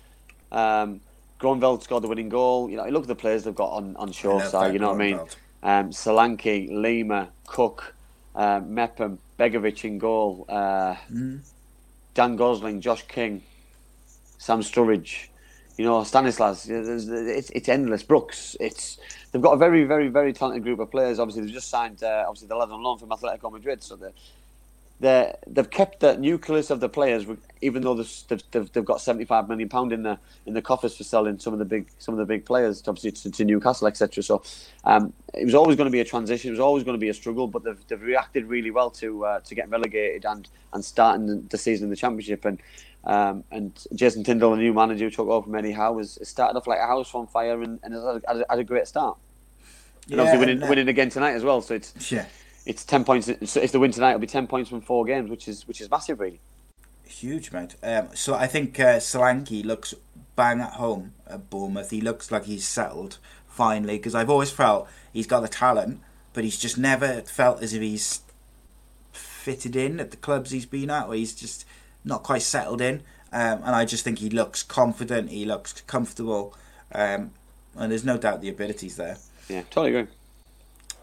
Um, 0.53 1.01
Groeneveld 1.37 1.83
scored 1.83 2.03
the 2.03 2.07
winning 2.07 2.29
goal. 2.29 2.69
You 2.69 2.77
know, 2.77 2.85
look 2.85 3.03
at 3.03 3.09
the 3.09 3.15
players 3.15 3.43
they've 3.43 3.53
got 3.53 3.71
on 3.71 3.97
on 3.97 4.13
show 4.13 4.37
love 4.37 4.47
side. 4.47 4.71
You 4.71 4.79
know 4.79 4.93
what 4.93 5.01
I 5.01 5.05
mean? 5.05 5.19
Um, 5.63 5.89
Solanke, 5.89 6.71
Lerma, 6.71 7.27
Cook, 7.45 7.93
um, 8.35 8.73
Mepham, 8.73 9.19
Begovic 9.37 9.83
in 9.83 9.97
goal. 9.97 10.45
Uh, 10.47 10.95
Dan 12.13 12.37
Gosling, 12.37 12.79
Josh 12.79 13.05
King, 13.05 13.43
Sam 14.37 14.61
Surridge, 14.61 15.27
you 15.81 15.87
know, 15.87 16.03
Stanislas. 16.03 16.67
It's, 16.69 17.49
it's 17.49 17.67
endless. 17.67 18.03
Brooks. 18.03 18.55
It's 18.59 18.99
they've 19.31 19.41
got 19.41 19.53
a 19.53 19.57
very, 19.57 19.83
very, 19.83 20.09
very 20.09 20.31
talented 20.31 20.61
group 20.61 20.77
of 20.77 20.91
players. 20.91 21.17
Obviously, 21.17 21.41
they've 21.41 21.55
just 21.55 21.69
signed 21.69 22.03
uh, 22.03 22.25
obviously 22.27 22.47
the 22.49 22.55
lad 22.55 22.69
on 22.69 22.83
loan 22.83 22.99
from 22.99 23.09
Atletico 23.09 23.51
Madrid, 23.51 23.81
so 23.81 23.95
they're, 23.95 24.11
they're 24.99 25.35
they've 25.47 25.71
kept 25.71 26.01
the 26.01 26.17
nucleus 26.17 26.69
of 26.69 26.81
the 26.81 26.87
players, 26.87 27.25
even 27.61 27.81
though 27.81 27.95
they've, 27.95 28.43
they've, 28.51 28.71
they've, 28.71 28.85
got 28.85 29.01
seventy 29.01 29.25
five 29.25 29.49
million 29.49 29.69
pound 29.69 29.91
in 29.91 30.03
the 30.03 30.19
in 30.45 30.53
the 30.53 30.61
coffers 30.61 30.95
for 30.95 31.03
selling 31.03 31.39
some 31.39 31.51
of 31.51 31.57
the 31.57 31.65
big 31.65 31.87
some 31.97 32.13
of 32.13 32.19
the 32.19 32.25
big 32.25 32.45
players, 32.45 32.83
obviously 32.87 33.11
to, 33.13 33.31
to 33.31 33.43
Newcastle, 33.43 33.87
etc. 33.87 34.21
So 34.21 34.43
um, 34.83 35.11
it 35.33 35.45
was 35.45 35.55
always 35.55 35.77
going 35.77 35.87
to 35.87 35.91
be 35.91 36.01
a 36.01 36.05
transition. 36.05 36.49
It 36.49 36.51
was 36.51 36.59
always 36.59 36.83
going 36.83 36.95
to 36.95 37.01
be 37.01 37.09
a 37.09 37.13
struggle, 37.15 37.47
but 37.47 37.63
they've, 37.63 37.87
they've 37.87 38.03
reacted 38.03 38.45
really 38.45 38.69
well 38.69 38.91
to 38.91 39.25
uh, 39.25 39.39
to 39.39 39.55
getting 39.55 39.71
relegated 39.71 40.25
and 40.25 40.47
and 40.73 40.85
starting 40.85 41.47
the 41.47 41.57
season 41.57 41.85
in 41.85 41.89
the 41.89 41.95
championship 41.95 42.45
and. 42.45 42.61
Um, 43.03 43.43
and 43.51 43.73
Jason 43.95 44.23
Tindall, 44.23 44.51
the 44.51 44.57
new 44.57 44.73
manager 44.73 45.05
who 45.05 45.11
took 45.11 45.27
over 45.27 45.45
from 45.45 45.55
Eddie 45.55 45.71
Howe, 45.71 45.97
has 45.97 46.19
started 46.27 46.57
off 46.57 46.67
like 46.67 46.79
a 46.79 46.85
house 46.85 47.13
on 47.15 47.27
fire 47.27 47.61
and, 47.61 47.79
and 47.83 47.93
has 47.93 48.03
had 48.03 48.37
a, 48.37 48.45
had 48.49 48.59
a, 48.59 48.63
great 48.63 48.87
start. 48.87 49.17
And 50.03 50.17
Yeah, 50.17 50.21
obviously 50.21 50.39
winning, 50.45 50.63
uh, 50.63 50.67
winning 50.67 50.87
again 50.87 51.09
tonight 51.09 51.33
as 51.33 51.43
well. 51.43 51.61
So 51.61 51.73
it's 51.73 52.11
Yeah. 52.11 52.25
it's 52.65 52.85
ten 52.85 53.03
points. 53.03 53.29
So 53.45 53.59
if 53.59 53.71
they 53.71 53.79
win 53.79 53.91
tonight, 53.91 54.11
it'll 54.11 54.19
be 54.19 54.27
ten 54.27 54.47
points 54.47 54.69
from 54.69 54.81
four 54.81 55.05
games, 55.05 55.29
which 55.29 55.47
is 55.47 55.67
which 55.67 55.81
is 55.81 55.89
massive, 55.89 56.19
really. 56.19 56.39
Huge, 57.05 57.51
mate. 57.51 57.75
Um, 57.83 58.09
so 58.13 58.35
I 58.35 58.47
think 58.47 58.79
uh, 58.79 58.97
Solanke 58.97 59.65
looks 59.65 59.93
bang 60.35 60.61
at 60.61 60.73
home 60.73 61.13
at 61.27 61.49
Bournemouth. 61.49 61.89
He 61.89 62.01
looks 62.01 62.31
like 62.31 62.45
he's 62.45 62.67
settled 62.67 63.17
finally 63.47 63.97
because 63.97 64.15
I've 64.15 64.29
always 64.29 64.51
felt 64.51 64.87
he's 65.11 65.27
got 65.27 65.41
the 65.41 65.47
talent, 65.47 66.01
but 66.33 66.43
he's 66.43 66.57
just 66.57 66.77
never 66.77 67.21
felt 67.21 67.61
as 67.61 67.73
if 67.73 67.81
he's 67.81 68.21
fitted 69.11 69.75
in 69.75 69.99
at 69.99 70.11
the 70.11 70.17
clubs 70.17 70.51
he's 70.51 70.65
been 70.65 70.89
at, 70.89 71.07
or 71.07 71.15
he's 71.15 71.33
just 71.33 71.65
not 72.03 72.23
quite 72.23 72.41
settled 72.41 72.81
in. 72.81 73.03
Um, 73.33 73.61
and 73.63 73.75
I 73.75 73.85
just 73.85 74.03
think 74.03 74.19
he 74.19 74.29
looks 74.29 74.61
confident. 74.61 75.29
He 75.29 75.45
looks 75.45 75.79
comfortable, 75.87 76.53
um, 76.93 77.31
and 77.77 77.91
there's 77.91 78.03
no 78.03 78.17
doubt 78.17 78.41
the 78.41 78.49
abilities 78.49 78.97
there. 78.97 79.17
Yeah, 79.47 79.61
totally 79.69 79.95
agree. 79.95 80.11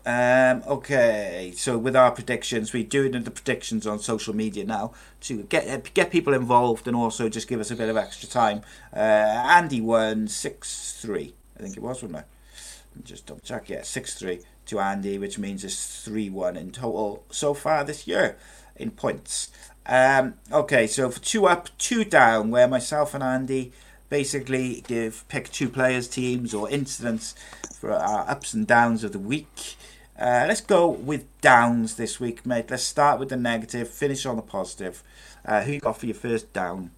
Um, 0.05 0.63
okay, 0.67 1.53
so 1.57 1.77
with 1.77 1.97
our 1.97 2.11
predictions, 2.11 2.73
we're 2.73 2.85
doing 2.85 3.13
the 3.13 3.31
predictions 3.31 3.87
on 3.87 3.99
social 3.99 4.35
media 4.35 4.65
now 4.65 4.93
to 5.23 5.43
get 5.45 5.93
get 5.95 6.11
people 6.11 6.35
involved 6.35 6.87
and 6.87 6.97
also 6.97 7.29
just 7.29 7.49
give 7.49 7.61
us 7.61 7.71
a 7.71 7.77
bit 7.77 7.89
of 7.89 7.97
extra 7.97 8.29
time. 8.29 8.63
Uh, 8.95 8.99
Andy 8.99 9.81
won 9.81 10.29
six 10.29 10.99
three, 11.01 11.35
I 11.59 11.63
think 11.63 11.77
it 11.77 11.83
was, 11.83 12.03
wasn't 12.03 12.21
it? 12.21 13.05
Just 13.05 13.27
double 13.27 13.41
check. 13.41 13.69
Yeah, 13.69 13.83
six 13.83 14.15
three 14.15 14.41
to 14.67 14.81
Andy, 14.81 15.19
which 15.19 15.39
means 15.39 15.65
it's 15.65 16.03
three 16.03 16.31
one 16.31 16.57
in 16.57 16.73
total 16.73 17.25
so 17.31 17.55
far 17.55 17.85
this 17.85 18.07
year 18.07 18.37
in 18.77 18.91
points. 18.91 19.51
Um, 19.89 20.35
okay, 20.53 20.87
so 20.87 21.11
for 21.11 21.21
two 21.21 21.47
up, 21.47 21.71
two 21.79 22.05
down, 22.05 22.51
where 22.51 22.69
myself 22.69 23.15
and 23.15 23.25
Andy 23.25 23.73
basically 24.11 24.83
give 24.87 25.27
pick 25.29 25.51
two 25.51 25.69
players, 25.69 26.09
teams, 26.09 26.53
or 26.53 26.69
incidents 26.71 27.35
for 27.75 27.93
our 27.93 28.29
ups 28.29 28.53
and 28.53 28.67
downs 28.67 29.03
of 29.03 29.13
the 29.13 29.19
week. 29.19 29.77
Uh, 30.19 30.45
let's 30.49 30.61
go 30.61 30.89
with 30.89 31.25
downs 31.41 31.95
this 31.95 32.19
week, 32.19 32.45
mate. 32.45 32.71
Let's 32.71 32.83
start 32.83 33.19
with 33.19 33.29
the 33.29 33.37
negative, 33.37 33.89
finish 33.89 34.27
on 34.27 34.37
the 34.37 34.43
positive. 34.43 35.03
Uh, 35.45 35.63
who 35.63 35.73
you 35.73 35.81
got 35.81 35.97
for 35.97 36.07
your 36.07 36.15
first 36.15 36.53
down? 36.53 36.91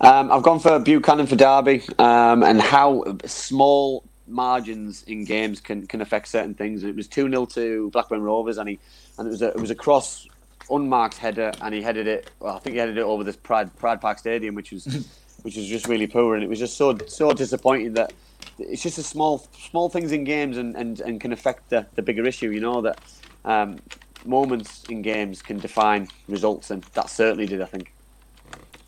Um, 0.00 0.30
I've 0.30 0.42
gone 0.42 0.58
for 0.58 0.78
Buchanan 0.78 1.26
for 1.26 1.36
Derby 1.36 1.82
um, 1.98 2.42
and 2.42 2.60
how 2.60 3.16
small 3.24 4.04
margins 4.26 5.04
in 5.04 5.24
games 5.24 5.60
can, 5.60 5.86
can 5.86 6.00
affect 6.00 6.28
certain 6.28 6.52
things. 6.54 6.82
It 6.82 6.96
was 6.96 7.06
two 7.06 7.30
0 7.30 7.46
to 7.46 7.88
Blackburn 7.90 8.22
Rovers, 8.22 8.58
and 8.58 8.68
he 8.68 8.78
and 9.18 9.28
it 9.28 9.30
was 9.30 9.42
a, 9.42 9.48
it 9.48 9.60
was 9.60 9.70
a 9.70 9.74
cross 9.74 10.26
unmarked 10.70 11.18
header, 11.18 11.52
and 11.60 11.74
he 11.74 11.82
headed 11.82 12.06
it. 12.06 12.30
Well, 12.40 12.56
I 12.56 12.58
think 12.58 12.74
he 12.74 12.78
headed 12.80 12.98
it 12.98 13.02
over 13.02 13.24
this 13.24 13.36
Pride 13.36 13.74
Pride 13.76 14.00
Park 14.00 14.18
Stadium, 14.18 14.54
which 14.54 14.72
was 14.72 14.84
which 15.42 15.56
was 15.56 15.66
just 15.66 15.86
really 15.86 16.06
poor, 16.06 16.34
and 16.34 16.44
it 16.44 16.48
was 16.48 16.58
just 16.58 16.76
so 16.76 16.96
so 17.06 17.32
disappointing 17.32 17.94
that 17.94 18.12
it's 18.58 18.82
just 18.82 18.98
a 18.98 19.02
small 19.02 19.46
small 19.70 19.88
things 19.88 20.12
in 20.12 20.24
games 20.24 20.56
and, 20.56 20.76
and, 20.76 21.00
and 21.00 21.20
can 21.20 21.32
affect 21.32 21.70
the, 21.70 21.86
the 21.94 22.02
bigger 22.02 22.26
issue. 22.26 22.50
You 22.50 22.60
know 22.60 22.80
that 22.82 23.00
um, 23.44 23.78
moments 24.24 24.84
in 24.88 25.02
games 25.02 25.42
can 25.42 25.58
define 25.58 26.08
results, 26.28 26.70
and 26.70 26.82
that 26.94 27.10
certainly 27.10 27.46
did. 27.46 27.62
I 27.62 27.66
think. 27.66 27.92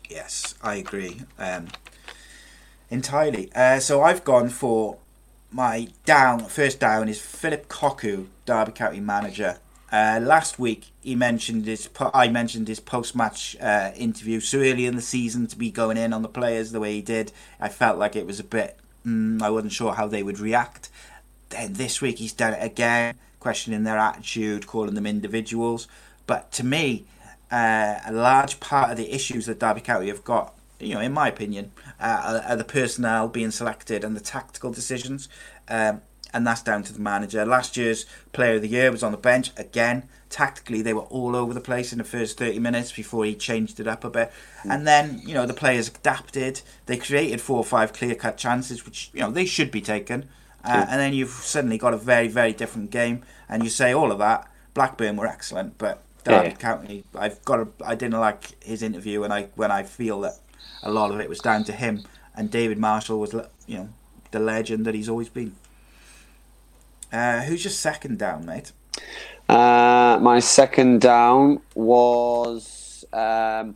Yes, 0.09 0.55
I 0.63 0.75
agree. 0.75 1.21
Um, 1.37 1.67
entirely. 2.89 3.51
Uh, 3.53 3.79
so 3.79 4.01
I've 4.01 4.23
gone 4.23 4.49
for 4.49 4.97
my 5.51 5.89
down. 6.05 6.39
First 6.45 6.79
down 6.79 7.09
is 7.09 7.21
Phillip 7.21 7.67
Cocu, 7.67 8.27
Derby 8.45 8.71
County 8.71 8.99
manager. 8.99 9.59
Uh, 9.91 10.19
last 10.21 10.59
week 10.59 10.91
he 11.01 11.15
mentioned 11.15 11.65
his. 11.65 11.87
po- 11.87 12.11
I 12.13 12.27
mentioned 12.27 12.67
his 12.67 12.79
post-match 12.79 13.57
uh, 13.59 13.91
interview 13.95 14.39
so 14.39 14.59
early 14.59 14.85
in 14.85 14.95
the 14.95 15.01
season 15.01 15.47
to 15.47 15.57
be 15.57 15.71
going 15.71 15.97
in 15.97 16.13
on 16.13 16.21
the 16.21 16.29
players 16.29 16.71
the 16.71 16.79
way 16.79 16.93
he 16.93 17.01
did. 17.01 17.31
I 17.59 17.69
felt 17.69 17.97
like 17.97 18.15
it 18.15 18.25
was 18.25 18.39
a 18.39 18.43
bit. 18.43 18.77
Mm, 19.05 19.41
I 19.41 19.49
wasn't 19.49 19.73
sure 19.73 19.93
how 19.93 20.07
they 20.07 20.23
would 20.23 20.39
react. 20.39 20.89
Then 21.49 21.73
this 21.73 22.01
week 22.01 22.19
he's 22.19 22.33
done 22.33 22.53
it 22.53 22.63
again, 22.63 23.15
questioning 23.39 23.83
their 23.83 23.97
attitude, 23.97 24.67
calling 24.67 24.93
them 24.93 25.07
individuals. 25.07 25.87
But 26.27 26.51
to 26.53 26.65
me, 26.65 27.05
uh, 27.51 27.95
a 28.05 28.11
large 28.11 28.59
part 28.59 28.91
of 28.91 28.97
the 28.97 29.11
issues 29.11 29.47
that 29.47 29.59
Derby 29.59 29.81
County 29.81 30.09
have 30.09 30.23
got, 30.23 30.53
you 30.79 30.93
know, 30.93 31.01
in 31.01 31.11
my 31.11 31.27
opinion, 31.27 31.71
uh, 31.99 32.41
are, 32.45 32.51
are 32.51 32.55
the 32.55 32.63
personnel 32.63 33.27
being 33.27 33.49
selected 33.49 34.03
and 34.03 34.15
the 34.15 34.21
tactical 34.21 34.71
decisions. 34.71 35.27
Um, 35.67 36.01
and 36.33 36.45
that's 36.45 36.61
down 36.61 36.83
to 36.83 36.93
the 36.93 36.99
manager. 36.99 37.45
Last 37.45 37.75
year's 37.77 38.05
Player 38.33 38.55
of 38.55 38.61
the 38.61 38.67
Year 38.67 38.91
was 38.91 39.03
on 39.03 39.11
the 39.11 39.17
bench 39.17 39.51
again. 39.57 40.03
Tactically, 40.29 40.81
they 40.81 40.93
were 40.93 41.01
all 41.03 41.35
over 41.35 41.53
the 41.53 41.61
place 41.61 41.91
in 41.91 41.97
the 41.97 42.03
first 42.03 42.37
30 42.37 42.59
minutes 42.59 42.91
before 42.91 43.25
he 43.25 43.33
changed 43.35 43.79
it 43.79 43.87
up 43.87 44.03
a 44.03 44.09
bit. 44.09 44.31
And 44.63 44.85
then, 44.85 45.21
you 45.25 45.33
know, 45.33 45.45
the 45.47 45.53
players 45.55 45.87
adapted. 45.87 46.61
They 46.85 46.97
created 46.97 47.41
four 47.41 47.57
or 47.57 47.63
five 47.63 47.93
clear 47.93 48.13
cut 48.13 48.37
chances, 48.37 48.85
which, 48.85 49.09
you 49.13 49.21
know, 49.21 49.31
they 49.31 49.45
should 49.45 49.71
be 49.71 49.81
taken. 49.81 50.29
Uh, 50.63 50.85
and 50.89 50.99
then 50.99 51.13
you've 51.13 51.29
suddenly 51.29 51.77
got 51.77 51.93
a 51.93 51.97
very, 51.97 52.27
very 52.27 52.53
different 52.53 52.91
game. 52.91 53.23
And 53.47 53.63
you 53.63 53.69
say 53.69 53.91
all 53.93 54.11
of 54.11 54.19
that. 54.19 54.47
Blackburn 54.75 55.15
were 55.17 55.25
excellent, 55.25 55.77
but 55.77 56.03
Derby 56.23 56.49
Yeah. 56.49 56.55
County, 56.55 57.03
I've 57.15 57.43
got. 57.43 57.59
A, 57.61 57.67
I 57.83 57.95
didn't 57.95 58.19
like 58.19 58.61
his 58.63 58.83
interview, 58.83 59.23
and 59.23 59.33
I 59.33 59.47
when 59.55 59.71
I 59.71 59.83
feel 59.83 60.21
that 60.21 60.35
a 60.83 60.91
lot 60.91 61.11
of 61.11 61.19
it 61.19 61.27
was 61.27 61.39
down 61.39 61.63
to 61.65 61.71
him. 61.71 62.03
And 62.35 62.51
David 62.51 62.77
Marshall 62.77 63.19
was, 63.19 63.33
you 63.65 63.77
know, 63.77 63.89
the 64.31 64.39
legend 64.39 64.85
that 64.85 64.93
he's 64.95 65.09
always 65.09 65.27
been. 65.29 65.55
Uh, 67.11 67.41
who's 67.41 67.63
your 67.63 67.71
second 67.71 68.19
down, 68.19 68.45
mate? 68.45 68.71
Uh, 69.47 70.19
my 70.21 70.39
second 70.39 71.01
down 71.01 71.59
was 71.73 73.03
um, 73.13 73.75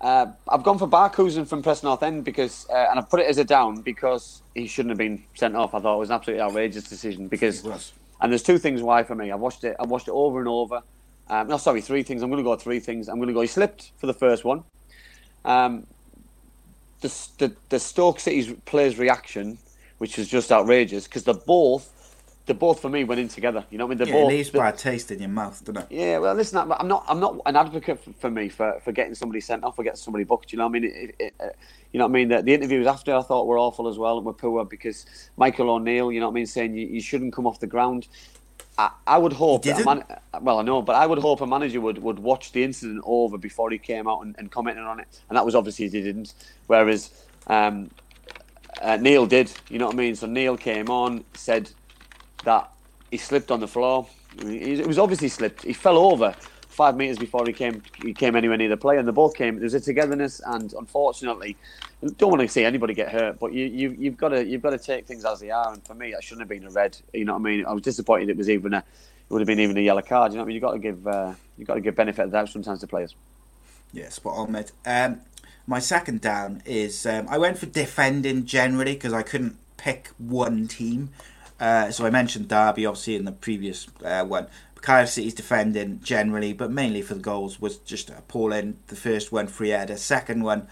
uh, 0.00 0.26
I've 0.48 0.62
gone 0.62 0.78
for 0.78 0.88
Barkhuizen 0.88 1.46
from 1.46 1.62
Preston 1.62 1.88
North 1.88 2.02
End 2.02 2.24
because, 2.24 2.66
uh, 2.70 2.86
and 2.90 2.98
I've 2.98 3.10
put 3.10 3.20
it 3.20 3.26
as 3.26 3.38
a 3.38 3.44
down 3.44 3.80
because 3.82 4.42
he 4.54 4.66
shouldn't 4.66 4.90
have 4.90 4.98
been 4.98 5.24
sent 5.34 5.56
off. 5.56 5.74
I 5.74 5.80
thought 5.80 5.96
it 5.96 5.98
was 5.98 6.10
an 6.10 6.16
absolutely 6.16 6.42
outrageous 6.42 6.84
decision 6.84 7.28
because, 7.28 7.64
and 8.20 8.32
there's 8.32 8.42
two 8.42 8.58
things 8.58 8.82
why 8.82 9.02
for 9.02 9.14
me. 9.14 9.30
I 9.30 9.34
watched 9.34 9.64
it. 9.64 9.76
I 9.78 9.86
watched 9.86 10.08
it 10.08 10.12
over 10.12 10.38
and 10.38 10.48
over. 10.48 10.82
Um, 11.28 11.48
no, 11.48 11.56
sorry, 11.56 11.80
three 11.80 12.02
things. 12.02 12.22
I'm 12.22 12.30
going 12.30 12.42
to 12.42 12.48
go 12.48 12.56
three 12.56 12.80
things. 12.80 13.08
I'm 13.08 13.16
going 13.16 13.28
to 13.28 13.34
go. 13.34 13.40
He 13.40 13.48
slipped 13.48 13.92
for 13.98 14.06
the 14.06 14.14
first 14.14 14.44
one. 14.44 14.64
Um, 15.44 15.86
the, 17.00 17.08
the 17.38 17.56
the 17.68 17.80
Stoke 17.80 18.20
City's 18.20 18.52
players' 18.66 18.98
reaction, 18.98 19.58
which 19.98 20.16
was 20.16 20.28
just 20.28 20.52
outrageous 20.52 21.04
because 21.04 21.24
they're 21.24 21.34
both, 21.34 21.92
they 22.48 22.54
both 22.54 22.80
for 22.80 22.88
me 22.88 23.04
went 23.04 23.20
in 23.20 23.28
together. 23.28 23.64
You 23.70 23.78
know 23.78 23.86
what 23.86 23.98
I 23.98 23.98
mean? 23.98 23.98
They're 23.98 24.16
Yeah, 24.16 24.24
it 24.24 24.28
leaves 24.28 24.50
bad 24.50 24.78
taste 24.78 25.10
in 25.10 25.20
your 25.20 25.28
mouth, 25.28 25.64
doesn't 25.64 25.82
it? 25.82 25.86
yeah, 25.90 26.18
well, 26.18 26.34
listen, 26.34 26.58
I'm 26.58 26.88
not, 26.88 27.04
I'm 27.06 27.20
not 27.20 27.40
an 27.46 27.56
advocate 27.56 28.02
for, 28.02 28.12
for 28.14 28.30
me 28.30 28.48
for, 28.48 28.80
for 28.84 28.92
getting 28.92 29.14
somebody 29.14 29.40
sent 29.40 29.64
off 29.64 29.78
or 29.78 29.84
getting 29.84 29.96
somebody 29.96 30.24
booked. 30.24 30.52
You 30.52 30.58
know 30.58 30.66
what 30.66 30.76
I 30.76 30.80
mean? 30.80 30.84
It, 30.92 31.14
it, 31.18 31.34
uh, 31.40 31.48
you 31.92 31.98
know 31.98 32.06
what 32.06 32.10
I 32.10 32.14
mean? 32.14 32.28
The, 32.28 32.42
the 32.42 32.54
interviews 32.54 32.86
after 32.86 33.14
I 33.14 33.22
thought 33.22 33.46
were 33.46 33.58
awful 33.58 33.88
as 33.88 33.98
well 33.98 34.16
and 34.16 34.26
were 34.26 34.32
poor 34.32 34.64
because 34.64 35.06
Michael 35.36 35.70
O'Neill, 35.70 36.10
you 36.10 36.20
know 36.20 36.26
what 36.26 36.32
I 36.32 36.34
mean, 36.34 36.46
saying 36.46 36.76
you, 36.76 36.86
you 36.86 37.00
shouldn't 37.00 37.32
come 37.32 37.46
off 37.46 37.60
the 37.60 37.66
ground. 37.66 38.08
I, 38.76 38.90
I 39.06 39.18
would 39.18 39.32
hope 39.32 39.64
that 39.64 39.84
man, 39.84 40.04
well, 40.40 40.60
I 40.60 40.62
know, 40.62 40.82
but 40.82 40.94
I 40.94 41.06
would 41.06 41.18
hope 41.18 41.40
a 41.40 41.46
manager 41.46 41.80
would, 41.80 41.98
would 41.98 42.18
watch 42.18 42.52
the 42.52 42.62
incident 42.62 43.02
over 43.04 43.36
before 43.36 43.70
he 43.70 43.78
came 43.78 44.06
out 44.06 44.22
and, 44.22 44.36
and 44.38 44.50
commented 44.50 44.84
on 44.84 45.00
it, 45.00 45.06
and 45.28 45.36
that 45.36 45.44
was 45.44 45.56
obviously 45.56 45.88
he 45.88 46.02
didn't. 46.02 46.34
Whereas 46.68 47.10
um, 47.48 47.90
uh, 48.80 48.96
Neil 48.96 49.26
did, 49.26 49.50
you 49.68 49.78
know 49.78 49.86
what 49.86 49.94
I 49.94 49.98
mean? 49.98 50.14
So 50.14 50.26
Neil 50.26 50.56
came 50.56 50.90
on, 50.90 51.24
said 51.34 51.70
that 52.48 52.70
he 53.10 53.18
slipped 53.18 53.50
on 53.50 53.60
the 53.60 53.68
floor. 53.68 54.06
It 54.40 54.86
was 54.86 54.98
obviously 54.98 55.28
slipped. 55.28 55.64
He 55.64 55.74
fell 55.74 55.98
over 55.98 56.34
five 56.68 56.96
meters 56.96 57.18
before 57.18 57.44
he 57.46 57.52
came 57.52 57.82
he 58.02 58.14
came 58.14 58.34
anywhere 58.36 58.56
near 58.56 58.70
the 58.70 58.76
play, 58.76 58.96
and 58.96 59.06
they 59.06 59.12
both 59.12 59.34
came. 59.34 59.56
There 59.56 59.64
was 59.64 59.74
a 59.74 59.80
togetherness, 59.80 60.40
and 60.46 60.72
unfortunately, 60.72 61.56
don't 62.16 62.30
want 62.30 62.40
to 62.40 62.48
see 62.48 62.64
anybody 62.64 62.94
get 62.94 63.10
hurt, 63.10 63.38
but 63.38 63.52
you, 63.52 63.66
you 63.66 63.96
you've 63.98 64.16
got 64.16 64.30
to 64.30 64.46
you've 64.46 64.62
got 64.62 64.70
to 64.70 64.78
take 64.78 65.06
things 65.06 65.24
as 65.26 65.40
they 65.40 65.50
are. 65.50 65.72
And 65.74 65.84
for 65.86 65.94
me, 65.94 66.12
that 66.12 66.24
shouldn't 66.24 66.42
have 66.42 66.48
been 66.48 66.64
a 66.64 66.70
red. 66.70 66.96
You 67.12 67.26
know 67.26 67.34
what 67.34 67.40
I 67.40 67.50
mean? 67.50 67.66
I 67.66 67.72
was 67.72 67.82
disappointed 67.82 68.30
it 68.30 68.36
was 68.36 68.48
even 68.48 68.72
a 68.72 68.78
it 68.78 68.84
would 69.28 69.40
have 69.40 69.46
been 69.46 69.60
even 69.60 69.76
a 69.76 69.82
yellow 69.82 70.02
card. 70.02 70.32
You 70.32 70.38
know 70.38 70.44
what 70.44 70.46
I 70.46 70.48
mean? 70.48 70.54
You 70.54 70.60
got 70.60 70.72
to 70.72 70.78
give 70.78 71.06
uh, 71.06 71.34
you 71.58 71.66
got 71.66 71.74
to 71.74 71.82
give 71.82 71.94
benefit 71.94 72.22
of 72.24 72.30
the 72.30 72.38
doubt 72.38 72.48
sometimes 72.48 72.80
to 72.80 72.86
players. 72.86 73.14
Yeah, 73.92 74.08
spot 74.08 74.36
on, 74.38 74.52
mate. 74.52 74.72
Um, 74.86 75.20
my 75.66 75.80
second 75.80 76.22
down 76.22 76.62
is 76.64 77.04
um, 77.04 77.26
I 77.28 77.36
went 77.36 77.58
for 77.58 77.66
defending 77.66 78.46
generally 78.46 78.94
because 78.94 79.12
I 79.12 79.22
couldn't 79.22 79.56
pick 79.76 80.10
one 80.18 80.68
team. 80.68 81.10
Uh, 81.60 81.90
so 81.90 82.06
I 82.06 82.10
mentioned 82.10 82.48
Derby 82.48 82.86
obviously 82.86 83.16
in 83.16 83.24
the 83.24 83.32
previous 83.32 83.88
uh, 84.04 84.24
one. 84.24 84.46
Cardiff 84.80 85.10
City's 85.10 85.34
defending 85.34 86.00
generally, 86.00 86.52
but 86.52 86.70
mainly 86.70 87.02
for 87.02 87.14
the 87.14 87.20
goals 87.20 87.60
was 87.60 87.78
just 87.78 88.10
appalling. 88.10 88.78
The 88.86 88.96
first 88.96 89.32
one, 89.32 89.48
free 89.48 89.70
header. 89.70 89.96
Second 89.96 90.44
one, 90.44 90.68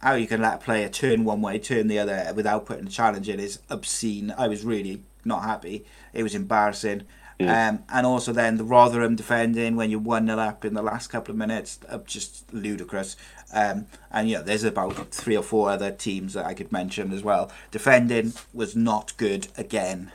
how 0.00 0.14
you 0.14 0.26
can 0.26 0.40
let 0.40 0.54
a 0.54 0.58
player 0.58 0.88
turn 0.88 1.24
one 1.24 1.42
way, 1.42 1.58
turn 1.58 1.88
the 1.88 1.98
other 1.98 2.32
without 2.34 2.66
putting 2.66 2.86
a 2.86 2.90
challenge 2.90 3.28
in 3.28 3.40
is 3.40 3.58
obscene. 3.68 4.32
I 4.36 4.48
was 4.48 4.64
really 4.64 5.02
not 5.24 5.42
happy. 5.42 5.84
It 6.12 6.22
was 6.22 6.34
embarrassing. 6.34 7.02
Um, 7.48 7.84
and 7.88 8.06
also 8.06 8.32
then 8.32 8.56
the 8.56 8.64
Rotherham 8.64 9.16
defending 9.16 9.76
when 9.76 9.90
you're 9.90 10.00
1 10.00 10.26
0 10.26 10.38
up 10.38 10.64
in 10.64 10.74
the 10.74 10.82
last 10.82 11.08
couple 11.08 11.32
of 11.32 11.38
minutes, 11.38 11.78
uh, 11.88 11.98
just 11.98 12.52
ludicrous. 12.52 13.16
Um, 13.52 13.86
and 14.10 14.28
yeah, 14.28 14.40
there's 14.40 14.64
about 14.64 15.08
three 15.10 15.36
or 15.36 15.42
four 15.42 15.70
other 15.70 15.90
teams 15.90 16.34
that 16.34 16.46
I 16.46 16.54
could 16.54 16.72
mention 16.72 17.12
as 17.12 17.22
well. 17.22 17.50
Defending 17.70 18.32
was 18.54 18.74
not 18.74 19.16
good 19.16 19.48
again. 19.56 20.10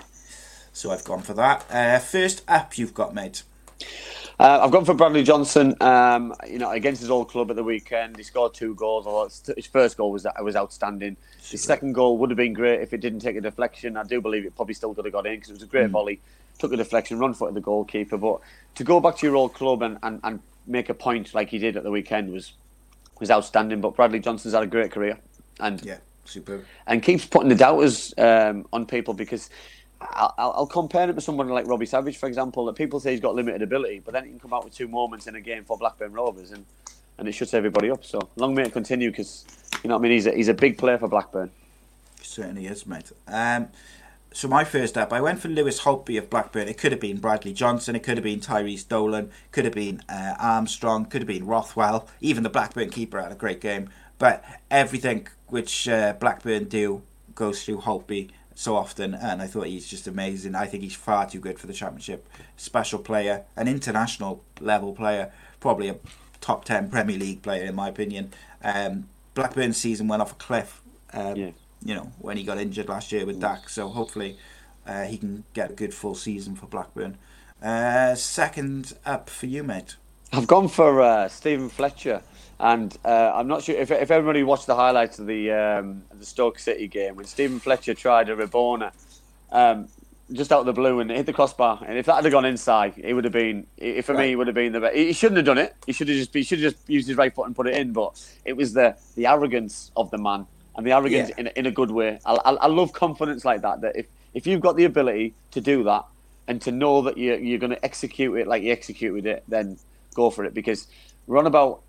So 0.73 0.91
I've 0.91 1.03
gone 1.03 1.21
for 1.21 1.33
that. 1.33 1.65
Uh, 1.71 1.99
first 1.99 2.43
up, 2.47 2.77
you've 2.77 2.93
got, 2.93 3.13
mate. 3.13 3.43
Uh, 4.39 4.59
I've 4.61 4.69
gone 4.69 4.85
for 4.85 4.93
Bradley 4.93 5.23
Johnson. 5.23 5.75
Um, 5.81 6.35
you 6.47 6.59
know, 6.59 6.69
against 6.69 7.01
his 7.01 7.09
old 7.09 7.29
club 7.29 7.49
at 7.49 7.55
the 7.55 7.63
weekend, 7.63 8.17
he 8.17 8.23
scored 8.23 8.53
two 8.53 8.75
goals. 8.75 9.41
His- 9.47 9.55
his 9.55 9.65
first 9.65 9.97
goal 9.97 10.11
was 10.11 10.27
was 10.41 10.55
outstanding. 10.55 11.17
His 11.49 11.63
second 11.63 11.93
goal 11.93 12.19
would 12.19 12.29
have 12.29 12.37
been 12.37 12.53
great 12.53 12.81
if 12.81 12.93
it 12.93 13.01
didn't 13.01 13.21
take 13.21 13.35
a 13.35 13.41
deflection. 13.41 13.97
I 13.97 14.03
do 14.03 14.21
believe 14.21 14.45
it 14.45 14.55
probably 14.55 14.75
still 14.75 14.93
could 14.93 15.05
have 15.05 15.13
got 15.13 15.25
in 15.25 15.35
because 15.35 15.49
it 15.49 15.53
was 15.53 15.63
a 15.63 15.67
great 15.67 15.89
volley. 15.89 16.19
Took 16.59 16.73
a 16.73 16.77
deflection, 16.77 17.19
run 17.19 17.33
footed 17.33 17.55
the 17.55 17.61
goalkeeper. 17.61 18.17
But 18.17 18.39
to 18.75 18.83
go 18.83 18.99
back 18.99 19.17
to 19.17 19.25
your 19.27 19.35
old 19.35 19.53
club 19.53 19.81
and, 19.83 19.97
and, 20.03 20.19
and 20.23 20.39
make 20.65 20.89
a 20.89 20.93
point 20.93 21.33
like 21.33 21.49
he 21.49 21.57
did 21.59 21.77
at 21.77 21.83
the 21.83 21.91
weekend 21.91 22.31
was 22.31 22.53
was 23.19 23.31
outstanding. 23.31 23.81
But 23.81 23.95
Bradley 23.95 24.19
Johnson's 24.19 24.53
had 24.53 24.63
a 24.63 24.67
great 24.67 24.91
career 24.91 25.17
and 25.59 25.83
Yeah, 25.83 25.97
superb. 26.25 26.65
and 26.85 27.01
keeps 27.01 27.25
putting 27.25 27.49
the 27.49 27.55
doubters 27.55 28.13
um, 28.17 28.65
on 28.73 28.85
people 28.85 29.13
because 29.13 29.49
I'll, 29.99 30.33
I'll 30.37 30.67
compare 30.67 31.09
him 31.09 31.15
to 31.15 31.21
someone 31.21 31.47
like 31.49 31.65
Robbie 31.67 31.87
Savage, 31.87 32.17
for 32.17 32.27
example, 32.27 32.65
that 32.65 32.75
people 32.75 32.99
say 32.99 33.11
he's 33.11 33.19
got 33.19 33.33
limited 33.33 33.63
ability, 33.63 34.01
but 34.05 34.13
then 34.13 34.25
he 34.25 34.29
can 34.29 34.39
come 34.39 34.53
out 34.53 34.63
with 34.63 34.75
two 34.75 34.87
moments 34.87 35.25
in 35.25 35.35
a 35.35 35.41
game 35.41 35.63
for 35.63 35.77
Blackburn 35.77 36.13
Rovers 36.13 36.51
and, 36.51 36.63
and 37.17 37.27
it 37.27 37.31
shuts 37.31 37.55
everybody 37.55 37.89
up. 37.89 38.03
So 38.05 38.29
long 38.35 38.53
may 38.53 38.63
it 38.63 38.73
continue 38.73 39.09
because, 39.09 39.45
you 39.83 39.89
know 39.89 39.95
what 39.95 40.01
I 40.01 40.03
mean, 40.03 40.11
he's 40.11 40.27
a, 40.27 40.31
he's 40.35 40.47
a 40.49 40.53
big 40.53 40.77
player 40.77 40.99
for 40.99 41.07
Blackburn. 41.07 41.49
Certainly 42.21 42.67
is, 42.67 42.85
mate. 42.85 43.11
Um, 43.27 43.69
so 44.33 44.47
my 44.47 44.63
first 44.63 44.97
up, 44.97 45.11
I 45.11 45.21
went 45.21 45.39
for 45.39 45.47
Lewis 45.47 45.81
Holtby 45.81 46.17
of 46.17 46.29
Blackburn. 46.29 46.67
It 46.67 46.77
could 46.77 46.91
have 46.91 47.01
been 47.01 47.17
Bradley 47.17 47.53
Johnson. 47.53 47.95
It 47.95 48.03
could 48.03 48.17
have 48.17 48.23
been 48.23 48.39
Tyrhys 48.39 48.87
Dolan. 48.87 49.31
Could 49.51 49.65
have 49.65 49.73
been 49.73 50.01
uh, 50.09 50.35
Armstrong. 50.39 51.05
Could 51.05 51.21
have 51.21 51.27
been 51.27 51.45
Rothwell. 51.45 52.07
Even 52.21 52.43
the 52.43 52.49
Blackburn 52.49 52.89
keeper 52.89 53.21
had 53.21 53.31
a 53.31 53.35
great 53.35 53.61
game. 53.61 53.89
But 54.19 54.43
everything 54.69 55.27
which 55.47 55.87
uh, 55.87 56.13
Blackburn 56.13 56.65
do 56.65 57.01
goes 57.35 57.63
through 57.63 57.79
Holtby 57.79 58.29
so 58.55 58.75
often, 58.75 59.13
and 59.13 59.41
I 59.41 59.45
thought 59.47 59.67
he's 59.67 59.87
just 59.87 60.07
amazing. 60.07 60.55
I 60.55 60.65
think 60.65 60.81
he's 60.83 60.95
far 60.95 61.29
too 61.29 61.39
good 61.39 61.59
for 61.59 61.67
the 61.67 61.73
championship. 61.73 62.27
Special 62.55 62.97
player, 62.97 63.43
an 63.55 63.67
international 63.67 64.43
level 64.59 64.93
player, 64.93 65.31
probably 65.59 65.89
a 65.89 65.97
top 66.41 66.65
ten 66.65 66.89
Premier 66.89 67.17
League 67.17 67.43
player 67.43 67.65
in 67.65 67.75
my 67.75 67.87
opinion. 67.87 68.33
Um, 68.63 69.07
Blackburn's 69.35 69.77
season 69.77 70.07
went 70.07 70.23
off 70.23 70.31
a 70.31 70.35
cliff. 70.35 70.81
Um, 71.13 71.35
Yeah. 71.35 71.51
You 71.83 71.95
know 71.95 72.11
when 72.19 72.37
he 72.37 72.43
got 72.43 72.57
injured 72.57 72.89
last 72.89 73.11
year 73.11 73.25
with 73.25 73.39
Dack, 73.39 73.69
so 73.69 73.89
hopefully 73.89 74.37
uh, 74.85 75.03
he 75.03 75.17
can 75.17 75.43
get 75.53 75.71
a 75.71 75.73
good 75.73 75.93
full 75.93 76.15
season 76.15 76.55
for 76.55 76.65
Blackburn. 76.65 77.17
Uh, 77.61 78.15
second 78.15 78.93
up 79.05 79.29
for 79.29 79.47
you, 79.47 79.63
mate. 79.63 79.95
I've 80.31 80.47
gone 80.47 80.67
for 80.67 81.01
uh, 81.01 81.29
Steven 81.29 81.69
Fletcher, 81.69 82.21
and 82.59 82.95
uh, 83.05 83.31
I'm 83.33 83.47
not 83.47 83.63
sure 83.63 83.75
if, 83.75 83.91
if 83.91 84.11
everybody 84.11 84.43
watched 84.43 84.67
the 84.67 84.75
highlights 84.75 85.19
of 85.19 85.27
the 85.27 85.51
um, 85.51 86.03
the 86.17 86.25
Stoke 86.25 86.59
City 86.59 86.87
game 86.87 87.15
when 87.15 87.25
Steven 87.25 87.59
Fletcher 87.59 87.93
tried 87.93 88.29
a 88.29 88.35
Rabona 88.35 88.91
um, 89.51 89.87
just 90.31 90.51
out 90.51 90.59
of 90.59 90.65
the 90.65 90.73
blue 90.73 90.99
and 90.99 91.09
hit 91.09 91.25
the 91.25 91.33
crossbar, 91.33 91.81
and 91.85 91.97
if 91.97 92.05
that 92.07 92.21
had 92.21 92.31
gone 92.31 92.45
inside, 92.45 92.95
it 92.97 93.13
would 93.13 93.23
have 93.23 93.33
been 93.33 93.65
it, 93.77 94.03
for 94.03 94.13
me. 94.13 94.33
It 94.33 94.35
would 94.35 94.47
have 94.47 94.55
been 94.55 94.73
the 94.73 94.81
best. 94.81 94.95
He 94.95 95.13
shouldn't 95.13 95.37
have 95.37 95.45
done 95.45 95.57
it. 95.57 95.75
He 95.85 95.93
should 95.93 96.09
have 96.09 96.17
just 96.17 96.33
he 96.33 96.43
should 96.43 96.59
have 96.59 96.73
just 96.73 96.89
used 96.89 97.07
his 97.07 97.17
right 97.17 97.33
foot 97.33 97.47
and 97.47 97.55
put 97.55 97.67
it 97.67 97.75
in. 97.75 97.93
But 97.93 98.21
it 98.43 98.57
was 98.57 98.73
the 98.73 98.97
the 99.15 99.27
arrogance 99.27 99.91
of 99.95 100.11
the 100.11 100.17
man 100.17 100.45
and 100.77 100.85
the 100.85 100.91
arrogance 100.91 101.29
Yeah. 101.29 101.35
in, 101.39 101.47
a- 101.47 101.51
in 101.55 101.65
a 101.65 101.71
good 101.71 101.91
way. 101.91 102.19
I, 102.25 102.33
I, 102.35 102.51
I 102.53 102.67
love 102.67 102.93
confidence 102.93 103.43
like 103.43 103.61
that. 103.61 103.81
That 103.81 103.95
if, 103.95 104.05
if 104.33 104.47
you've 104.47 104.61
got 104.61 104.75
the 104.77 104.85
ability 104.85 105.33
to 105.51 105.61
do 105.61 105.83
that 105.85 106.05
and 106.47 106.61
to 106.61 106.71
know 106.71 107.01
that 107.01 107.17
you're, 107.17 107.37
you're 107.39 107.59
going 107.59 107.71
to 107.71 107.83
execute 107.83 108.37
it 108.37 108.47
like 108.47 108.63
you 108.63 108.71
executed 108.71 109.25
it, 109.25 109.43
then 109.47 109.77
go 110.13 110.29
for 110.29 110.45
it. 110.45 110.53
Because 110.53 110.87
we're 111.25 111.37
on 111.39 111.47
about 111.47 111.81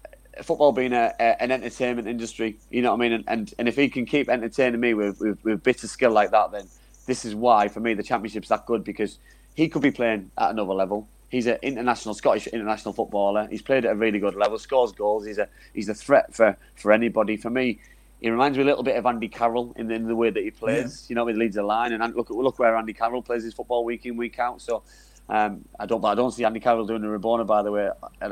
football 0.43 0.73
being 0.73 0.93
a, 0.93 1.13
a, 1.21 1.43
an 1.43 1.51
entertainment 1.53 2.09
industry. 2.09 2.57
You 2.71 2.83
know 2.83 2.91
what 2.93 2.97
I 2.97 3.01
mean? 3.01 3.13
And, 3.13 3.25
and, 3.29 3.55
and 3.59 3.69
if 3.69 3.77
he 3.77 3.89
can 3.89 4.07
keep 4.07 4.29
entertaining 4.29 4.81
me 4.81 4.95
with, 4.95 5.21
with, 5.21 5.43
with 5.45 5.63
bits 5.63 5.85
of 5.85 5.91
skill 5.91 6.11
like 6.13 6.31
that, 6.31 6.53
then 6.53 6.67
this 7.07 7.25
is 7.25 7.35
why, 7.35 7.69
for 7.69 7.81
me, 7.81 7.95
the 7.95 8.03
championship's 8.03 8.49
that 8.49 8.67
good 8.67 8.85
because 8.85 9.19
he 9.55 9.69
could 9.69 9.83
be 9.83 9.91
playing 9.91 10.31
at 10.39 10.51
another 10.51 10.75
level. 10.75 11.09
He's 11.31 11.47
an 11.47 11.59
international 11.63 12.15
Scottish 12.15 12.47
international 12.47 12.95
footballer. 12.95 13.49
He's 13.51 13.61
played 13.61 13.85
at 13.85 13.93
a 13.93 13.95
really 13.95 14.19
good 14.19 14.35
level, 14.35 14.59
scores 14.59 14.93
goals. 14.93 15.27
He's 15.27 15.37
a 15.37 15.47
he's 15.75 15.89
a 15.91 15.95
threat 15.95 16.35
for, 16.35 16.57
for 16.77 16.91
anybody. 16.91 17.37
For 17.37 17.51
me, 17.51 17.81
he 18.21 18.31
reminds 18.31 18.59
me 18.59 18.65
a 18.65 18.67
little 18.67 18.83
bit 18.83 18.97
of 18.97 19.07
Andy 19.07 19.29
Carroll 19.29 19.73
in 19.77 19.87
the, 19.89 19.95
in 19.95 20.07
the 20.09 20.17
way 20.17 20.31
that 20.31 20.43
he 20.43 20.51
plays. 20.51 21.07
You 21.09 21.15
know, 21.15 21.27
he 21.27 21.35
leads 21.35 21.55
the 21.57 21.63
line, 21.63 21.93
and 21.93 22.15
look 22.17 22.31
look 22.31 22.59
where 22.59 22.77
Andy 22.77 22.93
Carroll 22.93 23.23
plays 23.23 23.45
his 23.45 23.55
football 23.55 23.85
week 23.85 24.07
in 24.07 24.17
week 24.17 24.39
out. 24.39 24.61
So 24.61 24.83
um, 25.29 25.65
I 25.79 25.87
don't 25.87 26.05
I 26.05 26.15
don't 26.15 26.33
see 26.33 26.45
Andy 26.45 26.59
Carroll 26.59 26.87
doing 26.87 27.05
a 27.05 27.07
Rabona 27.07 27.47
by 27.47 27.63
the 27.63 27.71
way 27.71 27.91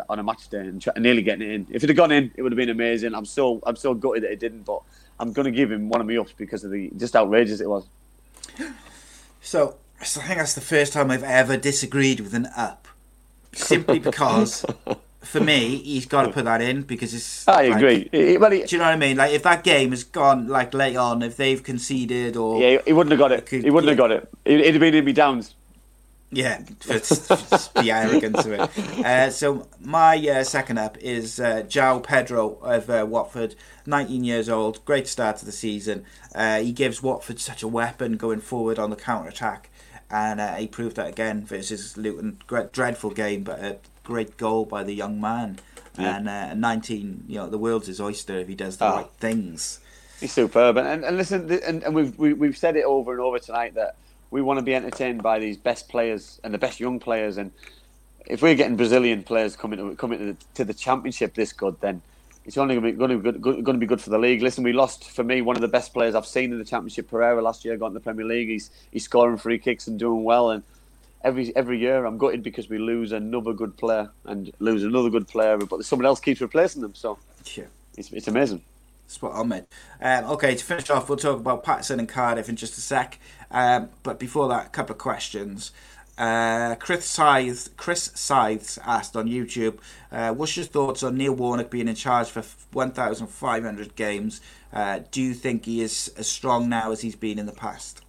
on 0.09 0.19
a 0.19 0.23
match 0.23 0.49
day 0.49 0.61
and 0.61 0.81
try, 0.83 0.93
nearly 0.99 1.23
getting 1.23 1.49
it 1.49 1.55
in. 1.55 1.67
If 1.71 1.85
it 1.85 1.91
had 1.91 1.97
gone 1.97 2.11
in, 2.11 2.33
it 2.35 2.43
would 2.43 2.53
have 2.53 2.57
been 2.57 2.71
amazing. 2.71 3.15
I'm 3.15 3.27
so 3.27 3.61
I'm 3.65 3.77
so 3.77 3.95
gutted 3.95 4.25
that 4.25 4.33
it 4.33 4.41
didn't, 4.41 4.63
but 4.63 4.83
I'm 5.21 5.33
going 5.33 5.45
to 5.45 5.53
give 5.53 5.71
him 5.71 5.89
one 5.89 6.01
of 6.01 6.07
my 6.07 6.17
ups 6.17 6.33
because 6.37 6.65
of 6.65 6.71
the 6.71 6.91
just 6.97 7.15
outrageous 7.15 7.61
it 7.61 7.69
was. 7.69 7.87
So, 9.43 9.77
so 10.03 10.21
I 10.21 10.25
think 10.25 10.39
that's 10.41 10.55
the 10.55 10.61
first 10.61 10.93
time 10.93 11.09
I've 11.09 11.23
ever 11.23 11.57
disagreed 11.57 12.19
with 12.19 12.35
an 12.35 12.49
up, 12.57 12.89
simply 13.53 14.01
because 14.01 14.65
for 15.23 15.41
me 15.41 15.77
he's 15.79 16.07
got 16.07 16.23
to 16.23 16.31
put 16.33 16.45
that 16.45 16.61
in 16.63 16.83
because 16.83 17.13
it's. 17.15 17.47
I 17.49 17.69
like- 17.69 17.77
agree. 17.77 18.09
He- 18.13 18.39
well, 18.39 18.51
he- 18.51 18.63
Do 18.65 18.77
you 18.77 18.79
know 18.79 18.85
what 18.87 18.95
I 18.95 18.97
mean? 18.97 19.17
Like 19.17 19.33
if 19.33 19.43
that 19.43 19.65
game 19.65 19.91
has 19.91 20.05
gone 20.05 20.47
like 20.49 20.73
late 20.75 20.97
on, 20.97 21.23
if 21.23 21.37
they've 21.37 21.63
conceded 21.63 22.37
or 22.37 22.61
yeah, 22.63 22.79
he 22.87 22.93
wouldn't 22.93 23.11
have 23.13 23.19
got 23.19 23.33
it. 23.33 23.47
Could- 23.47 23.65
He 23.65 23.71
wouldn't 23.71 23.89
have 23.89 23.99
got 23.99 24.11
it. 24.13 24.29
It- 24.45 24.61
It'd 24.61 24.75
have 24.75 24.81
been 24.81 24.95
in 24.95 25.05
me 25.05 25.13
downs. 25.13 25.55
Yeah, 26.33 26.59
the 26.87 27.91
arrogance 27.93 28.45
of 28.45 28.53
it. 28.53 28.61
Uh, 29.05 29.31
so 29.31 29.69
my 29.81 30.17
uh, 30.29 30.43
second 30.43 30.77
up 30.79 30.99
is 30.99 31.39
uh, 31.39 31.63
João 31.69 32.03
Pedro 32.03 32.55
of 32.63 32.91
uh, 32.91 33.07
Watford, 33.09 33.55
19 33.87 34.25
years 34.25 34.49
old, 34.49 34.85
great 34.85 35.07
start 35.07 35.37
to 35.39 35.45
the 35.47 35.53
season. 35.53 36.05
Uh, 36.35 36.59
he 36.59 36.73
gives 36.73 37.01
Watford 37.01 37.39
such 37.39 37.63
a 37.63 37.69
weapon 37.69 38.17
going 38.17 38.41
forward 38.41 38.77
on 38.79 38.91
the 38.91 38.97
counter 38.97 39.29
attack, 39.29 39.71
and 40.11 40.41
uh, 40.41 40.55
he 40.57 40.67
proved 40.67 40.97
that 40.97 41.07
again 41.09 41.45
versus 41.45 41.97
Luton. 41.97 42.39
Dreadful 42.73 43.11
game, 43.11 43.45
but 43.45 43.61
a 43.61 43.77
great 44.07 44.37
goal 44.37 44.65
by 44.65 44.85
the 44.85 44.95
young 44.95 45.21
man. 45.21 45.59
Yeah. 45.99 46.17
And 46.17 46.29
uh, 46.29 46.55
19, 46.55 47.25
you 47.27 47.39
know, 47.39 47.49
the 47.49 47.59
world's 47.59 47.89
his 47.89 48.01
oyster 48.01 48.39
if 48.39 48.49
he 48.49 48.55
does 48.55 48.77
the 48.77 48.85
Ah. 48.85 48.97
right 48.97 49.11
things. 49.19 49.81
He's 50.21 50.33
superb, 50.33 50.79
and, 50.79 51.05
and, 51.05 51.17
listen, 51.19 51.51
and, 51.67 51.83
and 51.83 51.95
we've 51.95 52.17
we, 52.19 52.33
we've 52.33 52.57
said 52.57 52.75
it 52.77 52.85
over 52.85 53.13
and 53.13 53.21
over 53.21 53.39
tonight 53.39 53.75
that 53.75 53.97
we 54.31 54.41
want 54.41 54.59
to 54.59 54.65
be 54.65 54.75
entertained 54.75 55.23
by 55.23 55.39
these 55.39 55.59
best 55.59 55.89
players 55.91 56.41
and 56.43 56.55
the 56.55 56.59
best 56.59 56.81
young 56.81 56.99
players, 56.99 57.37
and 57.37 57.51
if 58.27 58.41
we're 58.41 58.55
getting 58.55 58.77
Brazilian 58.77 59.23
players 59.23 59.57
coming 59.57 59.79
to 59.79 59.95
coming 59.97 60.19
to 60.19 60.25
the, 60.33 60.37
to 60.55 60.65
the 60.65 60.73
championship 60.73 61.35
this 61.35 61.53
good, 61.53 61.77
then 61.81 62.01
it's 62.47 62.57
only 62.57 62.75
going 62.77 62.87
to 62.87 62.93
be 62.93 62.99
going 62.99 63.11
to 63.11 63.19
be 63.19 63.41
good, 63.41 63.65
going 63.65 63.77
to 63.77 63.85
be 63.87 63.87
good 63.87 64.01
for 64.01 64.09
the 64.11 64.19
league. 64.19 64.41
Listen, 64.41 64.65
we 64.65 64.73
lost 64.73 65.11
for 65.11 65.23
me 65.25 65.43
one 65.43 65.57
of 65.57 65.63
the 65.63 65.69
best 65.69 65.93
players 65.93 66.15
I've 66.15 66.27
seen 66.27 66.51
in 66.51 66.59
the 66.59 66.65
championship. 66.65 67.11
Pereira 67.11 67.43
last 67.43 67.65
year 67.65 67.77
got 67.77 67.89
in 67.89 67.95
the 67.95 68.01
Premier 68.01 68.25
League. 68.25 68.49
He's 68.49 68.71
he's 68.91 69.05
scoring 69.05 69.37
free 69.37 69.59
kicks 69.59 69.87
and 69.87 69.99
doing 69.99 70.25
well, 70.25 70.51
and 70.51 70.63
every 71.23 71.55
every 71.57 71.79
year 71.79 72.05
I'm 72.05 72.19
gutted 72.19 72.43
because 72.43 72.69
we 72.69 72.79
lose 72.79 73.13
another 73.13 73.53
good 73.53 73.77
player 73.77 74.11
and 74.25 74.53
lose 74.59 74.85
another 74.85 75.11
good 75.11 75.29
player, 75.29 75.57
but 75.59 75.85
someone 75.85 76.07
else 76.07 76.21
keeps 76.21 76.41
replacing 76.41 76.83
them. 76.83 76.95
So 76.95 77.19
Yeah. 77.55 77.65
it's, 77.97 78.13
it's 78.13 78.29
amazing. 78.29 78.63
Spot 79.09 79.33
on, 79.33 79.49
mate. 79.49 79.65
Um, 80.01 80.25
okay, 80.33 80.57
to 80.57 80.65
finish 80.65 80.91
off, 80.91 81.09
we'll 81.09 81.17
talk 81.19 81.39
about 81.39 81.63
Paterson 81.63 82.01
and 82.01 82.09
Cardiff 82.09 82.49
in 82.49 82.57
just 82.57 82.77
a 82.77 82.81
sec. 82.81 83.21
Um, 83.53 83.91
but 84.03 84.19
before 84.19 84.49
that, 84.49 84.67
a 84.67 84.69
couple 84.71 84.95
of 84.95 84.99
questions. 84.99 85.71
Uh, 86.19 86.75
Chris 86.77 87.05
Scythes, 87.05 87.71
Chris 87.77 88.11
Scythes 88.15 88.79
asked 88.85 89.15
on 89.17 89.27
YouTube, 89.29 89.79
uh, 90.11 90.33
"What's 90.33 90.57
your 90.57 90.65
thoughts 90.67 91.03
on 91.03 91.17
Neil 91.19 91.35
Warnock 91.35 91.71
being 91.71 91.89
in 91.89 91.95
charge 91.95 92.29
for 92.29 92.43
1,500 92.73 93.95
games? 93.97 94.41
Uh, 94.73 95.01
do 95.11 95.21
you 95.23 95.35
think 95.35 95.67
he 95.67 95.83
is 95.83 96.11
as 96.17 96.27
strong 96.27 96.69
now 96.69 96.91
as 96.91 97.03
he's 97.03 97.17
been 97.17 97.39
in 97.39 97.47
the 97.47 97.53
past?" 97.53 98.01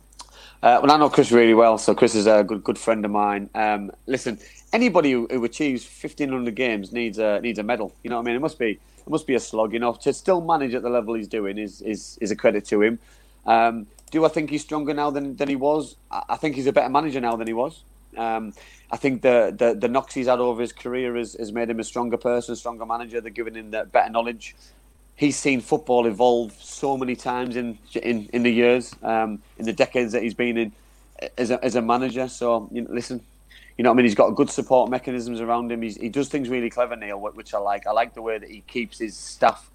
Uh, 0.63 0.79
well, 0.81 0.91
I 0.91 0.97
know 0.97 1.09
Chris 1.09 1.31
really 1.31 1.53
well, 1.53 1.77
so 1.77 1.93
Chris 1.93 2.15
is 2.15 2.25
a 2.25 2.43
good 2.43 2.63
good 2.63 2.79
friend 2.79 3.05
of 3.05 3.11
mine. 3.11 3.49
Um, 3.53 3.91
listen, 4.07 4.39
anybody 4.73 5.11
who, 5.11 5.27
who 5.29 5.43
achieves 5.43 5.85
fifteen 5.85 6.29
hundred 6.29 6.55
games 6.55 6.91
needs 6.91 7.19
a 7.19 7.39
needs 7.41 7.59
a 7.59 7.63
medal. 7.63 7.93
You 8.03 8.09
know 8.09 8.15
what 8.17 8.23
I 8.23 8.25
mean? 8.25 8.35
It 8.37 8.41
must 8.41 8.57
be 8.57 8.71
it 8.71 9.09
must 9.09 9.27
be 9.27 9.35
a 9.35 9.39
slog. 9.39 9.71
You 9.71 9.79
know, 9.79 9.93
to 9.93 10.13
still 10.13 10.41
manage 10.41 10.73
at 10.73 10.81
the 10.81 10.89
level 10.89 11.13
he's 11.13 11.27
doing 11.27 11.59
is 11.59 11.81
is, 11.81 12.17
is 12.21 12.31
a 12.31 12.35
credit 12.35 12.65
to 12.65 12.81
him. 12.81 12.99
Um, 13.45 13.85
do 14.09 14.25
I 14.25 14.29
think 14.29 14.49
he's 14.49 14.63
stronger 14.63 14.93
now 14.93 15.11
than, 15.11 15.35
than 15.35 15.49
he 15.49 15.55
was? 15.55 15.95
I, 16.09 16.37
think 16.37 16.55
he's 16.55 16.67
a 16.67 16.71
better 16.71 16.89
manager 16.89 17.19
now 17.19 17.35
than 17.35 17.45
he 17.45 17.53
was. 17.53 17.83
Um, 18.15 18.53
I 18.89 18.97
think 18.97 19.21
the, 19.21 19.53
the 19.55 19.75
the 19.75 19.87
knocks 19.87 20.13
he's 20.13 20.27
had 20.27 20.39
over 20.39 20.61
his 20.61 20.71
career 20.71 21.15
has, 21.15 21.33
has 21.33 21.51
made 21.51 21.69
him 21.69 21.79
a 21.79 21.83
stronger 21.83 22.17
person, 22.17 22.53
a 22.53 22.55
stronger 22.55 22.85
manager. 22.85 23.21
They're 23.21 23.31
giving 23.31 23.55
him 23.55 23.71
that 23.71 23.91
better 23.91 24.09
knowledge 24.09 24.55
he's 25.17 25.35
seen 25.35 25.59
football 25.59 26.05
evolve 26.05 26.53
so 26.61 26.95
many 26.95 27.15
times 27.15 27.57
in 27.57 27.77
in, 27.95 28.29
in 28.31 28.43
the 28.43 28.51
years, 28.51 28.95
um, 29.03 29.41
in 29.57 29.65
the 29.65 29.73
decades 29.73 30.13
that 30.13 30.23
he's 30.23 30.33
been 30.33 30.57
in 30.57 30.71
as 31.37 31.51
a, 31.51 31.63
as 31.65 31.75
a 31.75 31.81
manager. 31.81 32.29
So 32.29 32.69
you 32.71 32.83
know, 32.83 32.89
listen, 32.93 33.21
you 33.77 33.83
know 33.83 33.89
what 33.89 33.95
I 33.95 33.97
mean. 33.97 34.05
He's 34.05 34.15
got 34.15 34.29
good 34.35 34.49
support 34.49 34.89
mechanisms 34.89 35.41
around 35.41 35.69
him. 35.71 35.81
He's, 35.81 35.97
he 35.97 36.07
does 36.07 36.29
things 36.29 36.47
really 36.47 36.69
clever, 36.69 36.95
Neil, 36.95 37.19
which 37.19 37.53
I 37.53 37.57
like. 37.57 37.85
I 37.85 37.91
like 37.91 38.13
the 38.13 38.21
way 38.21 38.37
that 38.37 38.49
he 38.49 38.61
keeps 38.61 38.99
his 38.99 39.17
staff 39.17 39.69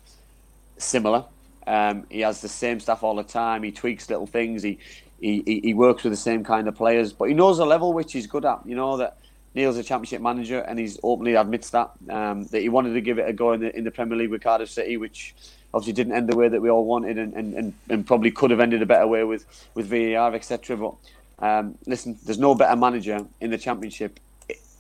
similar. 0.78 1.24
Um, 1.66 2.06
he 2.08 2.20
has 2.20 2.40
the 2.40 2.48
same 2.48 2.80
staff 2.80 3.02
all 3.02 3.14
the 3.14 3.22
time. 3.22 3.62
He 3.62 3.70
tweaks 3.70 4.08
little 4.08 4.26
things. 4.26 4.62
He, 4.62 4.78
he 5.20 5.60
he 5.62 5.74
works 5.74 6.02
with 6.02 6.12
the 6.12 6.16
same 6.16 6.42
kind 6.42 6.66
of 6.66 6.74
players, 6.74 7.12
but 7.12 7.28
he 7.28 7.34
knows 7.34 7.58
the 7.58 7.66
level 7.66 7.92
which 7.92 8.12
he's 8.12 8.26
good 8.26 8.44
at. 8.44 8.60
You 8.64 8.74
know 8.74 8.96
that 8.96 9.18
Neil's 9.54 9.76
a 9.76 9.82
championship 9.82 10.22
manager, 10.22 10.60
and 10.60 10.78
he's 10.78 10.98
openly 11.02 11.34
admits 11.34 11.70
that 11.70 11.90
um, 12.08 12.44
that 12.46 12.60
he 12.60 12.68
wanted 12.68 12.94
to 12.94 13.00
give 13.00 13.18
it 13.18 13.28
a 13.28 13.32
go 13.32 13.52
in 13.52 13.60
the 13.60 13.76
in 13.76 13.84
the 13.84 13.90
Premier 13.90 14.16
League 14.16 14.30
with 14.30 14.42
Cardiff 14.42 14.70
City, 14.70 14.96
which 14.96 15.34
obviously 15.74 15.92
didn't 15.92 16.14
end 16.14 16.28
the 16.28 16.36
way 16.36 16.48
that 16.48 16.60
we 16.60 16.70
all 16.70 16.84
wanted, 16.84 17.18
and, 17.18 17.34
and, 17.34 17.54
and, 17.54 17.74
and 17.88 18.06
probably 18.06 18.30
could 18.30 18.50
have 18.50 18.60
ended 18.60 18.82
a 18.82 18.86
better 18.86 19.06
way 19.06 19.24
with 19.24 19.44
with 19.74 19.86
VAR, 19.86 20.34
etc. 20.34 20.76
But 20.76 20.94
um, 21.38 21.76
listen, 21.86 22.18
there's 22.24 22.38
no 22.38 22.54
better 22.54 22.76
manager 22.76 23.26
in 23.40 23.50
the 23.50 23.58
championship, 23.58 24.18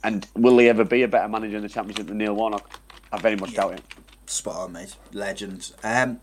and 0.02 0.26
will 0.34 0.56
there 0.56 0.70
ever 0.70 0.84
be 0.84 1.02
a 1.02 1.08
better 1.08 1.28
manager 1.28 1.56
in 1.56 1.62
the 1.62 1.68
championship 1.68 2.06
than 2.06 2.18
Neil 2.18 2.34
Warnock? 2.34 2.80
I 3.12 3.18
very 3.18 3.36
much 3.36 3.54
doubt 3.54 3.74
it. 3.74 3.82
Spot 4.26 4.56
on, 4.56 4.72
mate. 4.72 4.96
Legend. 5.12 5.72
Um, 5.84 6.20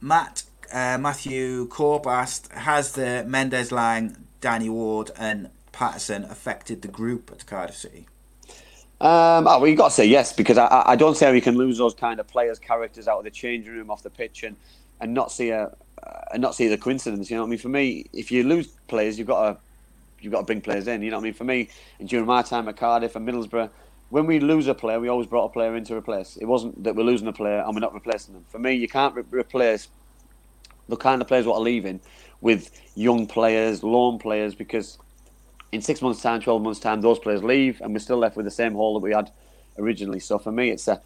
Matt 0.00 0.44
uh, 0.72 0.98
Matthew 0.98 1.66
Corp 1.66 2.06
asked, 2.06 2.52
"Has 2.52 2.92
the 2.92 3.24
Mendez-Laing, 3.26 4.16
Danny 4.40 4.68
Ward, 4.68 5.10
and 5.18 5.50
Paterson 5.72 6.24
affected 6.24 6.82
the 6.82 6.88
group 6.88 7.30
at 7.32 7.46
Cardiff 7.46 7.76
City?" 7.76 8.08
Um, 9.00 9.48
oh, 9.48 9.60
well, 9.60 9.68
you 9.68 9.76
got 9.76 9.88
to 9.90 9.94
say 9.94 10.06
yes 10.06 10.32
because 10.34 10.58
I, 10.58 10.66
I- 10.66 10.92
don't 10.96 11.16
see 11.16 11.24
how 11.24 11.32
you 11.32 11.42
can 11.42 11.56
lose 11.56 11.78
those 11.78 11.94
kind 11.94 12.20
of 12.20 12.28
players, 12.28 12.58
characters 12.58 13.08
out 13.08 13.18
of 13.18 13.24
the 13.24 13.30
changing 13.30 13.72
room, 13.72 13.90
off 13.90 14.02
the 14.02 14.10
pitch, 14.10 14.42
and, 14.44 14.56
and 15.00 15.14
not 15.14 15.32
see 15.32 15.50
a 15.50 15.64
uh, 16.06 16.20
and 16.32 16.42
not 16.42 16.54
see 16.54 16.68
the 16.68 16.78
coincidence. 16.78 17.30
You 17.30 17.36
know 17.36 17.42
what 17.42 17.48
I 17.48 17.50
mean? 17.50 17.58
For 17.60 17.68
me, 17.70 18.06
if 18.12 18.30
you 18.32 18.44
lose 18.44 18.68
players, 18.88 19.18
you've 19.18 19.28
got 19.28 19.42
to 19.54 19.60
you've 20.20 20.32
got 20.32 20.40
to 20.40 20.46
bring 20.46 20.62
players 20.62 20.88
in. 20.88 21.02
You 21.02 21.10
know 21.10 21.18
what 21.18 21.22
I 21.22 21.24
mean? 21.24 21.34
For 21.34 21.44
me, 21.44 21.70
during 22.04 22.26
my 22.26 22.42
time 22.42 22.68
at 22.68 22.76
Cardiff 22.76 23.16
and 23.16 23.28
Middlesbrough, 23.28 23.70
when 24.10 24.26
we 24.26 24.40
lose 24.40 24.68
a 24.68 24.74
player, 24.74 25.00
we 25.00 25.08
always 25.08 25.28
brought 25.28 25.46
a 25.46 25.50
player 25.50 25.76
in 25.76 25.84
to 25.86 25.96
replace. 25.96 26.36
It 26.36 26.46
wasn't 26.46 26.82
that 26.84 26.96
we're 26.96 27.04
losing 27.04 27.28
a 27.28 27.32
player 27.34 27.60
and 27.66 27.74
we're 27.74 27.80
not 27.80 27.94
replacing 27.94 28.34
them. 28.34 28.46
For 28.50 28.58
me, 28.60 28.74
you 28.74 28.88
can't 28.88 29.14
re- 29.14 29.24
replace 29.32 29.88
the 30.88 30.96
kind 30.96 31.22
of 31.22 31.28
players 31.28 31.46
what 31.46 31.56
are 31.56 31.62
leaving 31.62 32.02
with 32.40 32.70
young 32.94 33.26
players, 33.28 33.82
loan 33.82 34.18
players, 34.18 34.54
because 34.54 34.98
in 35.72 35.82
six 35.82 36.02
months' 36.02 36.22
time, 36.22 36.40
twelve 36.40 36.62
months' 36.62 36.80
time, 36.80 37.00
those 37.00 37.18
players 37.18 37.42
leave, 37.42 37.80
and 37.80 37.92
we're 37.92 38.00
still 38.00 38.18
left 38.18 38.36
with 38.36 38.44
the 38.44 38.50
same 38.50 38.74
hole 38.74 38.94
that 38.94 39.00
we 39.00 39.12
had 39.12 39.30
originally. 39.78 40.20
So 40.20 40.38
for 40.38 40.52
me, 40.52 40.70
it's 40.70 40.88
a 40.88 41.00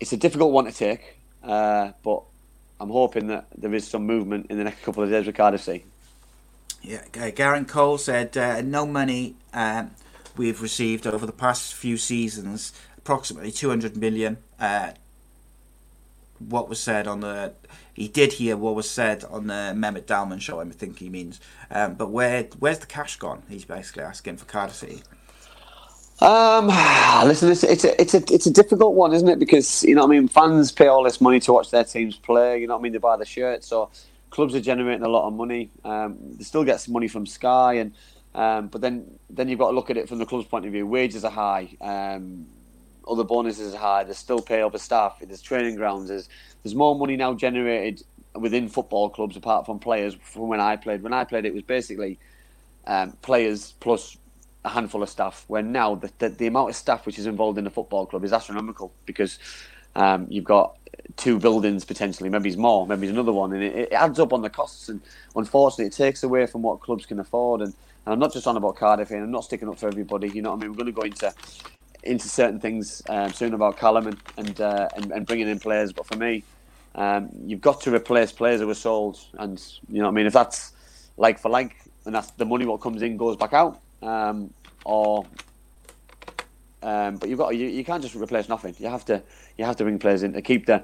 it's 0.00 0.12
a 0.12 0.16
difficult 0.16 0.52
one 0.52 0.64
to 0.64 0.72
take, 0.72 1.18
uh, 1.42 1.92
but 2.02 2.22
I'm 2.80 2.90
hoping 2.90 3.28
that 3.28 3.46
there 3.56 3.74
is 3.74 3.86
some 3.86 4.06
movement 4.06 4.46
in 4.50 4.58
the 4.58 4.64
next 4.64 4.82
couple 4.82 5.02
of 5.02 5.10
days 5.10 5.26
with 5.26 5.36
Cardiff 5.36 5.62
City. 5.62 5.84
Yeah, 6.82 7.02
uh, 7.20 7.30
Garen 7.30 7.64
Cole 7.64 7.98
said, 7.98 8.36
uh, 8.36 8.60
"No 8.62 8.86
money 8.86 9.34
um, 9.52 9.90
we've 10.36 10.62
received 10.62 11.06
over 11.06 11.26
the 11.26 11.32
past 11.32 11.74
few 11.74 11.96
seasons, 11.96 12.72
approximately 12.96 13.50
200 13.50 13.96
million. 13.96 14.38
Uh, 14.58 14.92
what 16.38 16.68
was 16.68 16.78
said 16.78 17.08
on 17.08 17.20
the 17.20 17.52
he 17.98 18.06
did 18.06 18.34
hear 18.34 18.56
what 18.56 18.76
was 18.76 18.88
said 18.88 19.24
on 19.24 19.48
the 19.48 19.74
Mehmet 19.74 20.04
Dalman 20.04 20.40
show. 20.40 20.60
I 20.60 20.64
think 20.66 21.00
he 21.00 21.08
means, 21.08 21.40
um, 21.70 21.94
but 21.94 22.10
where 22.10 22.44
where's 22.60 22.78
the 22.78 22.86
cash 22.86 23.16
gone? 23.16 23.42
He's 23.48 23.64
basically 23.64 24.04
asking 24.04 24.36
for 24.36 24.44
Cardiff 24.44 24.76
City. 24.76 25.02
Um, 26.20 26.68
listen, 27.26 27.50
it's, 27.50 27.64
it's 27.64 27.84
a 27.84 28.00
it's 28.00 28.14
a 28.14 28.22
it's 28.32 28.46
a 28.46 28.52
difficult 28.52 28.94
one, 28.94 29.12
isn't 29.12 29.28
it? 29.28 29.40
Because 29.40 29.82
you 29.82 29.96
know, 29.96 30.04
I 30.04 30.06
mean, 30.06 30.28
fans 30.28 30.70
pay 30.70 30.86
all 30.86 31.02
this 31.02 31.20
money 31.20 31.40
to 31.40 31.52
watch 31.52 31.70
their 31.70 31.84
teams 31.84 32.16
play. 32.16 32.60
You 32.60 32.68
know, 32.68 32.78
I 32.78 32.80
mean, 32.80 32.92
they 32.92 32.98
buy 32.98 33.16
the 33.16 33.24
shirts, 33.24 33.66
so 33.66 33.90
clubs 34.30 34.54
are 34.54 34.60
generating 34.60 35.04
a 35.04 35.08
lot 35.08 35.26
of 35.26 35.32
money. 35.32 35.70
Um, 35.84 36.18
they 36.36 36.44
still 36.44 36.64
get 36.64 36.80
some 36.80 36.92
money 36.92 37.08
from 37.08 37.26
Sky, 37.26 37.74
and 37.74 37.92
um, 38.34 38.68
but 38.68 38.80
then 38.80 39.18
then 39.28 39.48
you've 39.48 39.58
got 39.58 39.70
to 39.70 39.74
look 39.74 39.90
at 39.90 39.96
it 39.96 40.08
from 40.08 40.18
the 40.18 40.26
club's 40.26 40.46
point 40.46 40.66
of 40.66 40.72
view. 40.72 40.86
Wages 40.86 41.24
are 41.24 41.32
high. 41.32 41.76
Um, 41.80 42.46
other 43.08 43.24
bonuses 43.24 43.74
are 43.74 43.78
high. 43.78 44.04
They 44.04 44.12
still 44.12 44.40
pay 44.40 44.62
over 44.62 44.78
staff. 44.78 45.18
There's 45.20 45.42
training 45.42 45.76
grounds. 45.76 46.08
There's 46.08 46.28
there's 46.62 46.74
more 46.74 46.96
money 46.96 47.16
now 47.16 47.34
generated 47.34 48.04
within 48.34 48.68
football 48.68 49.10
clubs, 49.10 49.36
apart 49.36 49.66
from 49.66 49.78
players, 49.78 50.14
from 50.20 50.48
when 50.48 50.60
I 50.60 50.76
played. 50.76 51.02
When 51.02 51.12
I 51.12 51.24
played, 51.24 51.44
it 51.44 51.54
was 51.54 51.62
basically 51.62 52.18
um, 52.86 53.12
players 53.22 53.74
plus 53.80 54.16
a 54.64 54.68
handful 54.68 55.02
of 55.02 55.08
staff. 55.08 55.44
Where 55.48 55.62
now 55.62 55.94
the, 55.94 56.10
the, 56.18 56.28
the 56.30 56.46
amount 56.46 56.70
of 56.70 56.76
staff 56.76 57.06
which 57.06 57.18
is 57.18 57.26
involved 57.26 57.58
in 57.58 57.66
a 57.66 57.70
football 57.70 58.06
club 58.06 58.24
is 58.24 58.32
astronomical 58.32 58.92
because 59.06 59.38
um, 59.96 60.26
you've 60.28 60.44
got 60.44 60.76
two 61.16 61.38
buildings 61.38 61.84
potentially, 61.84 62.28
maybe 62.28 62.48
it's 62.48 62.58
more, 62.58 62.86
maybe 62.86 63.06
it's 63.06 63.12
another 63.12 63.32
one, 63.32 63.52
and 63.52 63.62
it, 63.62 63.74
it 63.74 63.92
adds 63.92 64.18
up 64.18 64.32
on 64.32 64.42
the 64.42 64.50
costs. 64.50 64.88
And 64.88 65.00
unfortunately, 65.34 65.86
it 65.86 65.92
takes 65.92 66.22
away 66.22 66.46
from 66.46 66.62
what 66.62 66.80
clubs 66.80 67.06
can 67.06 67.18
afford. 67.18 67.60
And, 67.60 67.74
and 68.06 68.12
I'm 68.12 68.18
not 68.18 68.32
just 68.32 68.46
on 68.46 68.56
about 68.56 68.76
Cardiff 68.76 69.08
here. 69.08 69.22
I'm 69.22 69.30
not 69.30 69.44
sticking 69.44 69.68
up 69.68 69.78
for 69.78 69.88
everybody. 69.88 70.28
You 70.28 70.42
know 70.42 70.50
what 70.50 70.58
I 70.58 70.62
mean? 70.62 70.70
We're 70.70 70.84
going 70.84 70.86
to 70.86 70.92
go 70.92 71.02
into 71.02 71.34
into 72.08 72.28
certain 72.28 72.58
things 72.58 73.02
um, 73.08 73.32
soon 73.32 73.54
about 73.54 73.76
Callum 73.76 74.08
and 74.08 74.16
and, 74.36 74.60
uh, 74.60 74.88
and 74.96 75.12
and 75.12 75.26
bringing 75.26 75.48
in 75.48 75.58
players. 75.58 75.92
But 75.92 76.06
for 76.06 76.16
me, 76.16 76.42
um, 76.94 77.28
you've 77.46 77.60
got 77.60 77.80
to 77.82 77.94
replace 77.94 78.32
players 78.32 78.60
who 78.60 78.66
were 78.66 78.74
sold, 78.74 79.18
and 79.38 79.62
you 79.88 79.98
know 79.98 80.06
what 80.06 80.12
I 80.12 80.14
mean. 80.14 80.26
If 80.26 80.32
that's 80.32 80.72
like 81.16 81.38
for 81.38 81.48
like, 81.50 81.76
and 82.04 82.14
that's 82.14 82.30
the 82.32 82.44
money 82.44 82.64
what 82.64 82.80
comes 82.80 83.02
in 83.02 83.16
goes 83.16 83.36
back 83.36 83.52
out, 83.52 83.80
um, 84.02 84.52
or 84.84 85.26
um, 86.82 87.16
but 87.16 87.28
you've 87.28 87.38
got 87.38 87.56
you, 87.56 87.66
you 87.66 87.84
can't 87.84 88.02
just 88.02 88.14
replace 88.14 88.48
nothing. 88.48 88.74
You 88.78 88.88
have 88.88 89.04
to 89.06 89.22
you 89.56 89.64
have 89.64 89.76
to 89.76 89.84
bring 89.84 89.98
players 89.98 90.22
in 90.22 90.32
to 90.32 90.42
keep 90.42 90.66
the 90.66 90.82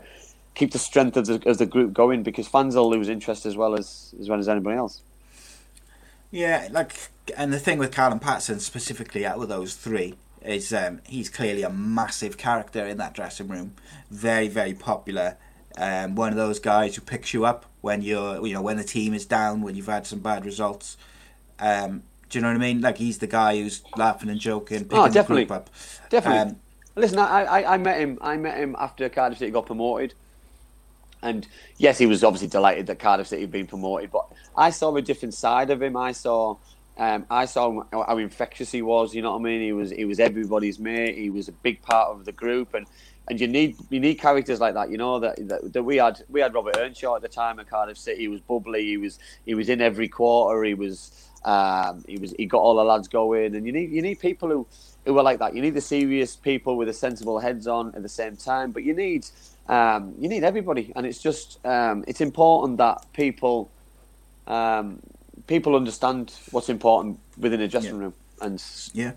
keep 0.55 0.71
the 0.73 0.79
strength 0.79 1.17
of 1.17 1.27
the, 1.27 1.43
of 1.49 1.59
the 1.59 1.67
group 1.67 1.93
going 1.93 2.23
because 2.23 2.47
fans 2.47 2.77
will 2.77 2.91
lose 2.91 3.09
interest 3.09 3.47
as 3.47 3.57
well 3.57 3.75
as 3.75 4.15
as 4.21 4.29
well 4.29 4.39
as 4.39 4.49
anybody 4.49 4.77
else. 4.77 5.03
Yeah, 6.31 6.69
like, 6.73 6.93
and 7.37 7.53
the 7.53 7.61
thing 7.61 7.79
with 7.79 7.93
Callum 7.93 8.19
Paterson 8.19 8.59
specifically 8.59 9.25
out 9.25 9.41
of 9.41 9.49
those 9.49 9.77
three 9.77 10.17
is 10.45 10.73
um, 10.73 11.01
he's 11.07 11.29
clearly 11.29 11.62
a 11.62 11.71
massive 11.71 12.37
character 12.37 12.85
in 12.87 12.99
that 12.99 13.15
dressing 13.15 13.49
room. 13.49 13.75
Very, 14.11 14.49
very 14.49 14.75
popular. 14.75 15.37
Um, 15.77 16.15
one 16.15 16.31
of 16.31 16.37
those 16.37 16.61
guys 16.61 16.95
who 16.95 17.03
picks 17.03 17.35
you 17.35 17.45
up 17.45 17.66
when 17.81 18.03
you're, 18.03 18.47
you 18.47 18.55
know, 18.55 18.62
when 18.62 18.77
the 18.77 18.85
team 18.85 19.15
is 19.15 19.27
down, 19.27 19.61
when 19.62 19.75
you've 19.75 19.87
had 19.87 20.07
some 20.07 20.21
bad 20.21 20.45
results. 20.45 20.97
Um, 21.59 22.03
do 22.29 22.39
you 22.39 22.43
know 22.43 22.49
what 22.49 22.57
I 22.57 22.59
mean? 22.61 22.81
Like 22.81 22.99
he's 22.99 23.19
the 23.19 23.27
guy 23.27 23.57
who's 23.57 23.83
laughing 23.97 24.29
and 24.29 24.39
joking, 24.41 24.85
picking 24.85 24.99
Oh, 24.99 25.09
the 25.09 25.15
definitely. 25.15 25.45
group 25.45 25.57
up. 25.59 25.71
Definitely. 26.11 26.53
Um, 26.53 26.57
Listen, 26.97 27.19
I, 27.19 27.45
I, 27.45 27.75
I 27.75 27.77
met 27.79 27.99
him. 27.99 28.19
I 28.21 28.37
met 28.37 28.57
him 28.57 28.77
after 28.79 29.09
Cardiff 29.09 29.39
City 29.39 29.51
got 29.51 29.66
promoted, 29.66 30.15
and 31.23 31.45
yes, 31.77 31.99
he 31.99 32.07
was 32.07 32.23
obviously 32.23 32.47
delighted 32.47 32.87
that 32.87 33.01
Cardiff 33.01 33.27
City 33.27 33.41
had 33.43 33.51
been 33.51 33.66
promoted. 33.66 34.12
But 34.12 34.27
I 34.57 34.71
saw 34.71 34.95
a 34.95 35.03
different 35.03 35.35
side 35.35 35.71
of 35.71 35.83
him. 35.83 35.97
I 35.97 36.12
saw, 36.12 36.57
um, 36.97 37.27
I 37.29 37.47
saw 37.47 37.83
how 37.93 38.19
infectious 38.19 38.71
he 38.71 38.83
was. 38.83 39.15
You 39.15 39.23
know 39.23 39.33
what 39.33 39.41
I 39.41 39.43
mean? 39.43 39.61
He 39.62 39.73
was, 39.73 39.91
he 39.91 40.05
was 40.05 40.21
everybody's 40.21 40.79
mate. 40.79 41.19
He 41.19 41.31
was 41.31 41.49
a 41.49 41.53
big 41.53 41.83
part 41.83 42.11
of 42.11 42.25
the 42.25 42.33
group, 42.33 42.75
and 42.75 42.87
and 43.29 43.41
you 43.41 43.49
need 43.49 43.77
you 43.91 43.99
need 44.01 44.16
characters 44.16 44.61
like 44.61 44.75
that. 44.75 44.91
You 44.91 44.99
know 44.99 45.19
that 45.19 45.49
that, 45.49 45.73
that 45.73 45.83
we 45.83 45.97
had 45.97 46.23
we 46.29 46.41
had 46.41 46.55
Robert 46.55 46.77
Earnshaw 46.77 47.16
at 47.16 47.23
the 47.23 47.29
time 47.29 47.59
at 47.59 47.69
Cardiff 47.69 47.99
City. 47.99 48.21
He 48.21 48.29
was 48.29 48.41
bubbly. 48.41 48.85
He 48.85 48.97
was 48.97 49.19
he 49.45 49.55
was 49.55 49.69
in 49.69 49.81
every 49.81 50.09
quarter. 50.09 50.62
He 50.62 50.75
was 50.75 51.29
um, 51.45 52.05
he 52.07 52.16
was 52.19 52.33
he 52.39 52.47
got 52.47 52.59
all 52.59 52.77
the 52.77 52.85
lads 52.85 53.09
going, 53.09 53.57
and 53.57 53.66
you 53.66 53.73
need 53.73 53.91
you 53.91 54.03
need 54.03 54.21
people 54.21 54.49
who 54.49 54.66
who 55.05 55.19
are 55.19 55.23
like 55.23 55.41
that. 55.41 55.55
You 55.55 55.62
need 55.62 55.75
the 55.75 55.81
serious 55.81 56.37
people 56.37 56.77
with 56.77 56.89
the 56.89 56.95
sensible 56.95 57.41
heads 57.41 57.66
on 57.66 57.95
at 57.95 58.03
the 58.03 58.09
same 58.09 58.37
time, 58.37 58.71
but 58.71 58.85
you 58.85 58.95
need 58.95 59.27
um, 59.69 60.15
you 60.19 60.29
need 60.29 60.45
everybody, 60.45 60.93
and 60.95 61.07
it's 61.07 61.21
just 61.21 61.65
um, 61.66 62.05
it's 62.07 62.21
important 62.21 62.79
that 62.79 63.05
people 63.12 63.71
um, 64.47 65.01
people 65.47 65.77
understand 65.77 66.32
what's 66.51 66.69
important 66.69 67.19
within 67.39 67.61
a 67.61 67.69
dressing 67.69 67.97
Yeah. 67.97 68.01
room, 68.01 68.15
and 68.40 68.62
yeah. 68.93 69.12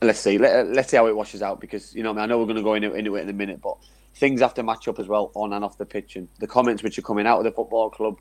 let's 0.00 0.18
see 0.20 0.38
let, 0.38 0.68
let's 0.68 0.90
see 0.90 0.96
how 0.96 1.06
it 1.06 1.16
washes 1.16 1.42
out 1.42 1.60
because 1.60 1.94
you 1.94 2.02
know 2.02 2.16
I 2.18 2.26
know 2.26 2.38
we're 2.38 2.44
going 2.46 2.56
to 2.56 2.62
go 2.62 2.74
into, 2.74 2.94
into 2.94 3.16
it 3.16 3.22
in 3.22 3.28
a 3.28 3.32
minute, 3.32 3.60
but 3.62 3.76
things 4.14 4.40
have 4.40 4.54
to 4.54 4.62
match 4.62 4.88
up 4.88 4.98
as 4.98 5.06
well 5.08 5.30
on 5.34 5.52
and 5.52 5.64
off 5.64 5.78
the 5.78 5.86
pitch, 5.86 6.16
and 6.16 6.28
the 6.38 6.46
comments 6.46 6.82
which 6.82 6.98
are 6.98 7.02
coming 7.02 7.26
out 7.26 7.38
of 7.38 7.44
the 7.44 7.52
football 7.52 7.90
club 7.90 8.18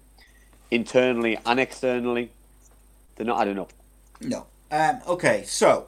internally 0.70 1.38
and 1.46 1.60
externally, 1.60 2.32
they're 3.16 3.26
not 3.26 3.42
adding 3.42 3.60
up. 3.60 3.74
No. 4.22 4.46
Um, 4.72 5.02
okay, 5.06 5.44
so 5.46 5.88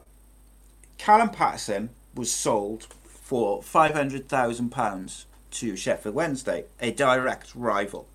Callum 0.98 1.30
Paterson 1.30 1.90
was 2.14 2.30
sold 2.30 2.86
for 3.04 3.62
five 3.62 3.92
hundred 3.92 4.28
thousand 4.28 4.70
pounds 4.70 5.26
to 5.52 5.76
Sheffield 5.76 6.14
Wednesday, 6.14 6.64
a 6.80 6.90
direct 6.90 7.54
rival. 7.54 8.06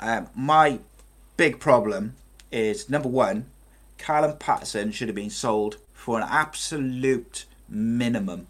Um, 0.00 0.28
my 0.34 0.78
big 1.36 1.60
problem 1.60 2.14
is 2.50 2.88
number 2.90 3.08
one, 3.08 3.46
Callum 3.98 4.36
Paterson 4.36 4.92
should 4.92 5.08
have 5.08 5.14
been 5.14 5.30
sold 5.30 5.78
for 5.92 6.18
an 6.18 6.26
absolute 6.28 7.44
minimum 7.68 8.46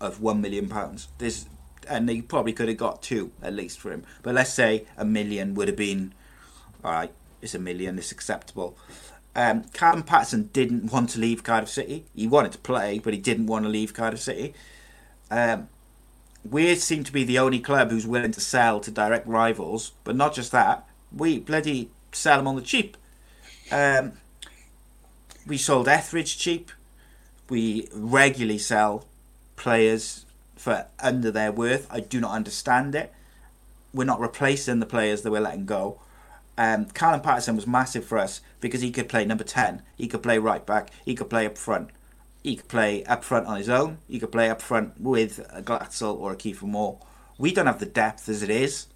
of 0.00 0.20
one 0.20 0.40
million 0.40 0.68
pounds. 0.68 1.08
This, 1.18 1.46
and 1.88 2.08
they 2.08 2.20
probably 2.20 2.52
could 2.52 2.68
have 2.68 2.76
got 2.76 3.02
two 3.02 3.32
at 3.42 3.54
least 3.54 3.78
for 3.78 3.92
him. 3.92 4.04
But 4.22 4.34
let's 4.34 4.52
say 4.52 4.86
a 4.96 5.04
million 5.04 5.54
would 5.54 5.68
have 5.68 5.76
been 5.76 6.14
all 6.84 6.92
right. 6.92 7.12
It's 7.42 7.54
a 7.54 7.58
million. 7.58 7.98
It's 7.98 8.12
acceptable. 8.12 8.76
Um, 9.34 9.64
Callum 9.72 10.02
Paterson 10.02 10.50
didn't 10.52 10.92
want 10.92 11.10
to 11.10 11.20
leave 11.20 11.44
Cardiff 11.44 11.70
City. 11.70 12.04
He 12.14 12.26
wanted 12.26 12.52
to 12.52 12.58
play, 12.58 12.98
but 12.98 13.14
he 13.14 13.20
didn't 13.20 13.46
want 13.46 13.64
to 13.64 13.68
leave 13.68 13.94
Cardiff 13.94 14.20
City. 14.20 14.54
Um, 15.30 15.68
we 16.48 16.74
seem 16.74 17.04
to 17.04 17.12
be 17.12 17.24
the 17.24 17.38
only 17.38 17.60
club 17.60 17.90
who's 17.90 18.06
willing 18.06 18.32
to 18.32 18.40
sell 18.40 18.80
to 18.80 18.90
direct 18.90 19.26
rivals, 19.26 19.92
but 20.04 20.16
not 20.16 20.34
just 20.34 20.52
that. 20.52 20.88
We 21.14 21.38
bloody 21.38 21.90
sell 22.12 22.38
them 22.38 22.48
on 22.48 22.56
the 22.56 22.62
cheap. 22.62 22.96
Um, 23.70 24.12
we 25.46 25.56
sold 25.56 25.88
Etheridge 25.88 26.38
cheap. 26.38 26.70
We 27.48 27.88
regularly 27.92 28.58
sell 28.58 29.06
players 29.56 30.26
for 30.56 30.86
under 30.98 31.30
their 31.30 31.52
worth. 31.52 31.86
I 31.90 32.00
do 32.00 32.20
not 32.20 32.32
understand 32.32 32.94
it. 32.94 33.12
We're 33.92 34.04
not 34.04 34.20
replacing 34.20 34.80
the 34.80 34.86
players 34.86 35.22
that 35.22 35.30
we're 35.30 35.40
letting 35.40 35.66
go. 35.66 36.00
Um, 36.56 36.86
Callum 36.86 37.22
Paterson 37.22 37.56
was 37.56 37.66
massive 37.66 38.04
for 38.04 38.18
us 38.18 38.42
because 38.60 38.82
he 38.82 38.90
could 38.90 39.08
play 39.08 39.24
number 39.24 39.44
10, 39.44 39.82
he 39.96 40.06
could 40.06 40.22
play 40.22 40.38
right 40.38 40.64
back, 40.66 40.90
he 41.04 41.14
could 41.14 41.30
play 41.30 41.46
up 41.46 41.56
front, 41.56 41.88
he 42.42 42.56
could 42.56 42.68
play 42.68 43.02
up 43.04 43.24
front 43.24 43.46
on 43.46 43.56
his 43.56 43.70
own, 43.70 43.96
he 44.06 44.18
could 44.20 44.30
play 44.30 44.50
up 44.50 44.60
front 44.60 45.00
with 45.00 45.38
a 45.50 45.62
Glatzel 45.62 46.18
or 46.18 46.32
a 46.32 46.36
Kieffer 46.36 46.64
Moore. 46.64 46.98
We 47.38 47.52
don't 47.52 47.66
have 47.66 47.80
the 47.80 47.86
depth 47.86 48.28
as 48.28 48.42
it 48.42 48.50
is. 48.50 48.88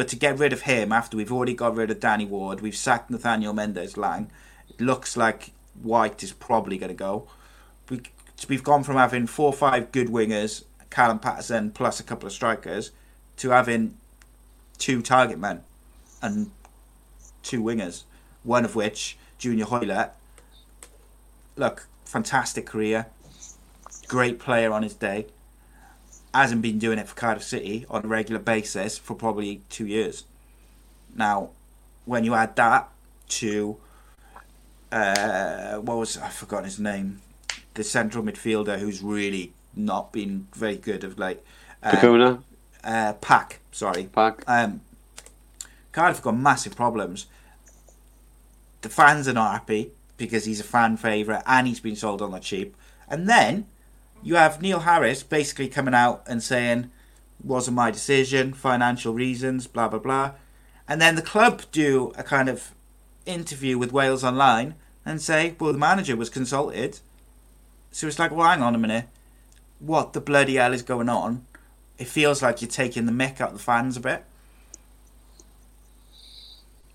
But 0.00 0.08
to 0.08 0.16
get 0.16 0.38
rid 0.38 0.54
of 0.54 0.62
him 0.62 0.92
after 0.92 1.14
we've 1.14 1.30
already 1.30 1.52
got 1.52 1.76
rid 1.76 1.90
of 1.90 2.00
Danny 2.00 2.24
Ward, 2.24 2.62
we've 2.62 2.74
sacked 2.74 3.10
Nathaniel 3.10 3.52
Mendez-Laing, 3.52 4.30
it 4.70 4.80
looks 4.80 5.14
like 5.14 5.52
White 5.82 6.22
is 6.22 6.32
probably 6.32 6.78
going 6.78 6.88
to 6.88 6.94
go. 6.94 7.28
We, 7.90 8.00
we've 8.48 8.64
gone 8.64 8.82
from 8.82 8.96
having 8.96 9.26
four 9.26 9.48
or 9.48 9.52
five 9.52 9.92
good 9.92 10.08
wingers, 10.08 10.64
Callum 10.88 11.18
Paterson 11.18 11.70
plus 11.70 12.00
a 12.00 12.02
couple 12.02 12.26
of 12.26 12.32
strikers, 12.32 12.92
to 13.36 13.50
having 13.50 13.98
two 14.78 15.02
target 15.02 15.38
men 15.38 15.64
and 16.22 16.50
two 17.42 17.62
wingers, 17.62 18.04
one 18.42 18.64
of 18.64 18.74
which, 18.74 19.18
Junior 19.36 19.66
Hoilett, 19.66 20.12
look, 21.56 21.88
fantastic 22.06 22.64
career, 22.64 23.04
great 24.08 24.38
player 24.38 24.72
on 24.72 24.82
his 24.82 24.94
day, 24.94 25.26
hasn't 26.34 26.62
been 26.62 26.78
doing 26.78 26.98
it 26.98 27.08
for 27.08 27.14
Cardiff 27.14 27.42
City 27.42 27.86
on 27.90 28.04
a 28.04 28.08
regular 28.08 28.40
basis 28.40 28.98
for 28.98 29.14
probably 29.14 29.62
two 29.68 29.86
years. 29.86 30.24
Now, 31.14 31.50
when 32.04 32.24
you 32.24 32.34
add 32.34 32.56
that 32.56 32.88
to, 33.28 33.76
uh, 34.92 35.76
what 35.76 35.96
was, 35.98 36.16
I've 36.18 36.32
forgotten 36.32 36.64
his 36.64 36.78
name, 36.78 37.20
the 37.74 37.84
central 37.84 38.24
midfielder 38.24 38.78
who's 38.78 39.02
really 39.02 39.52
not 39.74 40.12
been 40.12 40.46
very 40.54 40.76
good 40.76 41.04
of 41.04 41.18
late. 41.18 41.40
Kakuna, 41.82 42.42
uh, 42.84 43.14
Pack, 43.14 43.60
sorry. 43.72 44.04
Pack. 44.04 44.44
Um, 44.46 44.82
Cardiff 45.92 46.18
have 46.18 46.24
got 46.24 46.36
massive 46.36 46.76
problems. 46.76 47.26
The 48.82 48.88
fans 48.88 49.28
are 49.28 49.32
not 49.32 49.52
happy 49.52 49.92
because 50.16 50.44
he's 50.44 50.60
a 50.60 50.64
fan 50.64 50.96
favourite 50.96 51.42
and 51.46 51.66
he's 51.66 51.80
been 51.80 51.96
sold 51.96 52.22
on 52.22 52.30
the 52.30 52.38
cheap. 52.38 52.76
And 53.08 53.28
then 53.28 53.66
you 54.22 54.34
have 54.34 54.60
Neil 54.60 54.80
Harris 54.80 55.22
basically 55.22 55.68
coming 55.68 55.94
out 55.94 56.22
and 56.26 56.42
saying, 56.42 56.90
wasn't 57.42 57.76
my 57.76 57.90
decision, 57.90 58.52
financial 58.52 59.14
reasons, 59.14 59.66
blah, 59.66 59.88
blah, 59.88 59.98
blah. 59.98 60.32
And 60.86 61.00
then 61.00 61.14
the 61.14 61.22
club 61.22 61.62
do 61.72 62.12
a 62.16 62.22
kind 62.22 62.48
of 62.48 62.72
interview 63.26 63.78
with 63.78 63.92
Wales 63.92 64.24
Online 64.24 64.74
and 65.04 65.20
say, 65.22 65.54
well, 65.58 65.72
the 65.72 65.78
manager 65.78 66.16
was 66.16 66.28
consulted. 66.28 67.00
So 67.92 68.06
it's 68.06 68.18
like, 68.18 68.30
well, 68.30 68.48
hang 68.48 68.62
on 68.62 68.74
a 68.74 68.78
minute. 68.78 69.06
What 69.78 70.12
the 70.12 70.20
bloody 70.20 70.56
hell 70.56 70.74
is 70.74 70.82
going 70.82 71.08
on? 71.08 71.46
It 71.98 72.06
feels 72.06 72.42
like 72.42 72.60
you're 72.60 72.70
taking 72.70 73.06
the 73.06 73.12
mick 73.12 73.40
out 73.40 73.50
of 73.50 73.58
the 73.58 73.62
fans 73.62 73.96
a 73.96 74.00
bit. 74.00 74.24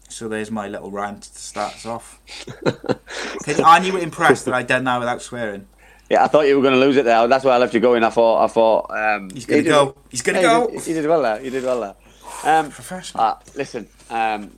So 0.10 0.28
there's 0.30 0.52
my 0.52 0.68
little 0.68 0.92
rant 0.92 1.24
to 1.24 1.40
start 1.40 1.74
us 1.76 1.86
off. 1.86 2.22
Can, 3.44 3.62
aren't 3.62 3.86
you 3.86 3.98
impressed 3.98 4.46
that 4.46 4.54
I 4.54 4.64
done 4.64 4.86
that 4.86 5.00
without 5.00 5.22
swearing? 5.22 5.68
Yeah, 6.10 6.24
I 6.24 6.28
thought 6.28 6.48
you 6.48 6.56
were 6.56 6.62
going 6.62 6.74
to 6.76 6.80
lose 6.80 6.98
it 6.98 7.06
there. 7.06 7.28
That's 7.28 7.44
why 7.44 7.52
I 7.56 7.58
left 7.58 7.74
you 7.74 7.80
going. 7.80 8.04
I 8.04 8.10
thought. 8.12 8.44
I 8.44 8.48
thought. 8.48 8.92
Um, 8.92 9.30
He's 9.32 9.46
gonna 9.46 9.58
you 9.58 9.64
did- 9.64 9.70
go. 9.70 9.96
He's 10.10 10.22
gonna 10.22 10.42
Yeah, 10.42 10.44
go. 10.44 10.70
You 10.70 10.78
did, 10.80 10.88
you 10.88 10.94
did 10.94 11.08
well 11.08 11.22
there. 11.24 11.42
You 11.44 11.50
did 11.50 11.64
well 11.64 11.80
there. 11.82 11.96
Um, 12.44 12.70
Professional. 12.72 13.24
uh, 13.24 13.36
listen, 13.56 13.88
um, 14.10 14.52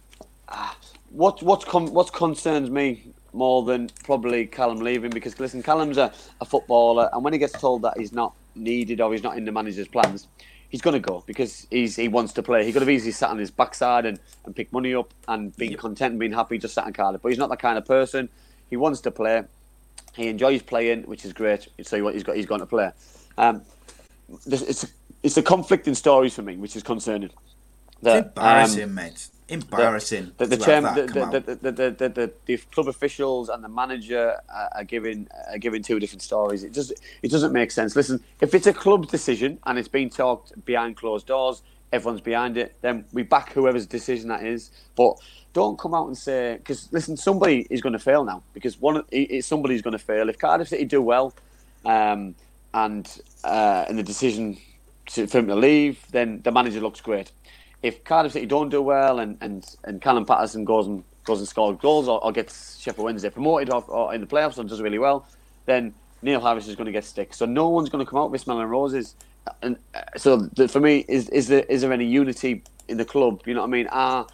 ah, 0.50 0.76
what 1.12 1.42
what 1.44 1.66
con- 1.66 1.94
what 1.94 2.12
concerns 2.12 2.70
me 2.70 3.04
more 3.34 3.64
than 3.64 3.90
probably 4.04 4.46
Callum 4.48 4.80
leaving 4.80 5.12
because 5.12 5.40
listen, 5.40 5.62
Callum's 5.64 5.98
a, 5.98 6.12
a 6.42 6.46
footballer, 6.46 7.10
and 7.14 7.24
when 7.24 7.32
he 7.34 7.40
gets 7.40 7.54
told 7.54 7.84
that 7.84 7.98
he's 7.98 8.12
not 8.12 8.34
needed 8.56 9.00
or 9.00 9.14
he's 9.14 9.24
not 9.24 9.38
in 9.38 9.46
the 9.46 9.52
manager's 9.52 9.88
plans, 9.88 10.28
he's 10.70 10.82
going 10.82 10.96
to 10.96 11.00
go 11.00 11.24
because 11.28 11.66
he's 11.72 11.96
he 11.96 12.08
wants 12.10 12.34
to 12.34 12.44
play. 12.44 12.66
He 12.66 12.74
could 12.74 12.82
have 12.82 12.90
easily 12.90 13.12
sat 13.14 13.30
on 13.30 13.38
his 13.38 13.52
backside 13.52 14.06
and, 14.06 14.20
and 14.46 14.54
picked 14.56 14.74
money 14.74 14.94
up 14.96 15.14
and 15.30 15.56
been 15.56 15.76
content 15.78 16.12
and 16.12 16.20
been 16.20 16.34
happy 16.34 16.58
just 16.58 16.74
sat 16.74 16.88
in 16.88 16.94
Cardiff. 16.94 17.22
But 17.22 17.30
he's 17.30 17.38
not 17.40 17.50
that 17.52 17.60
kind 17.60 17.78
of 17.78 17.86
person. 17.86 18.28
He 18.70 18.76
wants 18.76 19.00
to 19.02 19.12
play. 19.12 19.44
He 20.18 20.28
enjoys 20.28 20.64
playing, 20.64 21.04
which 21.04 21.24
is 21.24 21.32
great. 21.32 21.68
So 21.84 22.04
what 22.04 22.16
he's 22.16 22.24
got, 22.24 22.36
he's 22.36 22.48
going 22.48 22.62
to 22.62 22.66
play. 22.66 22.92
Um, 23.38 23.62
it's 24.48 24.86
it's 25.24 25.38
a 25.38 25.44
conflicting 25.44 25.94
stories 25.94 26.34
for 26.34 26.42
me, 26.42 26.58
which 26.58 26.76
is 26.76 26.84
concerning. 26.84 27.30
It's 27.30 28.02
That, 28.02 28.18
um, 28.18 28.24
embarrassing, 28.26 28.94
mate. 28.94 29.30
Embarrassing. 29.50 30.32
the, 30.38 30.46
the, 30.48 30.58
to 30.58 30.66
chairman, 30.66 30.94
have 30.94 31.08
the, 31.08 31.14
come 31.14 31.32
the, 31.32 32.34
the, 32.46 32.58
club 32.58 32.88
officials 32.90 33.48
and 33.48 33.64
the 33.64 33.70
manager 33.70 34.36
are, 34.50 34.70
are 34.76 34.84
giving 34.84 35.28
are 35.50 35.58
giving 35.58 35.84
two 35.84 36.00
different 36.00 36.22
stories. 36.22 36.64
It 36.64 36.74
just 36.74 36.94
it 37.22 37.32
doesn't 37.32 37.54
make 37.54 37.72
sense. 37.72 37.96
Listen, 37.96 38.22
if 38.42 38.54
it's 38.54 38.68
a 38.68 38.74
club 38.74 39.08
decision 39.08 39.60
and 39.66 39.78
it's 39.80 39.88
being 39.88 40.10
talked 40.10 40.66
behind 40.66 40.98
closed 40.98 41.28
doors, 41.28 41.62
everyone's 41.92 42.22
behind 42.22 42.58
it. 42.58 42.76
Then 42.82 43.06
we 43.14 43.24
back 43.24 43.54
whoever's 43.54 43.86
decision 43.86 44.30
that 44.30 44.44
is. 44.44 44.72
But 44.96 45.18
don't 45.54 45.80
come 45.80 45.94
out 45.94 46.08
and 46.08 46.18
say 46.18 46.58
because 46.58 46.92
listen, 46.92 47.18
somebody 47.18 47.66
is 47.70 47.82
going 47.82 47.94
to 47.94 48.00
fail 48.00 48.24
now 48.24 48.44
because 48.54 48.80
one 48.80 48.98
it, 49.12 49.32
it, 49.32 49.46
somebody's 49.46 49.82
going 49.82 49.94
to 49.94 50.00
fail. 50.00 50.30
If 50.30 50.38
Cardiff 50.38 50.68
City 50.68 50.86
do 50.86 51.02
well, 51.02 51.34
um, 51.86 52.36
and 52.74 53.22
uh, 53.44 53.86
and 53.88 53.98
the 53.98 54.04
decision 54.04 54.58
to, 55.08 55.28
for 55.28 55.40
him 55.40 55.48
to 55.48 55.56
leave, 55.56 56.06
then 56.12 56.42
the 56.44 56.52
manager 56.52 56.80
looks 56.80 57.02
great. 57.02 57.32
If 57.82 58.04
Cardiff 58.04 58.34
City 58.34 58.46
don't 58.46 58.70
do 58.70 58.82
well 58.82 59.20
and, 59.20 59.38
and, 59.42 59.66
and 59.84 60.02
Callum 60.02 60.26
Paterson 60.26 60.66
goes 60.66 60.88
and 60.88 61.04
goes 61.24 61.40
and 61.40 61.48
scores 61.48 61.78
goals 61.80 62.08
or, 62.08 62.24
or 62.24 62.32
gets 62.32 62.80
Sheffield 62.80 63.06
Wednesday 63.06 63.30
promoted 63.30 63.70
or, 63.72 63.84
or 63.88 64.14
in 64.14 64.22
the 64.22 64.28
playoffs 64.28 64.58
and 64.58 64.68
does 64.68 64.82
really 64.82 64.98
well, 64.98 65.28
then 65.66 65.94
Neil 66.22 66.42
Harris 66.42 66.68
is 66.68 66.76
going 66.76 66.86
to 66.86 66.92
get 66.92 67.06
stick. 67.06 67.34
So 67.34 67.46
no 67.46 67.70
one's 67.70 67.90
going 67.90 68.04
to 68.04 68.10
come 68.10 68.20
out 68.20 68.32
with 68.32 68.42
smelling 68.42 68.68
roses. 68.68 69.16
And 69.62 69.78
uh, 69.94 70.02
so 70.18 70.38
the, 70.38 70.68
for 70.68 70.80
me, 70.80 71.06
is 71.08 71.30
is 71.30 71.48
there 71.48 71.64
is 71.64 71.82
there 71.82 71.94
any 71.94 72.06
unity 72.06 72.64
in 72.88 72.98
the 72.98 73.06
club? 73.06 73.42
You 73.46 73.54
know 73.54 73.62
what 73.62 73.68
I 73.68 73.72
mean? 73.72 73.88
Are 73.88 74.28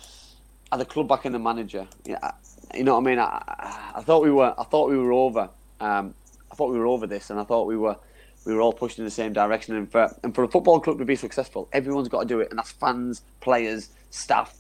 are 0.71 0.77
the 0.77 0.85
club 0.85 1.07
backing 1.07 1.31
the 1.31 1.39
manager? 1.39 1.87
Yeah, 2.05 2.31
you 2.73 2.83
know 2.83 2.93
what 2.95 3.01
I 3.01 3.09
mean? 3.09 3.19
I, 3.19 3.91
I 3.95 4.01
thought 4.01 4.23
we 4.23 4.31
were 4.31 4.53
I 4.57 4.63
thought 4.63 4.89
we 4.89 4.97
were 4.97 5.13
over. 5.13 5.49
Um, 5.79 6.15
I 6.51 6.55
thought 6.55 6.71
we 6.71 6.79
were 6.79 6.87
over 6.87 7.07
this, 7.07 7.29
and 7.29 7.39
I 7.39 7.43
thought 7.43 7.65
we 7.67 7.77
were 7.77 7.97
we 8.45 8.53
were 8.53 8.61
all 8.61 8.73
pushed 8.73 8.99
in 8.99 9.05
the 9.05 9.11
same 9.11 9.33
direction. 9.33 9.75
And 9.75 9.91
for 9.91 10.15
and 10.23 10.35
for 10.35 10.43
a 10.43 10.47
football 10.47 10.79
club 10.79 10.99
to 10.99 11.05
be 11.05 11.15
successful, 11.15 11.69
everyone's 11.73 12.09
got 12.09 12.21
to 12.21 12.27
do 12.27 12.39
it, 12.41 12.49
and 12.49 12.59
that's 12.59 12.71
fans, 12.71 13.23
players, 13.41 13.89
staff, 14.09 14.55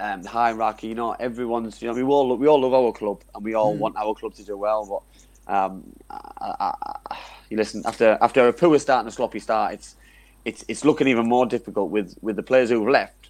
um, 0.00 0.22
the 0.22 0.30
hierarchy. 0.30 0.88
You 0.88 0.94
know, 0.94 1.12
everyone's. 1.12 1.82
You 1.82 1.88
know, 1.88 1.94
we 1.94 2.02
all 2.02 2.36
we 2.36 2.46
all 2.48 2.60
love 2.60 2.74
our 2.74 2.92
club, 2.92 3.22
and 3.34 3.44
we 3.44 3.54
all 3.54 3.76
want 3.76 3.96
our 3.96 4.14
club 4.14 4.34
to 4.34 4.44
do 4.44 4.56
well. 4.58 5.04
Um, 5.46 5.84
I, 6.10 6.74
I, 7.10 7.18
you 7.48 7.56
listen 7.56 7.82
after 7.84 8.18
after 8.20 8.48
a 8.48 8.52
poor 8.52 8.78
start 8.78 9.00
and 9.00 9.08
a 9.08 9.12
sloppy 9.12 9.40
start, 9.40 9.74
it's 9.74 9.96
it's 10.44 10.64
it's 10.68 10.84
looking 10.84 11.08
even 11.08 11.28
more 11.28 11.46
difficult 11.46 11.90
with 11.90 12.16
with 12.22 12.36
the 12.36 12.42
players 12.42 12.70
who've 12.70 12.88
left. 12.88 13.28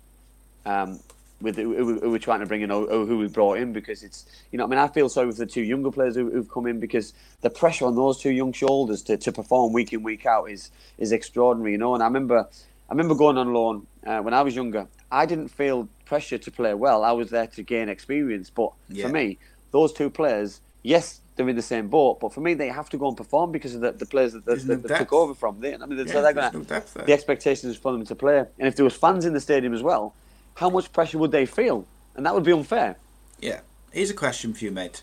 Um, 0.66 1.00
with 1.40 1.56
who, 1.56 1.74
who 1.74 2.00
who 2.00 2.10
we're 2.10 2.18
trying 2.18 2.40
to 2.40 2.46
bring 2.46 2.60
in 2.60 2.70
or, 2.70 2.86
who 2.86 3.18
we 3.18 3.26
brought 3.28 3.56
in 3.58 3.72
because 3.72 4.02
it's 4.02 4.26
you 4.52 4.58
know 4.58 4.64
I 4.64 4.66
mean 4.66 4.78
I 4.78 4.88
feel 4.88 5.08
sorry 5.08 5.30
for 5.30 5.38
the 5.38 5.46
two 5.46 5.62
younger 5.62 5.90
players 5.90 6.14
who, 6.14 6.30
who've 6.30 6.48
come 6.50 6.66
in 6.66 6.80
because 6.80 7.14
the 7.40 7.50
pressure 7.50 7.86
on 7.86 7.96
those 7.96 8.18
two 8.20 8.30
young 8.30 8.52
shoulders 8.52 9.02
to, 9.04 9.16
to 9.16 9.32
perform 9.32 9.72
week 9.72 9.92
in 9.92 10.02
week 10.02 10.26
out 10.26 10.50
is 10.50 10.70
is 10.98 11.12
extraordinary 11.12 11.72
you 11.72 11.78
know 11.78 11.94
and 11.94 12.02
I 12.02 12.06
remember 12.06 12.40
I 12.88 12.92
remember 12.92 13.14
going 13.14 13.38
on 13.38 13.52
loan 13.52 13.86
uh, 14.06 14.20
when 14.20 14.34
I 14.34 14.42
was 14.42 14.54
younger 14.54 14.86
I 15.10 15.26
didn't 15.26 15.48
feel 15.48 15.88
pressure 16.04 16.38
to 16.38 16.50
play 16.50 16.74
well 16.74 17.02
I 17.04 17.12
was 17.12 17.30
there 17.30 17.46
to 17.46 17.62
gain 17.62 17.88
experience 17.88 18.50
but 18.50 18.72
Yeah. 18.90 19.06
for 19.06 19.12
me 19.12 19.38
those 19.70 19.92
two 19.92 20.10
players 20.10 20.60
yes 20.82 21.20
they're 21.40 21.48
in 21.48 21.56
the 21.56 21.62
same 21.62 21.88
boat 21.88 22.20
but 22.20 22.32
for 22.32 22.40
me 22.40 22.54
they 22.54 22.68
have 22.68 22.88
to 22.90 22.96
go 22.96 23.08
and 23.08 23.16
perform 23.16 23.50
because 23.50 23.74
of 23.74 23.80
the, 23.80 23.92
the 23.92 24.06
players 24.06 24.32
that, 24.32 24.44
that, 24.44 24.64
no 24.64 24.76
that, 24.76 24.88
depth. 24.88 25.00
took 25.00 25.12
over 25.12 25.34
from 25.34 25.60
they, 25.60 25.74
I 25.74 25.86
mean 25.86 25.98
Yeah, 25.98 26.12
so 26.12 26.22
they're 26.22 26.32
gonna 26.32 26.58
no 26.58 26.64
depth 26.64 26.94
the 26.94 27.12
expectation 27.12 27.70
is 27.70 27.76
for 27.76 27.92
them 27.92 28.04
to 28.04 28.14
play 28.14 28.38
and 28.38 28.68
if 28.68 28.76
there 28.76 28.84
was 28.84 28.94
fans 28.94 29.24
in 29.24 29.32
the 29.32 29.40
stadium 29.40 29.74
as 29.74 29.82
well 29.82 30.14
how 30.54 30.70
much 30.70 30.92
pressure 30.92 31.18
would 31.18 31.32
they 31.32 31.46
feel 31.46 31.86
and 32.14 32.24
that 32.26 32.34
would 32.34 32.44
be 32.44 32.52
unfair 32.52 32.96
Yeah. 33.40 33.60
Here's 33.92 34.10
a 34.10 34.14
question 34.14 34.54
for 34.54 34.64
you, 34.64 34.70
mate. 34.70 35.02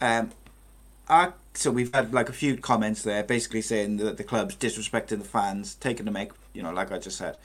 Um, 0.00 0.30
so 1.54 1.70
we've 1.70 1.92
had 1.94 2.12
like 2.12 2.28
a 2.28 2.32
few 2.32 2.56
comments 2.56 3.02
there, 3.02 3.22
basically 3.22 3.62
saying 3.62 3.96
that 3.98 4.16
the 4.16 4.24
club's 4.24 4.56
disrespecting 4.56 5.18
the 5.18 5.24
fans, 5.24 5.74
taking 5.74 6.04
the 6.04 6.12
make, 6.12 6.30
you 6.52 6.62
know, 6.62 6.72
like 6.72 6.92
I 6.92 6.98
just 6.98 7.18
said. 7.18 7.36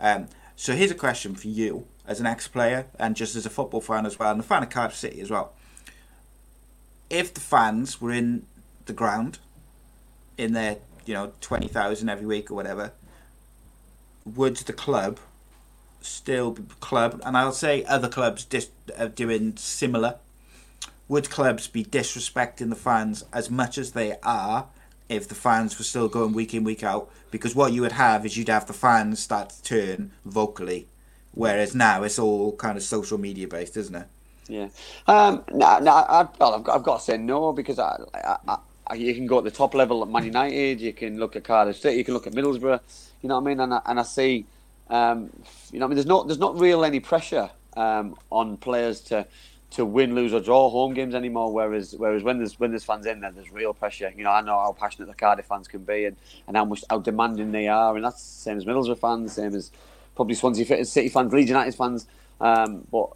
Um, 0.00 0.28
so 0.56 0.74
here's 0.74 0.90
a 0.90 0.94
question 0.94 1.34
for 1.34 1.48
you, 1.48 1.86
as 2.06 2.20
an 2.20 2.26
ex-player 2.26 2.86
and 2.98 3.16
just 3.16 3.36
as 3.36 3.46
a 3.46 3.50
football 3.50 3.80
fan 3.80 4.04
as 4.06 4.18
well, 4.18 4.32
and 4.32 4.40
a 4.40 4.42
fan 4.42 4.62
of 4.62 4.70
Cardiff 4.70 4.96
City 4.96 5.20
as 5.20 5.30
well. 5.30 5.52
If 7.10 7.34
the 7.34 7.40
fans 7.40 8.00
were 8.00 8.12
in 8.12 8.46
the 8.86 8.92
ground, 8.92 9.38
in 10.36 10.52
their, 10.52 10.76
you 11.06 11.14
know, 11.14 11.32
twenty 11.40 11.68
thousand 11.68 12.08
every 12.08 12.26
week 12.26 12.50
or 12.50 12.54
whatever, 12.54 12.92
would 14.24 14.56
the 14.56 14.72
club 14.72 15.18
still 16.00 16.52
be 16.52 16.62
club, 16.80 17.20
and 17.24 17.36
I'll 17.36 17.52
say 17.52 17.84
other 17.84 18.08
clubs 18.08 18.44
dis- 18.44 18.70
are 18.96 19.08
doing 19.08 19.56
similar. 19.56 20.16
Would 21.08 21.30
clubs 21.30 21.66
be 21.66 21.84
disrespecting 21.84 22.68
the 22.68 22.76
fans 22.76 23.24
as 23.32 23.50
much 23.50 23.78
as 23.78 23.92
they 23.92 24.16
are 24.22 24.66
if 25.08 25.26
the 25.26 25.34
fans 25.34 25.78
were 25.78 25.84
still 25.84 26.08
going 26.08 26.34
week 26.34 26.52
in 26.52 26.64
week 26.64 26.84
out? 26.84 27.10
Because 27.30 27.54
what 27.54 27.72
you 27.72 27.80
would 27.80 27.92
have 27.92 28.26
is 28.26 28.36
you'd 28.36 28.48
have 28.48 28.66
the 28.66 28.74
fans 28.74 29.18
start 29.18 29.50
to 29.50 29.62
turn 29.62 30.10
vocally, 30.26 30.86
whereas 31.32 31.74
now 31.74 32.02
it's 32.02 32.18
all 32.18 32.54
kind 32.56 32.76
of 32.76 32.82
social 32.82 33.16
media 33.16 33.48
based, 33.48 33.76
isn't 33.76 33.94
it? 33.94 34.06
Yeah. 34.48 34.68
Um, 35.06 35.44
no, 35.52 35.78
no, 35.78 35.92
I've 36.08 36.38
got, 36.38 36.68
I've 36.68 36.82
got 36.82 36.98
to 36.98 37.04
say 37.04 37.18
no 37.18 37.52
because 37.52 37.78
I, 37.78 37.98
I, 38.14 38.58
I, 38.86 38.94
you 38.94 39.14
can 39.14 39.26
go 39.26 39.38
at 39.38 39.44
the 39.44 39.50
top 39.50 39.74
level 39.74 40.02
at 40.02 40.08
Man 40.08 40.24
United, 40.24 40.80
you 40.80 40.92
can 40.94 41.18
look 41.18 41.36
at 41.36 41.44
Cardiff 41.44 41.76
City, 41.76 41.98
you 41.98 42.04
can 42.04 42.14
look 42.14 42.26
at 42.26 42.32
Middlesbrough, 42.32 42.80
you 43.22 43.28
know 43.28 43.36
what 43.38 43.42
I 43.42 43.44
mean? 43.44 43.60
And 43.60 43.74
I, 43.74 43.80
and 43.84 44.00
I 44.00 44.02
see, 44.02 44.46
um, 44.88 45.30
you 45.70 45.78
know, 45.78 45.84
I 45.84 45.88
mean, 45.88 45.96
there's 45.96 46.06
not 46.06 46.26
there's 46.26 46.38
not 46.38 46.58
real 46.58 46.84
any 46.84 46.98
pressure 46.98 47.50
um, 47.76 48.16
on 48.30 48.56
players 48.56 49.00
to 49.02 49.26
to 49.70 49.84
win, 49.84 50.14
lose 50.14 50.32
or 50.32 50.40
draw 50.40 50.70
home 50.70 50.94
games 50.94 51.14
anymore. 51.14 51.52
Whereas 51.52 51.94
whereas 51.98 52.22
when 52.22 52.38
there's 52.38 52.58
when 52.58 52.70
there's 52.70 52.84
fans 52.84 53.04
in 53.04 53.20
there, 53.20 53.30
there's 53.30 53.52
real 53.52 53.74
pressure. 53.74 54.10
You 54.16 54.24
know, 54.24 54.30
I 54.30 54.40
know 54.40 54.58
how 54.58 54.74
passionate 54.78 55.08
the 55.08 55.14
Cardiff 55.14 55.44
fans 55.44 55.68
can 55.68 55.84
be 55.84 56.06
and, 56.06 56.16
and 56.46 56.56
how 56.56 56.64
much 56.64 56.82
how 56.88 57.00
demanding 57.00 57.52
they 57.52 57.68
are, 57.68 57.94
and 57.94 58.04
that's 58.04 58.22
the 58.22 58.40
same 58.42 58.56
as 58.56 58.64
Middlesbrough 58.64 58.98
fans, 58.98 59.34
same 59.34 59.54
as 59.54 59.70
probably 60.16 60.34
Swansea 60.34 60.84
City 60.86 61.10
fans, 61.10 61.32
Leeds 61.32 61.50
United 61.50 61.74
fans. 61.74 62.06
Um, 62.40 62.86
but 62.90 63.10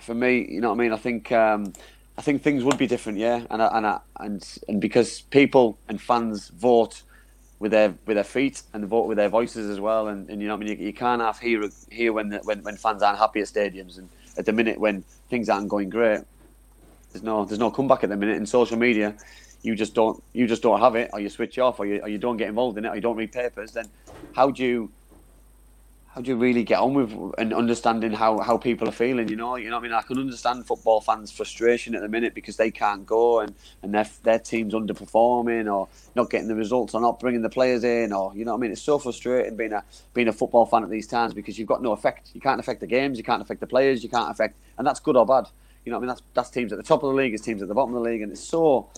for 0.00 0.14
me, 0.14 0.46
you 0.48 0.60
know 0.60 0.68
what 0.68 0.80
I 0.80 0.82
mean. 0.84 0.92
I 0.92 0.96
think 0.96 1.32
um, 1.32 1.72
I 2.18 2.22
think 2.22 2.42
things 2.42 2.64
would 2.64 2.78
be 2.78 2.86
different, 2.86 3.18
yeah. 3.18 3.44
And 3.50 3.62
I, 3.62 3.66
and 3.76 3.86
I, 3.86 4.00
and 4.20 4.58
and 4.68 4.80
because 4.80 5.22
people 5.22 5.78
and 5.88 6.00
fans 6.00 6.48
vote 6.48 7.02
with 7.58 7.72
their 7.72 7.94
with 8.06 8.16
their 8.16 8.24
feet 8.24 8.62
and 8.72 8.86
vote 8.86 9.06
with 9.06 9.16
their 9.16 9.28
voices 9.28 9.70
as 9.70 9.80
well. 9.80 10.08
And, 10.08 10.28
and 10.28 10.40
you 10.40 10.48
know 10.48 10.54
what 10.54 10.64
I 10.64 10.68
mean. 10.68 10.78
You, 10.78 10.86
you 10.86 10.92
can't 10.92 11.22
have 11.22 11.38
hear 11.38 11.68
hear 11.90 12.12
when 12.12 12.30
the, 12.30 12.38
when 12.38 12.62
when 12.62 12.76
fans 12.76 13.02
aren't 13.02 13.18
happy 13.18 13.40
at 13.40 13.46
stadiums 13.46 13.98
and 13.98 14.08
at 14.36 14.46
the 14.46 14.52
minute 14.52 14.78
when 14.78 15.02
things 15.30 15.48
aren't 15.48 15.68
going 15.68 15.90
great. 15.90 16.20
There's 17.12 17.22
no 17.22 17.44
there's 17.44 17.60
no 17.60 17.70
comeback 17.70 18.04
at 18.04 18.10
the 18.10 18.16
minute 18.16 18.36
in 18.36 18.46
social 18.46 18.76
media. 18.78 19.14
You 19.62 19.74
just 19.74 19.94
don't 19.94 20.22
you 20.32 20.46
just 20.46 20.62
don't 20.62 20.80
have 20.80 20.96
it, 20.96 21.10
or 21.12 21.20
you 21.20 21.28
switch 21.28 21.58
off, 21.58 21.80
or 21.80 21.86
you 21.86 22.00
or 22.00 22.08
you 22.08 22.18
don't 22.18 22.36
get 22.36 22.48
involved 22.48 22.78
in 22.78 22.84
it, 22.84 22.88
or 22.88 22.94
you 22.94 23.00
don't 23.00 23.16
read 23.16 23.32
papers. 23.32 23.72
Then 23.72 23.86
how 24.34 24.50
do 24.50 24.64
you 24.64 24.90
how 26.16 26.22
do 26.22 26.30
you 26.30 26.36
really 26.36 26.64
get 26.64 26.78
on 26.78 26.94
with 26.94 27.12
and 27.36 27.52
understanding 27.52 28.10
how, 28.10 28.38
how 28.38 28.56
people 28.56 28.88
are 28.88 28.92
feeling? 28.92 29.28
You 29.28 29.36
know, 29.36 29.56
you 29.56 29.68
know. 29.68 29.76
What 29.76 29.80
I 29.80 29.88
mean, 29.88 29.92
I 29.92 30.00
can 30.00 30.16
understand 30.18 30.66
football 30.66 31.02
fans' 31.02 31.30
frustration 31.30 31.94
at 31.94 32.00
the 32.00 32.08
minute 32.08 32.32
because 32.32 32.56
they 32.56 32.70
can't 32.70 33.04
go 33.04 33.40
and, 33.40 33.54
and 33.82 33.92
their 33.92 34.08
their 34.22 34.38
team's 34.38 34.72
underperforming 34.72 35.70
or 35.70 35.88
not 36.14 36.30
getting 36.30 36.48
the 36.48 36.54
results 36.54 36.94
or 36.94 37.02
not 37.02 37.20
bringing 37.20 37.42
the 37.42 37.50
players 37.50 37.84
in 37.84 38.14
or 38.14 38.32
you 38.34 38.46
know. 38.46 38.52
What 38.52 38.60
I 38.60 38.60
mean, 38.62 38.72
it's 38.72 38.80
so 38.80 38.98
frustrating 38.98 39.56
being 39.56 39.74
a 39.74 39.84
being 40.14 40.28
a 40.28 40.32
football 40.32 40.64
fan 40.64 40.82
at 40.82 40.88
these 40.88 41.06
times 41.06 41.34
because 41.34 41.58
you've 41.58 41.68
got 41.68 41.82
no 41.82 41.92
effect. 41.92 42.30
You 42.32 42.40
can't 42.40 42.60
affect 42.60 42.80
the 42.80 42.86
games. 42.86 43.18
You 43.18 43.24
can't 43.24 43.42
affect 43.42 43.60
the 43.60 43.66
players. 43.66 44.02
You 44.02 44.08
can't 44.08 44.30
affect, 44.30 44.56
and 44.78 44.86
that's 44.86 45.00
good 45.00 45.18
or 45.18 45.26
bad. 45.26 45.48
You 45.84 45.92
know, 45.92 45.98
what 45.98 46.04
I 46.04 46.06
mean, 46.06 46.08
that's 46.08 46.22
that's 46.32 46.48
teams 46.48 46.72
at 46.72 46.78
the 46.78 46.82
top 46.82 47.02
of 47.02 47.10
the 47.10 47.14
league, 47.14 47.34
it's 47.34 47.42
teams 47.42 47.60
at 47.60 47.68
the 47.68 47.74
bottom 47.74 47.94
of 47.94 48.02
the 48.02 48.08
league, 48.08 48.22
and 48.22 48.32
it's 48.32 48.42
so 48.42 48.88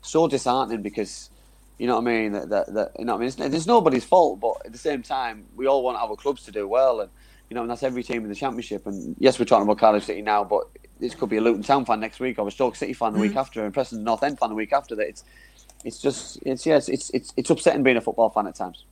so 0.00 0.28
disheartening 0.28 0.82
because 0.82 1.30
you 1.78 1.86
know 1.86 1.94
what 1.94 2.08
I 2.08 2.12
mean? 2.12 2.32
That, 2.32 2.48
that, 2.50 2.74
that 2.74 2.92
you 2.98 3.04
know 3.04 3.14
what 3.14 3.18
I 3.18 3.20
mean? 3.20 3.28
It's, 3.28 3.56
it's 3.56 3.66
nobody's 3.66 4.04
fault, 4.04 4.40
but 4.40 4.66
at 4.66 4.72
the 4.72 4.78
same 4.78 5.02
time, 5.02 5.46
we 5.56 5.66
all 5.66 5.82
want 5.82 5.96
our 5.96 6.16
clubs 6.16 6.44
to 6.44 6.52
do 6.52 6.66
well, 6.66 7.00
and 7.00 7.10
you 7.48 7.54
know, 7.54 7.62
and 7.62 7.70
that's 7.70 7.82
every 7.82 8.02
team 8.02 8.24
in 8.24 8.28
the 8.28 8.34
championship. 8.34 8.86
And 8.86 9.14
yes, 9.18 9.38
we're 9.38 9.44
talking 9.44 9.64
about 9.64 9.78
Cardiff 9.78 10.04
City 10.04 10.22
now, 10.22 10.44
but 10.44 10.68
this 11.00 11.14
could 11.14 11.28
be 11.28 11.36
a 11.36 11.40
Luton 11.40 11.62
Town 11.62 11.84
fan 11.84 12.00
next 12.00 12.20
week, 12.20 12.38
or 12.38 12.48
a 12.48 12.50
Stoke 12.50 12.76
City 12.76 12.92
fan 12.92 13.12
the 13.12 13.20
week 13.20 13.32
mm. 13.32 13.40
after, 13.40 13.64
and 13.64 13.72
Preston 13.72 14.02
North 14.02 14.22
End 14.22 14.38
fan 14.38 14.48
the 14.48 14.54
week 14.54 14.72
after. 14.72 14.96
That 14.96 15.08
it's, 15.08 15.24
it's 15.84 15.98
just, 16.00 16.40
it's 16.44 16.66
yeah, 16.66 16.76
it's, 16.76 16.88
it's 16.88 17.10
it's 17.10 17.32
it's 17.36 17.50
upsetting 17.50 17.84
being 17.84 17.96
a 17.96 18.00
football 18.00 18.30
fan 18.30 18.46
at 18.46 18.56
times. 18.56 18.84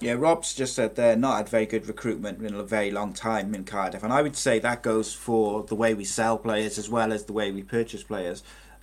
Yeah, 0.00 0.14
Rob's 0.14 0.52
just 0.52 0.74
said 0.74 0.96
they're 0.96 1.14
not 1.14 1.36
had 1.36 1.48
very 1.48 1.66
good 1.66 1.86
recruitment 1.86 2.44
in 2.44 2.54
a 2.54 2.64
very 2.64 2.90
long 2.90 3.12
time 3.12 3.54
in 3.54 3.62
Cardiff, 3.62 4.02
and 4.02 4.12
I 4.12 4.22
would 4.22 4.34
say 4.34 4.58
that 4.58 4.82
goes 4.82 5.14
for 5.14 5.62
the 5.62 5.76
way 5.76 5.94
we 5.94 6.04
sell 6.04 6.36
players 6.36 6.76
as 6.76 6.90
well 6.90 7.12
as 7.12 7.26
the 7.26 7.32
way 7.32 7.52
we 7.52 7.62
purchase 7.62 8.02
players. 8.02 8.42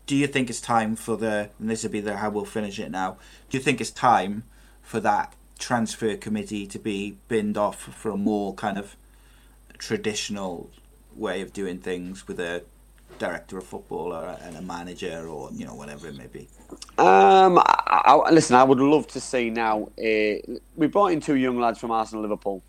Do 0.09 0.15
you 0.15 0.25
think 0.25 0.49
it's 0.49 0.59
time 0.59 0.95
for 0.95 1.15
the, 1.15 1.51
and 1.59 1.69
this 1.69 1.83
will 1.83 1.91
be 1.91 1.99
the 1.99 2.17
how 2.17 2.31
we'll 2.31 2.43
finish 2.43 2.79
it 2.79 2.89
now, 2.89 3.17
do 3.47 3.57
you 3.59 3.63
think 3.63 3.79
it's 3.79 3.91
time 3.91 4.41
for 4.81 4.99
that 5.01 5.35
transfer 5.59 6.17
committee 6.17 6.65
to 6.65 6.79
be 6.79 7.17
binned 7.27 7.59
off 7.59 7.79
for 7.79 8.09
a 8.09 8.17
more 8.17 8.55
kind 8.55 8.79
of 8.79 8.95
traditional 9.77 10.71
way 11.15 11.41
of 11.41 11.53
doing 11.53 11.77
things 11.77 12.27
with 12.27 12.39
a 12.39 12.63
director 13.19 13.59
of 13.59 13.65
football 13.65 14.11
or 14.11 14.35
and 14.41 14.57
a 14.57 14.63
manager 14.63 15.27
or, 15.27 15.51
you 15.53 15.63
know, 15.63 15.75
whatever 15.75 16.07
it 16.07 16.17
may 16.17 16.25
be? 16.25 16.47
Um, 16.97 17.59
I, 17.59 18.19
I, 18.25 18.31
listen, 18.31 18.55
I 18.55 18.63
would 18.63 18.79
love 18.79 19.05
to 19.09 19.19
see 19.19 19.51
now. 19.51 19.89
Uh, 19.95 20.57
we 20.75 20.87
brought 20.87 21.11
in 21.11 21.19
two 21.19 21.35
young 21.35 21.59
lads 21.59 21.77
from 21.77 21.91
Arsenal, 21.91 22.23
Liverpool. 22.23 22.63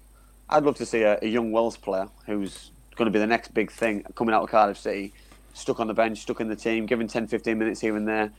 I'd 0.50 0.64
love 0.64 0.76
to 0.76 0.84
see 0.84 1.04
a, 1.04 1.18
a 1.22 1.26
young 1.26 1.52
Welsh 1.52 1.80
player 1.80 2.10
who's 2.26 2.70
going 2.96 3.06
to 3.06 3.10
be 3.10 3.18
the 3.18 3.26
next 3.26 3.54
big 3.54 3.70
thing 3.70 4.04
coming 4.14 4.34
out 4.34 4.42
of 4.42 4.50
Cardiff 4.50 4.76
City, 4.76 5.14
stuck 5.54 5.80
on 5.80 5.86
the 5.86 5.94
bench, 5.94 6.18
stuck 6.20 6.40
in 6.40 6.48
the 6.48 6.56
team, 6.56 6.86
given 6.86 7.08
10, 7.08 7.26
15 7.26 7.58
minutes 7.58 7.80
here 7.80 7.96
and 7.96 8.06
there, 8.06 8.30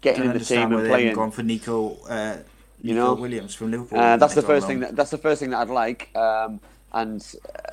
getting 0.00 0.24
in 0.24 0.32
the 0.32 0.40
team 0.40 0.72
and 0.72 0.86
playing. 0.88 1.14
gone 1.14 1.30
for 1.30 1.42
Neco, 1.42 1.96
uh, 2.08 2.38
You 2.82 2.94
know? 2.94 3.14
Williams 3.14 3.54
from 3.54 3.70
Liverpool. 3.70 3.98
Uh, 3.98 4.16
that's 4.16 4.34
the 4.34 4.42
first 4.42 4.66
thing. 4.66 4.80
That, 4.80 4.96
that's 4.96 5.10
the 5.10 5.18
first 5.18 5.40
thing 5.40 5.50
that 5.50 5.58
I'd 5.58 5.68
like. 5.70 6.14
Um, 6.16 6.60
and 6.92 7.24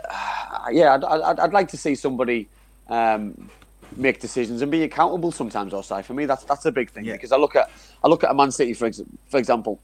uh, 0.10 0.68
yeah, 0.72 0.94
I'd, 0.96 1.04
I'd, 1.04 1.40
I'd 1.40 1.54
like 1.54 1.70
to 1.70 1.78
see 1.78 1.96
somebody 1.96 2.48
um, 2.90 3.50
make 3.96 4.20
decisions 4.20 4.62
and 4.62 4.72
be 4.72 4.84
accountable 4.84 5.32
sometimes. 5.32 5.74
Also, 5.74 6.02
for 6.02 6.14
me, 6.14 6.26
that's 6.26 6.44
that's 6.44 6.66
a 6.66 6.72
big 6.72 6.92
thing 6.92 7.06
Yeah. 7.06 7.14
because 7.14 7.32
I 7.32 7.38
look 7.38 7.56
at 7.56 7.72
I 8.04 8.08
look 8.08 8.24
at 8.24 8.30
a 8.32 8.34
Man 8.34 8.52
City 8.52 8.74
for 8.74 8.86
ex- 8.86 9.02
for 9.30 9.38
example. 9.38 9.80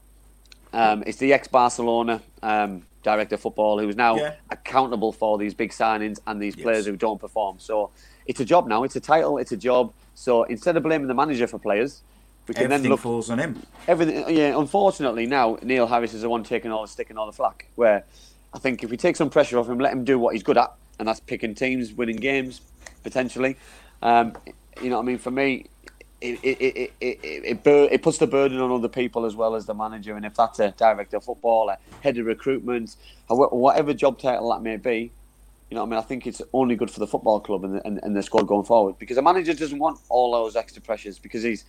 Um, 0.72 1.04
it's 1.06 1.18
the 1.18 1.32
ex 1.32 1.46
Barcelona 1.48 2.20
um, 2.42 2.82
director 3.02 3.36
of 3.36 3.40
football 3.40 3.78
who 3.78 3.88
is 3.88 3.96
now 3.96 4.16
Yeah. 4.16 4.34
accountable 4.50 5.12
for 5.12 5.38
these 5.38 5.54
big 5.54 5.70
signings 5.70 6.18
and 6.26 6.40
these 6.40 6.56
Yes. 6.56 6.62
players 6.64 6.86
who 6.86 6.96
don't 6.96 7.20
perform. 7.20 7.56
So 7.58 7.90
it's 8.26 8.40
a 8.40 8.44
job 8.44 8.66
now. 8.66 8.84
It's 8.84 8.96
a 8.96 9.00
title. 9.00 9.38
It's 9.38 9.52
a 9.52 9.56
job. 9.56 9.92
So 10.14 10.44
instead 10.44 10.76
of 10.76 10.82
blaming 10.82 11.08
the 11.08 11.14
manager 11.14 11.46
for 11.46 11.58
players, 11.58 12.02
we 12.46 12.54
can 12.54 12.64
Everything 12.64 12.82
then 12.82 12.90
look 12.90 13.00
falls 13.00 13.30
on 13.30 13.38
him. 13.38 13.62
everything. 13.88 14.36
Yeah, 14.36 14.58
unfortunately 14.58 15.26
now 15.26 15.58
Neil 15.62 15.86
Harris 15.86 16.12
is 16.12 16.22
the 16.22 16.28
one 16.28 16.44
taking 16.44 16.70
all 16.70 16.82
the 16.82 16.88
stick 16.88 17.10
and 17.10 17.18
all 17.18 17.26
the 17.26 17.32
flack. 17.32 17.68
Where 17.74 18.04
I 18.52 18.58
think 18.58 18.84
if 18.84 18.90
we 18.90 18.96
take 18.96 19.16
some 19.16 19.30
pressure 19.30 19.58
off 19.58 19.68
him, 19.68 19.78
let 19.78 19.92
him 19.92 20.04
do 20.04 20.18
what 20.18 20.34
he's 20.34 20.42
good 20.42 20.58
at, 20.58 20.72
and 20.98 21.08
that's 21.08 21.20
picking 21.20 21.54
teams, 21.54 21.92
winning 21.92 22.16
games, 22.16 22.60
potentially. 23.02 23.56
Um, 24.02 24.34
you 24.82 24.90
know 24.90 24.96
what 24.96 25.02
I 25.02 25.06
mean? 25.06 25.18
For 25.18 25.30
me, 25.30 25.66
it 26.20 26.38
it 26.42 26.60
it 26.60 26.92
it, 27.00 27.18
it, 27.22 27.66
it, 27.66 28.02
puts 28.02 28.18
the 28.18 28.26
burden 28.26 28.60
on 28.60 28.70
other 28.70 28.88
people 28.88 29.24
as 29.24 29.34
well 29.34 29.54
as 29.54 29.66
the 29.66 29.74
manager. 29.74 30.16
And 30.16 30.26
if 30.26 30.34
that's 30.34 30.58
a 30.60 30.70
director 30.72 31.16
of 31.16 31.24
football, 31.24 31.70
a 31.70 31.78
head 32.02 32.18
of 32.18 32.26
recruitment, 32.26 32.96
whatever 33.28 33.94
job 33.94 34.18
title 34.18 34.50
that 34.50 34.62
may 34.62 34.76
be. 34.76 35.12
You 35.70 35.76
know 35.76 35.82
what 35.82 35.88
I 35.88 35.90
mean? 35.90 35.98
I 35.98 36.02
think 36.02 36.26
it's 36.26 36.42
only 36.52 36.76
good 36.76 36.90
for 36.90 37.00
the 37.00 37.06
football 37.06 37.40
club 37.40 37.64
and 37.64 37.76
the, 37.76 37.86
and, 37.86 37.98
and 38.02 38.14
the 38.14 38.22
squad 38.22 38.46
going 38.46 38.64
forward 38.64 38.98
because 38.98 39.16
the 39.16 39.22
manager 39.22 39.54
doesn't 39.54 39.78
want 39.78 39.98
all 40.08 40.32
those 40.32 40.56
extra 40.56 40.82
pressures 40.82 41.18
because 41.18 41.42
he's 41.42 41.64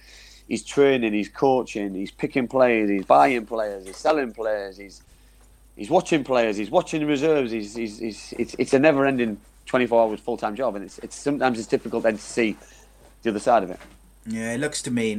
he's 0.48 0.64
training, 0.64 1.14
he's 1.14 1.30
coaching, 1.30 1.96
he's 1.96 2.12
picking 2.12 2.48
players, 2.48 2.90
he's 2.90 3.06
buying 3.06 3.46
players, 3.46 3.86
he's 3.86 3.98
selling 3.98 4.32
players, 4.32 4.78
he's 4.78 5.02
he's 5.76 5.90
watching 5.90 6.24
players, 6.24 6.58
he's 6.58 6.72
watching 6.72 7.06
reserves. 7.06 7.52
He's, 7.52 7.76
he's, 7.76 8.00
he's 8.00 8.34
it's, 8.38 8.56
it's 8.60 8.74
a 8.74 8.80
never-ending 8.80 9.40
24 9.66 10.02
hours 10.02 10.20
full-time 10.20 10.56
job, 10.56 10.76
and 10.76 10.86
it's, 10.86 11.00
it's 11.00 11.16
sometimes 11.16 11.58
it's 11.60 11.68
difficult 11.68 12.04
then 12.04 12.18
to 12.18 12.22
see 12.22 12.56
the 13.24 13.30
other 13.30 13.40
side 13.40 13.64
of 13.64 13.72
it. 13.72 13.80
Yeah, 14.28 14.54
it 14.54 14.60
looks 14.60 14.82
to 14.84 14.92
me, 14.92 15.16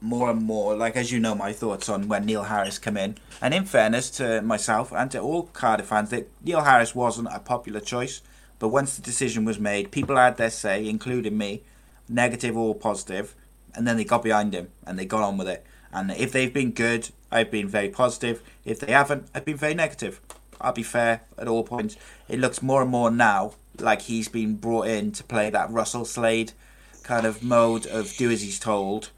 more 0.00 0.30
and 0.30 0.42
more, 0.42 0.74
like 0.74 0.96
as 0.96 1.12
you 1.12 1.20
know, 1.20 1.36
my 1.36 1.52
thoughts 1.52 1.88
on 1.88 2.08
when 2.08 2.26
Neil 2.26 2.42
Harris 2.42 2.80
come 2.80 2.96
in. 2.96 3.16
And 3.40 3.54
in 3.54 3.64
fairness 3.64 4.10
to 4.12 4.42
myself 4.42 4.92
and 4.92 5.08
to 5.12 5.20
all 5.20 5.44
Cardiff 5.44 5.86
fans, 5.86 6.10
that 6.10 6.28
Neil 6.44 6.62
Harris 6.62 6.92
wasn't 6.92 7.28
a 7.30 7.38
popular 7.38 7.78
choice. 7.78 8.22
But 8.58 8.68
once 8.68 8.96
the 8.96 9.02
decision 9.02 9.44
was 9.44 9.60
made, 9.60 9.92
people 9.92 10.16
had 10.16 10.36
their 10.36 10.50
say, 10.50 10.88
including 10.88 11.38
me, 11.38 11.62
negative 12.08 12.56
or 12.56 12.74
positive, 12.74 13.36
and 13.74 13.86
then 13.86 13.96
they 13.96 14.04
got 14.04 14.24
behind 14.24 14.52
him 14.52 14.70
and 14.84 14.98
they 14.98 15.06
got 15.06 15.22
on 15.22 15.38
with 15.38 15.48
it. 15.48 15.64
And 15.92 16.10
if 16.10 16.32
they've 16.32 16.52
been 16.52 16.72
good, 16.72 17.10
I've 17.30 17.52
been 17.52 17.68
very 17.68 17.88
positive. 17.88 18.42
If 18.64 18.80
they 18.80 18.92
haven't, 18.92 19.28
I've 19.32 19.44
been 19.44 19.56
very 19.56 19.74
negative. 19.74 20.20
I'll 20.60 20.72
be 20.72 20.82
fair 20.82 21.22
at 21.38 21.48
all 21.48 21.62
points. 21.62 21.96
It 22.28 22.40
looks 22.40 22.62
more 22.62 22.82
and 22.82 22.90
more 22.90 23.10
now 23.12 23.54
like 23.78 24.02
he's 24.02 24.28
been 24.28 24.56
brought 24.56 24.88
in 24.88 25.12
to 25.12 25.24
play 25.24 25.50
that 25.50 25.70
Russell 25.70 26.04
Slade 26.04 26.52
kind 27.10 27.26
of 27.26 27.42
mode 27.42 27.86
of 27.86 28.16
do 28.16 28.30
as 28.30 28.40
he's 28.40 28.60
told, 28.60 29.10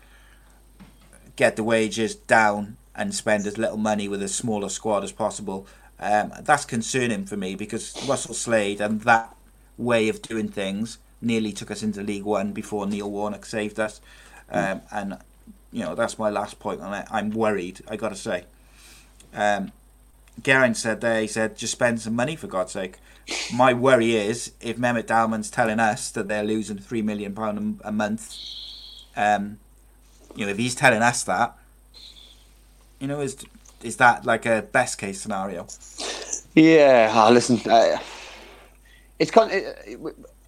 get 1.36 1.56
the 1.56 1.62
wages 1.62 2.14
down, 2.14 2.78
and 2.94 3.14
spend 3.14 3.46
as 3.46 3.58
little 3.58 3.76
money 3.76 4.08
with 4.08 4.22
as 4.22 4.34
small 4.34 4.64
a 4.64 4.70
squad 4.70 5.04
as 5.04 5.12
possible. 5.12 5.66
Um, 6.00 6.32
that's 6.40 6.64
concerning 6.64 7.26
for 7.26 7.36
me 7.36 7.54
because 7.54 7.94
Russell 8.08 8.32
Slade 8.32 8.80
and 8.80 9.02
that 9.02 9.36
way 9.76 10.08
of 10.08 10.22
doing 10.22 10.48
things 10.48 10.96
nearly 11.20 11.52
took 11.52 11.70
us 11.70 11.82
into 11.82 12.02
League 12.02 12.24
One 12.24 12.52
before 12.52 12.86
Neil 12.86 13.10
Warnock 13.10 13.44
saved 13.44 13.78
us. 13.78 14.00
Um, 14.48 14.80
and, 14.90 15.18
you 15.70 15.84
know, 15.84 15.94
that's 15.94 16.18
my 16.18 16.30
last 16.30 16.58
point 16.58 16.80
on 16.80 16.94
it. 16.94 17.06
I'm 17.10 17.28
worried, 17.28 17.82
I 17.90 17.96
got 17.96 18.08
to 18.08 18.16
say. 18.16 18.46
Um, 19.34 19.70
Garen 20.42 20.74
said 20.74 21.00
there, 21.00 21.20
he 21.20 21.26
said, 21.26 21.56
just 21.56 21.72
spend 21.72 22.00
some 22.00 22.14
money 22.14 22.36
for 22.36 22.46
God's 22.46 22.72
sake. 22.72 22.96
My 23.52 23.72
worry 23.72 24.16
is 24.16 24.52
if 24.60 24.76
Mehmet 24.78 25.04
Dalman's 25.04 25.50
telling 25.50 25.78
us 25.78 26.10
that 26.10 26.28
they're 26.28 26.44
losing 26.44 26.78
£3 26.78 27.04
million 27.04 27.36
a, 27.36 27.88
a 27.88 27.92
month, 27.92 28.34
um, 29.16 29.58
you 30.34 30.46
know, 30.46 30.52
if 30.52 30.58
he's 30.58 30.74
telling 30.74 31.02
us 31.02 31.22
that, 31.24 31.56
you 32.98 33.06
know, 33.08 33.20
is 33.20 33.36
is 33.82 33.96
that 33.96 34.24
like 34.24 34.46
a 34.46 34.62
best 34.62 34.96
case 34.96 35.20
scenario? 35.20 35.66
Yeah, 36.54 37.10
ah, 37.12 37.28
listen, 37.30 37.60
uh, 37.68 37.98
it's 39.18 39.30
con- 39.30 39.50
it, 39.50 39.76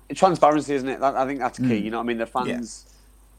it, 0.08 0.16
transparency, 0.16 0.74
isn't 0.74 0.88
it? 0.88 1.02
I 1.02 1.26
think 1.26 1.40
that's 1.40 1.58
key. 1.58 1.78
You 1.78 1.90
know 1.90 1.98
what 1.98 2.04
I 2.04 2.06
mean? 2.06 2.18
The 2.18 2.26
fans, 2.26 2.94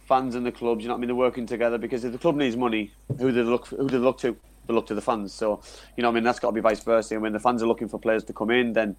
fans 0.07 0.35
and 0.35 0.45
the 0.45 0.51
clubs. 0.51 0.83
You 0.83 0.89
know 0.89 0.95
what 0.95 0.97
I 0.97 1.01
mean? 1.01 1.07
They're 1.07 1.15
working 1.15 1.45
together 1.45 1.77
because 1.77 2.03
if 2.03 2.11
the 2.11 2.17
club 2.17 2.35
needs 2.35 2.57
money, 2.57 2.91
who 3.07 3.31
do 3.31 3.31
they 3.31 3.41
look? 3.41 3.67
Who 3.67 3.87
do 3.87 3.97
they 3.99 4.03
look 4.03 4.17
to? 4.19 4.35
Look 4.67 4.87
to 4.87 4.95
the 4.95 5.01
fans. 5.01 5.33
So 5.33 5.61
you 5.95 6.03
know 6.03 6.09
I 6.09 6.11
mean? 6.11 6.23
That's 6.23 6.39
got 6.39 6.49
to 6.49 6.53
be 6.53 6.61
vice 6.61 6.83
versa. 6.83 7.15
And 7.15 7.23
when 7.23 7.33
the 7.33 7.39
fans 7.39 7.61
are 7.61 7.67
looking 7.67 7.87
for 7.87 7.99
players 7.99 8.23
to 8.25 8.33
come 8.33 8.51
in, 8.51 8.73
then 8.73 8.95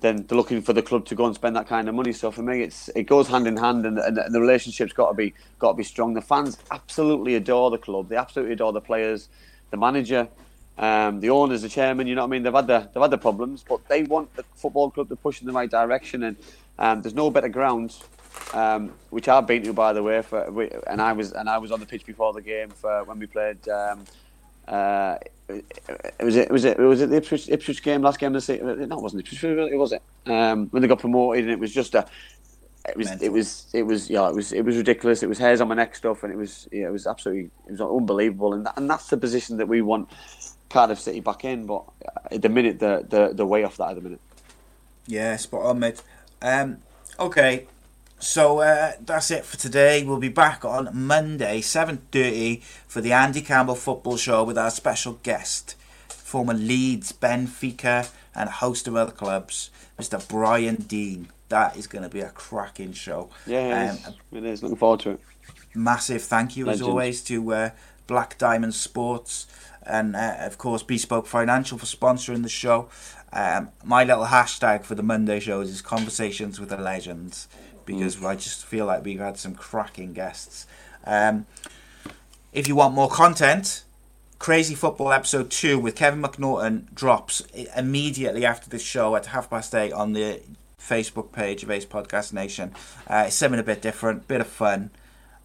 then 0.00 0.26
they're 0.26 0.36
looking 0.36 0.60
for 0.60 0.72
the 0.72 0.82
club 0.82 1.06
to 1.06 1.14
go 1.14 1.26
and 1.26 1.34
spend 1.34 1.56
that 1.56 1.66
kind 1.66 1.88
of 1.88 1.94
money. 1.94 2.12
So 2.12 2.30
for 2.30 2.42
me, 2.42 2.62
it's 2.62 2.88
it 2.90 3.04
goes 3.04 3.28
hand 3.28 3.46
in 3.46 3.56
hand, 3.56 3.86
and, 3.86 3.98
and 3.98 4.34
the 4.34 4.40
relationship's 4.40 4.92
got 4.92 5.08
to 5.08 5.14
be 5.14 5.34
got 5.58 5.72
to 5.72 5.76
be 5.76 5.84
strong. 5.84 6.14
The 6.14 6.20
fans 6.20 6.58
absolutely 6.70 7.34
adore 7.34 7.70
the 7.70 7.78
club. 7.78 8.08
They 8.08 8.16
absolutely 8.16 8.54
adore 8.54 8.72
the 8.72 8.80
players, 8.80 9.28
the 9.70 9.76
manager, 9.76 10.28
um, 10.78 11.20
the 11.20 11.30
owners, 11.30 11.62
the 11.62 11.68
chairman. 11.68 12.06
You 12.06 12.14
know 12.14 12.22
what 12.22 12.28
I 12.28 12.30
mean? 12.30 12.42
They've 12.42 12.52
had 12.54 12.66
the 12.66 12.90
they've 12.92 13.02
had 13.02 13.10
the 13.10 13.18
problems, 13.18 13.64
but 13.66 13.86
they 13.88 14.02
want 14.02 14.34
the 14.36 14.44
football 14.54 14.90
club 14.90 15.08
to 15.08 15.16
push 15.16 15.40
in 15.40 15.46
the 15.46 15.52
right 15.52 15.70
direction. 15.70 16.24
And 16.24 16.36
um, 16.78 17.02
there's 17.02 17.14
no 17.14 17.30
better 17.30 17.48
ground, 17.48 17.96
um, 18.52 18.92
which 19.10 19.28
I've 19.28 19.46
been 19.46 19.62
to 19.64 19.72
by 19.72 19.92
the 19.92 20.02
way. 20.02 20.20
For 20.22 20.40
and 20.86 21.00
I 21.00 21.12
was 21.12 21.32
and 21.32 21.48
I 21.48 21.58
was 21.58 21.72
on 21.72 21.80
the 21.80 21.86
pitch 21.86 22.04
before 22.04 22.32
the 22.32 22.42
game 22.42 22.70
for 22.70 23.04
when 23.04 23.18
we 23.18 23.26
played. 23.26 23.66
Um, 24.70 24.76
uh, 24.76 25.16
it 25.48 26.24
was 26.24 26.36
it 26.36 26.50
was 26.50 26.64
it 26.64 26.78
was 26.78 27.00
it 27.00 27.10
the 27.10 27.16
Ipswich, 27.16 27.48
Ipswich 27.48 27.82
game 27.82 28.02
last 28.02 28.20
game 28.20 28.28
of 28.28 28.34
the 28.34 28.40
season? 28.40 28.66
No, 28.88 28.98
it 28.98 29.02
wasn't 29.02 29.20
Ipswich. 29.20 29.42
It 29.42 29.76
was 29.76 29.92
it 29.92 30.02
um, 30.26 30.68
when 30.68 30.80
they 30.82 30.88
got 30.88 31.00
promoted, 31.00 31.44
and 31.44 31.52
it 31.52 31.58
was 31.58 31.72
just 31.72 31.94
a. 31.94 32.06
It 32.88 32.96
was 32.96 33.08
Mental. 33.08 33.26
it 33.26 33.32
was 33.32 33.66
it 33.74 33.82
was 33.82 34.08
yeah 34.08 34.28
it 34.28 34.34
was 34.34 34.52
it 34.52 34.64
was 34.64 34.76
ridiculous. 34.76 35.22
It 35.22 35.28
was 35.28 35.38
hairs 35.38 35.60
on 35.60 35.68
my 35.68 35.74
neck 35.74 35.94
stuff, 35.94 36.22
and 36.22 36.32
it 36.32 36.36
was 36.36 36.68
yeah 36.72 36.86
it 36.86 36.92
was 36.92 37.06
absolutely 37.06 37.50
it 37.66 37.72
was 37.72 37.80
unbelievable, 37.80 38.54
and 38.54 38.64
that, 38.64 38.74
and 38.78 38.88
that's 38.88 39.08
the 39.08 39.16
position 39.18 39.58
that 39.58 39.66
we 39.66 39.82
want 39.82 40.08
Cardiff 40.70 40.98
City 40.98 41.20
back 41.20 41.44
in. 41.44 41.66
But 41.66 41.84
at 42.30 42.40
the 42.40 42.48
minute, 42.48 42.78
the 42.78 43.04
the 43.06 43.34
the 43.34 43.44
way 43.44 43.64
off 43.64 43.76
that 43.76 43.90
at 43.90 43.96
the 43.96 44.00
minute. 44.00 44.20
Yeah, 45.06 45.36
spot 45.36 45.62
on, 45.62 45.78
mate. 45.80 46.02
Um, 46.40 46.78
okay, 47.18 47.66
so 48.20 48.60
uh, 48.60 48.92
that's 49.00 49.30
it 49.30 49.44
for 49.44 49.56
today. 49.56 50.04
We'll 50.04 50.18
be 50.18 50.28
back 50.28 50.64
on 50.64 50.88
Monday, 50.92 51.60
seven 51.60 52.02
thirty, 52.12 52.62
for 52.86 53.00
the 53.00 53.12
Andy 53.12 53.40
Campbell 53.42 53.74
Football 53.74 54.16
Show 54.16 54.44
with 54.44 54.58
our 54.58 54.70
special 54.70 55.14
guest, 55.22 55.74
former 56.08 56.54
Leeds, 56.54 57.12
Benfica, 57.12 58.10
and 58.34 58.48
a 58.48 58.52
host 58.52 58.86
of 58.86 58.96
other 58.96 59.12
clubs, 59.12 59.70
Mr. 59.98 60.26
Brian 60.28 60.76
Deane. 60.76 61.28
That 61.48 61.76
is 61.76 61.86
going 61.86 62.04
to 62.04 62.08
be 62.08 62.20
a 62.20 62.30
cracking 62.30 62.92
show. 62.92 63.28
Yeah, 63.46 63.86
it 63.86 63.90
Um, 63.90 63.96
is. 63.96 64.08
it 64.32 64.44
is. 64.44 64.62
Looking 64.62 64.76
forward 64.76 65.00
to 65.00 65.10
it. 65.10 65.20
massive 65.74 66.22
thank 66.22 66.56
you 66.56 66.68
as 66.68 66.80
always 66.82 67.22
to 67.24 67.52
uh, 67.52 67.70
Black 68.06 68.38
Diamond 68.38 68.74
Sports 68.74 69.46
and 69.84 70.14
uh, 70.14 70.36
of 70.40 70.58
course 70.58 70.82
Bespoke 70.82 71.26
Financial 71.26 71.78
for 71.78 71.86
sponsoring 71.86 72.42
the 72.42 72.48
show. 72.48 72.88
Um, 73.32 73.70
my 73.84 74.02
little 74.04 74.24
hashtag 74.26 74.84
for 74.84 74.96
the 74.96 75.02
Monday 75.04 75.38
shows 75.40 75.70
is 75.70 75.80
conversations 75.82 76.58
with 76.58 76.68
the 76.70 76.76
legends 76.76 77.46
because 77.96 78.24
I 78.24 78.36
just 78.36 78.64
feel 78.64 78.86
like 78.86 79.04
we've 79.04 79.18
had 79.18 79.36
some 79.36 79.54
cracking 79.54 80.12
guests. 80.12 80.66
Um, 81.04 81.46
if 82.52 82.68
you 82.68 82.76
want 82.76 82.94
more 82.94 83.08
content, 83.08 83.84
Crazy 84.38 84.74
Football 84.74 85.12
episode 85.12 85.50
two 85.50 85.78
with 85.78 85.96
Kevin 85.96 86.22
McNaughton 86.22 86.94
drops 86.94 87.40
immediately 87.76 88.46
after 88.46 88.70
this 88.70 88.82
show 88.82 89.16
at 89.16 89.26
half 89.26 89.50
past 89.50 89.74
eight 89.74 89.92
on 89.92 90.12
the 90.12 90.40
Facebook 90.80 91.32
page 91.32 91.62
of 91.62 91.70
Ace 91.70 91.84
Podcast 91.84 92.32
Nation. 92.32 92.72
Uh, 93.08 93.24
it's 93.26 93.36
something 93.36 93.60
a 93.60 93.64
bit 93.64 93.82
different, 93.82 94.28
bit 94.28 94.40
of 94.40 94.46
fun, 94.46 94.90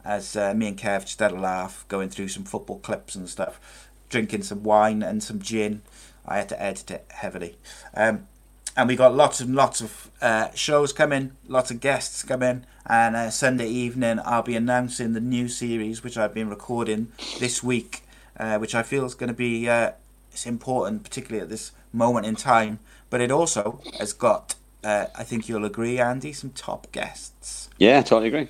as 0.04 0.36
uh, 0.36 0.54
me 0.54 0.68
and 0.68 0.78
Kev 0.78 1.02
just 1.02 1.20
had 1.20 1.32
a 1.32 1.40
laugh 1.40 1.84
going 1.88 2.10
through 2.10 2.28
some 2.28 2.44
football 2.44 2.80
clips 2.80 3.16
and 3.16 3.28
stuff, 3.28 3.90
drinking 4.10 4.44
some 4.44 4.62
wine 4.62 5.02
and 5.02 5.24
some 5.24 5.40
gin. 5.40 5.82
I 6.28 6.38
had 6.38 6.50
to 6.50 6.62
edit 6.62 6.92
it 6.92 7.06
heavily. 7.10 7.58
Um, 7.96 8.28
and 8.76 8.88
we 8.88 8.96
got 8.96 9.16
lots 9.16 9.40
and 9.40 9.56
lots 9.56 9.82
of 9.82 10.12
uh, 10.22 10.50
shows 10.54 10.92
coming, 10.94 11.32
lots 11.48 11.72
of 11.72 11.80
guests 11.80 12.24
coming, 12.24 12.66
and 12.86 13.16
uh, 13.16 13.30
Sunday 13.30 13.68
evening 13.68 14.20
I'll 14.24 14.44
be 14.44 14.56
announcing 14.56 15.14
the 15.14 15.22
new 15.22 15.48
series 15.48 16.04
which 16.04 16.18
I've 16.18 16.34
been 16.34 16.50
recording 16.50 17.12
this 17.40 17.64
week, 17.64 18.04
uh, 18.40 18.58
which 18.58 18.76
I 18.76 18.84
feel 18.84 19.06
is 19.06 19.16
going 19.16 19.30
to 19.30 19.34
be 19.34 19.70
uh, 19.70 19.92
it's 20.36 20.46
important, 20.46 21.04
particularly 21.04 21.42
at 21.42 21.50
this 21.50 21.72
moment 21.94 22.26
in 22.26 22.36
time. 22.36 22.80
But 23.10 23.22
it 23.22 23.32
also 23.32 23.80
has 23.98 24.12
got, 24.12 24.56
uh, 24.84 25.06
I 25.16 25.24
think 25.24 25.48
you'll 25.48 25.64
agree, 25.64 25.98
Andy, 25.98 26.34
some 26.34 26.50
top 26.50 26.92
guests. 26.92 27.70
Yeah, 27.78 28.02
totally 28.02 28.28
agree. 28.28 28.50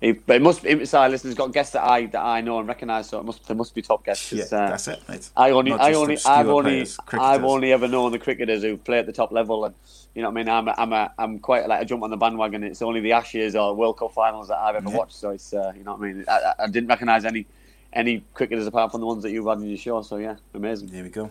He, 0.00 0.12
but 0.12 0.36
it 0.36 0.42
must 0.42 0.62
be 0.62 0.84
sorry, 0.84 1.10
listen, 1.10 1.30
he's 1.30 1.36
got 1.38 1.52
guests 1.52 1.72
that 1.72 1.82
I 1.82 2.06
that 2.06 2.22
I 2.22 2.42
know 2.42 2.58
and 2.58 2.68
recognise, 2.68 3.08
so 3.08 3.18
it 3.18 3.24
must 3.24 3.46
there 3.46 3.56
must 3.56 3.74
be 3.74 3.80
top 3.80 4.04
guests. 4.04 4.30
Yeah, 4.32 4.44
uh, 4.44 4.68
that's 4.70 4.88
it. 4.88 5.00
Mate. 5.08 5.30
I 5.36 5.50
only, 5.50 5.72
I 5.72 5.94
only, 5.94 6.18
I've 6.26 6.48
only, 6.48 6.86
I've 7.12 7.44
only 7.44 7.72
ever 7.72 7.88
known 7.88 8.12
the 8.12 8.18
cricketers 8.18 8.62
who 8.62 8.76
play 8.76 8.98
at 8.98 9.06
the 9.06 9.12
top 9.12 9.32
level, 9.32 9.64
and 9.64 9.74
you 10.14 10.20
know 10.22 10.28
what 10.28 10.38
I 10.40 10.44
mean. 10.44 10.48
I'm, 10.50 10.68
a, 10.68 10.74
I'm, 10.76 10.92
a, 10.92 11.12
I'm 11.18 11.38
quite 11.38 11.66
like 11.66 11.80
a 11.80 11.84
jump 11.86 12.02
on 12.02 12.10
the 12.10 12.16
bandwagon. 12.18 12.62
It's 12.62 12.82
only 12.82 13.00
the 13.00 13.12
Ashes 13.12 13.56
or 13.56 13.74
World 13.74 13.96
Cup 13.98 14.12
finals 14.12 14.48
that 14.48 14.58
I've 14.58 14.76
ever 14.76 14.90
Yeah. 14.90 14.96
watched, 14.98 15.16
so 15.16 15.30
it's, 15.30 15.54
uh, 15.54 15.72
you 15.74 15.82
know 15.84 15.92
what 15.94 16.02
I 16.06 16.12
mean. 16.12 16.24
I, 16.28 16.32
I- 16.32 16.64
I 16.64 16.66
didn't 16.66 16.88
recognise 16.88 17.24
any, 17.24 17.46
any 17.94 18.22
cricketers 18.34 18.66
apart 18.66 18.90
from 18.92 19.00
the 19.00 19.06
ones 19.06 19.22
that 19.22 19.30
you've 19.30 19.46
had 19.46 19.58
in 19.58 19.64
your 19.68 19.78
show. 19.78 20.02
So 20.02 20.16
yeah, 20.18 20.36
amazing. 20.52 20.88
There 20.88 21.02
we 21.04 21.08
go. 21.08 21.30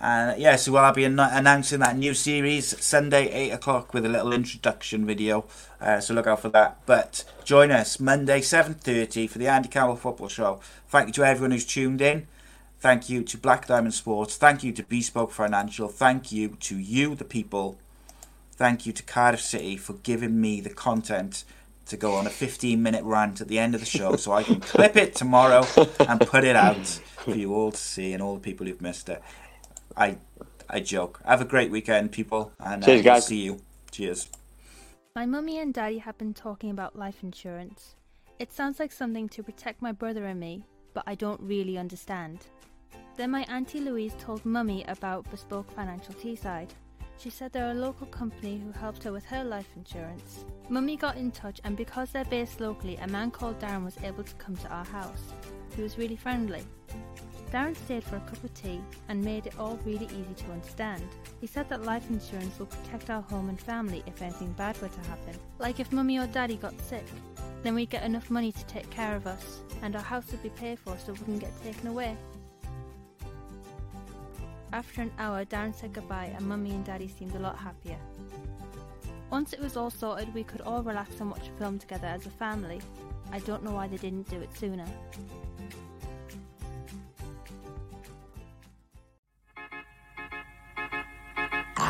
And 0.00 0.40
yeah, 0.40 0.56
so 0.56 0.76
I'll 0.76 0.92
be 0.92 1.04
an- 1.04 1.18
announcing 1.18 1.80
that 1.80 1.96
new 1.96 2.14
series 2.14 2.78
Sunday, 2.84 3.28
8 3.30 3.50
o'clock, 3.50 3.94
with 3.94 4.04
a 4.04 4.08
little 4.08 4.32
introduction 4.32 5.06
video. 5.06 5.46
Uh, 5.80 6.00
so 6.00 6.14
look 6.14 6.26
out 6.26 6.40
for 6.42 6.48
that. 6.50 6.78
But 6.84 7.24
join 7.44 7.70
us 7.70 8.00
Monday, 8.00 8.40
7.30 8.40 9.30
for 9.30 9.38
the 9.38 9.48
Andy 9.48 9.68
Campbell 9.68 9.96
Football 9.96 10.28
Show. 10.28 10.60
Thank 10.88 11.08
you 11.08 11.12
to 11.14 11.24
everyone 11.24 11.52
who's 11.52 11.64
tuned 11.64 12.00
in. 12.00 12.26
Thank 12.80 13.08
you 13.08 13.22
to 13.22 13.38
Black 13.38 13.66
Diamond 13.66 13.94
Sports. 13.94 14.36
Thank 14.36 14.62
you 14.62 14.72
to 14.72 14.82
Bespoke 14.82 15.30
Financial. 15.30 15.88
Thank 15.88 16.32
you 16.32 16.48
to 16.60 16.76
you, 16.76 17.14
the 17.14 17.24
people. 17.24 17.78
Thank 18.52 18.84
you 18.84 18.92
to 18.92 19.02
Cardiff 19.02 19.40
City 19.40 19.76
for 19.76 19.94
giving 19.94 20.40
me 20.40 20.60
the 20.60 20.70
content 20.70 21.44
to 21.86 21.96
go 21.96 22.14
on 22.14 22.26
a 22.26 22.30
15 22.30 22.82
minute 22.82 23.04
rant 23.04 23.40
at 23.40 23.48
the 23.48 23.58
end 23.58 23.74
of 23.74 23.80
the 23.80 23.86
show 23.86 24.16
so 24.16 24.32
I 24.32 24.42
can 24.42 24.60
clip 24.60 24.96
it 24.96 25.14
tomorrow 25.14 25.66
and 25.98 26.20
put 26.20 26.44
it 26.44 26.56
out 26.56 26.86
for 26.86 27.34
you 27.34 27.54
all 27.54 27.72
to 27.72 27.76
see 27.76 28.12
and 28.12 28.22
all 28.22 28.34
the 28.34 28.40
people 28.40 28.66
who've 28.66 28.80
missed 28.80 29.08
it. 29.08 29.22
I 29.96 30.18
I 30.68 30.80
joke. 30.80 31.20
Have 31.24 31.40
a 31.40 31.44
great 31.44 31.70
weekend, 31.70 32.12
people, 32.12 32.52
and 32.60 32.82
uh, 32.82 32.86
Cheers, 32.86 33.04
we'll 33.04 33.14
guys. 33.14 33.26
see 33.26 33.42
you. 33.42 33.60
Cheers. 33.90 34.28
My 35.14 35.26
mummy 35.26 35.58
and 35.58 35.72
daddy 35.72 35.98
have 35.98 36.18
been 36.18 36.34
talking 36.34 36.70
about 36.70 36.96
life 36.96 37.22
insurance. 37.22 37.94
It 38.38 38.52
sounds 38.52 38.80
like 38.80 38.90
something 38.90 39.28
to 39.28 39.42
protect 39.42 39.80
my 39.80 39.92
brother 39.92 40.24
and 40.24 40.40
me, 40.40 40.64
but 40.92 41.04
I 41.06 41.14
don't 41.14 41.40
really 41.40 41.78
understand. 41.78 42.40
Then 43.16 43.30
my 43.30 43.44
auntie 43.44 43.80
Louise 43.80 44.14
told 44.18 44.44
mummy 44.44 44.84
about 44.88 45.30
Bespoke 45.30 45.70
Financial 45.70 46.14
Teesside. 46.14 46.70
She 47.16 47.30
said 47.30 47.52
they're 47.52 47.70
a 47.70 47.74
local 47.74 48.08
company 48.08 48.58
who 48.58 48.72
helped 48.72 49.04
her 49.04 49.12
with 49.12 49.24
her 49.26 49.44
life 49.44 49.68
insurance. 49.76 50.44
Mummy 50.68 50.96
got 50.96 51.16
in 51.16 51.30
touch, 51.30 51.60
and 51.62 51.76
because 51.76 52.10
they're 52.10 52.24
based 52.24 52.60
locally, 52.60 52.96
a 52.96 53.06
man 53.06 53.30
called 53.30 53.60
Darren 53.60 53.84
was 53.84 53.96
able 54.02 54.24
to 54.24 54.34
come 54.34 54.56
to 54.56 54.68
our 54.68 54.84
house. 54.84 55.32
He 55.76 55.82
was 55.82 55.96
really 55.96 56.16
friendly. 56.16 56.64
Darren 57.54 57.76
stayed 57.76 58.02
for 58.02 58.16
a 58.16 58.20
cup 58.20 58.42
of 58.42 58.52
tea 58.54 58.80
and 59.08 59.22
made 59.22 59.46
it 59.46 59.56
all 59.60 59.78
really 59.84 60.06
easy 60.06 60.34
to 60.38 60.50
understand. 60.50 61.04
He 61.40 61.46
said 61.46 61.68
that 61.68 61.84
life 61.84 62.10
insurance 62.10 62.58
will 62.58 62.66
protect 62.66 63.10
our 63.10 63.22
home 63.22 63.48
and 63.48 63.60
family 63.60 64.02
if 64.06 64.20
anything 64.20 64.50
bad 64.54 64.76
were 64.82 64.88
to 64.88 65.00
happen. 65.08 65.38
Like 65.60 65.78
if 65.78 65.92
mummy 65.92 66.18
or 66.18 66.26
daddy 66.26 66.56
got 66.56 66.76
sick, 66.80 67.04
then 67.62 67.76
we'd 67.76 67.90
get 67.90 68.02
enough 68.02 68.28
money 68.28 68.50
to 68.50 68.66
take 68.66 68.90
care 68.90 69.14
of 69.14 69.28
us, 69.28 69.60
and 69.82 69.94
our 69.94 70.02
house 70.02 70.32
would 70.32 70.42
be 70.42 70.48
paid 70.48 70.80
for 70.80 70.98
so 70.98 71.12
it 71.12 71.20
wouldn't 71.20 71.38
get 71.38 71.62
taken 71.62 71.86
away. 71.86 72.16
After 74.72 75.02
an 75.02 75.12
hour, 75.20 75.44
Darren 75.44 75.76
said 75.76 75.92
goodbye, 75.92 76.32
and 76.36 76.48
mummy 76.48 76.72
and 76.72 76.84
daddy 76.84 77.06
seemed 77.06 77.36
a 77.36 77.38
lot 77.38 77.56
happier. 77.56 77.98
Once 79.30 79.52
it 79.52 79.60
was 79.60 79.76
all 79.76 79.90
sorted, 79.90 80.34
we 80.34 80.42
could 80.42 80.60
all 80.62 80.82
relax 80.82 81.20
and 81.20 81.30
watch 81.30 81.46
a 81.46 81.58
film 81.60 81.78
together 81.78 82.08
as 82.08 82.26
a 82.26 82.30
family. 82.30 82.80
I 83.30 83.38
don't 83.38 83.62
know 83.62 83.70
why 83.70 83.86
they 83.86 83.96
didn't 83.96 84.28
do 84.28 84.40
it 84.40 84.52
sooner. 84.56 84.86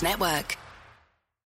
Network. 0.00 0.61